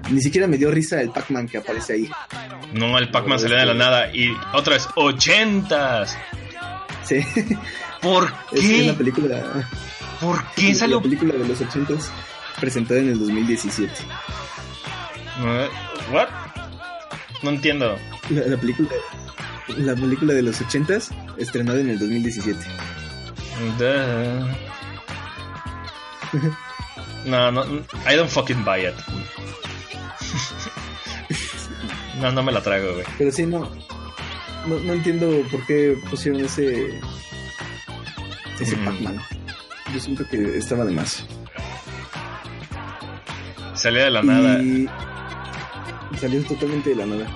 Ni 0.09 0.21
siquiera 0.21 0.47
me 0.47 0.57
dio 0.57 0.71
risa 0.71 1.01
el 1.01 1.09
Pac-Man 1.09 1.47
que 1.47 1.57
aparece 1.57 1.93
ahí. 1.93 2.09
No, 2.73 2.97
el 2.97 3.09
Pac-Man 3.09 3.39
salió 3.39 3.57
de 3.57 3.65
la 3.65 3.73
nada 3.73 4.15
y 4.15 4.31
otra 4.53 4.75
vez, 4.75 4.87
ochentas. 4.95 6.17
Sí, 7.03 7.19
¿Por 8.01 8.31
es, 8.51 8.63
es 8.63 8.69
qué? 8.69 8.83
la 8.87 8.93
película... 8.93 9.67
¿Por 10.19 10.43
qué 10.55 10.75
salió? 10.75 10.97
La 10.97 11.01
película 11.03 11.33
de 11.33 11.47
los 11.47 11.59
ochentas 11.61 12.11
presentada 12.59 12.99
en 12.99 13.09
el 13.09 13.19
2017. 13.19 13.91
Eh, 15.43 15.69
¿What? 16.11 16.27
No 17.43 17.49
entiendo. 17.49 17.97
La, 18.29 18.41
la 18.47 18.57
película... 18.57 18.89
La 19.77 19.95
película 19.95 20.33
de 20.33 20.41
los 20.43 20.59
ochentas 20.61 21.09
estrenada 21.37 21.79
en 21.79 21.89
el 21.89 21.99
2017. 21.99 22.59
Duh. 23.77 24.47
No, 27.25 27.51
no, 27.51 27.63
I 28.09 28.15
don't 28.15 28.29
fucking 28.29 28.63
buy 28.63 28.85
it. 28.87 28.95
No, 32.19 32.31
no 32.31 32.43
me 32.43 32.51
la 32.51 32.61
trago, 32.61 32.93
güey. 32.93 33.05
Pero 33.17 33.31
sí, 33.31 33.47
no, 33.47 33.67
no. 34.67 34.79
No 34.79 34.93
entiendo 34.93 35.43
por 35.51 35.65
qué 35.65 35.97
pusieron 36.09 36.43
ese. 36.43 36.99
Ese 38.59 38.75
Mm. 38.77 38.85
Pac-Man. 38.85 39.17
Yo 39.93 39.99
siento 39.99 40.27
que 40.27 40.57
estaba 40.57 40.85
de 40.85 40.91
más. 40.91 41.25
Salía 43.73 44.05
de 44.05 44.11
la 44.11 44.21
nada. 44.21 44.61
Y. 44.61 44.87
Salió 46.19 46.43
totalmente 46.43 46.91
de 46.91 46.95
la 46.95 47.05
nada. 47.05 47.27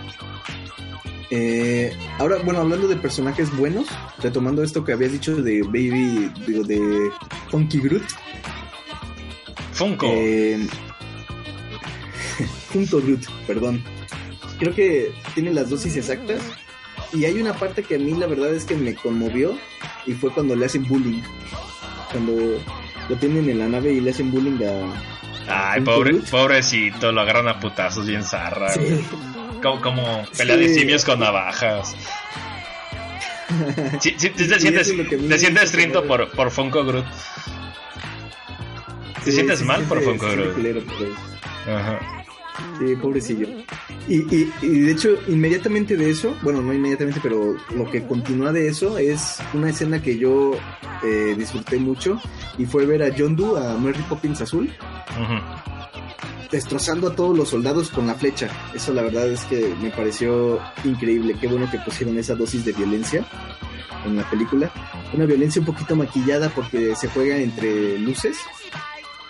Eh, 1.31 1.91
ahora, 2.19 2.38
bueno, 2.43 2.60
hablando 2.60 2.88
de 2.88 2.95
personajes 2.97 3.56
buenos, 3.57 3.88
retomando 4.22 4.61
esto 4.61 4.85
que 4.85 4.93
habías 4.93 5.11
dicho 5.11 5.35
de 5.35 5.64
Baby, 5.64 6.31
digo, 6.45 6.64
de 6.64 7.10
Funky 7.49 7.80
Groot. 7.80 8.03
Funko. 9.73 10.06
Eh, 10.11 10.68
Funko 12.72 13.02
Groot, 13.02 13.26
perdón. 13.47 13.84
Creo 14.60 14.73
que 14.76 15.11
tiene 15.34 15.52
las 15.52 15.69
dosis 15.69 15.97
exactas. 15.97 16.41
Y 17.14 17.26
hay 17.26 17.40
una 17.41 17.53
parte 17.53 17.84
que 17.84 17.95
a 17.95 17.99
mí 17.99 18.14
la 18.14 18.27
verdad 18.27 18.53
es 18.53 18.65
que 18.65 18.76
me 18.76 18.94
conmovió. 18.95 19.57
Y 20.06 20.14
fue 20.14 20.32
cuando 20.32 20.56
le 20.56 20.65
hacen 20.65 20.88
bullying. 20.88 21.22
Cuando 22.11 22.34
lo 23.10 23.15
tienen 23.18 23.49
en 23.49 23.60
la 23.60 23.68
nave 23.68 23.94
y 23.94 24.02
le 24.02 24.11
hacen 24.11 24.32
bullying 24.32 24.57
a. 25.48 25.73
Ay, 25.73 25.82
pobre, 25.82 26.11
Groot. 26.11 26.30
pobrecito, 26.30 27.11
lo 27.11 27.22
agarran 27.22 27.48
a 27.48 27.60
putazos 27.60 28.07
bien 28.07 28.23
zarra, 28.23 28.73
güey. 28.76 28.95
Sí. 28.98 29.06
Como, 29.61 29.82
como 29.82 30.26
pelea 30.38 30.57
de 30.57 30.68
Sí. 30.69 30.80
simios 30.80 31.06
con 31.06 31.19
navajas. 31.19 31.95
Sí, 34.02 34.15
sí, 34.18 34.30
te, 34.32 34.45
sientes, 34.60 34.91
te 35.30 35.38
sientes 35.40 35.72
trinto 35.72 36.03
por, 36.06 36.32
por 36.32 36.49
Funko 36.52 36.84
Groot. 36.84 37.06
¿Te 39.23 39.32
sientes 39.32 39.61
mal 39.61 39.84
por 39.84 40.02
Funko 40.02 40.27
Groot? 40.32 40.57
Ajá. 41.68 42.24
Sí, 42.80 42.95
pobrecillo. 42.95 43.48
Y, 44.07 44.18
y, 44.36 44.53
y 44.61 44.80
de 44.82 44.91
hecho, 44.91 45.10
inmediatamente 45.27 45.98
de 45.98 46.10
eso, 46.10 46.36
bueno, 46.41 46.61
no 46.61 46.73
inmediatamente, 46.73 47.19
pero 47.22 47.56
lo 47.76 47.90
que 47.90 48.06
continúa 48.06 48.52
de 48.52 48.68
eso 48.68 48.98
es 48.98 49.38
una 49.53 49.69
escena 49.69 50.02
que 50.02 50.18
yo 50.18 50.53
eh, 51.03 51.36
disfruté 51.38 51.77
mucho 51.77 52.19
y 52.57 52.65
fue 52.65 52.86
ver 52.86 53.03
a 53.03 53.15
John 53.18 53.36
Doe, 53.36 53.60
a 53.60 53.77
Mary 53.77 54.03
Poppins 54.07 54.41
Azul, 54.41 54.72
destrozando 56.52 57.10
a 57.10 57.15
todos 57.15 57.38
los 57.38 57.49
soldados 57.49 57.90
con 57.90 58.07
la 58.07 58.15
flecha. 58.15 58.49
Eso 58.73 58.94
la 58.94 59.02
verdad 59.02 59.27
es 59.30 59.44
que 59.45 59.73
me 59.82 59.90
pareció 59.90 60.60
increíble. 60.84 61.36
Qué 61.40 61.48
bueno 61.48 61.69
que 61.69 61.80
pusieron 61.80 62.18
esa 62.18 62.36
dosis 62.36 62.65
de 62.65 62.73
violencia 62.73 63.26
en 64.06 64.15
la 64.15 64.30
película. 64.30 64.72
Una 65.14 65.26
violencia 65.26 65.60
un 65.60 65.65
poquito 65.65 65.95
maquillada 65.95 66.49
porque 66.49 66.95
se 66.95 67.07
juega 67.10 67.38
entre 67.38 67.98
luces. 67.99 68.38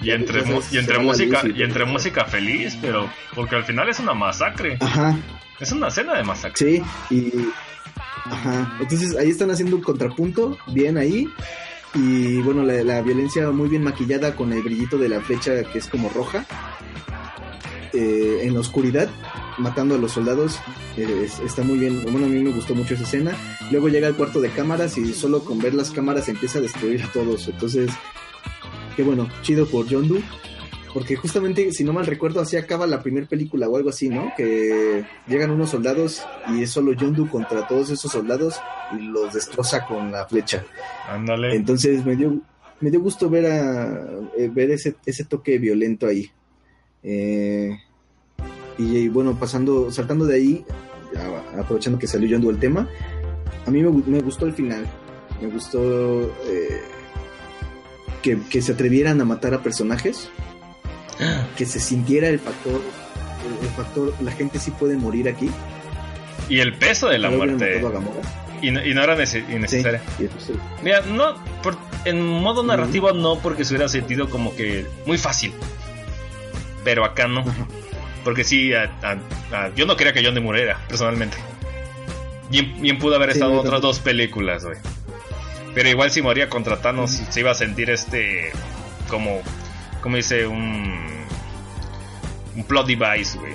Y 0.02 0.12
entre, 0.12 0.40
Entonces, 0.42 0.74
y 0.74 0.78
entre 0.78 1.00
música 1.00 1.42
y- 1.56 1.62
entre 1.64 1.86
música 1.86 2.26
feliz, 2.26 2.78
pero 2.82 3.10
porque 3.34 3.56
al 3.56 3.64
final 3.64 3.88
es 3.90 4.00
una 4.00 4.14
masacre. 4.14 4.78
Ajá, 4.82 5.18
Es 5.60 5.72
una 5.72 5.88
escena 5.88 6.16
de 6.16 6.24
masacre. 6.24 6.84
sí, 7.10 7.16
y... 7.16 7.32
Ajá, 8.26 8.78
entonces 8.82 9.16
ahí 9.18 9.30
están 9.30 9.52
haciendo 9.52 9.76
un 9.76 9.84
contrapunto, 9.84 10.58
bien 10.68 10.98
ahí. 10.98 11.28
Y 11.94 12.42
bueno, 12.42 12.64
la, 12.64 12.84
la 12.84 13.02
violencia 13.02 13.50
muy 13.52 13.70
bien 13.70 13.84
maquillada 13.84 14.36
con 14.36 14.52
el 14.52 14.62
brillito 14.64 14.98
de 14.98 15.08
la 15.10 15.22
flecha 15.22 15.64
que 15.64 15.78
es 15.78 15.88
como 15.88 16.10
roja. 16.10 16.44
Eh, 17.94 18.42
en 18.44 18.54
la 18.54 18.60
oscuridad, 18.60 19.10
matando 19.58 19.96
a 19.96 19.98
los 19.98 20.12
soldados. 20.12 20.60
eh, 20.98 21.24
es- 21.26 21.40
está 21.40 21.62
muy 21.64 21.78
bien. 21.78 22.02
Bueno, 22.04 22.26
a 22.26 22.30
mí 22.30 22.44
me 22.44 22.52
gustó 22.52 22.76
mucho 22.76 22.96
esa 22.96 23.04
escena. 23.04 23.32
Luego 23.72 23.88
llega 23.90 24.08
al 24.08 24.16
cuarto 24.16 24.42
de 24.42 24.50
cámaras 24.50 24.98
y 24.98 25.14
solo 25.14 25.44
con 25.46 25.60
ver 25.60 25.74
las 25.74 25.92
cámaras 25.92 26.28
empieza 26.28 26.60
a 26.60 26.62
destruir 26.62 27.04
a 27.04 27.08
todos. 27.08 27.48
Entonces, 27.48 27.90
qué 28.96 29.04
bueno, 29.04 29.28
chido 29.42 29.66
por 29.68 29.86
John 29.90 30.08
Doe. 30.08 30.22
Porque 30.94 31.18
justamente, 31.18 31.74
si 31.74 31.84
no 31.84 31.92
mal 31.92 32.06
recuerdo, 32.06 32.40
así 32.40 32.56
acaba 32.56 32.88
la 32.88 33.04
primera 33.04 33.28
película 33.28 33.68
o 33.68 33.76
algo 33.76 33.90
así, 33.90 34.08
¿no? 34.08 34.32
Que 34.38 35.04
llegan 35.28 35.52
unos 35.52 35.72
soldados 35.72 36.26
y 36.54 36.64
es 36.64 36.72
solo 36.72 36.94
John 36.98 37.14
Doe 37.14 37.28
contra 37.30 37.68
todos 37.68 37.90
esos 37.90 38.10
soldados 38.10 38.56
y 38.98 39.02
los 39.02 39.34
destroza 39.34 39.86
con 39.86 40.12
la 40.14 40.26
flecha. 40.26 40.64
Ándale. 41.10 41.54
Entonces 41.54 42.06
me 42.06 42.16
dio, 42.16 42.40
me 42.80 42.90
dio 42.92 43.02
gusto 43.02 43.30
ver 43.30 43.46
a 43.48 44.10
eh, 44.38 44.50
ver 44.54 44.72
ese, 44.72 44.96
ese 45.06 45.26
toque 45.26 45.58
violento 45.58 46.08
ahí. 46.08 46.32
Eh, 47.04 47.78
y, 48.78 48.98
y 48.98 49.10
bueno, 49.10 49.38
pasando, 49.38 49.92
saltando 49.92 50.26
de 50.26 50.36
ahí, 50.36 50.66
a- 51.18 51.60
aprovechando 51.60 52.00
que 52.00 52.08
salió 52.08 52.30
John 52.32 52.42
Doe 52.42 52.52
el 52.54 52.60
tema, 52.60 52.88
a 53.66 53.70
mí 53.72 53.84
me, 53.84 53.90
me 53.90 54.22
gustó 54.22 54.46
el 54.46 54.54
final. 54.54 54.86
Me 55.42 55.48
gustó 55.50 56.22
eh, 56.48 56.80
que, 58.26 58.40
que 58.50 58.62
se 58.64 58.72
atrevieran 58.72 59.22
a 59.22 59.26
matar 59.26 59.54
a 59.54 59.62
personajes, 59.62 60.30
que 61.58 61.66
se 61.68 61.80
sintiera 61.80 62.28
el 62.28 62.40
factor, 62.40 62.82
el, 63.62 63.70
factor, 63.70 64.14
la 64.22 64.32
gente 64.32 64.58
sí 64.58 64.72
puede 64.72 64.98
morir 64.98 65.30
aquí. 65.30 65.52
Y 66.50 66.60
el 66.60 66.74
peso 66.74 67.08
de 67.08 67.20
la 67.20 67.30
muerte. 67.30 67.82
Y 68.64 68.72
no, 68.72 68.84
y 68.84 68.94
no 68.96 69.04
era 69.04 69.16
nece- 69.16 69.48
innecesaria. 69.54 70.02
sí. 70.40 70.54
Mira, 70.84 71.02
no, 71.02 71.36
por- 71.62 71.78
en 72.06 72.26
modo 72.26 72.64
narrativo 72.64 73.12
no, 73.14 73.38
porque 73.40 73.64
se 73.64 73.74
hubiera 73.76 73.88
sentido 73.90 74.28
como 74.30 74.56
que 74.56 74.86
muy 75.06 75.18
fácil. 75.20 75.54
Pero 76.84 77.06
acá 77.06 77.28
no. 77.28 77.44
Porque 78.24 78.44
sí, 78.44 78.74
a- 78.74 78.92
a- 79.04 79.56
a- 79.56 79.76
yo 79.76 79.86
no 79.86 79.96
quería 79.96 80.14
que 80.14 80.24
John 80.26 80.34
de 80.34 80.42
muriera, 80.42 80.80
personalmente. 80.88 81.38
Bien, 82.50 82.76
bien 82.82 82.98
pudo 82.98 83.16
haber 83.18 83.32
Sí, 83.34 83.38
estado 83.38 83.54
en 83.54 83.60
otras 83.60 83.82
dos 83.82 84.00
películas, 84.00 84.66
güey. 84.66 84.78
Pero 85.76 85.90
igual 85.90 86.10
si 86.10 86.22
moría 86.24 86.50
contra 86.50 86.82
Thanos, 86.82 87.12
se 87.12 87.40
iba 87.40 87.52
a 87.52 87.56
sentir 87.56 87.90
este. 87.92 88.52
Como. 89.10 89.42
Como 90.02 90.16
dice, 90.16 90.48
un. 90.48 91.24
Un 92.56 92.64
plot 92.64 92.88
device, 92.88 93.38
güey. 93.38 93.54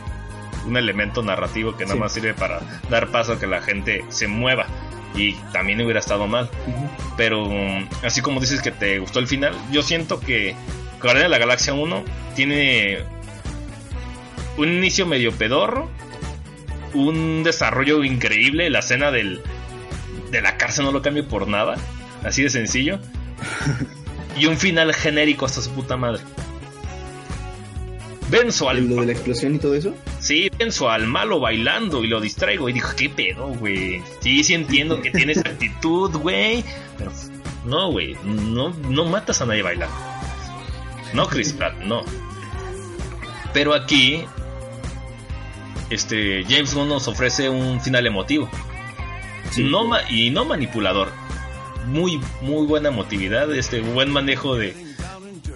Un 0.67 0.77
elemento 0.77 1.23
narrativo 1.23 1.77
que 1.77 1.85
nada 1.85 1.95
Sí. 1.95 2.01
más 2.01 2.13
sirve 2.13 2.35
para 2.35 2.61
dar 2.91 3.09
paso 3.09 3.33
a 3.33 3.39
que 3.41 3.47
la 3.49 3.63
gente 3.63 4.05
se 4.11 4.29
mueva. 4.29 4.67
Y 5.15 5.33
también 5.53 5.81
hubiera 5.81 5.99
estado 5.99 6.27
mal. 6.29 6.49
Pero 7.17 7.45
um, 7.45 7.89
así 8.05 8.21
como 8.21 8.39
dices 8.41 8.63
que 8.63 8.71
te 8.71 8.99
gustó 9.01 9.19
el 9.19 9.27
final, 9.27 9.55
yo 9.73 9.83
siento 9.83 10.21
que 10.21 10.55
Guardián 11.03 11.25
de 11.25 11.29
la 11.31 11.39
Galaxia 11.39 11.73
1 11.73 12.05
tiene 12.37 12.99
un 14.57 14.69
inicio 14.69 15.07
medio 15.07 15.33
pedorro, 15.33 15.89
un 16.95 17.43
desarrollo 17.43 18.05
increíble, 18.05 18.69
la 18.71 18.81
escena 18.81 19.11
del, 19.11 19.41
de 20.31 20.43
la 20.43 20.57
cárcel 20.59 20.85
no 20.85 20.93
lo 20.93 21.03
cambio 21.03 21.27
por 21.27 21.49
nada, 21.49 21.77
así 22.25 22.43
de 22.43 22.51
sencillo, 22.51 22.99
y 24.39 24.47
un 24.47 24.57
final 24.57 24.93
genérico 24.95 25.47
hasta 25.47 25.61
su 25.61 25.71
puta 25.71 25.97
madre. 25.97 26.23
Venzo 28.31 28.69
al, 28.69 28.89
Lo 28.89 29.01
de 29.01 29.07
la 29.07 29.13
explosión 29.13 29.57
y 29.57 29.59
todo 29.59 29.75
eso. 29.75 29.93
Sí, 30.21 30.51
pienso 30.57 30.89
al 30.89 31.09
malo 31.09 31.41
bailando 31.41 32.05
y 32.05 32.07
lo 32.07 32.21
distraigo 32.21 32.69
y 32.69 32.73
dijo, 32.73 32.91
¿qué 32.97 33.09
pedo, 33.09 33.49
güey? 33.49 34.01
Sí, 34.21 34.45
sí 34.45 34.55
entiendo 34.55 35.01
que 35.01 35.11
tienes 35.11 35.39
actitud, 35.39 36.17
güey. 36.17 36.65
Pero 36.97 37.11
no, 37.65 37.91
güey, 37.91 38.17
no, 38.25 38.71
no 38.71 39.05
matas 39.07 39.43
a 39.43 39.47
nadie 39.47 39.63
bailando. 39.63 39.97
No, 41.13 41.27
Chris 41.27 41.53
Pratt, 41.53 41.77
no. 41.81 42.05
Pero 43.53 43.75
aquí, 43.75 44.25
este, 45.91 46.45
James 46.49 46.73
Gunn 46.73 46.89
nos 46.89 47.09
ofrece 47.09 47.49
un 47.49 47.81
final 47.81 48.07
emotivo. 48.07 48.49
Sí. 49.51 49.65
No 49.65 49.91
y 50.09 50.31
no 50.31 50.45
manipulador. 50.45 51.13
Muy, 51.87 52.21
muy 52.43 52.67
buena 52.67 52.89
emotividad, 52.89 53.53
este, 53.55 53.81
buen 53.81 54.11
manejo 54.11 54.57
de, 54.57 54.75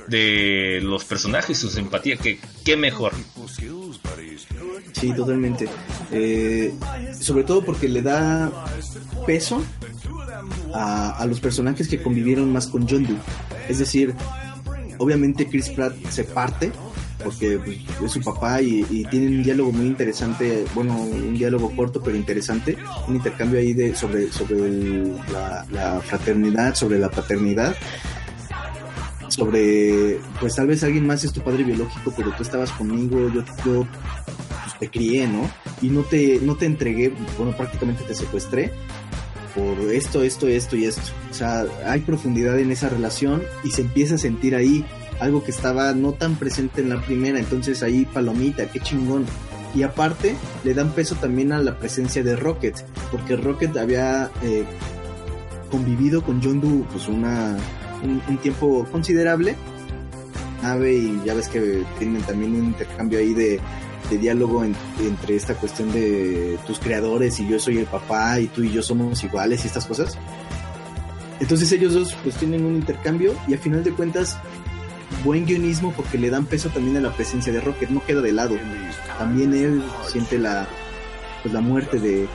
de 0.08 0.80
los 0.82 1.04
personajes, 1.04 1.58
su 1.58 1.68
simpatía, 1.70 2.16
que 2.16 2.38
qué 2.64 2.76
mejor. 2.76 3.12
Sí, 4.92 5.12
totalmente. 5.12 5.68
Eh, 6.10 6.74
sobre 7.20 7.44
todo 7.44 7.64
porque 7.64 7.88
le 7.88 8.02
da 8.02 8.50
peso 9.26 9.62
a, 10.72 11.10
a 11.18 11.26
los 11.26 11.40
personajes 11.40 11.88
que 11.88 12.02
convivieron 12.02 12.52
más 12.52 12.66
con 12.66 12.88
John 12.88 13.06
Doe. 13.06 13.16
Es 13.68 13.78
decir, 13.78 14.14
obviamente 14.98 15.48
Chris 15.48 15.70
Pratt 15.70 15.94
se 16.10 16.24
parte 16.24 16.72
porque 17.24 17.58
pues, 17.58 17.78
es 18.04 18.12
su 18.12 18.20
papá 18.20 18.60
y, 18.62 19.04
tienen 19.10 19.38
un 19.38 19.42
diálogo 19.42 19.72
muy 19.72 19.86
interesante, 19.86 20.64
bueno, 20.74 20.96
un 20.96 21.34
diálogo 21.34 21.74
corto 21.74 22.00
pero 22.02 22.16
interesante, 22.16 22.76
un 23.08 23.16
intercambio 23.16 23.58
ahí 23.58 23.72
de 23.72 23.94
sobre 23.94 24.30
sobre 24.30 25.04
la 25.72 26.00
fraternidad, 26.04 26.74
sobre 26.74 26.98
la 26.98 27.10
paternidad, 27.10 27.74
sobre 29.34 30.20
pues 30.40 30.54
tal 30.54 30.68
vez 30.68 30.82
alguien 30.84 31.06
más 31.06 31.24
es 31.24 31.32
tu 31.32 31.40
padre 31.40 31.64
biológico, 31.64 32.12
pero 32.16 32.32
tú 32.36 32.42
estabas 32.42 32.70
conmigo, 32.72 33.28
yo, 33.28 33.44
yo 33.64 33.86
pues, 33.86 34.78
te 34.78 34.90
crié, 34.90 35.26
¿no? 35.26 35.50
Y 35.82 35.88
no 35.88 36.02
te, 36.02 36.38
no 36.40 36.56
te 36.56 36.66
entregué, 36.66 37.12
bueno, 37.36 37.56
prácticamente 37.56 38.04
te 38.04 38.14
secuestré 38.14 38.72
por 39.54 39.78
esto, 39.92 40.22
esto, 40.22 40.48
esto 40.48 40.76
y 40.76 40.84
esto. 40.84 41.02
O 41.30 41.34
sea, 41.34 41.64
hay 41.86 42.00
profundidad 42.00 42.58
en 42.58 42.72
esa 42.72 42.88
relación 42.88 43.42
y 43.62 43.70
se 43.70 43.82
empieza 43.82 44.16
a 44.16 44.18
sentir 44.18 44.54
ahí 44.54 44.84
algo 45.20 45.42
que 45.44 45.50
estaba 45.50 45.92
no 45.92 46.12
tan 46.12 46.36
presente 46.36 46.80
en 46.80 46.88
la 46.90 47.00
primera, 47.00 47.38
entonces 47.38 47.82
ahí 47.82 48.04
palomita, 48.04 48.66
qué 48.66 48.80
chingón. 48.80 49.24
Y 49.74 49.82
aparte, 49.82 50.36
le 50.62 50.72
dan 50.74 50.90
peso 50.92 51.16
también 51.16 51.52
a 51.52 51.58
la 51.58 51.78
presencia 51.78 52.22
de 52.22 52.36
Rocket, 52.36 52.76
porque 53.10 53.36
Rocket 53.36 53.76
había 53.76 54.30
eh, 54.42 54.64
convivido 55.70 56.22
con 56.22 56.40
John 56.42 56.60
Doe 56.60 56.84
pues 56.92 57.08
una, 57.08 57.56
un, 58.02 58.38
tiempo 58.38 58.86
considerable. 58.92 59.56
Ave 60.62 60.94
y 60.94 61.20
ya 61.24 61.34
ves 61.34 61.48
que 61.48 61.82
tienen 61.98 62.22
también 62.22 62.54
un 62.54 62.66
intercambio 62.66 63.18
ahí 63.18 63.34
de, 63.34 63.60
de 64.10 64.18
diálogo 64.18 64.64
en- 64.64 64.76
entre 65.00 65.36
esta 65.36 65.54
cuestión 65.54 65.92
de 65.92 66.56
tus 66.66 66.78
creadores 66.78 67.38
y 67.40 67.48
yo 67.48 67.58
soy 67.58 67.78
el 67.78 67.86
papá 67.86 68.40
y 68.40 68.46
tú 68.46 68.62
y 68.62 68.70
yo 68.72 68.82
somos 68.82 69.22
iguales 69.24 69.64
y 69.64 69.66
estas 69.66 69.84
cosas. 69.86 70.16
Entonces 71.40 71.70
ellos 71.72 71.92
dos 71.94 72.14
pues 72.22 72.36
tienen 72.36 72.64
un 72.64 72.76
intercambio 72.76 73.34
y 73.48 73.54
a 73.54 73.58
final 73.58 73.82
de 73.84 73.90
cuentas 73.92 74.38
buen 75.22 75.46
guionismo 75.46 75.92
porque 75.92 76.18
le 76.18 76.30
dan 76.30 76.46
peso 76.46 76.68
también 76.70 76.96
a 76.96 77.00
la 77.00 77.12
presencia 77.12 77.52
de 77.52 77.60
Rocket, 77.60 77.90
no 77.90 78.04
queda 78.04 78.20
de 78.20 78.32
lado. 78.32 78.56
También 79.18 79.54
él 79.54 79.82
siente 80.08 80.38
la 80.38 80.66
pues 81.42 81.52
la 81.52 81.60
muerte 81.60 81.98
de, 82.00 82.26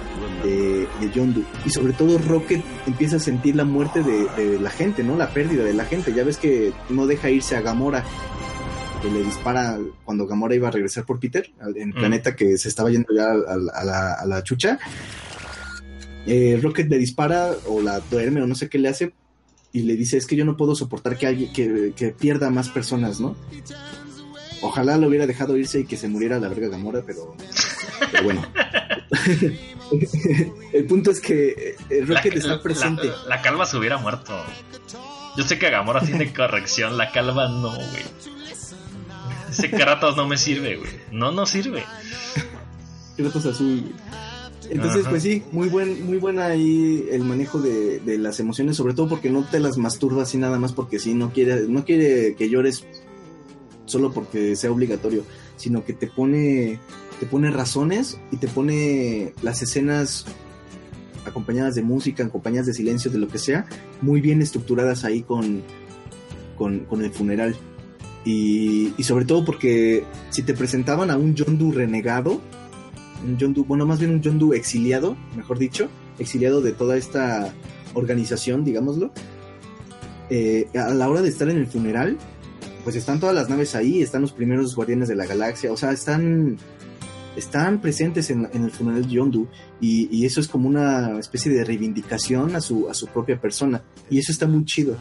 de, 0.44 0.88
de 1.02 1.12
John 1.16 1.34
Doe. 1.34 1.44
Y 1.66 1.72
sobre 1.72 1.94
todo 1.94 2.20
Rocket 2.20 2.64
empieza 2.86 3.16
a 3.16 3.20
sentir 3.20 3.56
la 3.56 3.66
muerte 3.66 4.04
de, 4.04 4.28
de 4.38 4.60
la 4.60 4.70
gente, 4.70 5.04
¿no? 5.04 5.18
La 5.18 5.30
pérdida 5.34 5.64
de 5.64 5.74
la 5.74 5.86
gente. 5.86 6.14
Ya 6.14 6.24
ves 6.24 6.38
que 6.38 6.74
no 6.90 7.08
deja 7.08 7.32
irse 7.32 7.56
a 7.56 7.62
Gamora, 7.62 8.04
que 9.02 9.10
le 9.10 9.24
dispara 9.24 9.80
cuando 10.06 10.28
Gamora 10.28 10.54
iba 10.54 10.68
a 10.68 10.72
regresar 10.72 11.06
por 11.06 11.20
Peter, 11.20 11.50
en 11.60 11.82
el 11.82 11.88
Mm. 11.96 11.98
planeta 11.98 12.36
que 12.36 12.56
se 12.60 12.70
estaba 12.70 12.92
yendo 12.92 13.08
ya 13.16 13.26
a, 13.32 13.80
a 13.80 13.84
la, 13.84 14.14
a 14.14 14.26
la 14.28 14.44
chucha. 14.44 14.78
Eh, 16.28 16.60
Rocket 16.62 16.88
le 16.90 16.98
dispara 17.00 17.52
o 17.66 17.82
la 17.82 18.00
duerme 18.12 18.44
o 18.44 18.46
no 18.48 18.54
sé 18.54 18.70
qué 18.70 18.78
le 18.78 18.90
hace 18.90 19.14
y 19.72 19.82
le 19.82 19.96
dice 19.96 20.18
es 20.18 20.26
que 20.26 20.36
yo 20.36 20.46
no 20.46 20.58
puedo 20.58 20.76
soportar 20.76 21.18
que 21.18 21.28
alguien 21.28 21.54
que, 21.54 21.94
que 21.96 22.10
pierda 22.10 22.48
a 22.48 22.52
más 22.52 22.70
personas, 22.70 23.20
¿no? 23.20 23.36
Ojalá 24.62 24.98
lo 24.98 25.08
hubiera 25.08 25.26
dejado 25.28 25.56
irse 25.58 25.82
y 25.82 25.86
que 25.86 25.96
se 25.98 26.08
muriera 26.10 26.40
la 26.40 26.50
verga 26.50 26.68
Gamora, 26.68 27.02
pero, 27.06 27.36
pero 28.12 28.24
bueno. 28.24 28.46
el 30.74 30.86
punto 30.86 31.12
es 31.12 31.20
que 31.20 31.76
eh, 31.90 32.02
Rocket 32.06 32.34
La- 32.34 32.40
está 32.40 32.62
presente. 32.64 33.08
La, 33.08 33.36
la 33.38 33.42
calva 33.42 33.66
se 33.66 33.78
hubiera 33.78 33.98
muerto. 33.98 34.34
Yo 35.38 35.44
sé 35.44 35.58
que 35.60 35.70
Gamora 35.70 36.02
tiene 36.02 36.34
corrección, 36.34 36.98
la 36.98 37.12
calva 37.12 37.48
no, 37.48 37.72
güey. 37.74 38.04
Ese 39.50 39.70
Kratos 39.72 40.16
no 40.18 40.28
me 40.28 40.38
sirve, 40.38 40.78
güey. 40.78 40.92
No, 41.12 41.32
no 41.32 41.46
sirve. 41.46 41.84
Kratos 43.18 43.46
azul. 43.46 43.82
güey. 43.82 43.94
Entonces, 44.70 45.02
Ajá. 45.02 45.10
pues 45.10 45.24
sí, 45.24 45.42
muy 45.52 45.68
buen, 45.68 46.06
muy 46.06 46.18
buena 46.18 46.46
ahí 46.46 47.08
el 47.12 47.24
manejo 47.24 47.60
de, 47.60 48.00
de 48.00 48.18
las 48.18 48.40
emociones, 48.40 48.76
sobre 48.78 48.94
todo 48.94 49.10
porque 49.10 49.30
no 49.30 49.44
te 49.44 49.60
las 49.60 49.78
masturbas 49.78 50.30
así 50.30 50.38
nada 50.38 50.60
más 50.60 50.74
porque 50.74 51.00
sí, 51.00 51.16
no 51.16 51.34
quiere, 51.34 51.68
no 51.68 51.86
quiere 51.86 52.36
que 52.36 52.50
llores 52.50 52.86
solo 53.86 54.12
porque 54.14 54.56
sea 54.56 54.72
obligatorio, 54.72 55.24
sino 55.58 55.84
que 55.84 55.94
te 55.94 56.08
pone, 56.08 56.80
te 57.20 57.26
pone 57.26 57.50
razones 57.50 58.20
y 58.32 58.38
te 58.38 58.48
pone 58.48 59.34
las 59.42 59.62
escenas 59.62 60.26
acompañadas 61.26 61.76
de 61.76 61.82
música, 61.82 62.24
acompañadas 62.24 62.68
de 62.68 62.74
silencio, 62.74 63.12
de 63.12 63.18
lo 63.18 63.28
que 63.28 63.40
sea, 63.40 63.66
muy 64.02 64.22
bien 64.22 64.42
estructuradas 64.42 65.04
ahí 65.04 65.22
con, 65.24 65.64
con, 66.58 66.82
con 66.82 67.04
el 67.04 67.12
funeral. 67.12 67.56
Y, 68.26 68.94
y 68.98 69.04
sobre 69.04 69.26
todo 69.26 69.46
porque 69.46 70.04
si 70.30 70.44
te 70.44 70.54
presentaban 70.54 71.10
a 71.10 71.18
un 71.18 71.36
Yondu 71.36 71.72
renegado, 71.72 72.42
un 73.24 73.38
Yondu, 73.38 73.66
bueno, 73.66 73.86
más 73.86 74.00
bien 74.00 74.12
un 74.12 74.22
Yondu 74.22 74.54
exiliado, 74.54 75.16
mejor 75.36 75.60
dicho, 75.60 75.90
exiliado 76.18 76.62
de 76.62 76.72
toda 76.72 76.98
esta 76.98 77.54
organización, 77.94 78.64
digámoslo, 78.64 79.12
eh, 80.30 80.68
a 80.76 80.94
la 80.94 81.10
hora 81.10 81.22
de 81.22 81.30
estar 81.30 81.50
en 81.50 81.58
el 81.58 81.68
funeral, 81.68 82.18
pues 82.84 82.96
están 82.96 83.20
todas 83.20 83.36
las 83.36 83.50
naves 83.50 83.76
ahí, 83.76 84.02
están 84.02 84.22
los 84.22 84.32
primeros 84.32 84.76
guardianes 84.76 85.08
de 85.08 85.16
la 85.16 85.26
galaxia, 85.26 85.72
o 85.72 85.78
sea, 85.78 85.92
están, 85.92 86.58
están 87.36 87.82
presentes 87.82 88.30
en, 88.30 88.48
el 88.54 88.72
funeral 88.72 89.04
de 89.04 89.10
Yondu 89.10 89.48
y, 89.82 90.08
y 90.16 90.26
eso 90.26 90.40
es 90.40 90.48
como 90.48 90.70
una 90.70 91.20
especie 91.20 91.52
de 91.52 91.64
reivindicación 91.64 92.56
a 92.56 92.62
su, 92.62 92.90
a 92.90 92.94
su 92.94 93.08
propia 93.08 93.40
persona 93.40 93.84
y 94.10 94.20
eso 94.20 94.32
está 94.32 94.48
muy 94.48 94.66
chido. 94.66 94.96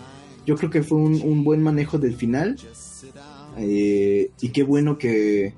Yo 0.46 0.56
creo 0.56 0.70
que 0.70 0.82
fue 0.82 0.98
un, 0.98 1.20
un 1.20 1.44
buen 1.44 1.62
manejo 1.62 1.98
del 1.98 2.16
final 2.16 2.56
eh, 3.58 4.30
y 4.40 4.48
qué 4.50 4.62
bueno 4.62 4.98
que, 4.98 5.52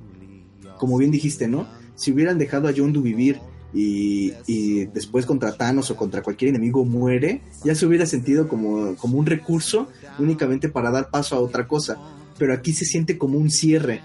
como 0.79 0.99
bien 0.99 1.11
dijiste, 1.11 1.49
¿no? 1.49 1.69
Si 2.01 2.13
hubieran 2.13 2.39
dejado 2.39 2.67
a 2.67 2.71
Yondu 2.71 3.03
vivir 3.03 3.39
y, 3.75 4.33
y 4.47 4.87
después 4.87 5.27
contra 5.27 5.53
Thanos 5.57 5.91
o 5.91 5.97
contra 5.97 6.23
cualquier 6.23 6.49
enemigo 6.49 6.85
muere, 6.85 7.43
ya 7.63 7.75
se 7.75 7.85
hubiera 7.87 8.07
sentido 8.07 8.49
como, 8.49 8.97
como 8.97 9.19
un 9.19 9.27
recurso 9.27 9.89
únicamente 10.19 10.69
para 10.69 10.91
dar 10.91 11.11
paso 11.11 11.37
a 11.37 11.41
otra 11.41 11.69
cosa. 11.69 11.99
Pero 12.39 12.55
aquí 12.55 12.73
se 12.73 12.87
siente 12.87 13.19
como 13.19 13.37
un 13.39 13.51
cierre, 13.51 14.01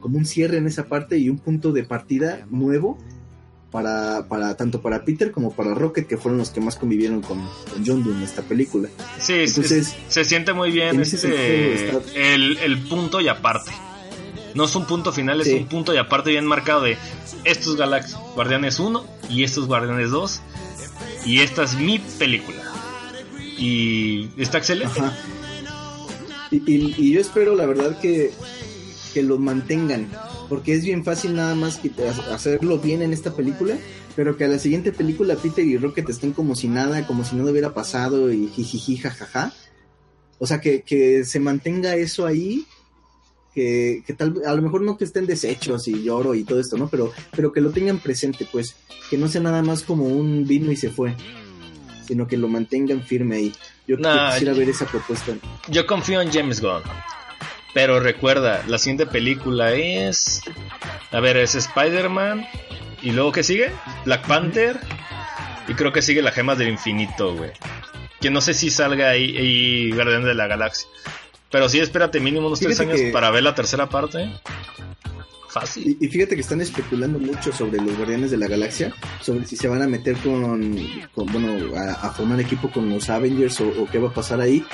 como 0.00 0.18
un 0.18 0.26
cierre 0.26 0.56
en 0.58 0.66
esa 0.66 0.86
parte 0.86 1.16
y 1.18 1.28
un 1.30 1.38
punto 1.38 1.70
de 1.72 1.84
partida 1.84 2.46
nuevo 2.50 2.98
para, 3.70 4.26
para 4.28 4.56
tanto 4.56 4.82
para 4.82 5.04
Peter 5.04 5.30
como 5.32 5.52
para 5.52 5.72
Rocket, 5.74 6.06
que 6.06 6.16
fueron 6.16 6.38
los 6.38 6.50
que 6.50 6.60
más 6.60 6.76
convivieron 6.76 7.22
con, 7.22 7.38
con 7.72 7.84
Yondu 7.84 8.12
en 8.12 8.22
esta 8.22 8.42
película. 8.42 8.88
Sí, 9.20 9.32
es- 9.34 9.50
Entonces, 9.56 9.88
es- 9.88 9.94
se 10.12 10.24
siente 10.24 10.52
muy 10.52 10.70
bien 10.72 11.00
este, 11.00 11.74
está- 11.88 12.00
el, 12.16 12.58
el 12.58 12.78
punto 12.82 13.20
y 13.20 13.28
aparte. 13.28 13.70
No 14.54 14.64
es 14.64 14.74
un 14.76 14.86
punto 14.86 15.12
final, 15.12 15.40
es 15.40 15.48
Sí. 15.48 15.54
un 15.54 15.66
punto 15.66 15.92
y 15.92 15.96
aparte 15.98 16.30
bien 16.30 16.46
marcado 16.46 16.82
de 16.82 16.96
estos 17.44 17.76
Galax 17.76 18.14
Guardianes 18.34 18.78
1 18.78 19.04
y 19.28 19.42
estos 19.44 19.66
Guardianes 19.66 20.10
2. 20.10 20.40
Y 21.26 21.40
esta 21.40 21.64
es 21.64 21.74
mi 21.74 21.98
película. 21.98 22.58
Y 23.58 24.28
está 24.36 24.58
excelente. 24.58 25.00
Y, 26.50 26.56
y- 26.72 26.94
y 26.96 27.12
yo 27.12 27.20
espero, 27.20 27.54
la 27.56 27.66
verdad, 27.66 27.98
que, 27.98 28.30
que 29.12 29.22
lo 29.22 29.38
mantengan. 29.38 30.08
Porque 30.48 30.74
es 30.74 30.84
bien 30.84 31.04
fácil 31.04 31.34
nada 31.34 31.54
más 31.54 31.78
que 31.78 31.90
ha- 32.06 32.34
hacerlo 32.34 32.78
bien 32.78 33.02
en 33.02 33.12
esta 33.12 33.32
película. 33.34 33.76
Pero 34.14 34.36
que 34.36 34.44
a 34.44 34.48
la 34.48 34.58
siguiente 34.60 34.92
película 34.92 35.34
Peter 35.34 35.64
y 35.64 35.76
Rocket 35.76 36.08
estén 36.08 36.32
como 36.32 36.54
si 36.54 36.68
nada, 36.68 37.04
como 37.06 37.24
si 37.24 37.34
nada 37.34 37.50
hubiera 37.50 37.74
pasado 37.74 38.32
y 38.32 38.46
jijiji, 38.48 38.98
jajaja. 38.98 39.52
O 40.38 40.46
sea, 40.46 40.60
que, 40.60 40.82
que 40.82 41.24
se 41.24 41.40
mantenga 41.40 41.96
eso 41.96 42.24
ahí. 42.26 42.64
Que, 43.54 44.02
que 44.06 44.12
tal 44.14 44.34
a 44.46 44.52
lo 44.54 44.62
mejor 44.62 44.82
no 44.82 44.96
que 44.96 45.04
estén 45.04 45.26
deshechos 45.26 45.86
y 45.88 46.02
lloro 46.02 46.34
y 46.34 46.42
todo 46.44 46.58
esto, 46.60 46.76
¿no? 46.76 46.88
Pero, 46.88 47.12
pero 47.36 47.52
que 47.52 47.60
lo 47.60 47.70
tengan 47.70 47.98
presente, 47.98 48.46
pues. 48.50 48.76
Que 49.10 49.16
no 49.16 49.28
sea 49.28 49.40
nada 49.40 49.62
más 49.62 49.82
como 49.82 50.04
un 50.06 50.46
vino 50.46 50.72
y 50.72 50.76
se 50.76 50.90
fue. 50.90 51.14
Sino 52.06 52.26
que 52.26 52.36
lo 52.36 52.48
mantengan 52.48 53.02
firme 53.02 53.36
ahí. 53.36 53.52
Yo 53.86 53.96
Nah, 53.96 54.32
quisiera 54.32 54.52
yo- 54.52 54.58
ver 54.58 54.68
esa 54.70 54.86
propuesta. 54.86 55.32
Yo 55.68 55.86
confío 55.86 56.20
en 56.20 56.32
James 56.32 56.60
Gunn. 56.60 56.82
Pero 57.72 57.98
recuerda, 58.00 58.62
la 58.68 58.78
siguiente 58.78 59.06
película 59.06 59.72
es. 59.72 60.40
A 61.12 61.20
ver, 61.20 61.36
es 61.36 61.54
Spider-Man. 61.54 62.46
¿Y 63.02 63.12
luego 63.12 63.32
qué 63.32 63.42
sigue? 63.42 63.70
Black 64.04 64.26
Panther. 64.26 64.78
Y 65.68 65.74
creo 65.74 65.92
que 65.92 66.02
sigue 66.02 66.22
la 66.22 66.30
Gemas 66.32 66.58
del 66.58 66.68
Infinito, 66.68 67.34
güey. 67.36 67.50
Que 68.20 68.30
no 68.30 68.40
sé 68.40 68.54
si 68.54 68.70
salga 68.70 69.10
ahí, 69.10 69.36
ahí 69.36 69.92
Guardián 69.92 70.24
de 70.24 70.34
la 70.34 70.46
Galaxia. 70.46 70.88
Pero 71.54 71.68
sí, 71.68 71.78
espérate 71.78 72.18
mínimo 72.18 72.48
unos 72.48 72.58
tres 72.58 72.76
Fíjate 72.78 72.90
años 72.90 73.00
que- 73.06 73.12
para 73.12 73.30
ver 73.30 73.44
la 73.44 73.54
tercera 73.54 73.88
parte. 73.88 74.28
Fácil. 75.48 75.96
Y, 76.00 76.04
y 76.06 76.08
fíjate 76.08 76.34
que 76.34 76.40
están 76.40 76.60
especulando 76.60 77.20
mucho 77.20 77.52
sobre 77.52 77.80
los 77.80 77.96
Guardianes 77.96 78.32
de 78.32 78.36
la 78.38 78.48
Galaxia, 78.48 78.92
sobre 79.20 79.46
si 79.46 79.56
se 79.56 79.68
van 79.68 79.82
a 79.82 79.86
meter 79.86 80.16
con, 80.16 80.76
con, 81.14 81.26
bueno, 81.26 81.76
a, 81.76 81.92
a 81.92 82.10
formar 82.10 82.40
equipo 82.40 82.68
con 82.72 82.90
los 82.90 83.08
Avengers 83.08 83.60
o, 83.60 83.68
o 83.68 83.86
qué 83.88 84.00
va 84.00 84.08
a 84.08 84.12
pasar 84.12 84.40
ahí. 84.40 84.64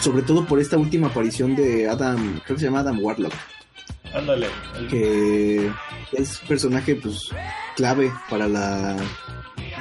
Sobre 0.00 0.22
todo 0.22 0.46
por 0.46 0.60
esta 0.60 0.78
última 0.78 1.08
aparición 1.08 1.54
de 1.54 1.86
Adam, 1.90 2.40
creo 2.46 2.56
que 2.56 2.60
se 2.60 2.64
llama 2.68 2.80
Adam 2.80 2.98
Warlock, 3.04 3.34
Ándale. 4.12 4.48
que 4.88 5.70
es 6.12 6.38
personaje 6.48 6.96
pues 6.96 7.30
clave 7.76 8.12
para 8.28 8.48
la 8.48 8.96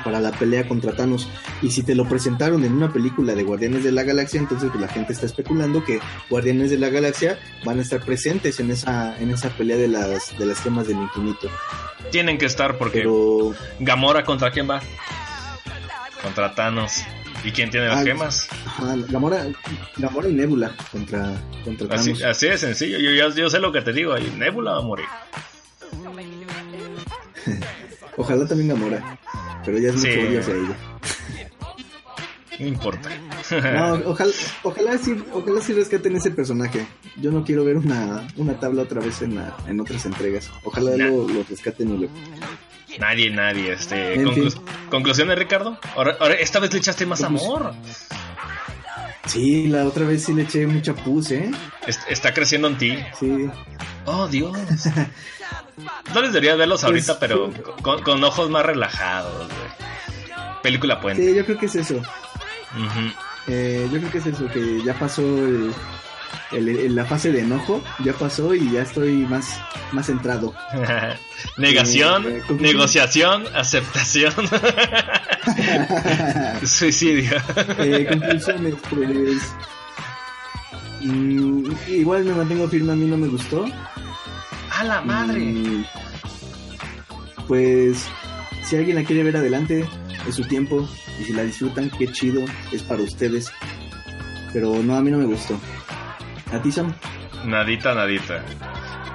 para 0.03 0.19
la 0.19 0.31
pelea 0.31 0.67
contra 0.67 0.93
Thanos. 0.93 1.27
Y 1.61 1.71
si 1.71 1.83
te 1.83 1.95
lo 1.95 2.07
presentaron 2.07 2.63
en 2.63 2.73
una 2.73 2.91
película 2.91 3.33
de 3.35 3.43
Guardianes 3.43 3.83
de 3.83 3.91
la 3.91 4.03
Galaxia, 4.03 4.39
entonces 4.39 4.69
pues, 4.69 4.81
la 4.81 4.87
gente 4.87 5.13
está 5.13 5.25
especulando 5.25 5.83
que 5.83 5.99
Guardianes 6.29 6.69
de 6.69 6.77
la 6.77 6.89
Galaxia 6.89 7.39
van 7.65 7.79
a 7.79 7.81
estar 7.81 8.01
presentes 8.01 8.59
en 8.59 8.71
esa 8.71 9.17
en 9.19 9.31
esa 9.31 9.49
pelea 9.49 9.77
de 9.77 9.87
las 9.87 10.37
de 10.37 10.45
las 10.45 10.61
gemas 10.61 10.87
del 10.87 10.97
infinito. 10.97 11.49
Tienen 12.11 12.37
que 12.37 12.45
estar 12.45 12.77
porque 12.77 12.99
Pero 12.99 13.53
Gamora 13.79 14.23
contra 14.23 14.51
quién 14.51 14.69
va? 14.69 14.81
Contra 16.21 16.53
Thanos. 16.55 17.03
¿Y 17.43 17.51
quién 17.51 17.69
tiene 17.69 17.87
las 17.87 17.99
Ah, 18.01 18.03
gemas? 18.03 18.47
ajá, 18.65 18.95
Gamora, 19.09 19.45
Gamora 19.97 20.27
y 20.29 20.33
Nebula 20.33 20.75
contra 20.91 21.41
contra 21.63 21.95
Así, 21.95 22.13
Thanos. 22.13 22.23
así 22.23 22.47
de 22.47 22.57
sencillo. 22.57 22.99
Yo, 22.99 23.11
ya- 23.11 23.33
yo 23.35 23.49
sé 23.49 23.59
lo 23.59 23.71
que 23.71 23.81
te 23.81 23.93
digo. 23.93 24.13
Ahí 24.13 24.31
Nebula 24.37 24.71
va 24.73 24.79
a 24.79 24.81
morir. 24.81 25.05
Ojalá 28.17 28.45
también 28.47 28.69
Gamora, 28.69 29.17
pero 29.65 29.77
ya 29.79 29.89
es 29.89 29.95
mucho 29.95 30.07
Sí. 30.11 30.19
odio 30.19 30.39
hacia 30.39 30.53
ella. 30.55 30.75
No 32.59 32.67
importa. 32.67 33.09
No, 33.49 33.93
ojalá, 34.11 34.31
ojalá 34.63 34.97
sí, 34.99 35.15
ojalá 35.33 35.59
sí 35.61 35.73
rescaten 35.73 36.15
ese 36.15 36.29
personaje. 36.29 36.85
Yo 37.15 37.31
no 37.31 37.43
quiero 37.43 37.63
ver 37.65 37.77
una, 37.77 38.27
una 38.35 38.59
tabla 38.59 38.83
otra 38.83 39.01
vez 39.01 39.21
en, 39.23 39.35
la- 39.35 39.55
en 39.67 39.79
otras 39.79 40.05
entregas. 40.05 40.51
Ojalá 40.63 40.91
Nah. 40.97 41.05
lo, 41.07 41.27
lo 41.27 41.43
rescaten 41.49 41.95
y 41.95 41.97
lo, 42.01 42.09
Nadie, 42.97 43.29
nadie. 43.29 43.73
Este, 43.73 44.15
En 44.15 44.25
conclu- 44.25 44.51
fin. 44.51 44.61
Conclusiones, 44.89 45.37
Ricardo. 45.37 45.77
Ahora, 45.95 46.17
ahora, 46.19 46.33
esta 46.35 46.59
vez 46.59 46.71
le 46.73 46.79
echaste 46.79 47.05
más 47.05 47.21
amor. 47.23 47.73
Sí, 49.25 49.67
la 49.67 49.85
otra 49.85 50.05
vez 50.05 50.23
sí 50.25 50.33
le 50.33 50.43
eché 50.43 50.65
mucha 50.65 50.93
pus, 50.93 51.31
¿eh? 51.31 51.51
Est- 51.85 52.01
está 52.09 52.33
creciendo 52.33 52.67
en 52.67 52.77
ti. 52.77 52.97
Sí. 53.19 53.47
Oh, 54.05 54.27
Dios. 54.27 54.57
No 56.13 56.21
les 56.21 56.33
debería 56.33 56.55
verlos 56.55 56.81
Pues, 56.81 56.89
ahorita, 57.09 57.19
pero 57.19 57.51
con, 57.81 58.01
con 58.01 58.23
ojos 58.23 58.49
más 58.49 58.65
relajados, 58.65 59.47
güey. 59.47 59.89
Película 60.63 60.99
puente. 60.99 61.23
Sí, 61.25 61.35
yo 61.35 61.45
creo 61.45 61.57
que 61.59 61.67
es 61.67 61.75
eso. 61.75 62.01
Eh, 63.47 63.87
yo 63.91 63.99
creo 63.99 64.11
que 64.11 64.17
es 64.17 64.25
eso, 64.25 64.47
que 64.47 64.81
ya 64.83 64.93
pasó 64.95 65.21
el, 65.21 65.71
el- 66.51 66.69
el- 66.69 66.95
la 66.95 67.05
fase 67.05 67.31
de 67.31 67.41
enojo, 67.41 67.83
ya 68.03 68.13
pasó 68.13 68.53
y 68.55 68.71
ya 68.71 68.81
estoy 68.83 69.13
más, 69.27 69.59
más 69.91 70.05
centrado. 70.07 70.53
Negación, 71.57 72.23
Eh, 72.27 72.41
conclusión. 72.47 72.61
negociación, 72.61 73.43
aceptación, 73.55 74.33
suicidio. 76.65 77.37
Eh, 77.77 78.05
conclusiones, 78.09 78.75
pues. 78.89 79.53
mm, 81.01 81.71
igual 81.89 82.23
me 82.25 82.33
mantengo 82.33 82.67
firme, 82.67 82.93
a 82.93 82.95
mí 82.95 83.05
no 83.05 83.17
me 83.17 83.27
gustó. 83.27 83.65
¡A 84.77 84.83
la 84.83 85.01
madre! 85.01 85.39
Y, 85.41 85.85
pues, 87.47 88.05
si 88.63 88.75
alguien 88.77 88.95
la 88.95 89.03
quiere 89.03 89.23
ver 89.23 89.37
adelante, 89.37 89.85
es 90.27 90.35
su 90.35 90.43
tiempo. 90.43 90.87
Y 91.19 91.25
si 91.25 91.33
la 91.33 91.43
disfrutan, 91.43 91.89
qué 91.97 92.07
chido, 92.11 92.45
es 92.71 92.81
para 92.83 93.01
ustedes. 93.01 93.51
Pero 94.53 94.75
no, 94.81 94.95
a 94.95 95.01
mí 95.01 95.11
no 95.11 95.17
me 95.17 95.25
gustó. 95.25 95.59
¿A 96.51 96.61
ti, 96.61 96.71
Sam? 96.71 96.93
Nadita, 97.45 97.93
nadita. 97.93 98.43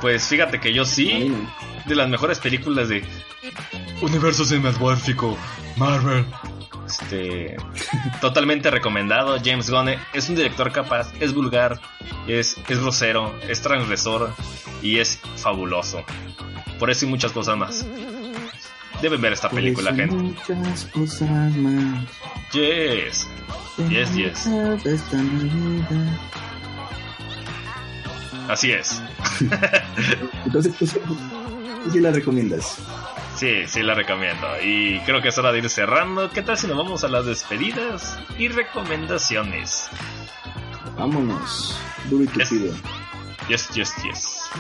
Pues 0.01 0.29
fíjate 0.29 0.61
que 0.61 0.73
yo 0.73 0.85
sí, 0.85 1.35
de 1.87 1.95
las 1.95 2.09
mejores 2.09 2.39
películas 2.39 2.89
de 2.89 3.05
universo 4.01 4.45
cinematográfico 4.45 5.37
Marvel. 5.77 6.25
Este, 6.87 7.57
totalmente 8.21 8.71
recomendado. 8.71 9.39
James 9.43 9.71
Gunn 9.71 9.91
es 10.13 10.29
un 10.29 10.37
director 10.37 10.71
capaz, 10.73 11.13
es 11.21 11.33
vulgar, 11.35 11.81
es, 12.27 12.57
es 12.69 12.81
grosero, 12.81 13.35
es 13.49 13.61
transgresor 13.63 14.35
y 14.83 14.99
es 14.99 15.19
fabuloso. 15.37 16.05
Por 16.79 16.91
eso 16.91 17.07
y 17.07 17.09
muchas 17.09 17.33
cosas 17.33 17.57
más. 17.57 17.87
Deben 19.01 19.21
ver 19.21 19.33
esta 19.33 19.49
Por 19.49 19.61
película, 19.61 19.95
gente. 19.95 20.15
Muchas 20.15 20.85
cosas 20.87 21.57
más. 21.57 22.05
Yes. 22.53 23.29
Yes, 23.89 24.15
yes. 24.15 24.47
Esta. 24.85 25.19
Así 28.49 28.73
es. 28.73 29.03
Entonces, 30.45 30.75
pues, 30.79 30.93
tú 30.93 31.91
sí 31.91 32.01
la 32.01 32.11
recomiendas. 32.11 32.79
Sí, 33.37 33.67
sí 33.67 33.83
la 33.83 33.95
recomiendo. 33.95 34.47
Y 34.63 35.01
creo 35.01 35.21
que 35.21 35.29
es 35.29 35.39
hora 35.39 35.53
de 35.53 35.59
ir 35.59 35.69
cerrando. 35.69 36.31
¿Qué 36.31 36.43
tal 36.43 36.57
si 36.57 36.67
nos 36.67 36.77
vamos 36.77 37.05
a 37.05 37.09
las 37.09 37.27
despedidas 37.27 38.19
y 38.39 38.49
recomendaciones? 38.49 39.89
Vámonos. 40.97 41.77
Duro 42.09 42.25
y 42.25 42.27
tupido. 42.29 42.75
Yes, 43.49 43.69
yes, 43.75 43.93
yes. 44.03 44.51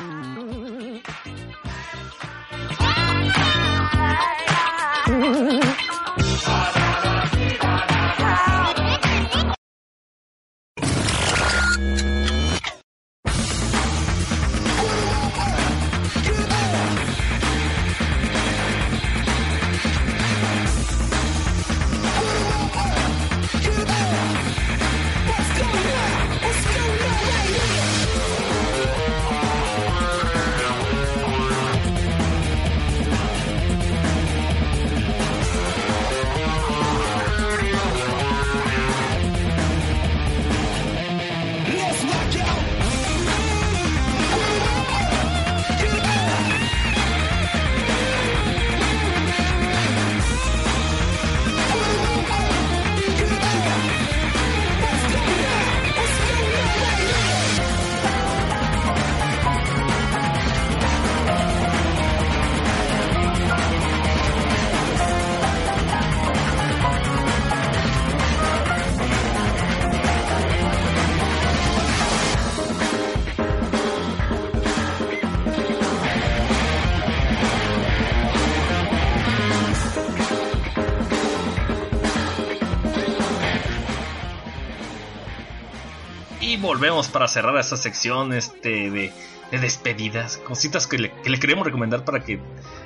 Volvemos 86.85 87.09
para 87.09 87.27
cerrar 87.28 87.56
esta 87.56 87.78
sección 87.78 88.35
este, 88.35 88.90
de, 88.90 89.11
de 89.51 89.59
despedidas. 89.59 90.36
Cositas 90.36 90.86
que 90.86 90.98
le, 90.98 91.12
que 91.23 91.31
le 91.31 91.39
queremos 91.39 91.65
recomendar 91.65 92.05
para 92.05 92.23
que 92.23 92.39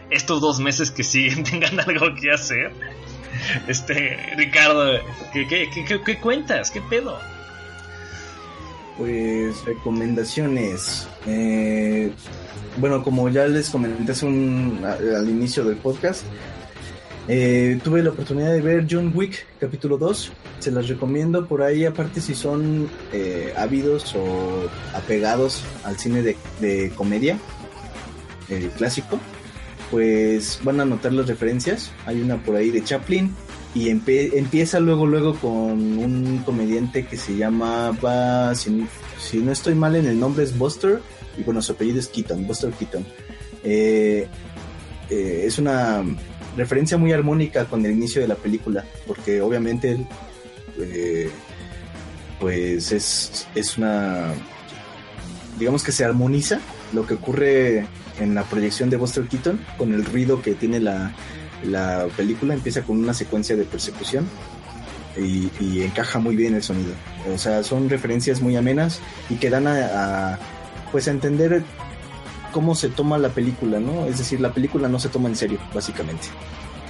estos 0.08 0.40
dos 0.40 0.60
meses 0.60 0.92
que 0.92 1.02
siguen 1.02 1.42
tengan 1.50 1.80
algo 1.80 2.14
que 2.14 2.30
hacer. 2.30 2.70
Este, 3.66 4.16
Ricardo, 4.36 5.00
¿qué, 5.32 5.48
qué, 5.48 5.68
qué, 5.74 6.00
qué- 6.04 6.20
cuentas? 6.20 6.70
¿Qué 6.70 6.80
pedo? 6.80 7.18
Pues 8.96 9.64
recomendaciones. 9.64 11.08
Eh, 11.26 12.12
bueno, 12.76 13.02
como 13.02 13.28
ya 13.28 13.46
les 13.48 13.68
comenté 13.68 14.12
hace 14.12 14.26
un- 14.26 14.80
a- 14.84 15.18
al 15.18 15.28
inicio 15.28 15.64
del 15.64 15.76
podcast, 15.76 16.22
eh, 17.28 17.78
tuve 17.84 18.02
la 18.02 18.10
oportunidad 18.10 18.52
de 18.52 18.60
ver 18.60 18.86
John 18.90 19.12
Wick 19.14 19.46
capítulo 19.60 19.98
2. 19.98 20.32
Se 20.60 20.70
las 20.70 20.88
recomiendo 20.88 21.46
por 21.46 21.62
ahí, 21.62 21.84
aparte 21.84 22.20
si 22.20 22.34
son 22.34 22.88
eh, 23.12 23.52
ávidos 23.56 24.14
o 24.14 24.68
apegados 24.94 25.62
al 25.84 25.98
cine 25.98 26.22
de, 26.22 26.92
comedia, 26.96 27.38
el 28.48 28.70
clásico, 28.70 29.20
pues 29.90 30.58
van 30.64 30.80
a 30.80 30.84
notar 30.84 31.12
las 31.12 31.26
referencias. 31.26 31.92
Hay 32.06 32.20
una 32.20 32.42
por 32.42 32.56
ahí 32.56 32.70
de 32.70 32.82
Chaplin 32.82 33.34
y 33.74 33.90
empieza 33.90 34.80
luego 34.80 35.06
luego 35.06 35.34
con 35.34 35.52
un 35.98 36.42
comediante 36.44 37.06
que 37.06 37.18
se 37.18 37.36
llama 37.36 37.90
va 38.04 38.54
si, 38.54 38.86
si 39.20 39.38
no 39.38 39.52
estoy 39.52 39.74
mal 39.74 39.94
en 39.94 40.06
el 40.06 40.18
nombre 40.18 40.42
es 40.42 40.56
Buster 40.56 41.00
y 41.36 41.42
bueno 41.42 41.60
su 41.60 41.72
apellido 41.72 41.98
es 41.98 42.08
Keaton 42.08 42.46
Buster 42.46 42.70
Keaton 42.70 43.04
Eh, 43.62 44.26
eh, 45.10 45.42
es 45.44 45.58
una 45.58 46.02
referencia 46.58 46.98
muy 46.98 47.12
armónica 47.12 47.64
con 47.64 47.84
el 47.86 47.92
inicio 47.92 48.20
de 48.20 48.28
la 48.28 48.34
película 48.34 48.84
porque 49.06 49.40
obviamente 49.40 49.96
eh, 50.78 51.30
pues 52.38 52.92
es, 52.92 53.46
es 53.54 53.78
una 53.78 54.32
digamos 55.58 55.82
que 55.82 55.92
se 55.92 56.04
armoniza 56.04 56.60
lo 56.92 57.06
que 57.06 57.14
ocurre 57.14 57.86
en 58.20 58.34
la 58.34 58.42
proyección 58.42 58.90
de 58.90 58.96
Buster 58.96 59.26
Keaton 59.26 59.60
con 59.78 59.94
el 59.94 60.04
ruido 60.04 60.42
que 60.42 60.54
tiene 60.54 60.80
la, 60.80 61.12
la 61.64 62.06
película 62.16 62.54
empieza 62.54 62.82
con 62.82 62.98
una 62.98 63.14
secuencia 63.14 63.56
de 63.56 63.64
persecución 63.64 64.26
y, 65.16 65.50
y 65.60 65.82
encaja 65.82 66.18
muy 66.18 66.36
bien 66.36 66.54
el 66.54 66.62
sonido. 66.62 66.92
O 67.32 67.38
sea, 67.38 67.62
son 67.62 67.88
referencias 67.88 68.40
muy 68.40 68.56
amenas 68.56 69.00
y 69.28 69.34
que 69.34 69.50
dan 69.50 69.66
a, 69.66 70.32
a, 70.32 70.38
pues 70.92 71.08
a 71.08 71.10
entender 71.10 71.62
cómo 72.52 72.74
se 72.74 72.88
toma 72.88 73.18
la 73.18 73.30
película, 73.30 73.80
¿no? 73.80 74.06
Es 74.06 74.18
decir, 74.18 74.40
la 74.40 74.52
película 74.52 74.88
no 74.88 74.98
se 74.98 75.08
toma 75.08 75.28
en 75.28 75.36
serio, 75.36 75.58
básicamente. 75.74 76.28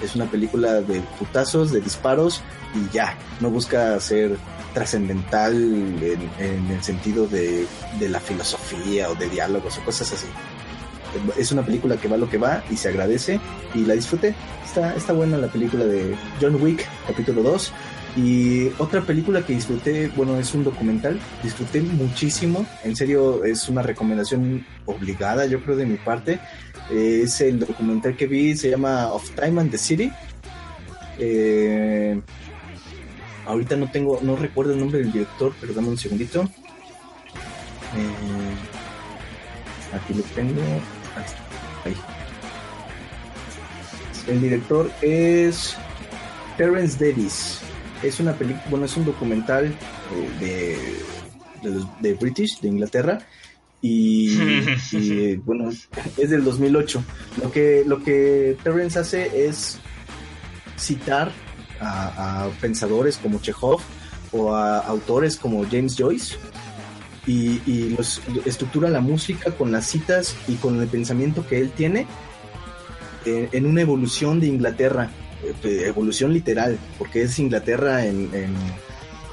Es 0.03 0.15
una 0.15 0.27
película 0.27 0.81
de 0.81 1.01
putazos, 1.19 1.73
de 1.73 1.81
disparos 1.81 2.43
y 2.75 2.93
ya, 2.95 3.17
no 3.41 3.51
busca 3.51 3.99
ser 4.01 4.37
trascendental 4.75 5.55
en, 5.55 6.31
en 6.39 6.71
el 6.71 6.83
sentido 6.83 7.27
de, 7.27 7.67
de 7.99 8.09
la 8.09 8.21
filosofía 8.21 9.11
o 9.11 9.15
de 9.15 9.29
diálogos 9.29 9.79
o 9.79 9.85
cosas 9.85 10.13
así 10.13 10.29
es 11.37 11.53
una 11.53 11.63
película 11.63 11.97
que 11.97 12.09
va 12.09 12.17
lo 12.17 12.29
que 12.29 12.39
va 12.39 12.63
y 12.71 12.77
se 12.77 12.89
agradece 12.89 13.41
y 13.75 13.81
la 13.81 13.95
disfruté. 13.95 14.35
Está, 14.65 14.95
está 14.95 15.13
buena 15.13 15.39
la 15.39 15.49
película 15.49 15.85
de 15.85 16.15
John 16.41 16.61
Wick, 16.61 16.87
capítulo 17.07 17.43
2. 17.43 17.73
Y 18.17 18.69
otra 18.79 19.03
película 19.03 19.45
que 19.45 19.53
disfruté, 19.53 20.09
bueno, 20.17 20.39
es 20.39 20.55
un 20.55 20.65
documental, 20.65 21.21
disfruté 21.43 21.83
muchísimo, 21.83 22.67
en 22.83 22.97
serio 22.97 23.45
es 23.45 23.69
una 23.69 23.83
recomendación 23.83 24.67
obligada, 24.87 25.47
yo 25.47 25.63
creo, 25.63 25.77
de 25.77 25.87
mi 25.87 25.97
parte. 25.97 26.41
Es 26.91 27.41
el 27.41 27.61
documental 27.61 28.17
que 28.17 28.27
vi, 28.27 28.57
se 28.57 28.71
llama 28.71 29.13
Of 29.13 29.31
Time 29.31 29.61
and 29.61 29.71
the 29.71 29.79
City. 29.79 30.11
Eh, 31.19 32.21
ahorita 33.47 33.77
no 33.77 33.91
tengo, 33.91 34.21
no 34.23 34.37
recuerdo 34.37 34.73
el 34.73 34.81
nombre 34.81 35.01
del 35.01 35.13
director, 35.13 35.53
pero 35.61 35.75
dame 35.75 35.89
un 35.89 35.99
segundito. 35.99 36.43
Eh, 37.95 38.55
aquí 39.95 40.15
lo 40.15 40.23
tengo. 40.35 40.61
Ahí. 41.85 41.95
El 44.27 44.41
director 44.41 44.91
es 45.03 45.77
Terence 46.57 46.97
Davis. 46.99 47.61
Es 48.03 48.21
una 48.21 48.33
película, 48.33 48.65
bueno, 48.71 48.85
es 48.87 48.97
un 48.97 49.05
documental 49.05 49.67
eh, 49.67 50.31
de, 51.63 51.69
de, 51.69 51.75
los- 51.75 51.87
de 52.01 52.15
British, 52.15 52.61
de 52.61 52.69
Inglaterra. 52.69 53.19
Y, 53.81 54.37
y, 54.93 55.37
bueno, 55.37 55.71
es 56.17 56.31
del 56.31 56.45
2008. 56.45 57.03
Lo 57.43 57.51
que, 57.53 57.83
lo 57.87 58.03
que 58.03 58.57
Terence 58.63 58.99
hace 58.99 59.47
es 59.49 59.79
citar 60.79 61.31
a, 61.81 62.45
a 62.45 62.49
pensadores 62.61 63.19
como 63.19 63.41
Chekhov 63.41 63.81
o 64.33 64.55
a 64.55 64.79
autores 64.81 65.37
como 65.37 65.65
James 65.69 65.97
Joyce 65.97 66.37
y, 67.27 67.61
y 67.67 67.95
los 67.97 68.21
estructura 68.45 68.89
la 68.91 69.01
música 69.01 69.51
con 69.53 69.73
las 69.73 69.87
citas 69.87 70.37
y 70.49 70.55
con 70.57 70.81
el 70.81 70.89
pensamiento 70.89 71.47
que 71.47 71.59
él 71.61 71.71
tiene 71.71 72.07
eh, 73.27 73.49
en 73.53 73.67
una 73.67 73.81
evolución 73.83 74.39
de 74.41 74.47
Inglaterra, 74.49 75.11
evolución 75.63 76.33
literal, 76.33 76.79
porque 76.99 77.23
es 77.23 77.39
Inglaterra 77.39 78.05
en, 78.05 78.31
en, 78.35 78.55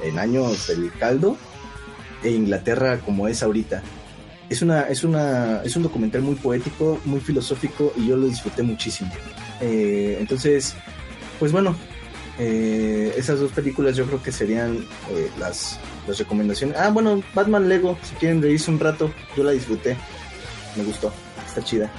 en 0.03 0.19
años 0.19 0.67
del 0.67 0.91
caldo 0.99 1.37
e 2.23 2.31
Inglaterra 2.31 2.99
como 2.99 3.27
es 3.27 3.43
ahorita. 3.43 3.81
Es 4.49 4.61
una, 4.61 4.81
es 4.83 5.03
una, 5.03 5.61
es 5.63 5.75
un 5.75 5.83
documental 5.83 6.21
muy 6.21 6.35
poético, 6.35 6.99
muy 7.05 7.19
filosófico 7.19 7.91
y 7.95 8.07
yo 8.07 8.15
lo 8.15 8.27
disfruté 8.27 8.61
muchísimo. 8.61 9.11
Eh, 9.59 10.17
entonces, 10.19 10.75
pues 11.39 11.51
bueno, 11.51 11.75
eh, 12.37 13.13
esas 13.17 13.39
dos 13.39 13.51
películas 13.51 13.95
yo 13.95 14.05
creo 14.05 14.21
que 14.21 14.31
serían 14.31 14.85
eh, 15.09 15.29
las, 15.39 15.79
las 16.07 16.19
recomendaciones. 16.19 16.77
Ah, 16.77 16.89
bueno, 16.89 17.23
Batman 17.33 17.67
Lego, 17.67 17.97
si 18.03 18.13
quieren 18.15 18.41
reírse 18.41 18.69
un 18.69 18.79
rato, 18.79 19.11
yo 19.35 19.43
la 19.43 19.51
disfruté. 19.51 19.97
Me 20.75 20.83
gustó, 20.83 21.11
está 21.47 21.63
chida. 21.63 21.91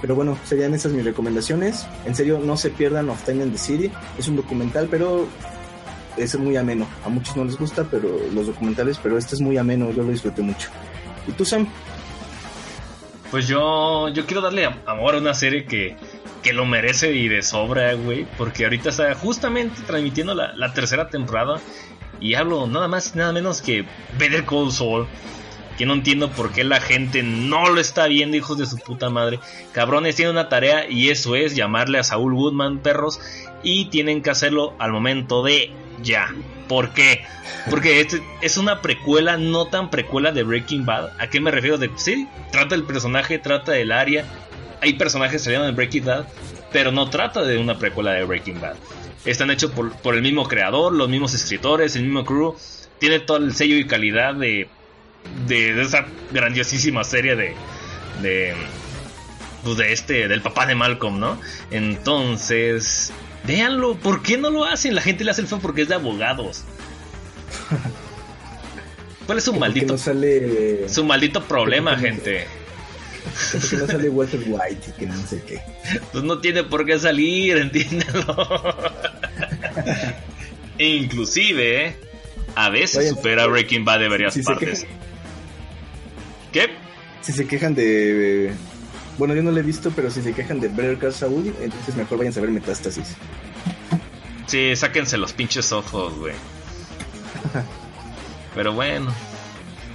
Pero 0.00 0.14
bueno, 0.14 0.38
serían 0.44 0.74
esas 0.74 0.92
mis 0.92 1.04
recomendaciones. 1.04 1.86
En 2.04 2.14
serio, 2.14 2.40
no 2.42 2.56
se 2.56 2.70
pierdan 2.70 3.08
Of 3.08 3.22
Time 3.24 3.44
in 3.44 3.52
the 3.52 3.58
City. 3.58 3.90
Es 4.18 4.28
un 4.28 4.36
documental, 4.36 4.88
pero 4.90 5.26
es 6.16 6.38
muy 6.38 6.56
ameno. 6.56 6.86
A 7.04 7.08
muchos 7.08 7.36
no 7.36 7.44
les 7.44 7.56
gusta, 7.58 7.84
pero 7.90 8.08
los 8.32 8.46
documentales, 8.46 8.98
pero 9.02 9.16
este 9.18 9.34
es 9.34 9.40
muy 9.40 9.56
ameno, 9.58 9.90
yo 9.90 10.02
lo 10.02 10.10
disfruté 10.10 10.42
mucho. 10.42 10.68
¿Y 11.26 11.32
tú, 11.32 11.44
Sam? 11.44 11.66
Pues 13.30 13.48
yo, 13.48 14.08
yo 14.10 14.24
quiero 14.26 14.40
darle 14.40 14.66
am- 14.66 14.78
amor 14.86 15.14
a 15.16 15.18
una 15.18 15.34
serie 15.34 15.64
que, 15.64 15.96
que 16.42 16.52
lo 16.52 16.64
merece 16.64 17.12
y 17.12 17.28
de 17.28 17.42
sobra, 17.42 17.92
güey. 17.94 18.26
Porque 18.38 18.64
ahorita 18.64 18.90
está 18.90 19.14
justamente 19.14 19.82
transmitiendo 19.86 20.34
la, 20.34 20.54
la 20.54 20.72
tercera 20.72 21.08
temporada. 21.08 21.60
Y 22.20 22.34
hablo 22.34 22.66
nada 22.66 22.88
más 22.88 23.14
nada 23.14 23.32
menos 23.32 23.60
que 23.60 23.84
Better 24.18 24.44
Call 24.44 24.70
Saul. 24.72 25.06
Que 25.76 25.86
no 25.86 25.94
entiendo 25.94 26.30
por 26.30 26.52
qué 26.52 26.64
la 26.64 26.80
gente 26.80 27.22
no 27.22 27.68
lo 27.68 27.80
está 27.80 28.06
viendo, 28.06 28.36
hijos 28.36 28.58
de 28.58 28.66
su 28.66 28.78
puta 28.78 29.10
madre. 29.10 29.38
Cabrones, 29.72 30.16
tienen 30.16 30.34
una 30.34 30.48
tarea 30.48 30.88
y 30.88 31.10
eso 31.10 31.36
es 31.36 31.54
llamarle 31.54 31.98
a 31.98 32.04
Saúl 32.04 32.34
Goodman, 32.34 32.78
perros, 32.78 33.20
y 33.62 33.86
tienen 33.86 34.22
que 34.22 34.30
hacerlo 34.30 34.74
al 34.78 34.92
momento 34.92 35.42
de 35.42 35.70
ya. 36.02 36.34
¿Por 36.68 36.90
qué? 36.90 37.24
Porque 37.70 38.00
este 38.00 38.22
es 38.40 38.56
una 38.56 38.82
precuela, 38.82 39.36
no 39.36 39.66
tan 39.66 39.90
precuela 39.90 40.32
de 40.32 40.42
Breaking 40.42 40.84
Bad. 40.84 41.10
¿A 41.18 41.28
qué 41.28 41.40
me 41.40 41.50
refiero? 41.50 41.78
De, 41.78 41.90
sí, 41.96 42.26
trata 42.50 42.74
el 42.74 42.84
personaje, 42.84 43.38
trata 43.38 43.72
del 43.72 43.92
área. 43.92 44.24
Hay 44.80 44.94
personajes 44.94 45.34
que 45.34 45.44
salieron 45.44 45.68
en 45.68 45.76
Breaking 45.76 46.04
Bad, 46.04 46.26
pero 46.72 46.90
no 46.90 47.08
trata 47.08 47.42
de 47.42 47.58
una 47.58 47.78
precuela 47.78 48.12
de 48.12 48.24
Breaking 48.24 48.60
Bad. 48.60 48.76
Están 49.24 49.50
hechos 49.50 49.70
por, 49.72 49.92
por 49.96 50.14
el 50.14 50.22
mismo 50.22 50.46
creador, 50.48 50.92
los 50.92 51.08
mismos 51.08 51.34
escritores, 51.34 51.96
el 51.96 52.04
mismo 52.04 52.24
crew. 52.24 52.56
Tiene 52.98 53.20
todo 53.20 53.36
el 53.38 53.54
sello 53.54 53.76
y 53.76 53.86
calidad 53.86 54.34
de, 54.34 54.68
de, 55.46 55.74
de 55.74 55.82
esa 55.82 56.06
grandiosísima 56.32 57.04
serie 57.04 57.36
de, 57.36 57.54
de, 58.22 58.54
pues 59.64 59.76
de 59.76 59.92
este, 59.92 60.28
del 60.28 60.42
papá 60.42 60.66
de 60.66 60.74
Malcolm, 60.74 61.18
¿no? 61.18 61.40
Entonces, 61.70 63.12
véanlo, 63.44 63.96
¿por 63.96 64.22
qué 64.22 64.36
no 64.38 64.50
lo 64.50 64.64
hacen? 64.64 64.94
La 64.94 65.02
gente 65.02 65.24
le 65.24 65.30
hace 65.30 65.42
el 65.42 65.46
feo 65.46 65.58
porque 65.58 65.82
es 65.82 65.88
de 65.88 65.94
abogados. 65.94 66.64
¿Cuál 69.26 69.38
es 69.38 69.44
su 69.44 69.52
maldito, 69.54 69.94
no 69.94 69.98
sale. 69.98 70.88
su 70.88 71.04
maldito 71.04 71.42
problema, 71.42 71.96
gente? 71.96 72.46
Porque 73.52 73.76
no 73.76 73.86
sale 73.86 74.08
Walter 74.08 74.40
White 74.46 74.86
y 74.88 74.92
que 75.00 75.06
no 75.06 75.26
sé 75.26 75.42
qué. 75.42 75.60
Pues 76.12 76.22
no 76.24 76.38
tiene 76.38 76.62
por 76.62 76.86
qué 76.86 76.98
salir, 76.98 77.56
entiéndelo. 77.58 78.74
E 80.78 80.86
Inclusive, 80.88 81.96
a 82.54 82.70
veces 82.70 83.08
supera 83.08 83.46
Breaking 83.46 83.84
Bad 83.84 84.00
de 84.00 84.08
varias 84.08 84.34
Si 84.34 84.42
partes. 84.42 84.86
Si 87.20 87.32
se 87.32 87.46
quejan 87.46 87.74
de. 87.74 88.52
Bueno, 89.18 89.34
yo 89.34 89.42
no 89.42 89.50
lo 89.50 89.58
he 89.58 89.62
visto, 89.62 89.90
pero 89.94 90.10
si 90.10 90.22
se 90.22 90.32
quejan 90.32 90.60
de 90.60 90.68
Better 90.68 90.98
Call 90.98 91.12
Saul, 91.12 91.54
entonces 91.60 91.96
mejor 91.96 92.18
vayan 92.18 92.34
a 92.36 92.40
ver 92.40 92.50
Metástasis. 92.50 93.16
Sí, 94.46 94.76
sáquense 94.76 95.16
los 95.16 95.32
pinches 95.32 95.72
ojos, 95.72 96.16
güey. 96.18 96.34
Pero 98.54 98.72
bueno, 98.72 99.12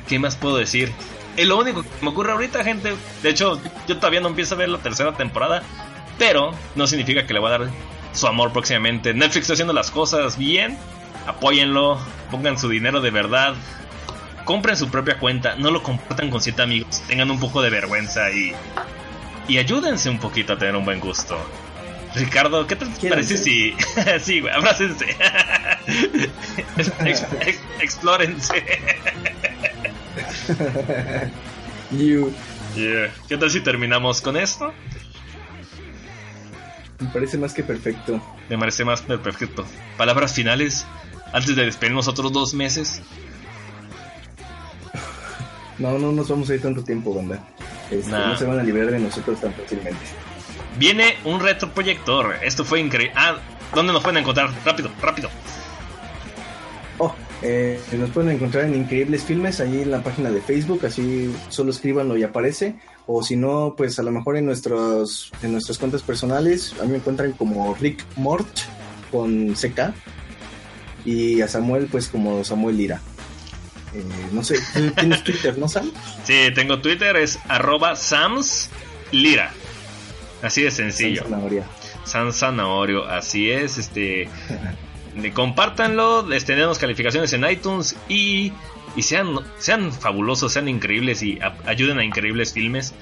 ¿qué 0.07 0.19
más 0.19 0.35
puedo 0.35 0.57
decir? 0.57 0.91
Es 1.37 1.47
lo 1.47 1.57
único 1.57 1.83
que 1.83 1.89
me 2.01 2.09
ocurre 2.09 2.33
ahorita, 2.33 2.63
gente. 2.63 2.93
De 3.23 3.29
hecho, 3.29 3.61
yo 3.87 3.97
todavía 3.97 4.19
no 4.19 4.27
empiezo 4.27 4.55
a 4.55 4.57
ver 4.57 4.69
la 4.69 4.79
tercera 4.79 5.13
temporada, 5.13 5.63
pero 6.17 6.51
no 6.75 6.85
significa 6.85 7.25
que 7.25 7.33
le 7.33 7.39
voy 7.39 7.47
a 7.47 7.57
dar 7.57 7.69
su 8.11 8.27
amor 8.27 8.51
próximamente. 8.51 9.13
Netflix 9.13 9.43
está 9.43 9.53
haciendo 9.53 9.73
las 9.73 9.89
cosas 9.89 10.37
bien, 10.37 10.77
apóyenlo, 11.25 11.97
pongan 12.29 12.59
su 12.59 12.67
dinero 12.67 12.99
de 12.99 13.11
verdad, 13.11 13.55
compren 14.45 14.77
su 14.77 14.89
propia 14.89 15.17
cuenta, 15.17 15.55
no 15.55 15.71
lo 15.71 15.81
compartan 15.83 16.29
con 16.29 16.41
siete 16.41 16.61
amigos, 16.61 17.01
tengan 17.07 17.31
un 17.31 17.39
poco 17.39 17.61
de 17.61 17.69
vergüenza 17.69 18.29
y, 18.31 18.53
y 19.47 19.57
ayúdense 19.57 20.09
un 20.09 20.19
poquito 20.19 20.53
a 20.53 20.57
tener 20.57 20.75
un 20.75 20.85
buen 20.85 20.99
gusto. 20.99 21.37
Ricardo, 22.13 22.67
¿qué 22.67 22.75
te 22.75 22.85
parece 23.09 23.37
si... 23.37 23.73
sí, 24.19 24.41
güey, 24.41 24.53
abrácense. 24.53 25.05
Ex- 27.05 27.25
ex- 27.45 27.61
explórense. 27.79 28.61
You. 31.91 32.33
Yeah. 32.75 33.13
¿Qué 33.27 33.37
tal 33.37 33.51
si 33.51 33.61
terminamos 33.61 34.21
con 34.21 34.37
esto? 34.37 34.73
Me 36.99 37.07
parece 37.09 37.37
más 37.37 37.53
que 37.53 37.63
perfecto. 37.63 38.21
Me 38.49 38.57
parece 38.57 38.85
más 38.85 39.01
perfecto. 39.01 39.65
Palabras 39.97 40.33
finales 40.33 40.85
antes 41.33 41.55
de 41.55 41.65
despedirnos 41.65 42.07
otros 42.07 42.31
dos 42.31 42.53
meses. 42.53 43.01
No, 45.81 45.97
no 45.97 46.11
nos 46.11 46.29
vamos 46.29 46.47
a 46.49 46.53
ir 46.53 46.61
tanto 46.61 46.83
tiempo, 46.83 47.13
banda. 47.13 47.39
Este, 47.89 48.11
Nah. 48.11 48.27
No 48.27 48.37
se 48.37 48.45
van 48.45 48.59
a 48.59 48.63
liberar 48.63 48.91
de 48.91 48.99
nosotros 48.99 49.41
tan 49.41 49.51
fácilmente. 49.53 49.99
Viene 50.77 51.15
un 51.25 51.39
retroproyector. 51.39 52.35
Esto 52.43 52.63
fue 52.63 52.79
increíble. 52.79 53.13
Ah, 53.17 53.37
¿dónde 53.73 53.91
nos 53.91 54.03
pueden 54.03 54.19
encontrar? 54.19 54.51
Rápido, 54.63 54.91
rápido. 55.01 55.29
Oh, 56.99 57.13
eh, 57.41 57.81
nos 57.93 58.11
pueden 58.11 58.29
encontrar 58.29 58.65
en 58.65 58.75
Increíbles 58.75 59.23
Filmes, 59.23 59.59
ahí 59.59 59.81
en 59.81 59.89
la 59.89 60.03
página 60.03 60.29
de 60.29 60.39
Facebook, 60.41 60.85
así 60.85 61.33
solo 61.49 61.71
escríbanlo 61.71 62.15
y 62.15 62.23
aparece. 62.23 62.75
O 63.07 63.23
si 63.23 63.35
no, 63.35 63.73
pues 63.75 63.97
a 63.97 64.03
lo 64.03 64.11
mejor 64.11 64.37
en, 64.37 64.45
nuestros, 64.45 65.31
en 65.41 65.51
nuestras 65.51 65.79
cuentas 65.79 66.03
personales, 66.03 66.75
a 66.79 66.83
mí 66.83 66.91
me 66.91 66.97
encuentran 66.97 67.31
como 67.31 67.73
Rick 67.73 68.05
Mort 68.17 68.47
con 69.11 69.53
CK 69.53 69.93
y 71.03 71.41
a 71.41 71.47
Samuel 71.47 71.87
pues 71.91 72.07
como 72.07 72.43
Samuel 72.43 72.77
Lira. 72.77 73.01
Eh, 73.93 74.03
no 74.31 74.43
sé, 74.43 74.55
tienes 74.95 75.23
Twitter, 75.23 75.57
¿no, 75.57 75.67
Sam? 75.67 75.91
Sí, 76.23 76.33
tengo 76.55 76.79
Twitter, 76.79 77.15
es 77.17 77.39
arroba 77.49 77.95
Sams 77.95 78.69
Lira. 79.11 79.51
Así 80.41 80.61
de 80.63 80.71
sencillo. 80.71 81.23
San 82.05 82.33
Zanahorio, 82.33 83.05
así 83.05 83.51
es, 83.51 83.77
este 83.77 84.27
compártanlo, 85.33 86.31
este, 86.33 86.55
denos 86.55 86.77
calificaciones 86.79 87.33
en 87.33 87.45
iTunes 87.49 87.95
y, 88.09 88.53
y 88.95 89.01
sean, 89.03 89.35
sean 89.59 89.91
fabulosos, 89.91 90.53
sean 90.53 90.67
increíbles 90.67 91.21
y 91.21 91.39
a- 91.41 91.55
ayuden 91.65 91.99
a 91.99 92.03
increíbles 92.05 92.53
filmes. 92.53 92.93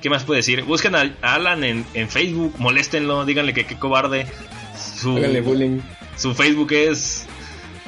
¿Qué 0.00 0.10
más 0.10 0.24
puedo 0.24 0.36
decir? 0.38 0.64
Busquen 0.64 0.96
a 0.96 1.14
a 1.22 1.34
Alan 1.34 1.62
en, 1.62 1.86
en 1.94 2.08
Facebook, 2.08 2.54
moléstenlo, 2.58 3.24
díganle 3.24 3.54
que 3.54 3.66
qué 3.66 3.78
cobarde. 3.78 4.26
Su, 5.00 5.16
Háganle 5.16 5.40
bullying. 5.42 5.78
su 6.16 6.34
Facebook 6.34 6.72
es 6.72 7.26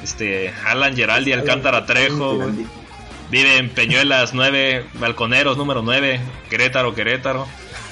este 0.05 0.53
Alan 0.65 0.95
Geraldi 0.95 1.33
Alcántara 1.33 1.85
Trejo. 1.85 2.37
Geraldi. 2.37 2.65
Vive 3.29 3.57
en 3.57 3.69
Peñuelas 3.69 4.33
9, 4.35 4.85
Balconeros 4.93 5.57
número 5.57 5.81
9, 5.81 6.21
Querétaro, 6.49 6.93
Querétaro. 6.93 7.47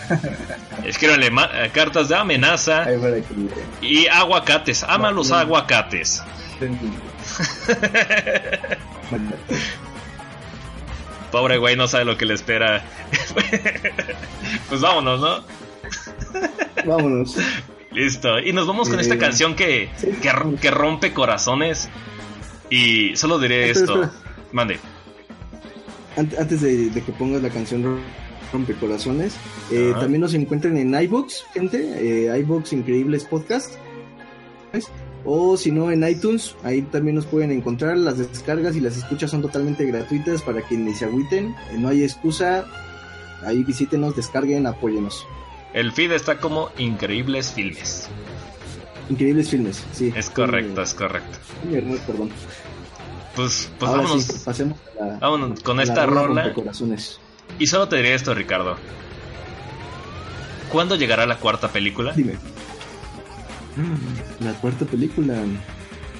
Escríbanle 0.85 1.27
eh, 1.27 1.71
cartas 1.73 2.07
de 2.09 2.15
amenaza. 2.15 2.85
Y 3.81 4.05
aguacates, 4.07 4.83
ama 4.83 5.09
los 5.11 5.31
aguacates. 5.31 6.21
Pobre 11.31 11.57
güey, 11.57 11.75
no 11.75 11.87
sabe 11.87 12.05
lo 12.05 12.15
que 12.15 12.27
le 12.27 12.35
espera. 12.35 12.83
pues 14.69 14.81
vámonos, 14.81 15.19
¿no? 15.19 15.43
Vámonos. 16.85 17.37
Listo. 17.93 18.39
Y 18.39 18.53
nos 18.53 18.67
vamos 18.67 18.89
con 18.89 18.99
esta 18.99 19.17
canción 19.17 19.55
que, 19.55 19.89
que, 20.21 20.31
que 20.61 20.71
rompe 20.71 21.13
corazones. 21.13 21.89
Y 22.69 23.15
solo 23.15 23.37
diré 23.39 23.69
esto. 23.69 24.09
Mande. 24.51 24.79
Ant- 26.15 26.37
Antes 26.39 26.61
de, 26.61 26.89
de 26.89 27.01
que 27.01 27.11
pongas 27.11 27.41
la 27.41 27.49
canción 27.49 27.83
Ro- 27.83 27.99
Rompecorazones, 28.51 29.35
eh, 29.71 29.93
también 29.99 30.21
nos 30.21 30.33
encuentran 30.35 30.77
en 30.77 30.93
iBooks, 30.93 31.43
gente, 31.53 31.77
eh, 32.27 32.39
iBooks 32.39 32.73
Increíbles 32.73 33.25
Podcast. 33.25 33.75
¿ves? 34.71 34.89
O 35.25 35.55
si 35.57 35.71
no, 35.71 35.89
en 35.91 36.07
iTunes, 36.07 36.55
ahí 36.63 36.81
también 36.83 37.15
nos 37.15 37.25
pueden 37.25 37.51
encontrar. 37.51 37.97
Las 37.97 38.17
descargas 38.17 38.75
y 38.75 38.81
las 38.81 38.97
escuchas 38.97 39.31
son 39.31 39.41
totalmente 39.41 39.85
gratuitas 39.85 40.41
para 40.41 40.61
quienes 40.61 40.99
se 40.99 41.05
agüiten. 41.05 41.55
Eh, 41.71 41.77
no 41.79 41.89
hay 41.89 42.03
excusa. 42.03 42.65
Ahí 43.45 43.63
visítenos, 43.63 44.15
descarguen, 44.15 44.67
apóyenos. 44.67 45.25
El 45.73 45.91
feed 45.91 46.11
está 46.11 46.37
como 46.37 46.69
Increíbles 46.77 47.51
Filmes. 47.51 48.07
Increíbles 49.09 49.49
filmes, 49.49 49.83
sí. 49.91 50.13
Es 50.15 50.29
correcto, 50.29 50.81
es 50.81 50.93
correcto. 50.93 51.37
error, 51.71 51.99
perdón. 52.07 52.29
Pues, 53.35 53.69
pues 53.79 53.89
Ahora 53.89 54.03
vámonos, 54.03 54.23
sí, 54.23 54.41
pasemos 54.45 54.77
a 54.99 55.05
la, 55.05 55.17
vámonos 55.17 55.61
con 55.61 55.79
a 55.79 55.83
esta 55.83 56.05
rola. 56.05 56.53
Y 57.59 57.67
solo 57.67 57.89
te 57.89 57.97
diré 57.97 58.13
esto, 58.13 58.33
Ricardo. 58.33 58.77
¿Cuándo 60.71 60.95
llegará 60.95 61.25
la 61.25 61.37
cuarta 61.37 61.67
película? 61.69 62.13
Dime. 62.13 62.35
La 64.39 64.53
cuarta 64.53 64.85
película. 64.85 65.35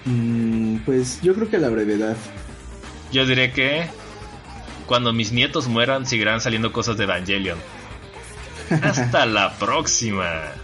Mm, 0.06 0.78
pues 0.86 1.22
yo 1.22 1.34
creo 1.36 1.50
que 1.50 1.58
a 1.58 1.60
la 1.60 1.70
brevedad. 1.70 2.18
Yo 3.12 3.26
diré 3.26 3.52
que 3.52 3.88
cuando 4.88 5.14
mis 5.14 5.32
nietos 5.32 5.68
mueran 5.68 6.06
seguirán 6.06 6.42
saliendo 6.42 6.72
cosas 6.72 6.98
de 6.98 7.06
Evangelion. 7.06 7.60
Hasta 8.82 9.26
la 9.26 9.58
próxima. 9.58 10.63